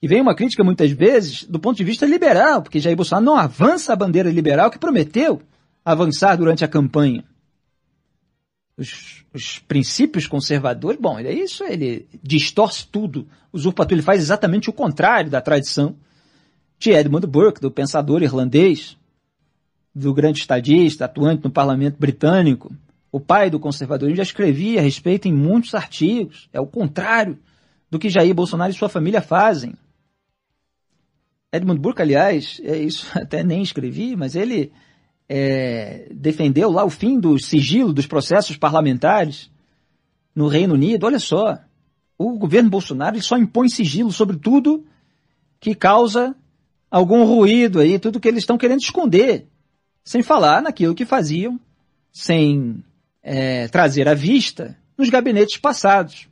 E 0.00 0.06
vem 0.06 0.20
uma 0.20 0.34
crítica 0.34 0.62
muitas 0.62 0.90
vezes 0.90 1.44
do 1.44 1.58
ponto 1.58 1.76
de 1.76 1.84
vista 1.84 2.06
liberal, 2.06 2.62
porque 2.62 2.78
Jair 2.78 2.96
Bolsonaro 2.96 3.24
não 3.24 3.36
avança 3.36 3.92
a 3.92 3.96
bandeira 3.96 4.30
liberal 4.30 4.70
que 4.70 4.78
prometeu 4.78 5.42
avançar 5.84 6.36
durante 6.36 6.64
a 6.64 6.68
campanha. 6.68 7.24
Os, 8.76 9.24
os, 9.32 9.58
princípios 9.60 10.26
conservadores, 10.26 11.00
bom, 11.00 11.18
é 11.18 11.32
isso, 11.32 11.62
ele 11.64 12.08
distorce 12.22 12.86
tudo. 12.86 13.28
O 13.52 13.56
usurpador 13.56 13.92
ele 13.92 14.02
faz 14.02 14.20
exatamente 14.20 14.68
o 14.68 14.72
contrário 14.72 15.30
da 15.30 15.40
tradição 15.40 15.94
de 16.78 16.90
Edmund 16.90 17.26
Burke, 17.26 17.60
do 17.60 17.70
pensador 17.70 18.22
irlandês, 18.22 18.96
do 19.94 20.12
grande 20.12 20.40
estadista, 20.40 21.04
atuante 21.04 21.44
no 21.44 21.50
parlamento 21.50 21.96
britânico, 21.98 22.74
o 23.12 23.20
pai 23.20 23.48
do 23.48 23.60
conservadorismo, 23.60 24.16
já 24.16 24.24
escrevia 24.24 24.80
a 24.80 24.82
respeito 24.82 25.28
em 25.28 25.32
muitos 25.32 25.72
artigos. 25.72 26.48
É 26.52 26.60
o 26.60 26.66
contrário 26.66 27.38
do 27.88 27.96
que 27.96 28.08
Jair 28.08 28.34
Bolsonaro 28.34 28.72
e 28.72 28.74
sua 28.74 28.88
família 28.88 29.22
fazem. 29.22 29.74
Edmund 31.52 31.80
Burke, 31.80 32.02
aliás, 32.02 32.60
é 32.64 32.76
isso 32.76 33.06
até 33.16 33.44
nem 33.44 33.62
escrevi, 33.62 34.16
mas 34.16 34.34
ele 34.34 34.72
é, 35.28 36.08
defendeu 36.10 36.70
lá 36.70 36.84
o 36.84 36.90
fim 36.90 37.18
do 37.18 37.38
sigilo 37.38 37.92
dos 37.92 38.06
processos 38.06 38.56
parlamentares 38.56 39.50
no 40.34 40.48
Reino 40.48 40.74
Unido. 40.74 41.06
Olha 41.06 41.18
só, 41.18 41.58
o 42.18 42.38
governo 42.38 42.70
Bolsonaro 42.70 43.20
só 43.22 43.36
impõe 43.36 43.68
sigilo 43.68 44.12
sobre 44.12 44.36
tudo 44.36 44.84
que 45.60 45.74
causa 45.74 46.34
algum 46.90 47.24
ruído 47.24 47.80
aí, 47.80 47.98
tudo 47.98 48.20
que 48.20 48.28
eles 48.28 48.42
estão 48.42 48.58
querendo 48.58 48.80
esconder, 48.80 49.48
sem 50.04 50.22
falar 50.22 50.62
naquilo 50.62 50.94
que 50.94 51.04
faziam, 51.04 51.58
sem 52.12 52.84
é, 53.22 53.66
trazer 53.68 54.06
à 54.08 54.14
vista 54.14 54.76
nos 54.96 55.08
gabinetes 55.08 55.56
passados. 55.56 56.28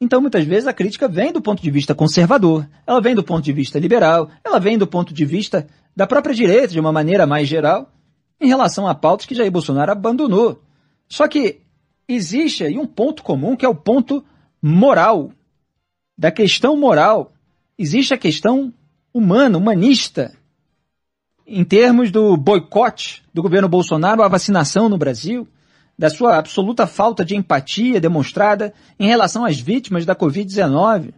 Então, 0.00 0.20
muitas 0.20 0.44
vezes, 0.44 0.66
a 0.66 0.74
crítica 0.74 1.08
vem 1.08 1.32
do 1.32 1.40
ponto 1.40 1.62
de 1.62 1.70
vista 1.70 1.94
conservador, 1.94 2.68
ela 2.86 3.00
vem 3.00 3.14
do 3.14 3.24
ponto 3.24 3.42
de 3.42 3.52
vista 3.52 3.78
liberal, 3.78 4.30
ela 4.44 4.60
vem 4.60 4.76
do 4.76 4.86
ponto 4.86 5.14
de 5.14 5.24
vista 5.24 5.66
da 5.96 6.06
própria 6.06 6.34
direita, 6.34 6.68
de 6.68 6.78
uma 6.78 6.92
maneira 6.92 7.26
mais 7.26 7.48
geral, 7.48 7.90
em 8.38 8.48
relação 8.48 8.86
a 8.86 8.94
pautas 8.94 9.24
que 9.24 9.34
Jair 9.34 9.50
Bolsonaro 9.50 9.90
abandonou. 9.90 10.62
Só 11.08 11.26
que 11.26 11.62
existe 12.06 12.62
aí 12.64 12.78
um 12.78 12.86
ponto 12.86 13.22
comum 13.22 13.56
que 13.56 13.64
é 13.64 13.68
o 13.68 13.74
ponto 13.74 14.22
moral. 14.60 15.32
Da 16.18 16.30
questão 16.30 16.76
moral, 16.76 17.32
existe 17.78 18.12
a 18.12 18.18
questão 18.18 18.72
humana, 19.12 19.56
humanista. 19.56 20.36
em 21.46 21.64
termos 21.64 22.10
do 22.10 22.36
boicote 22.36 23.22
do 23.32 23.40
governo 23.40 23.68
Bolsonaro 23.68 24.20
à 24.20 24.26
vacinação 24.26 24.88
no 24.88 24.98
Brasil, 24.98 25.46
da 25.96 26.10
sua 26.10 26.36
absoluta 26.36 26.88
falta 26.88 27.24
de 27.24 27.36
empatia 27.36 28.00
demonstrada 28.00 28.74
em 28.98 29.06
relação 29.06 29.44
às 29.44 29.58
vítimas 29.58 30.04
da 30.04 30.14
Covid-19, 30.14 31.14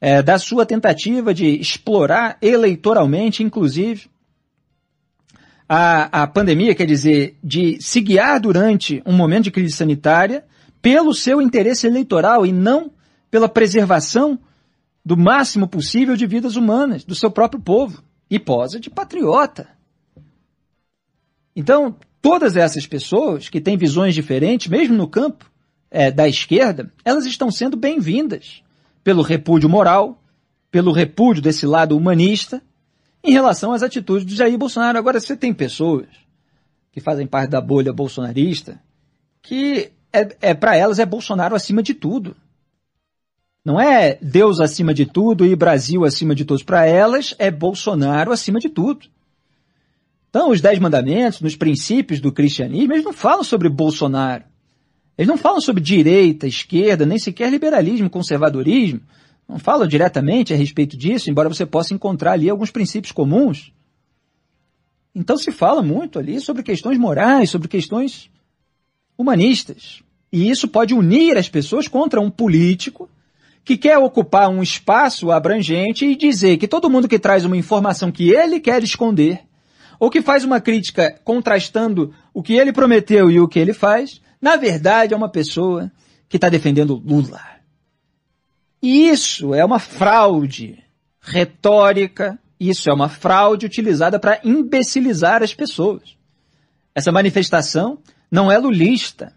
é, 0.00 0.22
da 0.22 0.38
sua 0.38 0.66
tentativa 0.66 1.32
de 1.32 1.46
explorar 1.58 2.36
eleitoralmente, 2.40 3.42
inclusive, 3.42 4.10
a, 5.68 6.22
a 6.22 6.26
pandemia, 6.26 6.74
quer 6.74 6.86
dizer, 6.86 7.36
de 7.42 7.80
se 7.80 8.00
guiar 8.00 8.40
durante 8.40 9.02
um 9.04 9.12
momento 9.12 9.44
de 9.44 9.50
crise 9.50 9.74
sanitária 9.74 10.44
pelo 10.80 11.12
seu 11.12 11.42
interesse 11.42 11.86
eleitoral 11.86 12.46
e 12.46 12.52
não 12.52 12.92
pela 13.30 13.48
preservação 13.48 14.38
do 15.04 15.16
máximo 15.16 15.66
possível 15.66 16.16
de 16.16 16.26
vidas 16.26 16.56
humanas 16.56 17.04
do 17.04 17.14
seu 17.14 17.30
próprio 17.30 17.60
povo 17.60 18.02
e 18.30 18.38
posa 18.38 18.78
de 18.78 18.90
patriota. 18.90 19.68
Então, 21.54 21.96
todas 22.20 22.56
essas 22.56 22.86
pessoas 22.86 23.48
que 23.48 23.60
têm 23.60 23.76
visões 23.76 24.14
diferentes, 24.14 24.68
mesmo 24.68 24.94
no 24.94 25.08
campo 25.08 25.50
é, 25.90 26.10
da 26.10 26.28
esquerda, 26.28 26.92
elas 27.04 27.24
estão 27.24 27.50
sendo 27.50 27.76
bem-vindas 27.76 28.62
pelo 29.06 29.22
repúdio 29.22 29.68
moral, 29.68 30.20
pelo 30.68 30.90
repúdio 30.90 31.40
desse 31.40 31.64
lado 31.64 31.96
humanista, 31.96 32.60
em 33.22 33.30
relação 33.30 33.70
às 33.70 33.84
atitudes 33.84 34.26
do 34.26 34.34
Jair 34.34 34.58
Bolsonaro. 34.58 34.98
Agora, 34.98 35.20
você 35.20 35.36
tem 35.36 35.54
pessoas 35.54 36.08
que 36.90 37.00
fazem 37.00 37.24
parte 37.24 37.50
da 37.50 37.60
bolha 37.60 37.92
bolsonarista 37.92 38.82
que 39.40 39.92
é, 40.12 40.36
é 40.40 40.54
para 40.54 40.74
elas 40.74 40.98
é 40.98 41.06
Bolsonaro 41.06 41.54
acima 41.54 41.84
de 41.84 41.94
tudo. 41.94 42.36
Não 43.64 43.80
é 43.80 44.18
Deus 44.20 44.58
acima 44.58 44.92
de 44.92 45.06
tudo 45.06 45.46
e 45.46 45.54
Brasil 45.54 46.04
acima 46.04 46.34
de 46.34 46.44
todos. 46.44 46.64
Para 46.64 46.84
elas 46.84 47.32
é 47.38 47.48
Bolsonaro 47.48 48.32
acima 48.32 48.58
de 48.58 48.68
tudo. 48.68 49.06
Então, 50.30 50.50
os 50.50 50.60
Dez 50.60 50.80
Mandamentos, 50.80 51.40
nos 51.40 51.54
princípios 51.54 52.18
do 52.18 52.32
cristianismo, 52.32 52.92
eles 52.92 53.04
não 53.04 53.12
falam 53.12 53.44
sobre 53.44 53.68
Bolsonaro. 53.68 54.42
Eles 55.16 55.28
não 55.28 55.38
falam 55.38 55.60
sobre 55.60 55.82
direita, 55.82 56.46
esquerda, 56.46 57.06
nem 57.06 57.18
sequer 57.18 57.50
liberalismo, 57.50 58.10
conservadorismo. 58.10 59.00
Não 59.48 59.58
falam 59.58 59.86
diretamente 59.86 60.52
a 60.52 60.56
respeito 60.56 60.96
disso, 60.96 61.30
embora 61.30 61.48
você 61.48 61.64
possa 61.64 61.94
encontrar 61.94 62.32
ali 62.32 62.50
alguns 62.50 62.70
princípios 62.70 63.12
comuns. 63.12 63.72
Então 65.14 65.38
se 65.38 65.50
fala 65.50 65.82
muito 65.82 66.18
ali 66.18 66.40
sobre 66.40 66.62
questões 66.62 66.98
morais, 66.98 67.48
sobre 67.48 67.68
questões 67.68 68.28
humanistas. 69.16 70.02
E 70.30 70.50
isso 70.50 70.68
pode 70.68 70.92
unir 70.92 71.38
as 71.38 71.48
pessoas 71.48 71.88
contra 71.88 72.20
um 72.20 72.30
político 72.30 73.08
que 73.64 73.76
quer 73.76 73.96
ocupar 73.98 74.50
um 74.50 74.62
espaço 74.62 75.30
abrangente 75.30 76.04
e 76.04 76.14
dizer 76.14 76.58
que 76.58 76.68
todo 76.68 76.90
mundo 76.90 77.08
que 77.08 77.18
traz 77.18 77.44
uma 77.44 77.56
informação 77.56 78.12
que 78.12 78.30
ele 78.30 78.60
quer 78.60 78.82
esconder 78.82 79.40
ou 79.98 80.10
que 80.10 80.20
faz 80.20 80.44
uma 80.44 80.60
crítica 80.60 81.18
contrastando 81.24 82.12
o 82.34 82.42
que 82.42 82.52
ele 82.52 82.72
prometeu 82.72 83.30
e 83.30 83.40
o 83.40 83.48
que 83.48 83.58
ele 83.58 83.72
faz, 83.72 84.20
na 84.40 84.56
verdade 84.56 85.14
é 85.14 85.16
uma 85.16 85.28
pessoa 85.28 85.90
que 86.28 86.36
está 86.36 86.48
defendendo 86.48 87.02
Lula. 87.04 87.40
E 88.82 89.08
isso 89.08 89.54
é 89.54 89.64
uma 89.64 89.78
fraude 89.78 90.82
retórica, 91.20 92.38
isso 92.58 92.88
é 92.88 92.92
uma 92.92 93.08
fraude 93.08 93.66
utilizada 93.66 94.18
para 94.18 94.40
imbecilizar 94.44 95.42
as 95.42 95.54
pessoas. 95.54 96.16
Essa 96.94 97.12
manifestação 97.12 97.98
não 98.30 98.50
é 98.50 98.58
lulista. 98.58 99.34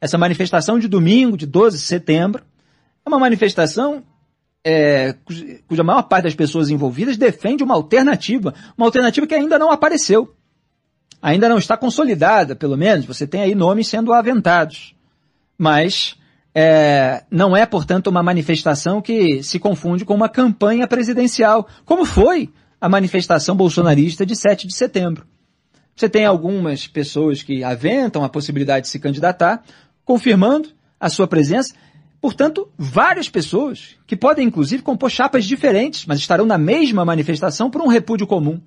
Essa 0.00 0.16
manifestação 0.16 0.78
de 0.78 0.88
domingo, 0.88 1.36
de 1.36 1.46
12 1.46 1.78
de 1.78 1.84
setembro, 1.84 2.44
é 3.04 3.08
uma 3.08 3.18
manifestação 3.18 4.04
é, 4.64 5.14
cuja 5.66 5.82
maior 5.82 6.02
parte 6.02 6.24
das 6.24 6.34
pessoas 6.34 6.70
envolvidas 6.70 7.16
defende 7.16 7.64
uma 7.64 7.74
alternativa, 7.74 8.54
uma 8.76 8.86
alternativa 8.86 9.26
que 9.26 9.34
ainda 9.34 9.58
não 9.58 9.70
apareceu. 9.70 10.34
Ainda 11.22 11.48
não 11.48 11.58
está 11.58 11.76
consolidada, 11.76 12.56
pelo 12.56 12.76
menos, 12.76 13.04
você 13.04 13.26
tem 13.26 13.42
aí 13.42 13.54
nomes 13.54 13.88
sendo 13.88 14.12
aventados. 14.12 14.94
Mas 15.58 16.16
é, 16.54 17.24
não 17.30 17.56
é, 17.56 17.66
portanto, 17.66 18.06
uma 18.06 18.22
manifestação 18.22 19.02
que 19.02 19.42
se 19.42 19.58
confunde 19.58 20.04
com 20.04 20.14
uma 20.14 20.28
campanha 20.28 20.86
presidencial, 20.86 21.68
como 21.84 22.04
foi 22.04 22.50
a 22.80 22.88
manifestação 22.88 23.54
bolsonarista 23.54 24.24
de 24.24 24.34
7 24.34 24.66
de 24.66 24.74
setembro. 24.74 25.26
Você 25.94 26.08
tem 26.08 26.24
algumas 26.24 26.86
pessoas 26.86 27.42
que 27.42 27.62
aventam 27.62 28.24
a 28.24 28.28
possibilidade 28.28 28.86
de 28.86 28.90
se 28.90 28.98
candidatar, 28.98 29.62
confirmando 30.04 30.70
a 30.98 31.10
sua 31.10 31.26
presença, 31.26 31.74
Portanto, 32.20 32.68
várias 32.76 33.30
pessoas 33.30 33.96
que 34.06 34.14
podem 34.14 34.46
inclusive 34.46 34.82
compor 34.82 35.10
chapas 35.10 35.46
diferentes, 35.46 36.04
mas 36.04 36.18
estarão 36.18 36.44
na 36.44 36.58
mesma 36.58 37.02
manifestação 37.02 37.70
por 37.70 37.80
um 37.80 37.86
repúdio 37.86 38.26
comum. 38.26 38.60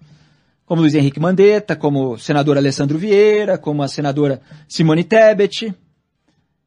Como 0.65 0.81
Luiz 0.81 0.95
Henrique 0.95 1.19
Mandetta, 1.19 1.75
como 1.75 2.13
o 2.13 2.17
senador 2.17 2.57
Alessandro 2.57 2.97
Vieira, 2.97 3.57
como 3.57 3.83
a 3.83 3.87
senadora 3.87 4.41
Simone 4.67 5.03
Tebet. 5.03 5.73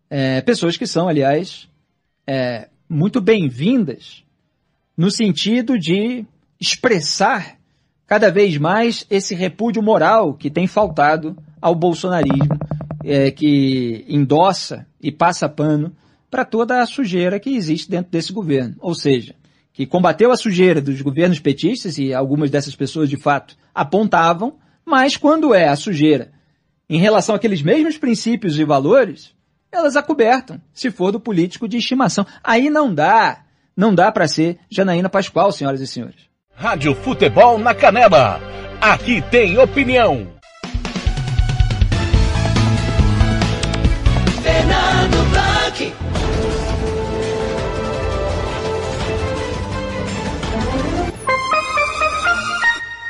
É, 0.09 0.41
pessoas 0.43 0.77
que 0.77 0.87
são, 0.87 1.09
aliás, 1.09 1.69
é, 2.27 2.69
muito 2.89 3.21
bem-vindas 3.21 4.23
no 4.97 5.11
sentido 5.11 5.79
de 5.79 6.25
expressar 6.61 7.57
cada 8.07 8.31
vez 8.31 8.57
mais 8.57 9.05
esse 9.11 9.35
repúdio 9.35 9.83
moral 9.83 10.35
que 10.35 10.51
tem 10.51 10.67
faltado 10.67 11.37
ao 11.61 11.75
bolsonarismo, 11.75 12.59
é, 13.05 13.31
que 13.31 14.05
endossa 14.09 14.87
e 15.01 15.11
passa 15.11 15.49
pano 15.49 15.95
para 16.31 16.45
toda 16.45 16.81
a 16.81 16.87
sujeira 16.87 17.41
que 17.41 17.51
existe 17.51 17.91
dentro 17.91 18.11
desse 18.11 18.33
governo. 18.33 18.77
Ou 18.81 18.95
seja, 18.95 19.35
que 19.77 19.85
combateu 19.85 20.33
a 20.33 20.37
sujeira 20.37 20.81
dos 20.81 21.03
governos 21.03 21.39
petistas, 21.39 21.99
e 21.99 22.15
algumas 22.15 22.51
dessas 22.51 22.75
pessoas 22.75 23.11
de 23.11 23.19
fato 23.19 23.55
apontavam, 23.75 24.57
mas 24.87 25.19
quando 25.19 25.55
é 25.55 25.69
a 25.69 25.77
sujeira 25.77 26.33
em 26.89 26.99
relação 26.99 27.35
àqueles 27.35 27.61
mesmos 27.61 27.99
princípios 27.99 28.59
e 28.59 28.65
valores, 28.65 29.35
elas 29.71 29.95
acobertam, 29.95 30.59
se 30.73 30.91
for 30.91 31.13
do 31.13 31.21
político 31.21 31.69
de 31.69 31.77
estimação. 31.77 32.27
Aí 32.43 32.71
não 32.71 32.95
dá, 32.95 33.45
não 33.77 33.95
dá 33.95 34.11
para 34.11 34.27
ser 34.27 34.59
Janaína 34.71 35.11
Pascoal, 35.11 35.53
senhoras 35.53 35.83
e 35.83 35.87
senhores. 35.87 36.23
Rádio 36.55 36.95
Futebol 36.95 37.59
na 37.59 37.75
Canela. 37.75 38.41
Aqui 38.81 39.21
tem 39.31 39.59
opinião. 39.59 40.36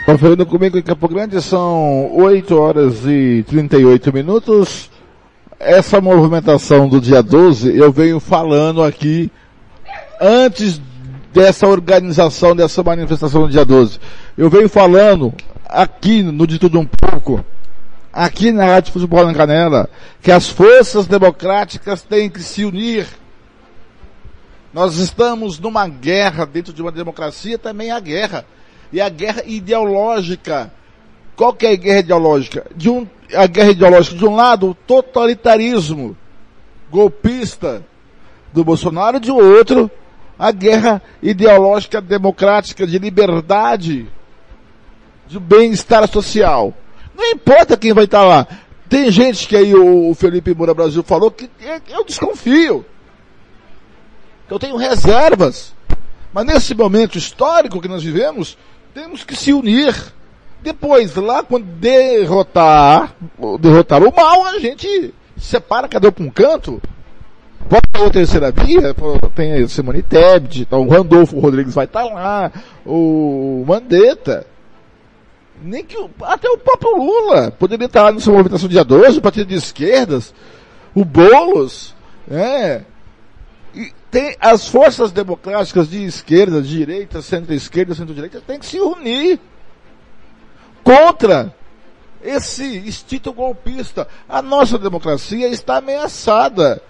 Conferindo 0.06 0.46
comigo 0.46 0.78
em 0.78 0.82
Campo 0.82 1.08
Grande, 1.08 1.42
são 1.42 2.14
8 2.14 2.56
horas 2.56 3.04
e 3.04 3.44
38 3.48 4.12
minutos. 4.12 4.88
Essa 5.58 6.00
movimentação 6.00 6.88
do 6.88 7.00
dia 7.00 7.20
12, 7.20 7.76
eu 7.76 7.90
venho 7.90 8.20
falando 8.20 8.84
aqui 8.84 9.32
antes 10.20 10.80
dessa 11.34 11.66
organização, 11.66 12.54
dessa 12.54 12.84
manifestação 12.84 13.42
do 13.42 13.48
dia 13.48 13.64
12. 13.64 13.98
Eu 14.38 14.48
venho 14.48 14.68
falando 14.68 15.34
aqui 15.68 16.22
no 16.22 16.46
De 16.46 16.60
Tudo 16.60 16.78
Um 16.78 16.86
Pouco, 16.86 17.44
aqui 18.12 18.52
na 18.52 18.64
Rádio 18.64 18.92
Futebol 18.92 19.26
na 19.26 19.34
Canela, 19.34 19.90
que 20.22 20.30
as 20.30 20.48
forças 20.48 21.08
democráticas 21.08 22.02
têm 22.02 22.30
que 22.30 22.44
se 22.44 22.64
unir. 22.64 23.08
Nós 24.72 24.98
estamos 24.98 25.58
numa 25.58 25.88
guerra 25.88 26.46
dentro 26.46 26.72
de 26.72 26.80
uma 26.80 26.92
democracia, 26.92 27.58
também 27.58 27.90
há 27.90 27.98
guerra 27.98 28.46
e 28.92 29.00
a 29.00 29.08
guerra 29.08 29.42
ideológica. 29.46 30.72
Qual 31.34 31.52
que 31.52 31.66
é 31.66 31.72
a 31.72 31.76
guerra 31.76 31.98
ideológica? 32.00 32.66
De 32.74 32.88
um, 32.88 33.06
a 33.34 33.46
guerra 33.46 33.70
ideológica, 33.70 34.16
de 34.16 34.24
um 34.24 34.34
lado, 34.34 34.70
o 34.70 34.74
totalitarismo 34.74 36.16
golpista 36.90 37.84
do 38.52 38.64
Bolsonaro, 38.64 39.20
de 39.20 39.30
outro, 39.30 39.90
a 40.38 40.50
guerra 40.50 41.02
ideológica 41.22 42.00
democrática 42.00 42.86
de 42.86 42.98
liberdade, 42.98 44.06
de 45.26 45.38
bem-estar 45.38 46.08
social. 46.08 46.72
Não 47.14 47.24
importa 47.26 47.76
quem 47.76 47.92
vai 47.92 48.04
estar 48.04 48.24
lá. 48.24 48.46
Tem 48.88 49.10
gente 49.10 49.48
que 49.48 49.56
aí 49.56 49.74
o 49.74 50.14
Felipe 50.14 50.54
Moura 50.54 50.72
Brasil 50.72 51.02
falou 51.02 51.30
que 51.30 51.50
eu 51.88 52.04
desconfio. 52.04 52.84
Eu 54.48 54.58
tenho 54.58 54.76
reservas. 54.76 55.74
Mas 56.32 56.46
nesse 56.46 56.74
momento 56.74 57.18
histórico 57.18 57.80
que 57.80 57.88
nós 57.88 58.02
vivemos, 58.02 58.56
temos 58.96 59.22
que 59.22 59.36
se 59.36 59.52
unir. 59.52 59.94
Depois, 60.62 61.14
lá 61.16 61.42
quando 61.42 61.66
derrotar, 61.66 63.14
derrotar 63.60 64.02
o 64.02 64.14
mal, 64.14 64.46
a 64.46 64.58
gente 64.58 65.14
separa 65.36 65.86
cada 65.86 66.08
um 66.08 66.12
para 66.12 66.24
um 66.24 66.30
canto. 66.30 66.82
Volta 67.68 68.06
a 68.06 68.10
terceira 68.10 68.50
via, 68.50 68.94
tem 69.34 69.52
a 69.52 69.68
Simone 69.68 70.02
Tebet, 70.02 70.62
então 70.62 70.86
o 70.86 70.88
Randolfo 70.88 71.38
Rodrigues 71.38 71.74
vai 71.74 71.84
estar 71.84 72.04
tá 72.04 72.14
lá, 72.14 72.52
o 72.86 73.64
Mandetta. 73.66 74.46
Nem 75.62 75.84
que 75.84 75.96
até 76.22 76.48
o 76.48 76.58
próprio 76.58 76.96
Lula 76.96 77.50
poderia 77.50 77.86
estar 77.86 78.04
lá 78.04 78.12
nessa 78.12 78.30
movimentação 78.30 78.68
dia 78.68 78.84
12, 78.84 79.18
o 79.18 79.22
partido 79.22 79.48
de 79.48 79.56
esquerdas, 79.56 80.32
o 80.94 81.04
Boulos, 81.04 81.94
é, 82.30 82.82
tem 84.16 84.34
as 84.40 84.66
forças 84.66 85.12
democráticas 85.12 85.90
de 85.90 86.02
esquerda, 86.02 86.62
de 86.62 86.70
direita, 86.70 87.20
centro-esquerda, 87.20 87.94
centro-direita, 87.94 88.40
tem 88.40 88.58
que 88.58 88.64
se 88.64 88.80
unir. 88.80 89.38
contra 90.82 91.54
esse 92.22 92.78
instinto 92.78 93.30
golpista. 93.30 94.08
A 94.26 94.40
nossa 94.40 94.78
democracia 94.78 95.48
está 95.48 95.76
ameaçada. 95.76 96.80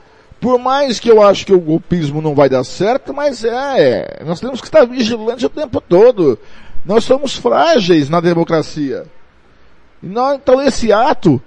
Por 0.41 0.57
mais 0.57 1.01
que 1.01 1.11
eu 1.11 1.21
acho 1.21 1.45
que 1.45 1.53
o 1.53 1.59
golpismo 1.59 2.23
não 2.23 2.33
vai 2.33 2.49
dar 2.49 2.63
certo, 2.63 3.13
mas 3.13 3.43
é, 3.45 4.23
nós 4.25 4.39
temos 4.39 4.61
que 4.61 4.69
estar 4.69 4.87
vigilantes 4.87 5.43
o 5.43 5.49
tempo 5.49 5.81
todo. 5.81 6.39
Nós 6.85 7.03
somos 7.03 7.35
frágeis 7.35 8.09
na 8.09 8.21
democracia. 8.21 9.05
Então 10.01 10.63
esse 10.63 10.93
ato 10.93 11.43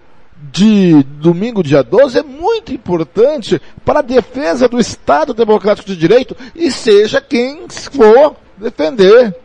de 0.51 1.03
domingo, 1.03 1.61
dia 1.61 1.83
12, 1.83 2.19
é 2.19 2.23
muito 2.23 2.73
importante 2.73 3.61
para 3.83 3.99
a 3.99 4.03
defesa 4.03 4.67
do 4.67 4.79
Estado 4.79 5.33
Democrático 5.33 5.89
de 5.89 5.97
Direito 5.97 6.35
e 6.55 6.71
seja 6.71 7.21
quem 7.21 7.67
for 7.69 8.35
defender. 8.57 9.35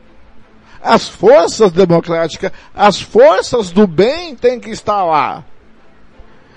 As 0.80 1.08
forças 1.08 1.72
democráticas, 1.72 2.52
as 2.74 3.00
forças 3.00 3.70
do 3.70 3.86
bem 3.86 4.34
têm 4.34 4.60
que 4.60 4.70
estar 4.70 5.02
lá. 5.04 5.44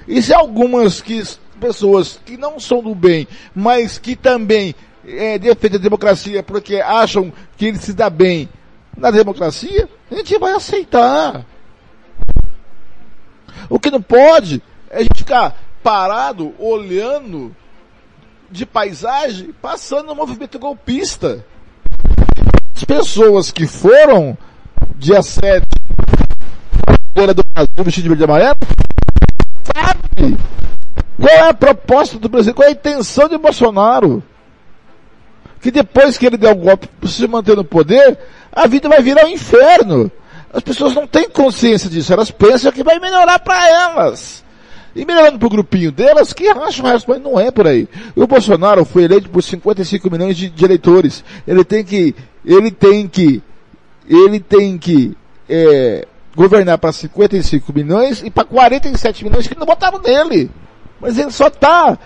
E 0.07 0.22
se 0.22 0.34
algumas 0.34 1.01
que, 1.01 1.22
pessoas 1.59 2.19
que 2.26 2.38
não 2.38 2.59
são 2.59 2.84
do 2.84 2.93
bem, 2.93 3.27
mas 3.55 3.97
que 3.97 4.15
também 4.15 4.76
é, 5.05 5.38
defendem 5.39 5.80
a 5.80 5.84
democracia 5.84 6.43
porque 6.43 6.76
acham 6.76 7.31
que 7.57 7.65
ele 7.68 7.77
se 7.77 7.93
dá 7.93 8.09
bem 8.09 8.49
na 8.97 9.11
democracia, 9.11 9.89
a 10.11 10.15
gente 10.15 10.38
vai 10.38 10.53
aceitar. 10.53 11.45
O 13.69 13.79
que 13.79 13.91
não 13.91 14.01
pode 14.01 14.61
é 14.89 14.97
a 14.97 15.01
gente 15.01 15.19
ficar 15.19 15.55
parado, 15.84 16.53
olhando 16.59 17.55
de 18.49 18.65
paisagem, 18.65 19.53
passando 19.61 20.07
no 20.07 20.15
movimento 20.15 20.57
golpista. 20.59 21.45
As 22.75 22.84
pessoas 22.84 23.51
que 23.51 23.67
foram 23.67 24.38
dia 24.97 25.21
7 25.21 25.65
do 27.13 27.43
Brasil 27.53 27.84
vestido 27.84 28.03
de 28.03 28.09
verde 28.09 28.23
e 28.23 28.25
amarelo, 28.25 28.57
sabe 29.75 30.38
qual 31.19 31.34
é 31.34 31.49
a 31.49 31.53
proposta 31.53 32.19
do 32.19 32.29
Brasil, 32.29 32.53
qual 32.53 32.67
é 32.67 32.69
a 32.69 32.73
intenção 32.73 33.27
de 33.27 33.38
Bolsonaro. 33.38 34.23
Que 35.59 35.71
depois 35.71 36.17
que 36.17 36.27
ele 36.27 36.38
der 36.38 36.51
o 36.51 36.55
golpe 36.55 36.88
para 36.88 37.09
se 37.09 37.27
manter 37.27 37.55
no 37.55 37.63
poder, 37.63 38.17
a 38.51 38.67
vida 38.67 38.88
vai 38.88 39.01
virar 39.01 39.25
um 39.25 39.29
inferno. 39.29 40.11
As 40.57 40.63
pessoas 40.63 40.95
não 40.95 41.05
têm 41.05 41.29
consciência 41.29 41.88
disso, 41.88 42.11
elas 42.11 42.31
pensam 42.31 42.71
que 42.71 42.84
vai 42.84 42.97
melhorar 42.97 43.38
para 43.38 43.69
elas. 43.69 44.43
E 44.95 45.05
melhorando 45.05 45.38
pro 45.38 45.51
grupinho 45.51 45.91
delas, 45.91 46.34
que 46.34 46.47
acham 46.47 46.84
o 46.84 46.88
resto, 46.88 47.11
mas 47.11 47.21
não 47.21 47.39
é 47.39 47.51
por 47.51 47.67
aí. 47.67 47.88
O 48.15 48.25
Bolsonaro 48.25 48.84
foi 48.84 49.03
eleito 49.03 49.29
por 49.29 49.43
55 49.43 50.09
milhões 50.09 50.35
de, 50.35 50.49
de 50.49 50.65
eleitores. 50.65 51.23
Ele 51.47 51.63
tem 51.63 51.84
que, 51.84 52.15
ele 52.43 52.71
tem 52.71 53.07
que, 53.07 53.43
ele 54.09 54.39
tem 54.39 54.79
que, 54.79 55.15
é, 55.47 56.07
governar 56.35 56.79
para 56.79 56.91
55 56.91 57.71
milhões 57.71 58.23
e 58.23 58.31
para 58.31 58.43
47 58.43 59.25
milhões 59.25 59.47
que 59.47 59.55
não 59.55 59.67
votaram 59.67 59.99
nele. 59.99 60.49
Mas 60.99 61.19
ele 61.19 61.29
só 61.29 61.49
está 61.49 61.99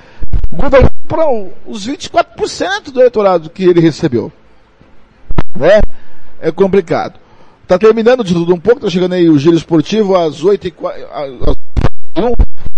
governando 0.52 0.92
para 1.08 1.26
os 1.66 1.88
24% 1.88 2.92
do 2.92 3.00
eleitorado 3.00 3.50
que 3.50 3.64
ele 3.64 3.80
recebeu. 3.80 4.30
Né? 5.56 5.80
É 6.42 6.52
complicado. 6.52 7.18
Tá 7.72 7.80
terminando 7.80 8.22
de 8.22 8.34
tudo 8.34 8.54
um 8.54 8.60
pouco, 8.60 8.82
tá 8.82 8.90
chegando 8.90 9.14
aí 9.14 9.30
o 9.30 9.40
giro 9.40 9.56
esportivo 9.56 10.14
às 10.14 10.44
8 10.44 10.68
e 10.68 10.72
4, 10.72 11.08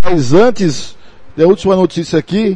mas 0.04 0.34
antes, 0.34 0.96
a 1.36 1.42
última 1.48 1.76
notícia 1.76 2.20
aqui, 2.20 2.56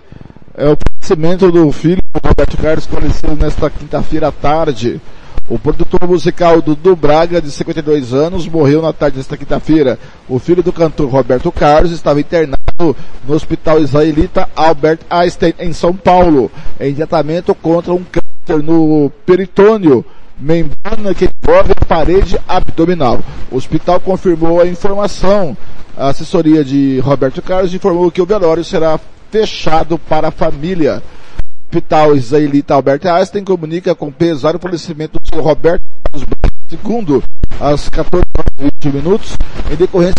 é 0.56 0.70
o 0.70 0.78
falecimento 0.78 1.52
do 1.52 1.72
filho 1.72 2.00
do 2.14 2.28
Roberto 2.28 2.56
Carlos, 2.58 2.86
faleceu 2.86 3.36
nesta 3.36 3.72
quinta-feira 3.72 4.28
à 4.28 4.32
tarde. 4.32 5.02
O 5.50 5.58
produtor 5.58 6.08
musical 6.08 6.62
Dudu 6.62 6.96
Braga, 6.96 7.42
de 7.42 7.50
52 7.50 8.14
anos, 8.14 8.48
morreu 8.48 8.84
na 8.84 8.94
tarde 8.94 9.18
desta 9.18 9.36
quinta-feira. 9.36 9.98
O 10.30 10.38
filho 10.38 10.62
do 10.62 10.72
cantor 10.72 11.10
Roberto 11.10 11.52
Carlos 11.52 11.92
estava 11.92 12.20
internado 12.20 12.96
no 13.28 13.34
hospital 13.34 13.80
israelita 13.80 14.48
Albert 14.56 15.00
Einstein, 15.10 15.56
em 15.58 15.74
São 15.74 15.96
Paulo, 15.96 16.52
em 16.80 16.94
tratamento 16.94 17.56
contra 17.56 17.92
um 17.94 18.04
câncer 18.04 18.62
no 18.62 19.12
peritônio 19.26 20.06
membrana 20.40 21.14
que 21.16 21.26
envolve 21.26 21.72
a 21.72 21.86
parede 21.86 22.40
abdominal. 22.48 23.20
O 23.52 23.56
hospital 23.56 24.00
confirmou 24.00 24.62
a 24.62 24.68
informação. 24.68 25.58
A 25.96 26.10
assessoria 26.10 26.64
de 26.64 27.00
Roberto 27.00 27.42
Carlos 27.42 27.74
informou 27.74 28.12
que 28.12 28.22
o 28.22 28.26
velório 28.26 28.64
será 28.64 29.00
fechado 29.32 29.98
para 29.98 30.28
a 30.28 30.32
família. 30.32 31.02
O 31.42 31.66
hospital 31.66 32.16
israelita 32.16 32.76
Albert 32.76 33.06
Einstein 33.06 33.44
comunica 33.44 33.96
com 33.96 34.12
pesar 34.12 34.56
o 34.56 34.60
falecimento 34.60 35.20
do 35.32 35.42
Roberto 35.42 35.84
Carlos 36.04 36.26
segundo 36.70 37.24
às 37.60 37.88
14 37.90 38.24
horas 38.38 38.72
20 38.84 38.96
minutos 38.96 39.38
em 39.72 39.76
decorrência 39.76 40.16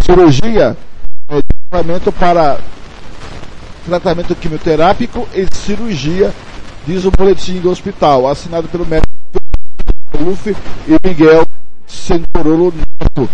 de 0.00 0.04
cirurgia 0.04 0.76
é, 1.28 1.42
tratamento 1.70 2.10
para 2.12 2.58
tratamento 3.86 4.34
quimioterápico 4.34 5.28
e 5.34 5.46
cirurgia 5.54 6.32
diz 6.86 7.04
o 7.04 7.10
boletim 7.10 7.60
do 7.60 7.70
hospital, 7.70 8.28
assinado 8.28 8.68
pelo 8.68 8.86
médico 8.86 9.12
Luffy 10.20 10.56
e 10.86 11.08
Miguel 11.08 11.46
Centorolo 11.86 12.72
Neto. 12.72 13.28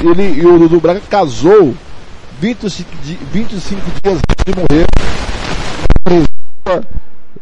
Ele 0.00 0.40
e 0.40 0.46
o 0.46 0.58
Dudu 0.58 0.80
Braga 0.80 1.00
casou 1.08 1.74
25, 2.40 2.90
25 3.32 3.80
dias 4.02 4.18
antes 4.18 4.44
de 4.44 4.54
morrer 4.54 4.86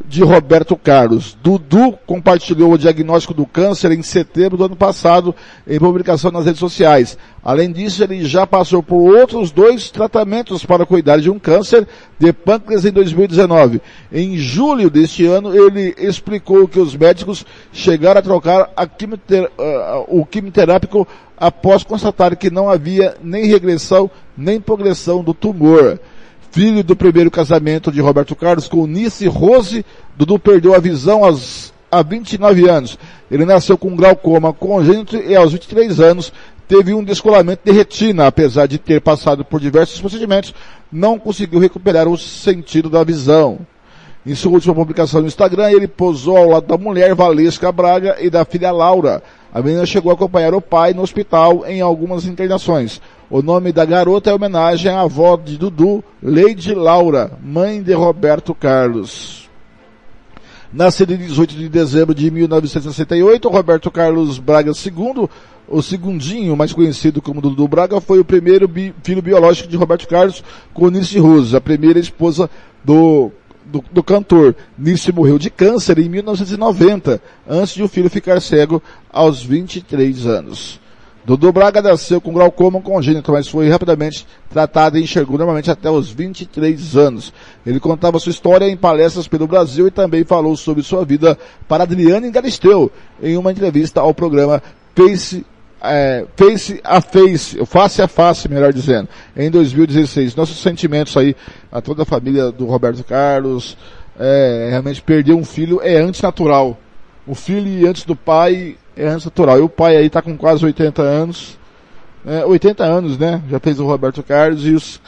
de 0.07 0.23
Roberto 0.23 0.77
Carlos. 0.77 1.37
Dudu 1.43 1.99
compartilhou 2.07 2.73
o 2.73 2.79
diagnóstico 2.79 3.35
do 3.35 3.47
câncer 3.47 3.93
em 3.93 4.03
setembro 4.03 4.57
do 4.57 4.65
ano 4.65 4.77
passado 4.77 5.35
em 5.67 5.79
publicação 5.79 6.31
nas 6.31 6.45
redes 6.45 6.61
sociais. 6.61 7.19
Além 7.43 7.71
disso, 7.71 8.03
ele 8.03 8.25
já 8.25 8.47
passou 8.47 8.83
por 8.83 8.97
outros 8.97 9.51
dois 9.51 9.91
tratamentos 9.91 10.65
para 10.65 10.87
cuidar 10.87 11.19
de 11.19 11.31
um 11.31 11.39
câncer 11.39 11.87
de 12.19 12.33
pâncreas 12.33 12.85
em 12.85 12.91
2019. 12.91 13.81
Em 14.13 14.37
julho 14.37 14.89
deste 14.89 15.27
ano, 15.27 15.55
ele 15.55 15.95
explicou 15.99 16.67
que 16.67 16.81
os 16.81 16.97
médicos 16.97 17.45
chegaram 17.73 18.19
a 18.19 18.23
trocar 18.23 18.71
a 18.77 18.87
quimioter, 18.87 19.51
uh, 19.59 20.05
o 20.09 20.25
quimioterápico 20.25 21.07
após 21.37 21.83
constatar 21.83 22.37
que 22.37 22.51
não 22.51 22.71
havia 22.71 23.17
nem 23.23 23.47
regressão 23.47 24.11
nem 24.37 24.61
progressão 24.61 25.23
do 25.23 25.35
tumor 25.35 25.99
filho 26.55 26.85
do 26.85 26.95
primeiro 26.95 27.33
casamento 27.33 27.91
de 27.91 28.01
Roberto 28.01 28.37
Carlos 28.37 28.69
com 28.69 28.87
Nice 28.87 29.27
Rose, 29.27 29.85
Dudu 30.17 30.39
perdeu 30.39 30.73
a 30.73 30.79
visão 30.79 31.25
aos, 31.25 31.75
há 31.91 32.01
29 32.01 32.71
anos. 32.71 32.97
Ele 33.29 33.45
nasceu 33.45 33.77
com 33.77 33.97
glaucoma 33.97 34.53
congênito 34.53 35.17
e 35.17 35.35
aos 35.35 35.51
23 35.53 35.99
anos 35.99 36.33
teve 36.69 36.95
um 36.95 37.03
descolamento 37.03 37.63
de 37.65 37.73
retina, 37.73 38.29
apesar 38.29 38.67
de 38.67 38.79
ter 38.79 39.01
passado 39.01 39.45
por 39.45 39.61
diversos 39.61 40.01
procedimentos, 40.01 40.55
não 40.93 41.19
conseguiu 41.19 41.59
recuperar 41.59 42.07
o 42.07 42.17
sentido 42.17 42.89
da 42.89 43.03
visão. 43.03 43.59
Em 44.25 44.37
sua 44.37 44.53
última 44.53 44.77
publicação 44.77 45.23
no 45.23 45.27
Instagram, 45.27 45.73
ele 45.73 45.89
posou 45.89 46.37
ao 46.37 46.51
lado 46.51 46.69
da 46.69 46.79
mulher 46.79 47.17
Valesca 47.17 47.73
Braga 47.73 48.17
e 48.21 48.31
da 48.31 48.45
filha 48.45 48.71
Laura. 48.71 49.25
A 49.53 49.61
menina 49.61 49.85
chegou 49.85 50.13
a 50.13 50.15
acompanhar 50.15 50.55
o 50.55 50.61
pai 50.61 50.95
no 50.95 51.03
hospital 51.03 51.67
em 51.67 51.81
algumas 51.81 52.27
internações. 52.27 53.01
O 53.31 53.41
nome 53.41 53.73
da 53.73 53.85
garota 53.87 54.31
é 54.31 54.35
homenagem 54.35 54.93
à 54.93 55.01
avó 55.01 55.37
de 55.37 55.57
Dudu, 55.57 56.05
Lady 56.23 56.75
Laura, 56.75 57.33
mãe 57.43 57.83
de 57.83 57.95
Roberto 57.95 58.55
Carlos. 58.55 59.49
Nascido 60.71 61.15
em 61.15 61.17
18 61.17 61.55
de 61.55 61.69
dezembro 61.69 62.15
de 62.15 62.31
1968, 62.31 63.49
Roberto 63.49 63.91
Carlos 63.91 64.39
Braga 64.39 64.73
II, 64.73 65.29
o 65.67 65.81
segundinho, 65.81 66.55
mais 66.55 66.73
conhecido 66.75 67.23
como 67.23 67.41
Dudu 67.41 67.67
Braga, 67.67 67.99
foi 68.01 68.19
o 68.19 68.25
primeiro 68.25 68.69
bi 68.69 68.95
filho 69.03 69.23
biológico 69.23 69.69
de 69.69 69.77
Roberto 69.77 70.07
Carlos 70.07 70.45
com 70.75 70.91
Nice 70.91 71.19
Rose, 71.19 71.57
a 71.57 71.61
primeira 71.61 71.99
esposa 71.99 72.51
do, 72.85 73.31
do, 73.65 73.83
do 73.91 74.03
cantor. 74.03 74.55
Nice 74.77 75.11
morreu 75.11 75.39
de 75.39 75.49
câncer 75.49 75.99
em 75.99 76.11
1990, 76.11 77.23
antes 77.49 77.75
de 77.75 77.83
o 77.83 77.89
filho 77.89 78.11
ficar 78.11 78.43
cego 78.43 78.83
aos 79.11 79.43
23 79.43 80.27
anos. 80.27 80.84
Dudu 81.25 81.51
Braga 81.53 81.81
nasceu 81.81 82.21
com 82.21 82.33
glaucoma 82.33 82.81
congênito, 82.83 83.33
mas 83.33 83.49
foi 83.49 83.69
rapidamente 83.71 84.27
tratado 84.51 84.99
e 84.99 85.03
enxergou 85.03 85.39
normalmente 85.39 85.71
até 85.71 85.91
os 85.91 86.11
23 86.11 86.97
anos. 86.97 87.33
Ele 87.65 87.81
contava 87.81 88.19
sua 88.19 88.31
história 88.31 88.69
em 88.69 88.77
palestras 88.77 89.27
pelo 89.27 89.47
Brasil 89.47 89.87
e 89.87 89.91
também 89.91 90.23
falou 90.23 90.55
sobre 90.55 90.83
sua 90.83 91.05
vida 91.05 91.39
para 91.67 91.85
Adriane 91.85 92.31
Galisteu 92.31 92.93
em 93.23 93.39
uma 93.39 93.53
entrevista 93.53 94.01
ao 94.01 94.13
programa 94.13 94.63
Face 94.95 95.45
é, 95.83 96.25
face 96.35 96.81
a 96.83 97.01
face, 97.01 97.67
face 97.67 98.01
a 98.01 98.09
face, 98.09 98.49
melhor 98.49 98.73
dizendo, 98.73 99.09
em 99.37 99.51
2016. 99.51 100.35
Nossos 100.35 100.61
sentimentos 100.63 101.15
aí 101.17 101.37
a 101.71 101.81
toda 101.81 102.03
a 102.03 102.07
família 102.07 102.51
do 102.51 102.65
Roberto 102.65 103.05
Carlos, 103.05 103.77
é, 104.19 104.69
realmente 104.71 105.03
perder 105.03 105.35
um 105.35 105.45
filho 105.45 105.81
é 105.83 105.97
antinatural 105.97 106.79
o 107.27 107.35
filho 107.35 107.89
antes 107.89 108.05
do 108.05 108.15
pai 108.15 108.77
é 108.97 109.07
antes 109.07 109.25
natural. 109.25 109.59
E 109.59 109.63
o 109.63 109.69
pai 109.69 109.97
aí 109.97 110.07
está 110.07 110.21
com 110.21 110.37
quase 110.37 110.65
80 110.65 111.03
anos. 111.03 111.59
É, 112.27 112.45
80 112.45 112.85
anos, 112.85 113.19
né? 113.19 113.43
Já 113.51 113.59
fez 113.59 113.79
o 113.79 113.87
Roberto 113.87 114.23
Carlos 114.23 114.67
e 114.67 114.71
os, 114.71 115.01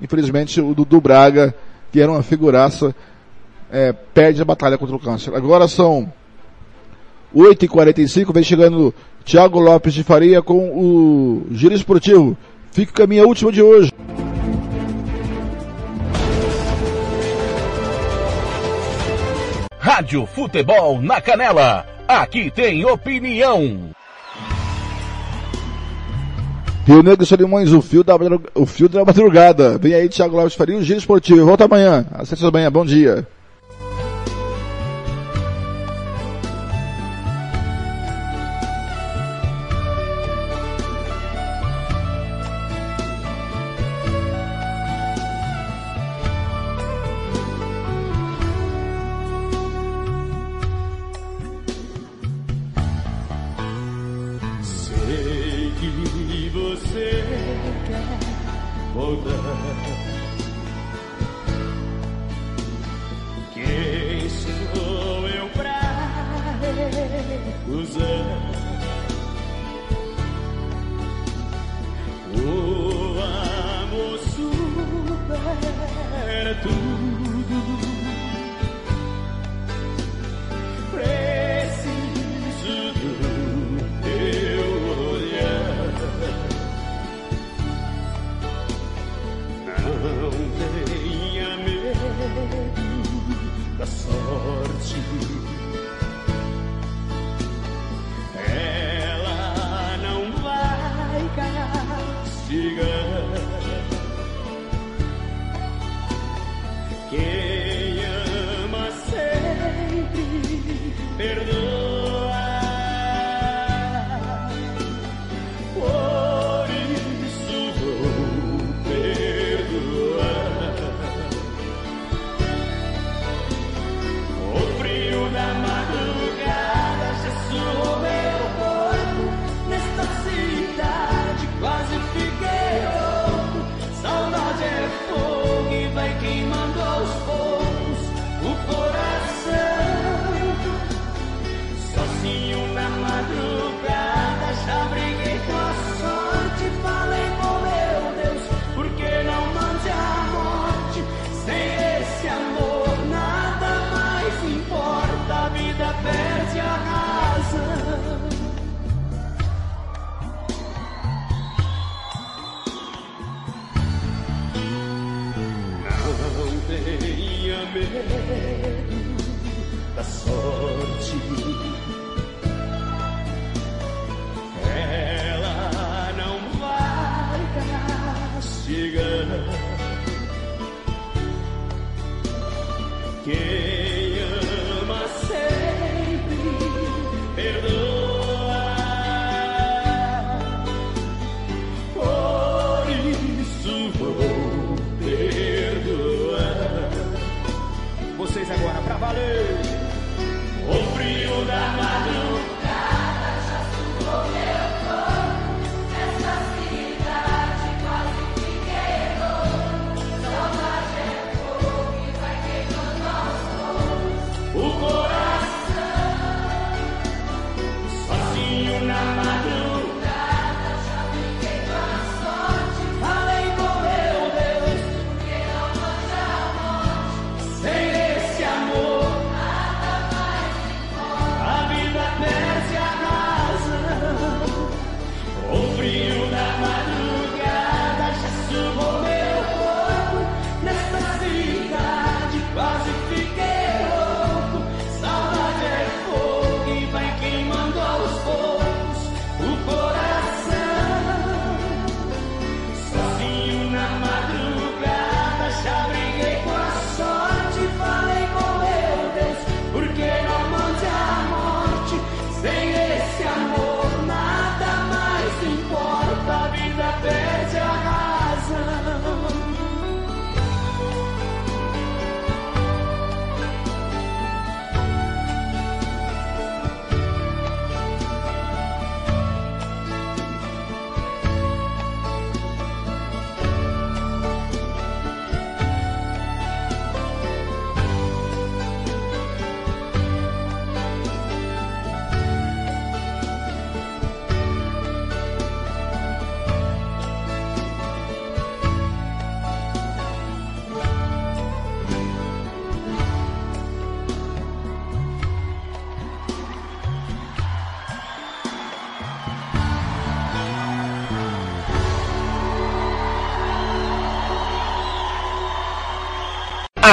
infelizmente 0.00 0.60
o 0.60 0.74
Dudu 0.74 1.00
Braga, 1.00 1.54
que 1.92 2.00
era 2.00 2.10
uma 2.10 2.22
figuraça, 2.22 2.94
é, 3.70 3.92
perde 3.92 4.42
a 4.42 4.44
batalha 4.44 4.76
contra 4.76 4.96
o 4.96 4.98
câncer. 4.98 5.34
Agora 5.34 5.66
são 5.66 6.12
8h45, 7.34 8.32
vem 8.32 8.42
chegando 8.42 8.94
Thiago 9.24 9.58
Lopes 9.58 9.94
de 9.94 10.02
Faria 10.02 10.42
com 10.42 10.68
o 10.70 11.46
Giro 11.50 11.74
Esportivo. 11.74 12.36
Fica 12.70 13.04
a 13.04 13.06
minha 13.06 13.26
última 13.26 13.50
de 13.50 13.62
hoje. 13.62 13.92
Rádio 19.88 20.26
Futebol 20.26 21.00
na 21.00 21.18
Canela. 21.18 21.86
Aqui 22.06 22.50
tem 22.50 22.84
opinião. 22.84 23.88
Rio 26.86 27.02
Negro 27.02 27.24
Solimões, 27.24 27.72
o 27.72 27.80
fio, 27.80 28.04
da, 28.04 28.14
o 28.54 28.66
fio 28.66 28.86
da 28.86 29.02
madrugada. 29.02 29.78
Vem 29.78 29.94
aí, 29.94 30.06
Thiago 30.10 30.36
Lopes 30.36 30.54
Faria, 30.54 30.76
o 30.76 30.82
Giro 30.82 30.98
Esportivo. 30.98 31.46
Volta 31.46 31.64
amanhã, 31.64 32.04
às 32.12 32.28
sete 32.28 32.42
da 32.42 32.50
manhã. 32.50 32.70
Bom 32.70 32.84
dia. 32.84 33.26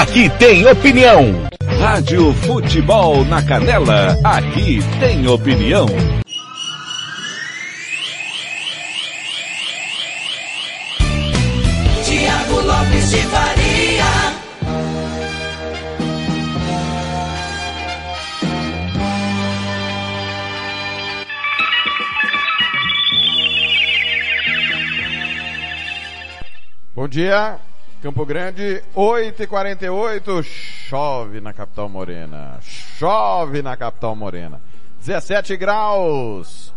Aqui 0.01 0.30
tem 0.38 0.65
opinião. 0.67 1.47
Rádio 1.80 2.34
Futebol 2.34 3.23
na 3.26 3.41
Canela, 3.41 4.17
aqui 4.23 4.80
tem 4.99 5.26
opinião. 5.27 5.85
Tiago 12.03 12.61
Lopes 12.61 13.09
de 13.09 13.17
Faria. 13.17 14.05
Bom 26.95 27.07
dia, 27.07 27.59
Campo 28.01 28.26
Grande, 28.26 28.84
8h48, 28.95 30.43
chove 30.43 31.41
na 31.41 31.53
capital 31.53 31.89
morena, 31.89 32.59
chove 32.61 33.61
na 33.61 33.76
capital 33.76 34.15
morena, 34.15 34.61
17 34.99 35.57
graus, 35.57 36.72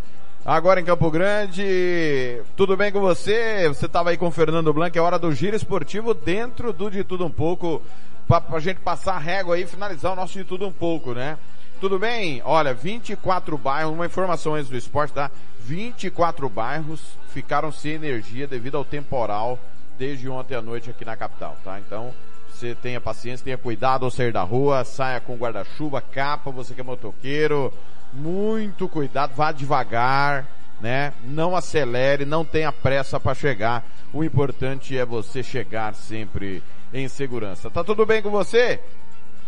agora 0.45 0.81
em 0.81 0.85
Campo 0.85 1.11
Grande, 1.11 2.43
tudo 2.57 2.77
bem 2.77 2.91
com 2.91 3.01
você? 3.01 3.69
Você 3.69 3.87
estava 3.87 4.11
aí 4.11 4.17
com 4.17 4.29
o 4.29 4.31
Fernando 4.31 4.73
Blanc, 4.73 4.97
é 4.97 5.03
hora 5.03 5.19
do 5.19 5.31
giro 5.33 5.55
esportivo 5.55 6.15
dentro 6.15 6.73
do 6.73 6.91
De 6.91 7.05
Tudo 7.05 7.27
Um 7.27 7.31
Pouco, 7.31 7.83
pra, 8.27 8.41
pra 8.41 8.59
gente 8.59 8.81
passar 8.81 9.15
a 9.15 9.19
régua 9.19 9.57
aí 9.57 9.65
e 9.65 9.67
finalizar 9.67 10.13
o 10.13 10.17
nosso 10.17 10.39
De 10.39 10.45
Tudo 10.45 10.67
Um 10.67 10.73
Pouco, 10.73 11.13
né? 11.13 11.37
Tudo 11.79 11.99
bem? 11.99 12.41
Olha, 12.45 12.73
24 12.73 13.59
bairros, 13.59 13.93
uma 13.93 14.07
informação 14.07 14.55
antes 14.55 14.71
do 14.71 14.77
esporte, 14.77 15.13
tá? 15.13 15.31
24 15.61 16.49
bairros 16.49 17.01
ficaram 17.35 17.71
sem 17.71 17.93
energia 17.93 18.47
devido 18.47 18.77
ao 18.77 18.85
temporal 18.85 19.59
desde 19.99 20.29
ontem 20.29 20.55
à 20.55 20.63
noite 20.63 20.89
aqui 20.89 21.05
na 21.05 21.17
capital, 21.17 21.57
tá? 21.65 21.79
Então, 21.81 22.15
você 22.51 22.75
tenha 22.75 23.01
paciência, 23.01 23.45
tenha 23.45 23.59
cuidado 23.59 24.05
ao 24.05 24.11
sair 24.11 24.33
da 24.33 24.43
rua, 24.43 24.85
saia 24.85 25.21
com 25.21 25.37
guarda-chuva, 25.37 26.01
capa, 26.01 26.51
você 26.51 26.73
que 26.73 26.81
é 26.81 26.85
motoqueiro, 26.85 27.73
muito 28.13 28.89
cuidado, 28.89 29.35
vá 29.35 29.53
devagar, 29.53 30.47
né? 30.81 31.13
Não 31.25 31.57
acelere, 31.57 32.25
não 32.25 32.45
tenha 32.45 32.73
pressa 32.73 33.19
para 33.19 33.35
chegar. 33.35 33.85
O 34.13 34.25
importante 34.25 34.97
é 34.97 35.05
você 35.05 35.43
chegar 35.43 35.95
sempre 35.95 36.63
em 36.93 37.09
segurança. 37.09 37.71
Tá 37.71 37.83
tudo 37.85 38.07
bem 38.07 38.23
com 38.23 38.31
você? 38.31 38.81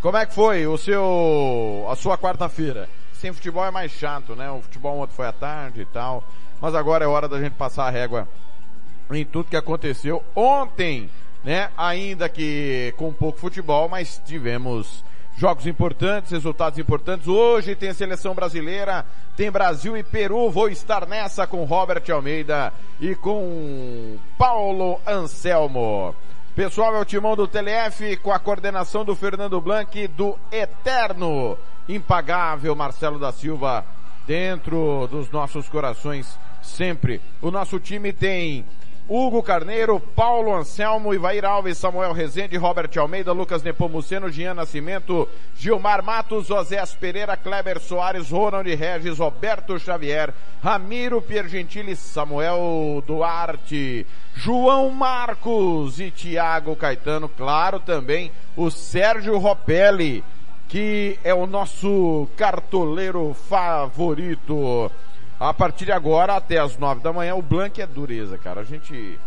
Como 0.02 0.16
é 0.16 0.26
que 0.26 0.34
foi 0.34 0.66
o 0.66 0.76
seu, 0.76 1.86
a 1.88 1.94
sua 1.94 2.18
quarta-feira? 2.18 2.88
Sem 3.12 3.32
futebol 3.32 3.64
é 3.64 3.70
mais 3.70 3.92
chato, 3.92 4.34
né? 4.34 4.50
O 4.50 4.62
futebol 4.62 4.98
ontem 4.98 5.14
foi 5.14 5.26
à 5.26 5.32
tarde 5.32 5.82
e 5.82 5.86
tal. 5.86 6.24
Mas 6.60 6.74
agora 6.74 7.04
é 7.04 7.08
hora 7.08 7.28
da 7.28 7.40
gente 7.40 7.54
passar 7.54 7.86
a 7.86 7.90
régua 7.90 8.26
em 9.16 9.24
tudo 9.24 9.50
que 9.50 9.56
aconteceu 9.56 10.22
ontem, 10.34 11.10
né? 11.44 11.70
Ainda 11.76 12.28
que 12.28 12.94
com 12.96 13.12
pouco 13.12 13.38
futebol, 13.38 13.88
mas 13.88 14.20
tivemos 14.24 15.04
jogos 15.36 15.66
importantes, 15.66 16.30
resultados 16.30 16.78
importantes. 16.78 17.26
Hoje 17.26 17.74
tem 17.74 17.88
a 17.88 17.94
seleção 17.94 18.34
brasileira, 18.34 19.06
tem 19.36 19.50
Brasil 19.50 19.96
e 19.96 20.02
Peru. 20.02 20.50
Vou 20.50 20.68
estar 20.68 21.06
nessa 21.06 21.46
com 21.46 21.64
Robert 21.64 22.02
Almeida 22.10 22.72
e 23.00 23.14
com 23.14 24.18
Paulo 24.36 25.00
Anselmo. 25.06 26.14
Pessoal, 26.54 26.94
é 26.94 27.00
o 27.00 27.04
timão 27.04 27.34
do 27.34 27.48
TLF 27.48 28.16
com 28.18 28.32
a 28.32 28.38
coordenação 28.38 29.04
do 29.04 29.16
Fernando 29.16 29.60
Blanc, 29.60 30.06
do 30.08 30.36
eterno, 30.52 31.56
impagável 31.88 32.74
Marcelo 32.74 33.18
da 33.18 33.32
Silva, 33.32 33.84
dentro 34.26 35.08
dos 35.10 35.30
nossos 35.30 35.68
corações 35.68 36.38
sempre. 36.62 37.20
O 37.40 37.50
nosso 37.50 37.80
time 37.80 38.12
tem 38.12 38.66
Hugo 39.12 39.42
Carneiro, 39.42 39.98
Paulo 39.98 40.54
Anselmo, 40.54 41.12
Ivair 41.12 41.44
Alves, 41.44 41.78
Samuel 41.78 42.12
Rezende, 42.12 42.56
Robert 42.56 42.96
Almeida, 42.96 43.32
Lucas 43.32 43.60
Nepomuceno, 43.60 44.30
Jean 44.30 44.54
Nascimento, 44.54 45.28
Gilmar 45.56 46.00
Matos, 46.00 46.48
Osés 46.48 46.94
Pereira, 46.94 47.36
Kleber 47.36 47.80
Soares, 47.80 48.30
Ronald 48.30 48.68
Regis, 48.68 49.18
Roberto 49.18 49.76
Xavier, 49.80 50.32
Ramiro 50.62 51.20
Piergentili, 51.20 51.96
Samuel 51.96 53.02
Duarte, 53.04 54.06
João 54.32 54.90
Marcos 54.90 55.98
e 55.98 56.12
Tiago 56.12 56.76
Caetano, 56.76 57.28
claro 57.28 57.80
também 57.80 58.30
o 58.56 58.70
Sérgio 58.70 59.38
Ropelli, 59.38 60.22
que 60.68 61.18
é 61.24 61.34
o 61.34 61.48
nosso 61.48 62.28
cartoleiro 62.36 63.34
favorito. 63.48 64.88
A 65.40 65.54
partir 65.54 65.86
de 65.86 65.92
agora, 65.92 66.36
até 66.36 66.58
as 66.58 66.76
nove 66.76 67.00
da 67.00 67.14
manhã, 67.14 67.34
o 67.34 67.40
Blank 67.40 67.80
é 67.80 67.86
dureza, 67.86 68.36
cara. 68.36 68.60
A 68.60 68.64
gente, 68.64 69.18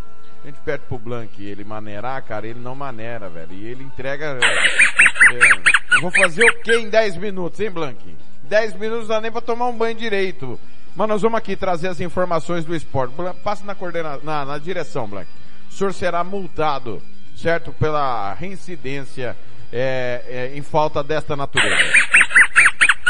a 0.43 0.45
gente 0.45 0.59
pede 0.63 0.83
pro 0.87 0.99
Blank 0.99 1.43
ele 1.43 1.63
maneirar, 1.63 2.21
cara, 2.21 2.45
ele 2.45 2.59
não 2.59 2.75
maneira, 2.75 3.27
velho. 3.29 3.51
E 3.51 3.65
ele 3.65 3.83
entrega. 3.83 4.37
É, 4.39 5.35
é, 5.35 5.99
vou 5.99 6.11
fazer 6.11 6.43
o 6.43 6.61
que 6.61 6.71
em 6.75 6.87
dez 6.87 7.17
minutos, 7.17 7.59
hein, 7.59 7.71
Blank? 7.71 8.15
Dez 8.43 8.75
minutos 8.75 9.07
não 9.07 9.15
dá 9.15 9.21
nem 9.21 9.31
pra 9.31 9.41
tomar 9.41 9.65
um 9.65 9.75
banho 9.75 9.95
direito. 9.95 10.59
Mas 10.95 11.07
nós 11.07 11.23
vamos 11.23 11.39
aqui 11.39 11.55
trazer 11.55 11.87
as 11.87 11.99
informações 11.99 12.63
do 12.63 12.75
esporte. 12.75 13.15
Blank, 13.15 13.39
passa 13.39 13.65
na, 13.65 13.73
coordena, 13.73 14.19
na, 14.21 14.45
na 14.45 14.59
direção, 14.59 15.07
Blank. 15.07 15.27
O 15.67 15.73
senhor 15.73 15.95
será 15.95 16.23
multado, 16.23 17.01
certo? 17.35 17.73
Pela 17.73 18.35
reincidência 18.35 19.35
é, 19.71 20.23
é, 20.27 20.55
em 20.55 20.61
falta 20.61 21.03
desta 21.03 21.35
natureza. 21.35 21.91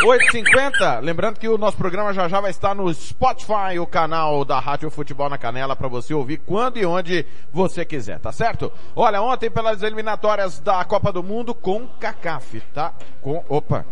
8h50, 0.04 1.00
lembrando 1.00 1.40
que 1.40 1.48
o 1.48 1.58
nosso 1.58 1.78
programa 1.78 2.14
já 2.14 2.28
já 2.28 2.42
vai 2.42 2.52
estar 2.52 2.76
no 2.76 2.94
Spotify, 2.94 3.80
o 3.80 3.88
canal 3.88 4.44
da 4.44 4.60
Rádio 4.60 4.92
Futebol 4.92 5.30
na 5.30 5.38
Canela, 5.38 5.78
para 5.78 5.88
você 5.88 6.14
ouvir 6.14 6.40
quando 6.46 6.78
e 6.78 6.86
onde 6.86 7.26
você 7.54 7.86
quiser, 7.86 8.20
tá 8.20 8.30
certo? 8.30 8.70
Olha, 8.94 9.22
ontem 9.22 9.50
pelas 9.50 9.82
eliminatórias 9.82 10.60
da 10.60 10.84
Copa 10.84 11.10
do 11.14 11.24
Mundo 11.24 11.56
com 11.56 11.88
CACAF, 11.88 12.60
tá? 12.74 12.94
Com, 13.22 13.46
opa. 13.48 13.86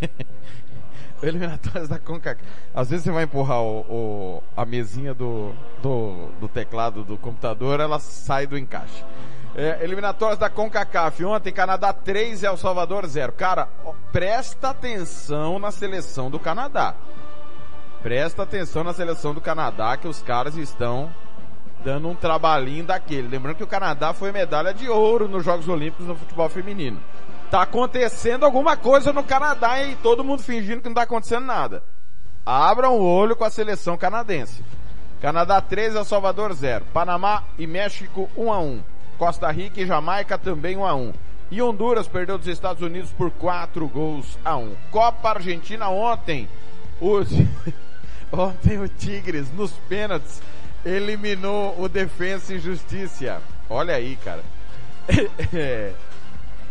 eliminatórias 1.22 1.86
da 1.86 1.98
CONCACAF. 1.98 2.42
Às 2.74 2.88
vezes 2.88 3.04
você 3.04 3.10
vai 3.10 3.24
empurrar 3.24 3.60
o, 3.60 3.80
o, 3.80 4.42
a 4.56 4.64
mesinha 4.64 5.12
do, 5.12 5.52
do, 5.82 6.30
do 6.40 6.48
teclado 6.48 7.04
do 7.04 7.18
computador, 7.18 7.78
ela 7.78 7.98
sai 7.98 8.46
do 8.46 8.56
encaixe. 8.56 9.04
É, 9.60 9.82
eliminatórias 9.82 10.38
da 10.38 10.48
CONCACAF. 10.48 11.24
Ontem, 11.24 11.52
Canadá 11.52 11.92
3 11.92 12.44
e 12.44 12.46
El 12.46 12.56
Salvador 12.56 13.04
0. 13.04 13.32
Cara, 13.32 13.68
ó, 13.84 13.92
presta 14.12 14.70
atenção 14.70 15.58
na 15.58 15.72
seleção 15.72 16.30
do 16.30 16.38
Canadá. 16.38 16.94
Presta 18.00 18.44
atenção 18.44 18.84
na 18.84 18.92
seleção 18.92 19.34
do 19.34 19.40
Canadá, 19.40 19.96
que 19.96 20.06
os 20.06 20.22
caras 20.22 20.56
estão 20.56 21.12
dando 21.84 22.08
um 22.08 22.14
trabalhinho 22.14 22.84
daquele. 22.84 23.26
Lembrando 23.26 23.56
que 23.56 23.64
o 23.64 23.66
Canadá 23.66 24.14
foi 24.14 24.30
medalha 24.30 24.72
de 24.72 24.88
ouro 24.88 25.26
nos 25.26 25.44
Jogos 25.44 25.68
Olímpicos 25.68 26.06
no 26.06 26.14
futebol 26.14 26.48
feminino. 26.48 27.00
Tá 27.50 27.62
acontecendo 27.62 28.44
alguma 28.44 28.76
coisa 28.76 29.12
no 29.12 29.24
Canadá 29.24 29.82
e 29.82 29.96
todo 29.96 30.22
mundo 30.22 30.40
fingindo 30.40 30.82
que 30.82 30.88
não 30.88 30.94
tá 30.94 31.02
acontecendo 31.02 31.46
nada. 31.46 31.82
Abram 32.46 32.96
o 32.96 33.04
olho 33.04 33.34
com 33.34 33.42
a 33.42 33.50
seleção 33.50 33.98
canadense. 33.98 34.64
Canadá 35.20 35.60
3, 35.60 35.96
El 35.96 36.04
Salvador 36.04 36.54
0. 36.54 36.84
Panamá 36.92 37.42
e 37.58 37.66
México 37.66 38.30
1 38.36 38.52
a 38.52 38.60
1. 38.60 38.97
Costa 39.18 39.50
Rica 39.50 39.80
e 39.80 39.86
Jamaica 39.86 40.38
também 40.38 40.76
1 40.76 40.86
a 40.86 40.94
1. 40.94 41.12
E 41.50 41.60
Honduras 41.60 42.06
perdeu 42.06 42.38
dos 42.38 42.46
Estados 42.46 42.82
Unidos 42.82 43.10
por 43.10 43.30
4 43.32 43.86
gols 43.88 44.38
a 44.44 44.56
1. 44.56 44.74
Copa 44.90 45.30
Argentina 45.30 45.88
ontem. 45.88 46.48
Os... 47.00 47.28
ontem 48.32 48.78
o 48.78 48.88
Tigres, 48.88 49.50
nos 49.52 49.72
pênaltis, 49.88 50.40
eliminou 50.84 51.74
o 51.80 51.88
Defensa 51.88 52.54
e 52.54 52.58
Justiça. 52.58 53.42
Olha 53.68 53.94
aí, 53.94 54.16
cara. 54.16 54.42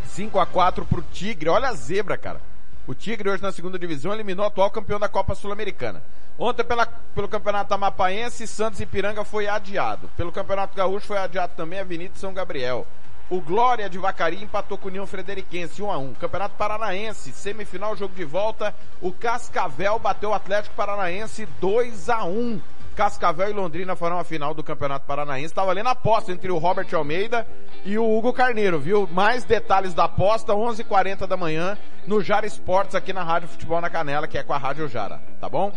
5 0.06 0.40
a 0.40 0.46
4 0.46 0.86
pro 0.86 1.02
Tigre. 1.12 1.50
Olha 1.50 1.70
a 1.70 1.74
zebra, 1.74 2.18
cara. 2.18 2.40
O 2.88 2.96
Tigre 2.96 3.30
hoje 3.30 3.44
na 3.44 3.52
segunda 3.52 3.78
divisão 3.78 4.14
eliminou 4.14 4.46
o 4.46 4.48
atual 4.48 4.72
campeão 4.72 4.98
da 4.98 5.10
Copa 5.10 5.36
Sul-Americana. 5.36 6.02
Ontem 6.40 6.64
pela, 6.64 6.86
pelo 6.86 7.28
Campeonato 7.28 7.74
Amapaense, 7.74 8.48
Santos 8.48 8.80
e 8.80 8.86
Piranga 8.86 9.26
foi 9.26 9.46
adiado. 9.46 10.10
Pelo 10.16 10.32
Campeonato 10.32 10.74
Gaúcho 10.74 11.08
foi 11.08 11.18
adiado 11.18 11.52
também 11.58 11.80
a 11.80 11.82
Avenida 11.82 12.14
São 12.16 12.34
Gabriel. 12.34 12.88
O 13.30 13.42
Glória 13.42 13.90
de 13.90 13.98
Vacaria 13.98 14.42
empatou 14.42 14.78
com 14.78 14.86
o 14.86 14.88
União 14.88 15.06
Frederiquense 15.06 15.84
1 15.84 15.92
a 15.92 15.98
1. 15.98 16.14
Campeonato 16.14 16.56
Paranaense, 16.56 17.34
semifinal, 17.34 17.94
jogo 17.94 18.16
de 18.16 18.24
volta. 18.24 18.74
O 19.02 19.12
Cascavel 19.12 20.00
bateu 20.00 20.30
o 20.30 20.34
Atlético 20.34 20.74
Paranaense 20.74 21.46
2 21.60 22.08
a 22.08 22.24
1. 22.24 22.62
Cascavel 22.98 23.52
e 23.52 23.54
Londrina 23.54 23.96
farão 23.96 24.18
a 24.18 24.24
final 24.24 24.56
do 24.56 24.64
Campeonato 24.64 25.06
Paranaense. 25.06 25.46
Estava 25.46 25.70
ali 25.70 25.84
na 25.84 25.92
aposta 25.92 26.32
entre 26.32 26.52
o 26.52 26.58
Robert 26.58 26.88
Almeida 26.94 27.46
e 27.86 27.96
o 27.96 28.18
Hugo 28.18 28.34
Carneiro, 28.34 28.80
viu? 28.80 29.08
Mais 29.12 29.44
detalhes 29.44 29.94
da 29.94 30.06
aposta, 30.06 30.52
11h40 30.52 31.28
da 31.28 31.38
manhã, 31.38 31.78
no 32.08 32.24
Jara 32.24 32.48
Esportes, 32.48 32.96
aqui 32.96 33.14
na 33.14 33.24
Rádio 33.24 33.50
Futebol 33.50 33.80
na 33.80 33.88
Canela, 33.88 34.28
que 34.28 34.36
é 34.36 34.42
com 34.42 34.52
a 34.52 34.58
Rádio 34.58 34.88
Jara, 34.88 35.22
tá 35.40 35.48
bom? 35.48 35.72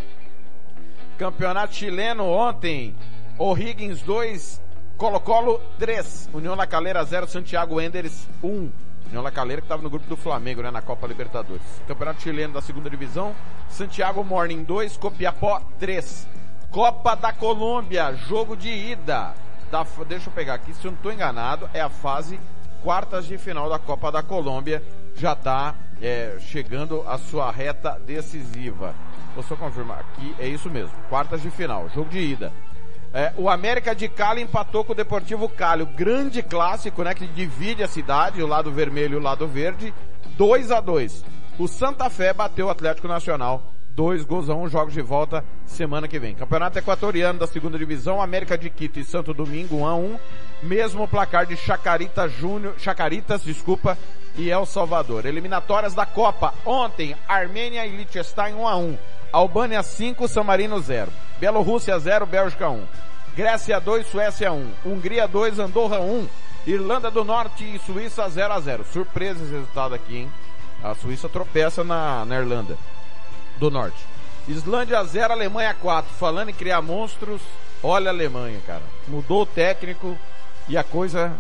Campeonato 1.19 1.75
chileno 1.75 2.25
ontem, 2.25 2.97
O'Higgins 3.37 4.01
2, 4.01 4.63
Colo-Colo 4.97 5.61
3, 5.79 6.31
União 6.33 6.55
La 6.55 6.67
Calera 6.67 7.05
0, 7.05 7.29
Santiago 7.29 7.79
Enders 7.83 8.27
1. 8.43 8.71
União 9.09 9.23
La 9.23 9.31
Calera 9.31 9.61
que 9.61 9.67
estava 9.67 9.83
no 9.83 9.91
grupo 9.91 10.07
do 10.07 10.17
Flamengo, 10.17 10.63
né, 10.63 10.71
na 10.71 10.81
Copa 10.81 11.07
Libertadores. 11.07 11.63
Campeonato 11.87 12.23
chileno 12.23 12.55
da 12.55 12.63
segunda 12.63 12.89
divisão, 12.89 13.37
Santiago 13.69 14.25
Morning 14.25 14.63
2, 14.65 14.97
Copiapó 14.97 15.61
3. 15.79 16.41
Copa 16.71 17.17
da 17.17 17.33
Colômbia, 17.33 18.15
jogo 18.15 18.57
de 18.57 18.69
ida. 18.69 19.35
Da, 19.73 19.85
deixa 20.07 20.29
eu 20.29 20.33
pegar 20.33 20.55
aqui, 20.55 20.73
se 20.73 20.85
eu 20.85 20.93
não 20.93 20.97
estou 20.97 21.13
enganado, 21.13 21.69
é 21.75 21.81
a 21.81 21.89
fase 21.89 22.39
quartas 22.81 23.27
de 23.27 23.37
final 23.37 23.69
da 23.69 23.79
Copa 23.79 24.11
da 24.13 24.23
Colômbia 24.23 24.83
já 25.17 25.33
está 25.33 25.75
é, 26.01 26.37
chegando 26.39 27.05
à 27.09 27.19
sua 27.19 27.51
reta 27.51 28.01
decisiva. 28.07 28.95
Vou 29.35 29.43
só 29.43 29.57
confirmar 29.57 29.99
aqui, 29.99 30.35
é 30.39 30.47
isso 30.47 30.71
mesmo, 30.71 30.93
quartas 31.09 31.43
de 31.43 31.51
final, 31.51 31.89
jogo 31.89 32.09
de 32.09 32.21
ida. 32.21 32.53
É, 33.13 33.33
o 33.37 33.49
América 33.51 33.93
de 33.93 34.09
Cali 34.09 34.41
empatou 34.41 34.85
com 34.85 34.93
o 34.93 34.97
Deportivo 34.97 35.49
Cali, 35.49 35.83
o 35.83 35.87
grande 35.87 36.41
clássico, 36.41 37.03
né, 37.03 37.15
que 37.15 37.27
divide 37.27 37.83
a 37.83 37.89
cidade, 37.89 38.41
o 38.41 38.47
lado 38.47 38.71
vermelho 38.71 39.15
e 39.15 39.21
o 39.21 39.23
lado 39.23 39.47
verde, 39.47 39.93
2 40.37 40.71
a 40.71 40.81
2 40.81 41.25
O 41.59 41.67
Santa 41.67 42.09
Fé 42.09 42.33
bateu 42.33 42.67
o 42.67 42.71
Atlético 42.71 43.09
Nacional, 43.09 43.70
dois 43.95 44.25
gols 44.25 44.49
a 44.49 44.55
um, 44.55 44.69
jogos 44.69 44.95
de 44.95 45.03
volta 45.03 45.45
semana 45.67 46.09
que 46.09 46.19
vem. 46.19 46.35
Campeonato 46.35 46.79
Equatoriano 46.79 47.39
da 47.39 47.47
segunda 47.47 47.79
divisão, 47.79 48.21
América 48.21 48.57
de 48.57 48.71
Quito 48.71 48.99
e 48.99 49.05
Santo 49.05 49.35
Domingo 49.35 49.77
1 49.77 49.87
a 49.87 49.95
1 49.95 50.19
mesmo 50.62 51.09
placar 51.09 51.47
de 51.47 51.57
Chacarita 51.57 52.29
Júnior, 52.29 52.75
Chacaritas, 52.79 53.43
desculpa, 53.43 53.97
e 54.37 54.51
El 54.51 54.67
Salvador. 54.67 55.27
Eliminatórias 55.27 55.95
da 55.95 56.07
Copa, 56.07 56.55
ontem, 56.65 57.17
Armênia 57.27 57.87
e 57.87 57.97
Liechtenstein 57.97 58.55
1 58.55 58.69
a 58.69 58.77
1 58.77 58.99
Albânia 59.33 59.83
5, 59.83 60.27
San 60.27 60.43
Marino 60.43 60.81
0. 60.81 61.11
Bielorrússia 61.39 61.99
0, 61.99 62.27
Bélgica 62.27 62.69
1. 62.69 62.83
Grécia 63.37 63.81
2, 63.81 64.07
Suécia 64.07 64.53
1. 64.53 64.73
Hungria 64.85 65.29
2, 65.29 65.59
Andorra 65.61 66.01
1. 66.01 66.29
Irlanda 66.67 67.11
do 67.11 67.25
Norte 67.25 67.65
e 67.65 67.79
Suíça 67.79 68.29
0 68.29 68.53
a 68.53 68.61
0. 68.61 68.85
Surpresa 68.93 69.43
esse 69.43 69.53
resultado 69.53 69.95
aqui, 69.95 70.19
hein? 70.19 70.33
A 70.83 70.95
Suíça 70.95 71.29
tropeça 71.29 71.85
na, 71.85 72.25
na 72.25 72.39
Irlanda 72.39 72.77
do 73.61 73.70
Norte. 73.70 73.99
Islândia 74.49 75.05
0, 75.05 75.32
Alemanha 75.32 75.74
4. 75.74 76.12
Falando 76.15 76.49
em 76.49 76.55
criar 76.55 76.81
monstros, 76.81 77.43
olha 77.82 78.11
a 78.11 78.12
Alemanha, 78.12 78.59
cara. 78.66 78.82
Mudou 79.07 79.43
o 79.43 79.47
técnico 79.47 80.19
e 80.69 80.77
a 80.77 80.82
coisa 80.82 81.32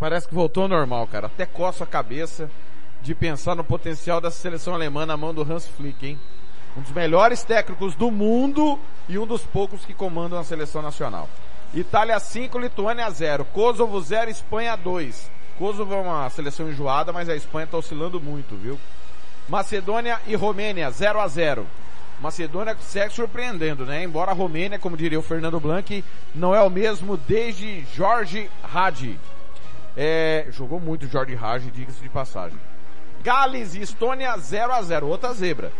parece 0.00 0.26
que 0.26 0.34
voltou 0.34 0.64
ao 0.64 0.68
normal, 0.68 1.06
cara. 1.06 1.26
Até 1.26 1.44
coça 1.44 1.84
a 1.84 1.86
cabeça 1.86 2.50
de 3.02 3.14
pensar 3.14 3.54
no 3.54 3.62
potencial 3.62 4.20
dessa 4.20 4.38
seleção 4.38 4.74
alemã 4.74 5.04
na 5.04 5.16
mão 5.16 5.32
do 5.32 5.42
Hans 5.42 5.66
Flick, 5.66 6.04
hein? 6.04 6.18
Um 6.76 6.80
dos 6.80 6.92
melhores 6.92 7.42
técnicos 7.42 7.94
do 7.94 8.10
mundo 8.10 8.78
e 9.08 9.18
um 9.18 9.26
dos 9.26 9.42
poucos 9.42 9.84
que 9.84 9.92
comandam 9.92 10.38
a 10.38 10.44
seleção 10.44 10.80
nacional. 10.80 11.28
Itália 11.74 12.18
5, 12.18 12.58
Lituânia 12.58 13.10
0. 13.10 13.44
Kosovo 13.46 14.00
0, 14.00 14.30
Espanha 14.30 14.74
2. 14.74 15.30
Kosovo 15.58 15.92
é 15.92 16.00
uma 16.00 16.30
seleção 16.30 16.68
enjoada, 16.68 17.12
mas 17.12 17.28
a 17.28 17.36
Espanha 17.36 17.64
está 17.64 17.76
oscilando 17.76 18.20
muito, 18.20 18.56
viu? 18.56 18.78
Macedônia 19.48 20.20
e 20.26 20.34
Romênia 20.34 20.90
0 20.90 21.20
a 21.20 21.28
0. 21.28 21.66
Macedônia 22.20 22.76
segue 22.80 23.14
surpreendendo, 23.14 23.86
né? 23.86 24.02
Embora 24.02 24.32
a 24.32 24.34
Romênia, 24.34 24.78
como 24.78 24.96
diria 24.96 25.18
o 25.18 25.22
Fernando 25.22 25.60
Blanc, 25.60 26.04
não 26.34 26.54
é 26.54 26.60
o 26.60 26.70
mesmo 26.70 27.16
desde 27.16 27.84
Jorge 27.94 28.50
Hagi. 28.62 29.18
É, 29.96 30.46
jogou 30.50 30.80
muito 30.80 31.08
Jorge 31.08 31.38
Hagi, 31.40 31.70
diga-se 31.70 32.00
de 32.00 32.08
passagem. 32.08 32.58
Gales 33.22 33.74
e 33.74 33.80
Estônia 33.80 34.36
0 34.36 34.72
a 34.72 34.82
0 34.82 35.06
outra 35.08 35.32
zebra 35.32 35.72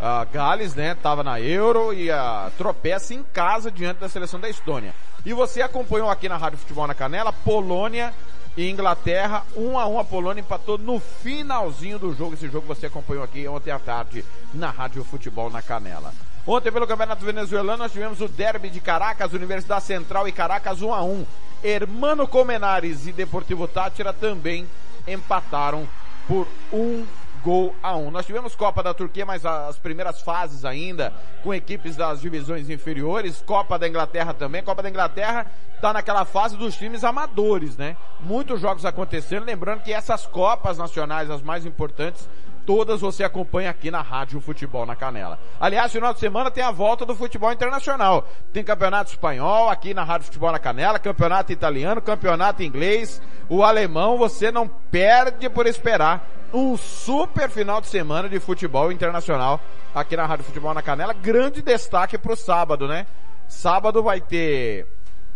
a 0.00 0.24
Gales, 0.24 0.74
né, 0.74 0.96
tava 1.02 1.22
na 1.22 1.38
Euro 1.38 1.92
e 1.92 2.10
a 2.10 2.50
tropeça 2.56 3.12
em 3.12 3.22
casa 3.22 3.70
diante 3.70 3.98
da 3.98 4.08
seleção 4.08 4.40
da 4.40 4.48
Estônia. 4.48 4.94
E 5.26 5.34
você 5.34 5.60
acompanhou 5.60 6.08
aqui 6.08 6.26
na 6.26 6.38
Rádio 6.38 6.58
Futebol 6.58 6.86
na 6.86 6.94
Canela, 6.94 7.32
Polônia 7.32 8.14
e 8.60 8.70
Inglaterra, 8.70 9.44
1 9.56 9.66
um 9.66 9.78
a 9.78 9.86
1 9.86 9.94
um, 9.94 9.98
a 9.98 10.04
Polônia 10.04 10.42
empatou 10.42 10.76
no 10.76 11.00
finalzinho 11.00 11.98
do 11.98 12.12
jogo. 12.12 12.34
Esse 12.34 12.46
jogo 12.46 12.66
você 12.66 12.86
acompanhou 12.86 13.24
aqui 13.24 13.48
ontem 13.48 13.70
à 13.70 13.78
tarde 13.78 14.22
na 14.52 14.70
Rádio 14.70 15.02
Futebol 15.02 15.48
na 15.48 15.62
Canela. 15.62 16.12
Ontem 16.46 16.70
pelo 16.70 16.86
Campeonato 16.86 17.24
Venezuelano 17.24 17.78
nós 17.78 17.92
tivemos 17.92 18.20
o 18.20 18.28
derby 18.28 18.68
de 18.68 18.78
Caracas, 18.78 19.32
Universidade 19.32 19.84
Central 19.84 20.28
e 20.28 20.32
Caracas 20.32 20.82
1 20.82 20.92
a 20.92 21.02
1. 21.02 21.26
Hermano 21.64 22.28
Comenares 22.28 23.06
e 23.06 23.12
Deportivo 23.12 23.66
Tátira 23.66 24.12
também 24.12 24.66
empataram 25.06 25.88
por 26.28 26.46
1 26.70 27.06
gol 27.42 27.74
a 27.82 27.96
um. 27.96 28.10
Nós 28.10 28.26
tivemos 28.26 28.54
Copa 28.54 28.82
da 28.82 28.94
Turquia, 28.94 29.26
mas 29.26 29.44
as 29.44 29.78
primeiras 29.78 30.22
fases 30.22 30.64
ainda, 30.64 31.12
com 31.42 31.52
equipes 31.52 31.96
das 31.96 32.20
divisões 32.20 32.70
inferiores, 32.70 33.42
Copa 33.46 33.78
da 33.78 33.88
Inglaterra 33.88 34.32
também. 34.32 34.62
Copa 34.62 34.82
da 34.82 34.90
Inglaterra 34.90 35.46
está 35.74 35.92
naquela 35.92 36.24
fase 36.24 36.56
dos 36.56 36.76
times 36.76 37.04
amadores, 37.04 37.76
né? 37.76 37.96
Muitos 38.20 38.60
jogos 38.60 38.84
acontecendo, 38.84 39.44
lembrando 39.44 39.82
que 39.82 39.92
essas 39.92 40.26
Copas 40.26 40.78
nacionais, 40.78 41.30
as 41.30 41.42
mais 41.42 41.64
importantes, 41.64 42.28
todas 42.66 43.00
você 43.00 43.24
acompanha 43.24 43.70
aqui 43.70 43.90
na 43.90 44.02
Rádio 44.02 44.40
Futebol 44.40 44.86
na 44.86 44.96
Canela. 44.96 45.38
Aliás, 45.60 45.92
final 45.92 46.12
de 46.12 46.20
semana 46.20 46.50
tem 46.50 46.62
a 46.62 46.70
volta 46.70 47.04
do 47.04 47.14
futebol 47.14 47.52
internacional. 47.52 48.28
Tem 48.52 48.62
campeonato 48.62 49.10
espanhol 49.10 49.68
aqui 49.68 49.92
na 49.94 50.04
Rádio 50.04 50.26
Futebol 50.26 50.52
na 50.52 50.58
Canela, 50.58 50.98
campeonato 50.98 51.52
italiano, 51.52 52.00
campeonato 52.00 52.62
inglês, 52.62 53.20
o 53.48 53.62
alemão, 53.62 54.18
você 54.18 54.50
não 54.50 54.68
perde 54.68 55.48
por 55.48 55.66
esperar 55.66 56.28
um 56.52 56.76
super 56.76 57.48
final 57.48 57.80
de 57.80 57.86
semana 57.86 58.28
de 58.28 58.40
futebol 58.40 58.90
internacional 58.90 59.60
aqui 59.94 60.16
na 60.16 60.26
Rádio 60.26 60.44
Futebol 60.44 60.74
na 60.74 60.82
Canela. 60.82 61.12
Grande 61.12 61.62
destaque 61.62 62.18
para 62.18 62.32
o 62.32 62.36
sábado, 62.36 62.86
né? 62.86 63.06
Sábado 63.48 64.02
vai 64.02 64.20
ter 64.20 64.86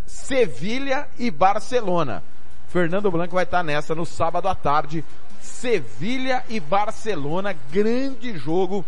Sevilha 0.05 1.07
e 1.17 1.31
Barcelona. 1.31 2.23
Fernando 2.67 3.09
Blanco 3.09 3.35
vai 3.35 3.43
estar 3.43 3.63
nessa 3.63 3.95
no 3.95 4.05
sábado 4.05 4.47
à 4.47 4.55
tarde. 4.55 5.03
Sevilha 5.45 6.43
e 6.49 6.59
Barcelona, 6.59 7.55
grande 7.71 8.37
jogo. 8.37 8.83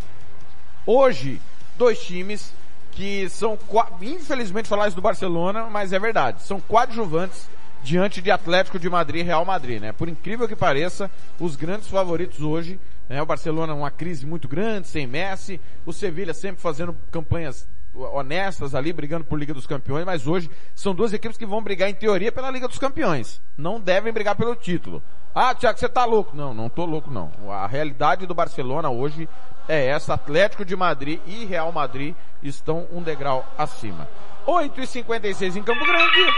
Hoje, 0.86 1.40
dois 1.78 2.04
times 2.04 2.52
que 2.92 3.30
são, 3.30 3.58
infelizmente 4.02 4.68
falar 4.68 4.88
isso 4.88 4.96
do 4.96 5.02
Barcelona, 5.02 5.68
mas 5.70 5.94
é 5.94 6.00
verdade, 6.00 6.42
são 6.42 6.60
coadjuvantes 6.60 7.48
diante 7.84 8.22
de 8.22 8.32
Atlético 8.32 8.80
de 8.80 8.90
Madrid 8.90 9.22
e 9.22 9.24
Real 9.24 9.46
Madrid, 9.46 9.80
né? 9.80 9.92
Por 9.92 10.10
incrível 10.10 10.48
que 10.48 10.56
pareça, 10.56 11.12
os 11.40 11.56
grandes 11.56 11.88
favoritos 11.88 12.42
hoje, 12.42 12.80
né? 13.08 13.22
O 13.22 13.26
Barcelona 13.26 13.76
uma 13.76 13.92
crise 13.92 14.26
muito 14.26 14.48
grande, 14.48 14.88
sem 14.88 15.06
Messi, 15.06 15.62
o 15.86 15.94
Sevilha 15.94 16.34
sempre 16.34 16.60
fazendo 16.60 16.98
campanhas 17.12 17.68
honestas 18.14 18.76
ali, 18.76 18.94
brigando 18.94 19.26
por 19.26 19.40
Liga 19.40 19.54
dos 19.54 19.68
Campeões, 19.68 20.06
mas 20.06 20.28
hoje 20.28 20.50
são 20.76 20.94
duas 20.94 21.14
equipes 21.14 21.38
que 21.38 21.46
vão 21.46 21.62
brigar 21.62 21.90
em 21.90 21.94
teoria 21.94 22.32
pela 22.32 22.52
Liga 22.52 22.68
dos 22.68 22.78
Campeões. 22.78 23.42
Não 23.58 23.80
devem 23.80 24.14
brigar 24.14 24.36
pelo 24.36 24.56
título. 24.56 25.02
Ah, 25.34 25.54
Tiago, 25.54 25.78
você 25.78 25.88
tá 25.88 26.04
louco? 26.06 26.36
Não, 26.36 26.54
não 26.54 26.70
tô 26.70 26.86
louco 26.86 27.12
não. 27.12 27.32
A 27.52 27.68
realidade 27.68 28.26
do 28.26 28.34
Barcelona 28.34 28.90
hoje 28.90 29.30
é 29.68 29.86
essa. 29.86 30.14
Atlético 30.14 30.66
de 30.66 30.76
Madrid 30.76 31.20
e 31.28 31.46
Real 31.46 31.72
Madrid 31.72 32.16
estão 32.42 32.88
um 32.92 33.02
degrau 33.02 33.46
acima. 33.58 34.08
8h56 34.48 35.58
em 35.58 35.64
Campo 35.64 35.86
Grande. 35.86 36.34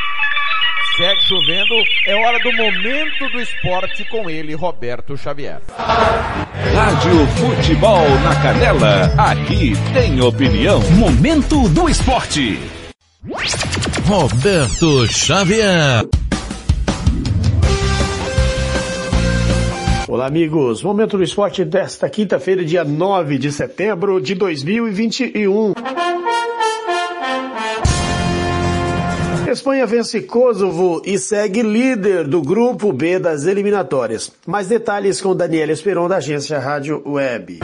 Segue 0.99 1.21
chovendo, 1.21 1.75
é 2.07 2.13
hora 2.13 2.39
do 2.39 2.51
momento 2.51 3.29
do 3.31 3.39
esporte 3.39 4.03
com 4.09 4.29
ele, 4.29 4.53
Roberto 4.53 5.15
Xavier. 5.15 5.61
Rádio 5.77 7.25
Futebol 7.37 8.09
na 8.21 8.35
Canela, 8.41 9.05
aqui 9.17 9.71
tem 9.93 10.19
opinião. 10.19 10.81
Momento 10.91 11.69
do 11.69 11.87
esporte. 11.87 12.59
Roberto 14.05 15.07
Xavier. 15.07 16.05
Olá, 20.05 20.25
amigos. 20.25 20.83
Momento 20.83 21.15
do 21.15 21.23
esporte 21.23 21.63
desta 21.63 22.09
quinta-feira, 22.09 22.65
dia 22.65 22.83
9 22.83 23.37
de 23.37 23.53
setembro 23.53 24.19
de 24.19 24.35
2021. 24.35 25.75
Espanha 29.51 29.85
vence 29.85 30.21
Kosovo 30.21 31.01
e 31.05 31.17
segue 31.17 31.61
líder 31.61 32.27
do 32.27 32.41
grupo 32.41 32.93
B 32.93 33.17
das 33.19 33.45
eliminatórias. 33.45 34.31
Mais 34.45 34.67
detalhes 34.67 35.19
com 35.21 35.35
Daniela 35.35 35.71
Esperon 35.71 36.07
da 36.07 36.17
agência 36.17 36.59
Rádio 36.59 37.01
Web. 37.05 37.59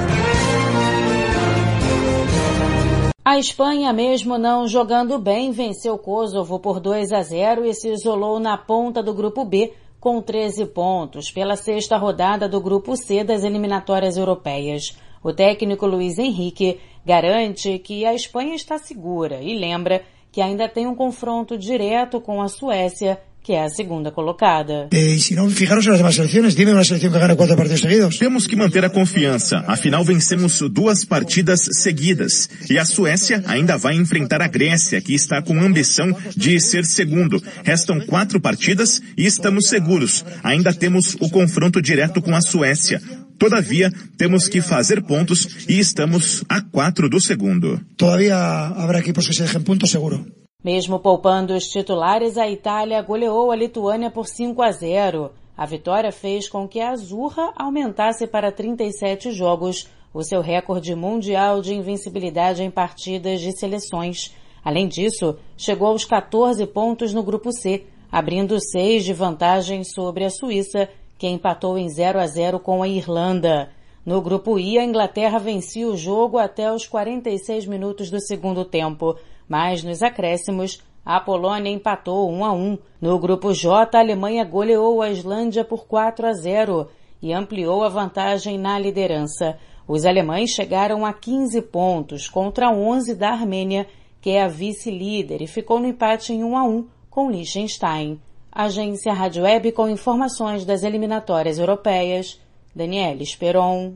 A 3.24 3.40
Espanha, 3.40 3.92
mesmo 3.92 4.38
não 4.38 4.68
jogando 4.68 5.18
bem, 5.20 5.52
venceu 5.52 5.98
Kosovo 5.98 6.60
por 6.60 6.80
2 6.80 7.12
a 7.12 7.22
0 7.22 7.66
e 7.66 7.74
se 7.74 7.90
isolou 7.92 8.40
na 8.40 8.58
ponta 8.58 9.04
do 9.04 9.14
grupo 9.14 9.44
B 9.44 9.74
com 10.00 10.22
13 10.22 10.68
pontos 10.68 11.32
pela 11.32 11.56
sexta 11.56 11.98
rodada 11.98 12.48
do 12.48 12.62
grupo 12.62 12.96
C 12.96 13.24
das 13.24 13.44
eliminatórias 13.44 14.18
europeias. 14.18 14.96
O 15.24 15.34
técnico 15.34 15.88
Luiz 15.88 16.20
Henrique 16.20 16.80
garante 17.04 17.80
que 17.80 18.06
a 18.06 18.14
Espanha 18.14 18.56
está 18.56 18.78
segura 18.78 19.42
e 19.42 19.58
lembra 19.58 20.04
que 20.36 20.42
ainda 20.42 20.68
tem 20.68 20.86
um 20.86 20.94
confronto 20.94 21.58
direto 21.58 22.20
com 22.20 22.42
a 22.42 22.50
Suécia, 22.50 23.18
que 23.42 23.54
é 23.54 23.64
a 23.64 23.70
segunda 23.70 24.12
colocada. 24.12 24.90
Se 25.18 25.34
não 25.34 25.50
fijaros 25.50 25.86
nas 25.86 25.96
demais 25.96 26.14
seleções, 26.14 26.54
dime 26.54 26.74
uma 26.74 26.84
seleção 26.84 27.10
que 27.10 27.18
ganha 27.18 27.34
quatro 27.38 27.56
partidos 27.56 27.80
seguidos. 27.80 28.18
Temos 28.18 28.46
que 28.46 28.54
manter 28.54 28.84
a 28.84 28.90
confiança. 28.90 29.64
Afinal, 29.66 30.04
vencemos 30.04 30.60
duas 30.70 31.06
partidas 31.06 31.62
seguidas. 31.72 32.50
E 32.70 32.78
a 32.78 32.84
Suécia 32.84 33.42
ainda 33.48 33.78
vai 33.78 33.96
enfrentar 33.96 34.42
a 34.42 34.48
Grécia, 34.50 35.00
que 35.00 35.14
está 35.14 35.42
com 35.42 35.58
ambição 35.58 36.14
de 36.36 36.60
ser 36.60 36.84
segundo. 36.84 37.42
Restam 37.64 38.02
quatro 38.02 38.38
partidas 38.38 39.02
e 39.18 39.26
estamos 39.26 39.70
seguros. 39.70 40.26
Ainda 40.44 40.74
temos 40.74 41.16
o 41.22 41.30
confronto 41.30 41.82
direto 41.82 42.22
com 42.22 42.36
a 42.36 42.42
Suécia. 42.42 43.00
Todavia, 43.38 43.92
temos 44.18 44.48
que 44.48 44.62
fazer 44.62 45.02
pontos 45.04 45.68
e 45.68 45.80
estamos 45.80 46.44
a 46.48 46.62
quatro 46.62 47.10
do 47.10 47.20
segundo. 47.22 47.80
Todavia 47.98 48.38
habrá 48.38 49.00
equipos 49.00 49.28
que 49.28 49.34
se 49.34 49.44
dejen 49.44 49.64
pontos 49.64 49.92
seguro. 49.92 50.26
Mesmo 50.64 51.00
poupando 51.00 51.54
os 51.54 51.66
titulares, 51.66 52.38
a 52.38 52.50
Itália 52.50 53.02
goleou 53.02 53.52
a 53.52 53.56
Lituânia 53.56 54.10
por 54.10 54.26
5 54.26 54.62
a 54.62 54.72
0. 54.72 55.32
A 55.56 55.66
vitória 55.66 56.12
fez 56.12 56.50
com 56.50 56.68
que 56.68 56.80
a 56.80 56.92
Azurra 56.92 57.54
aumentasse 57.56 58.26
para 58.26 58.52
37 58.52 59.32
jogos 59.32 59.88
o 60.14 60.24
seu 60.24 60.42
recorde 60.42 60.96
mundial 60.96 61.62
de 61.62 61.74
invencibilidade 61.74 62.64
em 62.64 62.72
partidas 62.72 63.42
de 63.42 63.52
seleções. 63.58 64.34
Além 64.64 64.88
disso, 64.88 65.38
chegou 65.56 65.90
aos 65.90 66.06
14 66.06 66.66
pontos 66.66 67.14
no 67.14 67.22
grupo 67.22 67.52
C, 67.52 67.86
abrindo 68.12 68.58
seis 68.60 69.04
de 69.04 69.14
vantagem 69.14 69.84
sobre 69.84 70.26
a 70.26 70.30
Suíça, 70.30 70.90
que 71.18 71.28
empatou 71.28 71.78
em 71.78 71.90
0 71.90 72.20
a 72.20 72.28
0 72.28 72.60
com 72.60 72.84
a 72.84 72.88
Irlanda. 72.88 73.70
No 74.06 74.22
grupo 74.22 74.60
I, 74.60 74.78
a 74.78 74.84
Inglaterra 74.84 75.40
vencia 75.40 75.88
o 75.88 75.98
jogo 75.98 76.38
até 76.38 76.72
os 76.72 76.86
46 76.86 77.66
minutos 77.66 78.12
do 78.12 78.20
segundo 78.20 78.64
tempo, 78.64 79.16
mas 79.48 79.84
nos 79.84 80.04
acréscimos, 80.04 80.82
a 81.06 81.20
Polônia 81.20 81.72
empatou 81.72 82.30
1 82.32 82.46
a 82.46 82.52
1. 82.52 82.78
No 83.00 83.20
grupo 83.20 83.54
J, 83.54 83.98
a 83.98 84.02
Alemanha 84.02 84.44
goleou 84.44 85.02
a 85.02 85.10
Islândia 85.10 85.64
por 85.64 85.86
4 85.86 86.28
a 86.28 86.34
0 86.34 86.88
e 87.22 87.32
ampliou 87.32 87.84
a 87.84 87.90
vantagem 87.90 88.58
na 88.58 88.78
liderança. 88.78 89.58
Os 89.88 90.06
alemães 90.06 90.50
chegaram 90.50 91.06
a 91.06 91.14
15 91.14 91.62
pontos 91.64 92.28
contra 92.28 92.72
11 92.72 93.14
da 93.14 93.30
Armênia, 93.30 93.88
que 94.20 94.32
é 94.32 94.44
a 94.44 94.48
vice-líder 94.48 95.44
e 95.44 95.48
ficou 95.48 95.80
no 95.80 95.88
empate 95.88 96.34
em 96.34 96.44
1 96.44 96.58
a 96.58 96.64
1 96.64 96.88
com 97.10 97.30
Liechtenstein. 97.30 98.20
Agência 98.56 99.12
Rádio 99.12 99.44
Web 99.44 99.74
com 99.74 99.90
informações 99.90 100.64
das 100.64 100.82
eliminatórias 100.82 101.60
europeias. 101.60 102.40
Daniela 102.74 103.22
Esperon. 103.22 103.96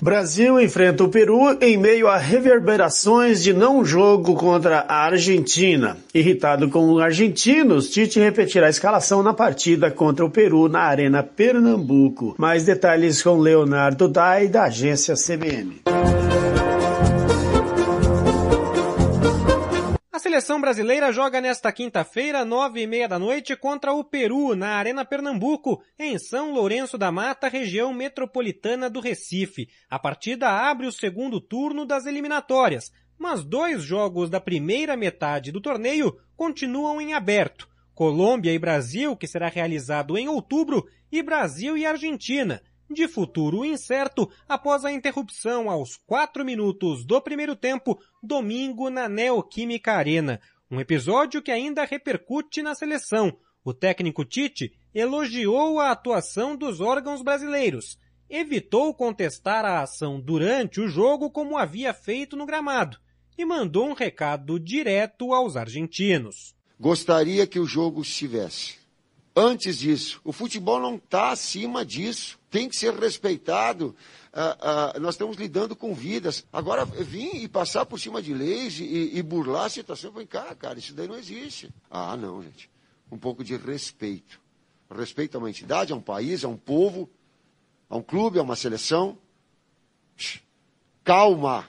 Brasil 0.00 0.60
enfrenta 0.60 1.02
o 1.02 1.08
Peru 1.08 1.58
em 1.60 1.76
meio 1.76 2.06
a 2.06 2.16
reverberações 2.16 3.42
de 3.42 3.52
não 3.52 3.84
jogo 3.84 4.34
contra 4.34 4.86
a 4.88 5.04
Argentina. 5.06 5.96
Irritado 6.14 6.70
com 6.70 6.92
os 6.92 7.02
argentinos, 7.02 7.90
Tite 7.90 8.20
repetirá 8.20 8.68
a 8.68 8.70
escalação 8.70 9.22
na 9.22 9.34
partida 9.34 9.90
contra 9.90 10.24
o 10.24 10.30
Peru 10.30 10.68
na 10.68 10.82
Arena 10.82 11.24
Pernambuco. 11.24 12.36
Mais 12.38 12.64
detalhes 12.64 13.20
com 13.20 13.36
Leonardo 13.36 14.08
Dai, 14.08 14.46
da 14.46 14.64
agência 14.64 15.14
CBN. 15.14 15.82
A 20.18 20.20
seleção 20.20 20.60
brasileira 20.60 21.12
joga 21.12 21.40
nesta 21.40 21.70
quinta-feira, 21.70 22.44
nove 22.44 22.82
e 22.82 22.88
meia 22.88 23.06
da 23.06 23.20
noite, 23.20 23.54
contra 23.54 23.92
o 23.92 24.02
Peru, 24.02 24.56
na 24.56 24.70
Arena 24.70 25.04
Pernambuco, 25.04 25.80
em 25.96 26.18
São 26.18 26.52
Lourenço 26.52 26.98
da 26.98 27.12
Mata, 27.12 27.46
região 27.46 27.94
metropolitana 27.94 28.90
do 28.90 28.98
Recife. 28.98 29.68
A 29.88 29.96
partida 29.96 30.50
abre 30.50 30.88
o 30.88 30.92
segundo 30.92 31.40
turno 31.40 31.86
das 31.86 32.04
eliminatórias, 32.04 32.90
mas 33.16 33.44
dois 33.44 33.84
jogos 33.84 34.28
da 34.28 34.40
primeira 34.40 34.96
metade 34.96 35.52
do 35.52 35.60
torneio 35.60 36.18
continuam 36.36 37.00
em 37.00 37.14
aberto. 37.14 37.68
Colômbia 37.94 38.52
e 38.52 38.58
Brasil, 38.58 39.16
que 39.16 39.28
será 39.28 39.46
realizado 39.46 40.18
em 40.18 40.28
outubro, 40.28 40.84
e 41.12 41.22
Brasil 41.22 41.76
e 41.76 41.86
Argentina, 41.86 42.60
de 42.90 43.06
futuro 43.06 43.64
incerto 43.64 44.30
após 44.48 44.84
a 44.84 44.92
interrupção 44.92 45.70
aos 45.70 45.96
quatro 45.96 46.44
minutos 46.44 47.04
do 47.04 47.20
primeiro 47.20 47.54
tempo, 47.54 47.98
domingo 48.22 48.90
na 48.90 49.08
Neoquímica 49.08 49.92
Arena. 49.92 50.40
Um 50.70 50.80
episódio 50.80 51.42
que 51.42 51.50
ainda 51.50 51.84
repercute 51.84 52.62
na 52.62 52.74
seleção. 52.74 53.36
O 53.64 53.74
técnico 53.74 54.24
Tite 54.24 54.72
elogiou 54.94 55.80
a 55.80 55.90
atuação 55.90 56.56
dos 56.56 56.80
órgãos 56.80 57.22
brasileiros. 57.22 57.98
Evitou 58.28 58.92
contestar 58.94 59.64
a 59.64 59.82
ação 59.82 60.20
durante 60.20 60.80
o 60.80 60.88
jogo 60.88 61.30
como 61.30 61.56
havia 61.56 61.94
feito 61.94 62.36
no 62.36 62.44
gramado 62.44 62.98
e 63.36 63.44
mandou 63.44 63.86
um 63.86 63.94
recado 63.94 64.58
direto 64.58 65.32
aos 65.32 65.56
argentinos. 65.56 66.54
Gostaria 66.78 67.46
que 67.46 67.58
o 67.58 67.66
jogo 67.66 68.02
estivesse 68.02 68.77
antes 69.38 69.78
disso. 69.78 70.20
O 70.24 70.32
futebol 70.32 70.80
não 70.80 70.96
está 70.96 71.30
acima 71.30 71.84
disso. 71.84 72.38
Tem 72.50 72.68
que 72.68 72.76
ser 72.76 72.92
respeitado. 72.94 73.94
Ah, 74.32 74.92
ah, 74.94 75.00
nós 75.00 75.14
estamos 75.14 75.36
lidando 75.36 75.76
com 75.76 75.94
vidas. 75.94 76.44
Agora, 76.52 76.84
vir 76.84 77.36
e 77.36 77.48
passar 77.48 77.86
por 77.86 78.00
cima 78.00 78.20
de 78.20 78.34
leis 78.34 78.80
e, 78.80 79.12
e 79.14 79.22
burlar 79.22 79.66
a 79.66 79.70
situação, 79.70 80.10
vem 80.10 80.26
cá, 80.26 80.54
cara, 80.54 80.78
isso 80.78 80.92
daí 80.92 81.06
não 81.06 81.16
existe. 81.16 81.70
Ah, 81.88 82.16
não, 82.16 82.42
gente. 82.42 82.68
Um 83.10 83.16
pouco 83.16 83.44
de 83.44 83.56
respeito. 83.56 84.40
Respeito 84.90 85.36
a 85.36 85.38
uma 85.38 85.50
entidade, 85.50 85.92
a 85.92 85.96
um 85.96 86.00
país, 86.00 86.44
a 86.44 86.48
um 86.48 86.56
povo, 86.56 87.08
a 87.88 87.96
um 87.96 88.02
clube, 88.02 88.38
a 88.38 88.42
uma 88.42 88.56
seleção. 88.56 89.16
Calma. 91.04 91.66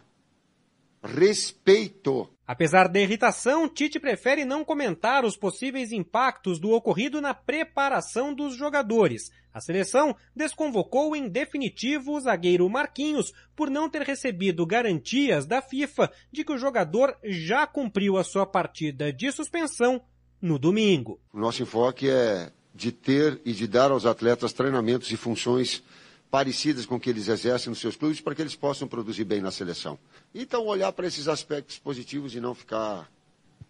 Respeito. 1.04 2.30
Apesar 2.50 2.88
da 2.88 3.00
irritação, 3.00 3.70
Tite 3.70 4.00
prefere 4.00 4.44
não 4.44 4.66
comentar 4.66 5.24
os 5.24 5.38
possíveis 5.38 5.92
impactos 5.92 6.60
do 6.60 6.72
ocorrido 6.72 7.22
na 7.22 7.32
preparação 7.32 8.34
dos 8.34 8.56
jogadores. 8.56 9.30
A 9.54 9.62
seleção 9.62 10.16
desconvocou 10.36 11.16
em 11.16 11.30
definitivo 11.30 12.14
o 12.14 12.20
zagueiro 12.20 12.68
Marquinhos 12.68 13.32
por 13.56 13.70
não 13.70 13.88
ter 13.88 14.02
recebido 14.02 14.66
garantias 14.66 15.46
da 15.46 15.62
FIFA 15.62 16.12
de 16.32 16.44
que 16.44 16.52
o 16.52 16.58
jogador 16.58 17.16
já 17.24 17.68
cumpriu 17.68 18.18
a 18.18 18.24
sua 18.24 18.48
partida 18.48 19.14
de 19.14 19.32
suspensão 19.32 20.02
no 20.42 20.58
domingo. 20.58 21.20
O 21.32 21.40
nosso 21.40 21.62
enfoque 21.62 22.10
é 22.10 22.52
de 22.74 22.92
ter 22.92 23.40
e 23.46 23.54
de 23.54 23.68
dar 23.68 23.92
aos 23.92 24.08
atletas 24.08 24.54
treinamentos 24.54 25.12
e 25.12 25.18
funções 25.18 25.84
parecidas 26.30 26.86
com 26.86 27.00
que 27.00 27.10
eles 27.10 27.28
exercem 27.28 27.70
nos 27.70 27.80
seus 27.80 27.96
clubes 27.96 28.22
para 28.22 28.36
que 28.36 28.42
eles 28.42 28.56
possam 28.56 28.88
produzir 28.88 29.24
bem 29.24 29.42
na 29.42 29.52
seleção. 29.52 29.98
Então, 30.34 30.66
olhar 30.68 30.92
para 30.92 31.08
esses 31.08 31.28
aspectos 31.28 31.80
positivos 31.80 32.36
e 32.36 32.40
não 32.40 32.54
ficar 32.54 33.10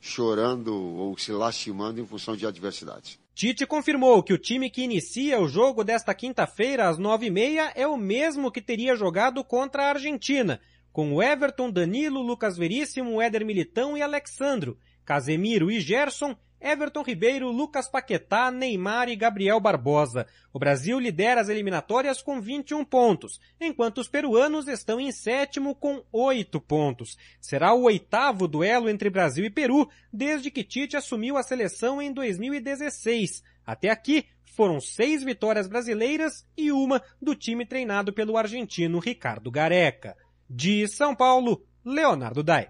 chorando 0.02 0.73
ou 0.73 1.18
se 1.18 1.31
lastimando 1.31 1.99
em 1.99 2.06
função 2.06 2.36
de 2.36 2.45
adversidades. 2.45 3.19
Tite 3.34 3.65
confirmou 3.65 4.22
que 4.22 4.34
o 4.34 4.38
time 4.38 4.69
que 4.69 4.81
inicia 4.81 5.40
o 5.40 5.48
jogo 5.48 5.84
desta 5.84 6.14
quinta-feira 6.14 6.90
às 6.90 6.98
nove 6.98 7.27
e 7.27 7.31
meia 7.31 7.72
é 7.76 7.88
o 7.88 7.95
mesmo 7.95 8.52
que 8.52 8.61
teria 8.61 8.95
jogado 8.95 9.44
contra 9.44 9.84
a 9.84 9.90
Argentina, 9.91 10.60
com 10.91 11.23
Everton, 11.23 11.72
Danilo, 11.72 12.22
Lucas 12.22 12.57
Veríssimo, 12.57 13.22
Éder 13.22 13.45
Militão 13.45 13.98
e 13.98 14.02
Alexandro, 14.02 14.77
Casemiro 15.06 15.72
e 15.72 15.80
Gerson 15.80 16.36
Everton 16.61 17.02
Ribeiro, 17.02 17.52
Lucas 17.52 17.88
Paquetá, 17.88 18.52
Neymar 18.52 19.10
e 19.10 19.15
Gabriel 19.15 19.60
Barbosa. 19.60 20.26
O 20.53 20.60
Brasil 20.60 20.99
lidera 20.99 21.41
as 21.41 21.49
eliminatórias 21.49 22.22
com 22.22 22.41
21 22.41 22.84
pontos, 22.84 23.40
enquanto 23.60 23.99
os 23.99 24.07
peruanos 24.07 24.68
estão 24.68 24.99
em 24.99 25.11
sétimo 25.11 25.73
com 25.76 26.03
8 26.11 26.60
pontos. 26.61 27.18
Será 27.40 27.73
o 27.73 27.84
oitavo 27.84 28.48
duelo 28.48 28.90
entre 28.90 29.10
Brasil 29.10 29.45
e 29.45 29.49
Peru 29.49 29.90
desde 30.11 30.52
que 30.52 30.64
Tite 30.64 30.98
assumiu 30.98 31.38
a 31.38 31.44
seleção 31.44 32.02
em 32.02 32.11
2016. 32.11 33.44
Até 33.65 33.90
aqui, 33.90 34.26
foram 34.60 34.81
seis 34.81 35.23
vitórias 35.23 35.68
brasileiras 35.68 36.45
e 36.57 36.69
uma 36.69 37.02
do 37.22 37.34
time 37.34 37.65
treinado 37.65 38.11
pelo 38.11 38.36
argentino 38.36 38.99
Ricardo 38.99 39.49
Gareca. 39.49 40.18
De 40.49 40.86
São 40.88 41.15
Paulo, 41.15 41.64
Leonardo 41.86 42.44
Dai. 42.44 42.68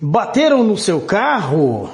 Bateram 0.00 0.62
no 0.62 0.76
seu 0.76 1.00
carro? 1.00 1.90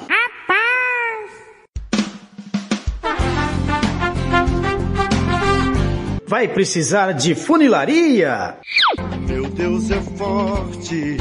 Vai 6.25 6.47
precisar 6.47 7.11
de 7.11 7.35
funilaria? 7.35 8.57
Meu 9.27 9.47
Deus 9.49 9.91
é 9.91 10.01
forte. 10.01 11.17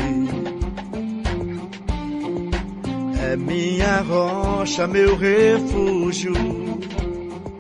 É 3.30 3.36
minha 3.36 4.00
rocha, 4.00 4.86
meu 4.86 5.14
refúgio. 5.16 6.32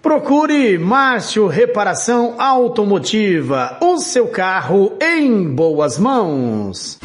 Procure 0.02 0.76
Márcio 0.78 1.46
Reparação 1.46 2.34
Automotiva, 2.36 3.78
o 3.80 3.98
seu 3.98 4.26
carro 4.26 4.98
em 5.00 5.44
boas 5.44 5.96
mãos. 5.96 6.98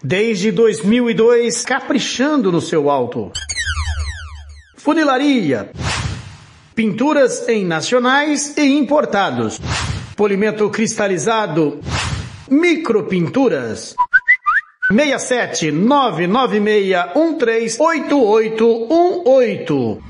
Desde 0.00 0.52
2002, 0.52 1.64
caprichando 1.64 2.52
no 2.52 2.60
seu 2.60 2.88
auto. 2.88 3.32
Funilaria. 4.76 5.72
Pinturas 6.72 7.48
em 7.48 7.64
nacionais 7.64 8.56
e 8.56 8.78
importados. 8.78 9.60
Polimento 10.14 10.70
cristalizado. 10.70 11.80
Micropinturas. 12.48 13.96
67 14.88 15.72
996 15.72 16.96
138818. 17.16 20.09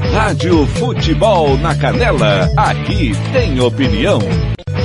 Rádio 0.00 0.66
Futebol 0.66 1.58
na 1.58 1.74
Canela, 1.74 2.48
aqui 2.56 3.12
tem 3.32 3.60
opinião. 3.60 4.18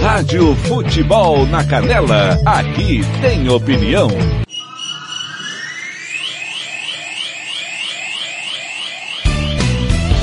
Rádio 0.02 0.56
Futebol 0.56 1.46
na 1.46 1.64
Canela, 1.64 2.38
aqui 2.46 3.02
tem 3.22 3.48
opinião. 3.48 4.10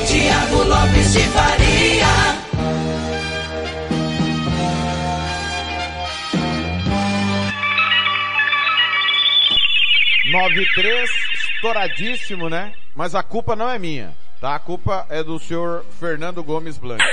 Tiago 0.07 0.63
Lopes 0.65 1.13
de 1.13 1.21
Faria. 1.21 2.41
Nove 10.33 10.65
três, 10.75 11.11
estouradíssimo, 11.55 12.49
né? 12.49 12.73
Mas 12.95 13.15
a 13.15 13.23
culpa 13.23 13.57
não 13.57 13.69
é 13.69 13.79
minha, 13.79 14.15
tá? 14.41 14.55
A 14.55 14.59
culpa 14.59 15.07
é 15.09 15.23
do 15.23 15.39
senhor 15.39 15.85
Fernando 15.99 16.43
Gomes 16.43 16.79
Blanco. 16.79 17.05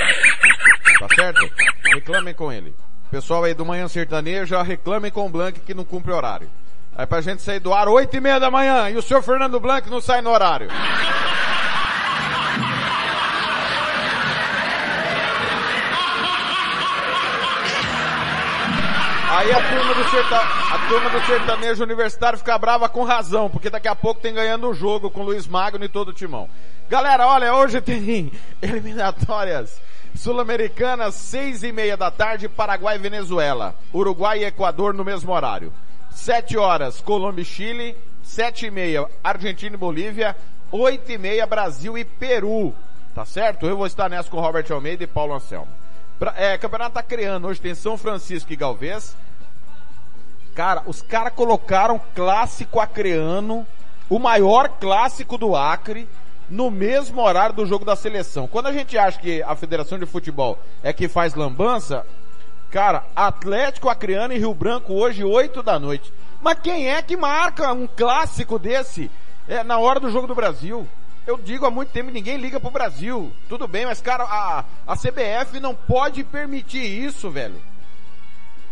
Tá 1.00 1.08
certo? 1.16 1.50
Reclamem 1.94 2.34
com 2.34 2.52
ele. 2.52 2.74
Pessoal 3.12 3.44
aí 3.44 3.54
do 3.54 3.66
Manhã 3.66 3.88
Sertaneja, 3.88 4.62
reclamem 4.64 5.12
com 5.12 5.26
o 5.26 5.30
Blanco 5.30 5.60
que 5.60 5.74
não 5.74 5.84
cumpre 5.84 6.12
horário. 6.12 6.50
Aí 6.96 7.06
pra 7.06 7.22
gente 7.22 7.42
sair 7.42 7.60
do 7.60 7.74
ar 7.74 7.88
oito 7.88 8.18
e 8.18 8.20
meia 8.20 8.40
da 8.40 8.50
manhã 8.50 8.90
e 8.90 8.98
o 8.98 9.02
senhor 9.02 9.22
Fernando 9.22 9.60
Blanco 9.60 9.90
não 9.90 10.02
sai 10.02 10.22
no 10.22 10.32
horário. 10.32 10.68
Aí 19.38 19.52
a 19.52 19.70
turma, 19.70 19.94
do 19.94 20.10
serta... 20.10 20.40
a 20.40 20.88
turma 20.90 21.10
do 21.12 21.26
sertanejo 21.28 21.84
universitário 21.84 22.40
fica 22.40 22.58
brava 22.58 22.90
com 22.90 23.04
razão, 23.04 23.48
porque 23.48 23.70
daqui 23.70 23.88
a 23.88 23.96
pouco 23.96 24.20
tem 24.20 24.34
ganhando 24.34 24.68
o 24.68 24.74
jogo 24.74 25.12
com 25.12 25.22
Luiz 25.22 25.46
Magno 25.46 25.86
e 25.86 25.88
todo 25.88 26.08
o 26.08 26.14
timão. 26.14 26.50
Galera, 26.90 27.28
olha, 27.28 27.54
hoje 27.54 27.80
tem 27.80 28.32
eliminatórias 28.60 29.80
sul-americanas, 30.16 31.14
seis 31.14 31.62
e 31.62 31.72
meia 31.72 31.96
da 31.96 32.10
tarde, 32.10 32.50
Paraguai 32.50 32.96
e 32.96 33.00
Venezuela. 33.00 33.76
Uruguai 33.94 34.40
e 34.40 34.46
Equador 34.46 34.96
no 34.96 35.06
mesmo 35.06 35.32
horário. 35.32 35.72
Sete 36.10 36.58
horas, 36.58 37.00
Colômbia 37.00 37.44
e 37.44 37.46
Chile. 37.46 37.96
Sete 38.24 38.66
e 38.66 38.72
meia, 38.72 39.06
Argentina 39.24 39.76
e 39.76 39.78
Bolívia. 39.78 40.36
Oito 40.72 41.12
e 41.12 41.18
meia, 41.20 41.46
Brasil 41.46 41.96
e 41.96 42.04
Peru. 42.04 42.74
Tá 43.14 43.24
certo? 43.24 43.68
Eu 43.68 43.78
vou 43.78 43.86
estar 43.86 44.10
nessa 44.10 44.32
com 44.32 44.42
Robert 44.42 44.66
Almeida 44.72 45.04
e 45.04 45.08
Paulo 45.08 45.36
Anselmo. 45.36 45.70
Pra, 46.20 46.34
é, 46.36 46.58
campeonato 46.58 46.96
tá 46.96 47.04
criando, 47.04 47.48
hoje 47.48 47.62
tem 47.62 47.76
São 47.76 47.98
Francisco 47.98 48.52
e 48.52 48.56
Galvez. 48.56 49.16
Cara, 50.56 50.82
os 50.88 51.02
caras 51.02 51.34
colocaram 51.34 52.02
clássico 52.16 52.80
acreano, 52.80 53.66
o 54.10 54.18
maior 54.18 54.70
clássico 54.80 55.38
do 55.38 55.56
Acre, 55.56 56.10
no 56.50 56.72
mesmo 56.72 57.22
horário 57.22 57.56
do 57.56 57.66
jogo 57.66 57.86
da 57.86 57.96
seleção. 57.96 58.48
Quando 58.48 58.68
a 58.68 58.72
gente 58.72 58.98
acha 58.98 59.20
que 59.20 59.44
a 59.44 59.56
Federação 59.56 60.00
de 60.00 60.08
Futebol 60.08 60.58
é 60.82 60.92
que 60.92 61.08
faz 61.08 61.36
lambança, 61.36 62.04
cara, 62.72 63.04
Atlético 63.16 63.90
Acreano 63.90 64.34
e 64.34 64.40
Rio 64.40 64.54
Branco 64.56 64.94
hoje, 64.94 65.24
8 65.24 65.62
da 65.62 65.78
noite. 65.78 66.12
Mas 66.42 66.60
quem 66.60 66.90
é 66.90 67.02
que 67.04 67.16
marca 67.16 67.72
um 67.74 67.88
clássico 67.88 68.58
desse 68.58 69.12
é, 69.48 69.64
na 69.64 69.78
hora 69.78 70.00
do 70.00 70.10
jogo 70.10 70.26
do 70.26 70.34
Brasil? 70.34 70.88
Eu 71.28 71.38
digo 71.38 71.66
há 71.66 71.70
muito 71.70 71.92
tempo, 71.92 72.10
ninguém 72.10 72.38
liga 72.38 72.58
pro 72.58 72.72
Brasil. 72.72 73.34
Tudo 73.50 73.68
bem, 73.68 73.86
mas 73.86 74.00
cara, 74.00 74.24
a, 74.24 74.64
a 74.88 74.96
CBF 74.96 75.60
não 75.60 75.76
pode 75.76 76.24
permitir 76.24 76.86
isso, 76.86 77.30
velho. 77.30 77.62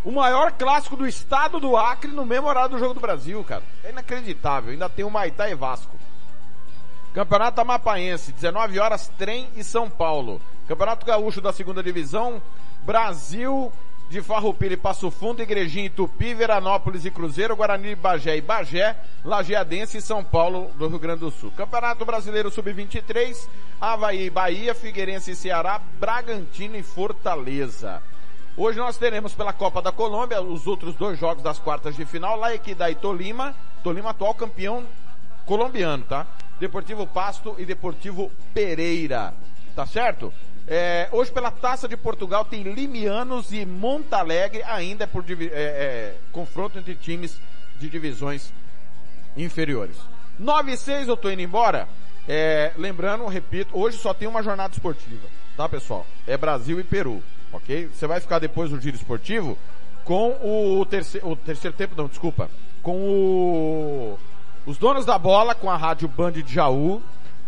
O 0.05 0.11
maior 0.11 0.53
clássico 0.53 0.95
do 0.95 1.05
estado 1.05 1.59
do 1.59 1.75
Acre 1.75 2.11
no 2.11 2.25
mesmo 2.25 2.47
horário 2.47 2.69
do 2.69 2.79
jogo 2.79 2.93
do 2.93 3.01
Brasil, 3.01 3.43
cara. 3.43 3.61
É 3.83 3.89
inacreditável. 3.89 4.71
Ainda 4.71 4.87
tem 4.87 5.03
o 5.03 5.11
Maitá 5.11 5.49
e 5.49 5.53
Vasco. 5.53 5.97
Campeonato 7.13 7.59
Amapaense, 7.59 8.31
19 8.31 8.79
horas, 8.79 9.09
Trem 9.17 9.49
e 9.57 9.63
São 9.63 9.89
Paulo. 9.89 10.39
Campeonato 10.65 11.05
Gaúcho 11.05 11.41
da 11.41 11.51
segunda 11.51 11.83
divisão, 11.83 12.41
Brasil 12.85 13.69
de 14.09 14.21
Farroupilha 14.21 14.73
e 14.73 14.77
Passo 14.77 15.09
Fundo, 15.09 15.41
Igrejinha 15.41 15.89
Tupi, 15.89 16.33
Veranópolis 16.33 17.05
e 17.05 17.11
Cruzeiro, 17.11 17.55
Guarani 17.55 17.95
Bagé 17.95 18.37
e 18.37 18.41
Bagé, 18.41 18.95
Lajeadense 19.23 19.97
e 19.97 20.01
São 20.01 20.23
Paulo 20.23 20.71
do 20.75 20.87
Rio 20.87 20.99
Grande 20.99 21.21
do 21.21 21.31
Sul. 21.31 21.51
Campeonato 21.51 22.05
Brasileiro 22.05 22.51
Sub-23, 22.51 23.47
Havaí 23.81 24.25
e 24.25 24.29
Bahia, 24.29 24.75
Figueirense 24.75 25.31
e 25.31 25.35
Ceará, 25.35 25.81
Bragantino 25.99 26.75
e 26.75 26.83
Fortaleza. 26.83 28.01
Hoje 28.55 28.77
nós 28.77 28.95
teremos 28.95 29.33
pela 29.33 29.51
Copa 29.51 29.81
da 29.81 29.91
Colômbia 29.91 30.41
os 30.41 30.65
outros 30.65 30.95
dois 30.95 31.19
jogos 31.19 31.43
das 31.43 31.59
quartas 31.59 31.95
de 31.95 32.05
final, 32.05 32.37
lá 32.37 32.53
Equidá 32.53 32.89
e 32.89 32.95
Tolima, 32.95 33.53
Tolima 33.83 34.11
atual 34.11 34.33
campeão 34.33 34.85
colombiano, 35.45 36.05
tá? 36.05 36.25
Deportivo 36.59 37.05
Pasto 37.05 37.55
e 37.57 37.65
Deportivo 37.65 38.31
Pereira, 38.53 39.33
tá 39.75 39.85
certo? 39.85 40.33
É, 40.67 41.07
hoje 41.11 41.31
pela 41.31 41.51
Taça 41.51 41.87
de 41.87 41.95
Portugal 41.95 42.43
tem 42.43 42.63
Limianos 42.63 43.51
e 43.53 43.65
Montalegre, 43.65 44.63
ainda 44.63 45.03
é 45.03 45.07
por 45.07 45.23
é, 45.29 45.35
é, 45.43 46.15
confronto 46.31 46.79
entre 46.79 46.95
times 46.95 47.39
de 47.77 47.87
divisões 47.87 48.51
inferiores. 49.37 49.95
9 50.39 50.71
e 50.71 50.77
6 50.77 51.07
eu 51.07 51.15
tô 51.15 51.29
indo 51.29 51.41
embora. 51.41 51.87
É, 52.27 52.71
lembrando, 52.77 53.27
repito, 53.27 53.77
hoje 53.77 53.97
só 53.97 54.11
tem 54.11 54.27
uma 54.27 54.41
jornada 54.41 54.73
esportiva, 54.73 55.27
tá 55.55 55.69
pessoal? 55.69 56.05
É 56.25 56.35
Brasil 56.35 56.79
e 56.79 56.83
Peru, 56.83 57.21
ok? 57.53 57.87
Você 57.93 58.07
vai 58.07 58.19
ficar 58.19 58.39
depois 58.39 58.71
do 58.71 58.81
giro 58.81 58.95
esportivo 58.95 59.55
com 60.03 60.35
o 60.41 60.83
terceiro, 60.85 61.29
o 61.29 61.35
terceiro 61.35 61.77
tempo, 61.77 61.93
não, 61.95 62.07
desculpa, 62.07 62.49
com 62.81 62.97
o, 62.97 64.19
os 64.65 64.79
donos 64.79 65.05
da 65.05 65.19
bola, 65.19 65.53
com 65.53 65.69
a 65.69 65.77
rádio 65.77 66.07
Band 66.07 66.31
de 66.31 66.51
Jaú, 66.51 67.03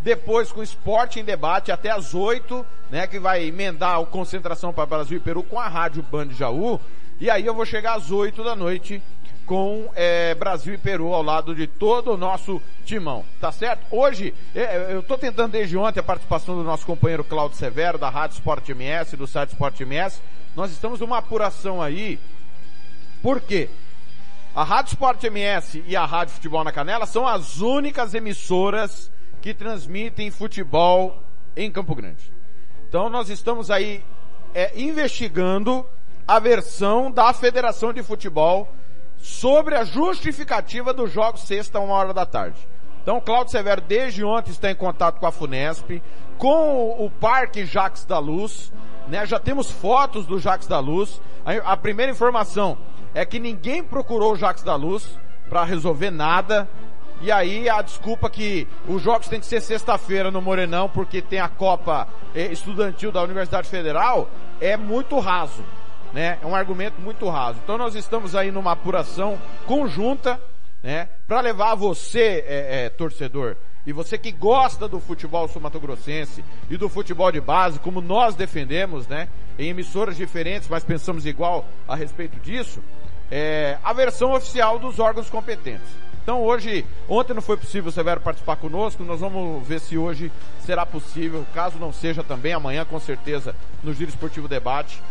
depois 0.07 0.53
com 0.53 0.63
Esporte 0.63 1.19
em 1.19 1.23
Debate 1.25 1.69
até 1.69 1.91
às 1.91 2.15
8, 2.15 2.65
né, 2.89 3.05
que 3.07 3.19
vai 3.19 3.43
emendar 3.43 3.99
o 3.99 4.05
Concentração 4.05 4.71
para 4.71 4.85
Brasil 4.85 5.17
e 5.17 5.19
Peru 5.19 5.43
com 5.43 5.59
a 5.59 5.67
rádio 5.67 6.01
Band 6.01 6.29
Jaú, 6.29 6.79
e 7.19 7.29
aí 7.29 7.45
eu 7.45 7.53
vou 7.53 7.65
chegar 7.65 7.95
às 7.95 8.09
8 8.09 8.41
da 8.41 8.55
noite 8.55 9.03
com 9.45 9.91
é, 9.95 10.33
Brasil 10.33 10.73
e 10.73 10.77
Peru 10.77 11.13
ao 11.13 11.21
lado 11.21 11.53
de 11.53 11.67
todo 11.67 12.13
o 12.13 12.17
nosso 12.17 12.61
timão, 12.85 13.25
tá 13.41 13.51
certo? 13.51 13.85
Hoje, 13.91 14.33
é, 14.55 14.93
eu 14.93 15.03
tô 15.03 15.17
tentando 15.17 15.51
desde 15.51 15.75
ontem 15.75 15.99
a 15.99 16.03
participação 16.03 16.55
do 16.55 16.63
nosso 16.63 16.85
companheiro 16.85 17.25
Claudio 17.25 17.57
Severo, 17.57 17.97
da 17.97 18.09
Rádio 18.09 18.35
Sport 18.35 18.69
MS, 18.69 19.17
do 19.17 19.27
site 19.27 19.49
Sport 19.49 19.81
MS, 19.81 20.21
nós 20.55 20.71
estamos 20.71 21.01
numa 21.01 21.17
apuração 21.17 21.81
aí, 21.81 22.17
por 23.21 23.41
quê? 23.41 23.67
A 24.55 24.63
Rádio 24.63 24.93
Sport 24.93 25.21
MS 25.25 25.83
e 25.85 25.97
a 25.97 26.05
Rádio 26.05 26.35
Futebol 26.35 26.63
na 26.63 26.71
Canela 26.71 27.05
são 27.05 27.27
as 27.27 27.59
únicas 27.59 28.13
emissoras 28.13 29.11
que 29.41 29.53
transmitem 29.53 30.31
futebol 30.31 31.21
em 31.55 31.71
Campo 31.71 31.95
Grande. 31.95 32.31
Então 32.87 33.09
nós 33.09 33.29
estamos 33.29 33.69
aí 33.71 34.03
é, 34.53 34.71
investigando 34.79 35.85
a 36.27 36.39
versão 36.39 37.11
da 37.11 37.31
Federação 37.33 37.93
de 37.93 38.03
Futebol 38.03 38.67
sobre 39.17 39.75
a 39.75 39.83
justificativa 39.83 40.93
dos 40.93 41.11
jogos 41.11 41.41
sexta, 41.41 41.79
uma 41.79 41.93
hora 41.93 42.13
da 42.13 42.25
tarde. 42.25 42.57
Então, 43.01 43.21
Cláudio 43.21 43.51
Severo, 43.51 43.79
desde 43.79 44.23
ontem, 44.23 44.51
está 44.51 44.69
em 44.69 44.75
contato 44.75 45.19
com 45.19 45.25
a 45.25 45.31
Funesp, 45.31 46.01
com 46.37 46.89
o 46.99 47.09
Parque 47.09 47.65
Jacques 47.65 48.03
da 48.03 48.19
Luz, 48.19 48.71
né? 49.07 49.25
Já 49.25 49.39
temos 49.39 49.71
fotos 49.71 50.25
do 50.25 50.37
Jacques 50.37 50.67
da 50.67 50.79
Luz. 50.79 51.21
A, 51.45 51.71
a 51.71 51.77
primeira 51.77 52.11
informação 52.11 52.77
é 53.13 53.25
que 53.25 53.39
ninguém 53.39 53.81
procurou 53.81 54.33
o 54.33 54.35
Jacques 54.35 54.63
da 54.63 54.75
Luz 54.75 55.17
para 55.49 55.63
resolver 55.63 56.11
nada. 56.11 56.67
E 57.21 57.31
aí 57.31 57.67
a 57.67 57.81
desculpa 57.81 58.29
que 58.29 58.67
os 58.87 59.01
jogos 59.01 59.27
têm 59.27 59.39
que 59.39 59.45
ser 59.45 59.59
sexta-feira 59.59 60.29
no 60.29 60.41
Morenão 60.41 60.87
porque 60.87 61.21
tem 61.21 61.39
a 61.39 61.49
Copa 61.49 62.07
eh, 62.35 62.51
Estudantil 62.51 63.11
da 63.11 63.23
Universidade 63.23 63.67
Federal 63.67 64.29
é 64.61 64.77
muito 64.77 65.17
raso, 65.19 65.63
né? 66.13 66.37
É 66.41 66.45
um 66.45 66.55
argumento 66.55 67.01
muito 67.01 67.27
raso. 67.27 67.59
Então 67.63 67.77
nós 67.77 67.95
estamos 67.95 68.35
aí 68.35 68.51
numa 68.51 68.73
apuração 68.73 69.37
conjunta, 69.65 70.39
né? 70.83 71.09
Para 71.27 71.41
levar 71.41 71.73
você, 71.73 72.45
é, 72.47 72.85
é, 72.85 72.89
torcedor, 72.89 73.55
e 73.85 73.91
você 73.91 74.17
que 74.17 74.31
gosta 74.31 74.87
do 74.87 74.99
futebol 74.99 75.47
sul-mato-grossense 75.47 76.43
e 76.69 76.77
do 76.77 76.89
futebol 76.89 77.31
de 77.31 77.41
base, 77.41 77.79
como 77.79 77.99
nós 77.99 78.35
defendemos, 78.35 79.07
né? 79.07 79.27
Em 79.57 79.69
emissoras 79.69 80.17
diferentes, 80.17 80.67
mas 80.69 80.83
pensamos 80.83 81.25
igual 81.25 81.65
a 81.87 81.95
respeito 81.95 82.39
disso, 82.39 82.83
é, 83.31 83.77
a 83.83 83.91
versão 83.93 84.33
oficial 84.33 84.77
dos 84.77 84.99
órgãos 84.99 85.29
competentes. 85.29 85.87
Então 86.27 86.43
hoje, 86.43 86.85
ontem 87.07 87.33
não 87.33 87.41
foi 87.41 87.55
possível 87.55 87.87
o 87.87 87.91
Severo 87.91 88.19
participar 88.19 88.57
conosco, 88.57 89.01
nós 89.01 89.21
vamos 89.21 89.65
ver 89.65 89.79
se 89.79 89.97
hoje 89.97 90.29
será 90.59 90.85
possível, 90.85 91.45
caso 91.53 91.79
não 91.79 91.93
seja 91.93 92.21
também, 92.21 92.51
amanhã 92.51 92.83
com 92.83 92.99
certeza, 92.99 93.55
no 93.81 93.93
Giro 93.93 94.09
Esportivo 94.09 94.45
Debate, 94.45 95.01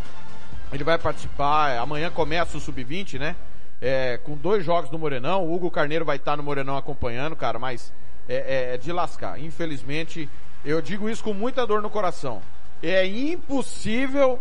ele 0.70 0.84
vai 0.84 0.98
participar, 0.98 1.78
amanhã 1.78 2.10
começa 2.10 2.58
o 2.58 2.60
Sub-20, 2.60 3.18
né? 3.18 3.34
É, 3.80 4.20
com 4.24 4.36
dois 4.36 4.62
jogos 4.62 4.90
no 4.90 4.98
Morenão, 4.98 5.42
o 5.42 5.54
Hugo 5.54 5.70
Carneiro 5.70 6.04
vai 6.04 6.16
estar 6.16 6.36
no 6.36 6.42
Morenão 6.42 6.76
acompanhando, 6.76 7.34
cara, 7.34 7.58
mas 7.58 7.90
é, 8.28 8.34
é, 8.34 8.74
é 8.74 8.76
de 8.76 8.92
lascar. 8.92 9.40
Infelizmente, 9.40 10.28
Eu 10.62 10.82
digo 10.82 11.08
isso 11.08 11.24
com 11.24 11.32
muita 11.32 11.66
dor 11.66 11.80
no 11.80 11.88
coração. 11.88 12.42
É 12.82 13.06
impossível 13.06 14.38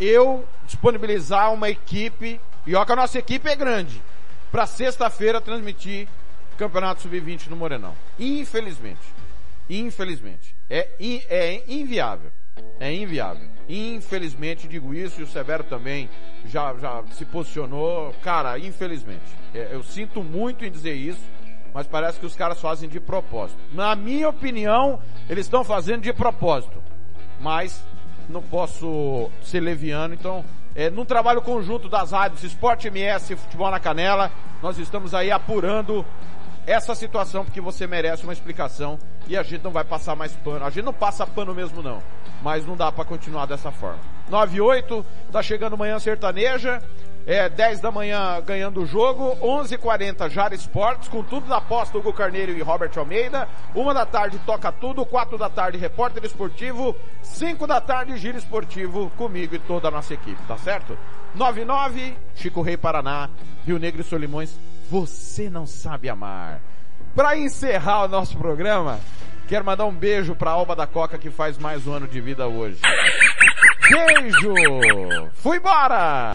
eu 0.00 0.44
disponibilizar 0.66 1.52
uma 1.52 1.70
equipe, 1.70 2.40
e 2.66 2.74
ó 2.74 2.84
que 2.84 2.90
a 2.90 2.96
nossa 2.96 3.16
equipe 3.16 3.48
é 3.48 3.54
grande, 3.54 4.02
para 4.54 4.68
sexta-feira 4.68 5.40
transmitir 5.40 6.06
Campeonato 6.56 7.02
Sub-20 7.02 7.48
no 7.48 7.56
Morenão. 7.56 7.92
Infelizmente. 8.16 9.02
Infelizmente. 9.68 10.54
É, 10.70 10.90
in, 11.00 11.20
é 11.28 11.64
inviável. 11.66 12.30
É 12.78 12.94
inviável. 12.94 13.48
Infelizmente 13.68 14.68
digo 14.68 14.94
isso 14.94 15.20
e 15.20 15.24
o 15.24 15.26
Severo 15.26 15.64
também 15.64 16.08
já, 16.46 16.72
já 16.74 17.02
se 17.14 17.24
posicionou. 17.24 18.14
Cara, 18.22 18.56
infelizmente. 18.56 19.24
É, 19.52 19.70
eu 19.72 19.82
sinto 19.82 20.22
muito 20.22 20.64
em 20.64 20.70
dizer 20.70 20.94
isso, 20.94 21.24
mas 21.74 21.88
parece 21.88 22.20
que 22.20 22.26
os 22.26 22.36
caras 22.36 22.60
fazem 22.60 22.88
de 22.88 23.00
propósito. 23.00 23.58
Na 23.72 23.96
minha 23.96 24.28
opinião, 24.28 25.02
eles 25.28 25.46
estão 25.46 25.64
fazendo 25.64 26.02
de 26.02 26.12
propósito. 26.12 26.80
Mas 27.40 27.84
não 28.28 28.40
posso 28.40 29.32
ser 29.42 29.58
leviano, 29.58 30.14
então 30.14 30.44
é, 30.74 30.90
num 30.90 31.04
trabalho 31.04 31.40
conjunto 31.40 31.88
das 31.88 32.10
rádios 32.10 32.42
Esporte 32.42 32.88
MS 32.88 33.32
e 33.32 33.36
Futebol 33.36 33.70
na 33.70 33.78
Canela, 33.78 34.30
nós 34.62 34.78
estamos 34.78 35.14
aí 35.14 35.30
apurando 35.30 36.04
essa 36.66 36.94
situação 36.94 37.44
porque 37.44 37.60
você 37.60 37.86
merece 37.86 38.24
uma 38.24 38.32
explicação 38.32 38.98
e 39.28 39.36
a 39.36 39.42
gente 39.42 39.62
não 39.62 39.70
vai 39.70 39.84
passar 39.84 40.16
mais 40.16 40.32
pano. 40.32 40.64
A 40.64 40.70
gente 40.70 40.84
não 40.84 40.92
passa 40.92 41.26
pano 41.26 41.54
mesmo 41.54 41.82
não, 41.82 42.02
mas 42.42 42.66
não 42.66 42.76
dá 42.76 42.90
para 42.90 43.04
continuar 43.04 43.46
dessa 43.46 43.70
forma. 43.70 44.00
98, 44.28 45.04
tá 45.30 45.42
chegando 45.42 45.78
manhã 45.78 45.98
sertaneja, 45.98 46.82
é 47.26 47.48
10 47.48 47.80
da 47.80 47.90
manhã 47.90 48.40
ganhando 48.44 48.82
o 48.82 48.86
jogo, 48.86 49.36
11:40 49.40 50.28
Jara 50.28 50.54
Esportes, 50.54 51.08
com 51.08 51.22
tudo 51.22 51.48
na 51.48 51.56
aposta 51.56 51.96
Hugo 51.96 52.12
Carneiro 52.12 52.52
e 52.52 52.60
Robert 52.60 52.90
Almeida. 52.96 53.48
Uma 53.74 53.94
da 53.94 54.04
tarde 54.04 54.38
toca 54.44 54.70
tudo, 54.70 55.06
quatro 55.06 55.38
da 55.38 55.48
tarde 55.48 55.78
repórter 55.78 56.24
esportivo, 56.24 56.94
5 57.22 57.66
da 57.66 57.80
tarde 57.80 58.16
giro 58.18 58.36
esportivo 58.36 59.10
comigo 59.16 59.54
e 59.54 59.58
toda 59.58 59.88
a 59.88 59.90
nossa 59.90 60.14
equipe, 60.14 60.40
tá 60.46 60.58
certo? 60.58 60.98
99 61.34 62.16
Chico 62.34 62.62
Rei 62.62 62.76
Paraná, 62.76 63.28
Rio 63.66 63.78
Negro 63.78 64.02
e 64.02 64.04
Solimões, 64.04 64.58
você 64.90 65.48
não 65.48 65.66
sabe 65.66 66.08
amar. 66.08 66.60
Para 67.14 67.38
encerrar 67.38 68.04
o 68.04 68.08
nosso 68.08 68.36
programa, 68.36 69.00
quero 69.48 69.64
mandar 69.64 69.86
um 69.86 69.94
beijo 69.94 70.34
para 70.34 70.50
Alba 70.50 70.76
da 70.76 70.86
Coca 70.86 71.16
que 71.16 71.30
faz 71.30 71.56
mais 71.56 71.86
um 71.86 71.92
ano 71.92 72.06
de 72.06 72.20
vida 72.20 72.46
hoje. 72.46 72.80
Beijo! 73.88 75.30
Fui 75.34 75.56
embora! 75.58 76.34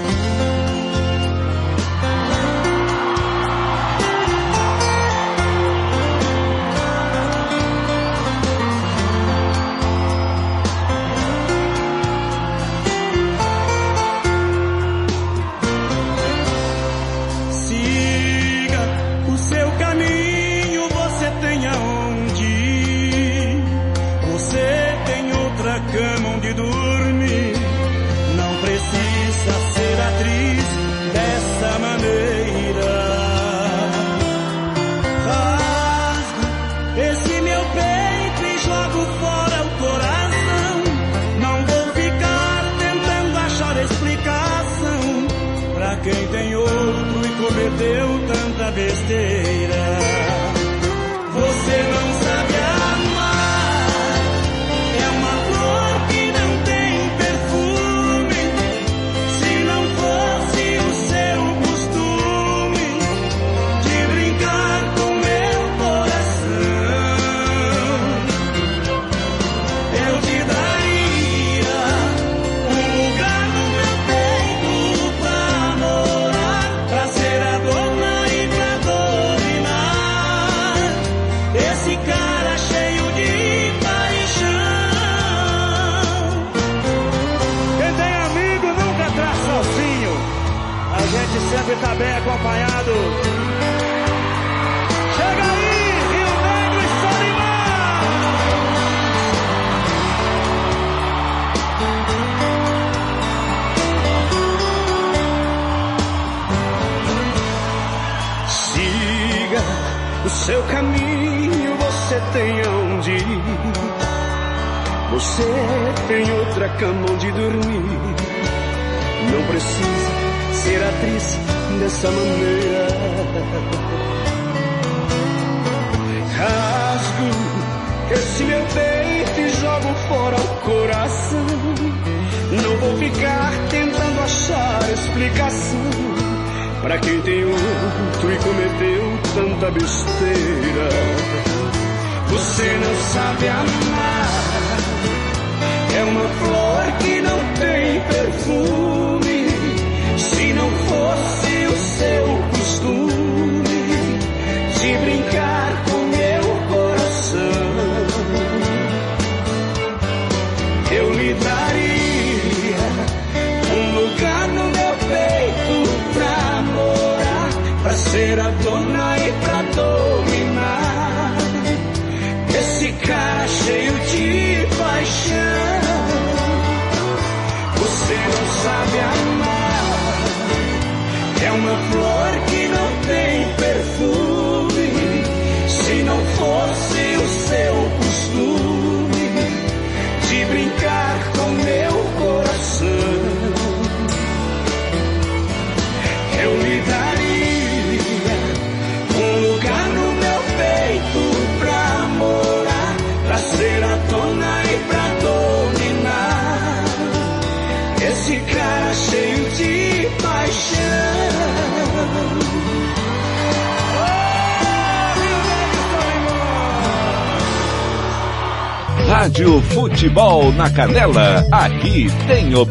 Futebol 220.01 220.51
na 220.53 220.67
Canela, 220.67 221.45
aqui 221.51 222.07
tem 222.25 222.55
opinião. 222.55 222.65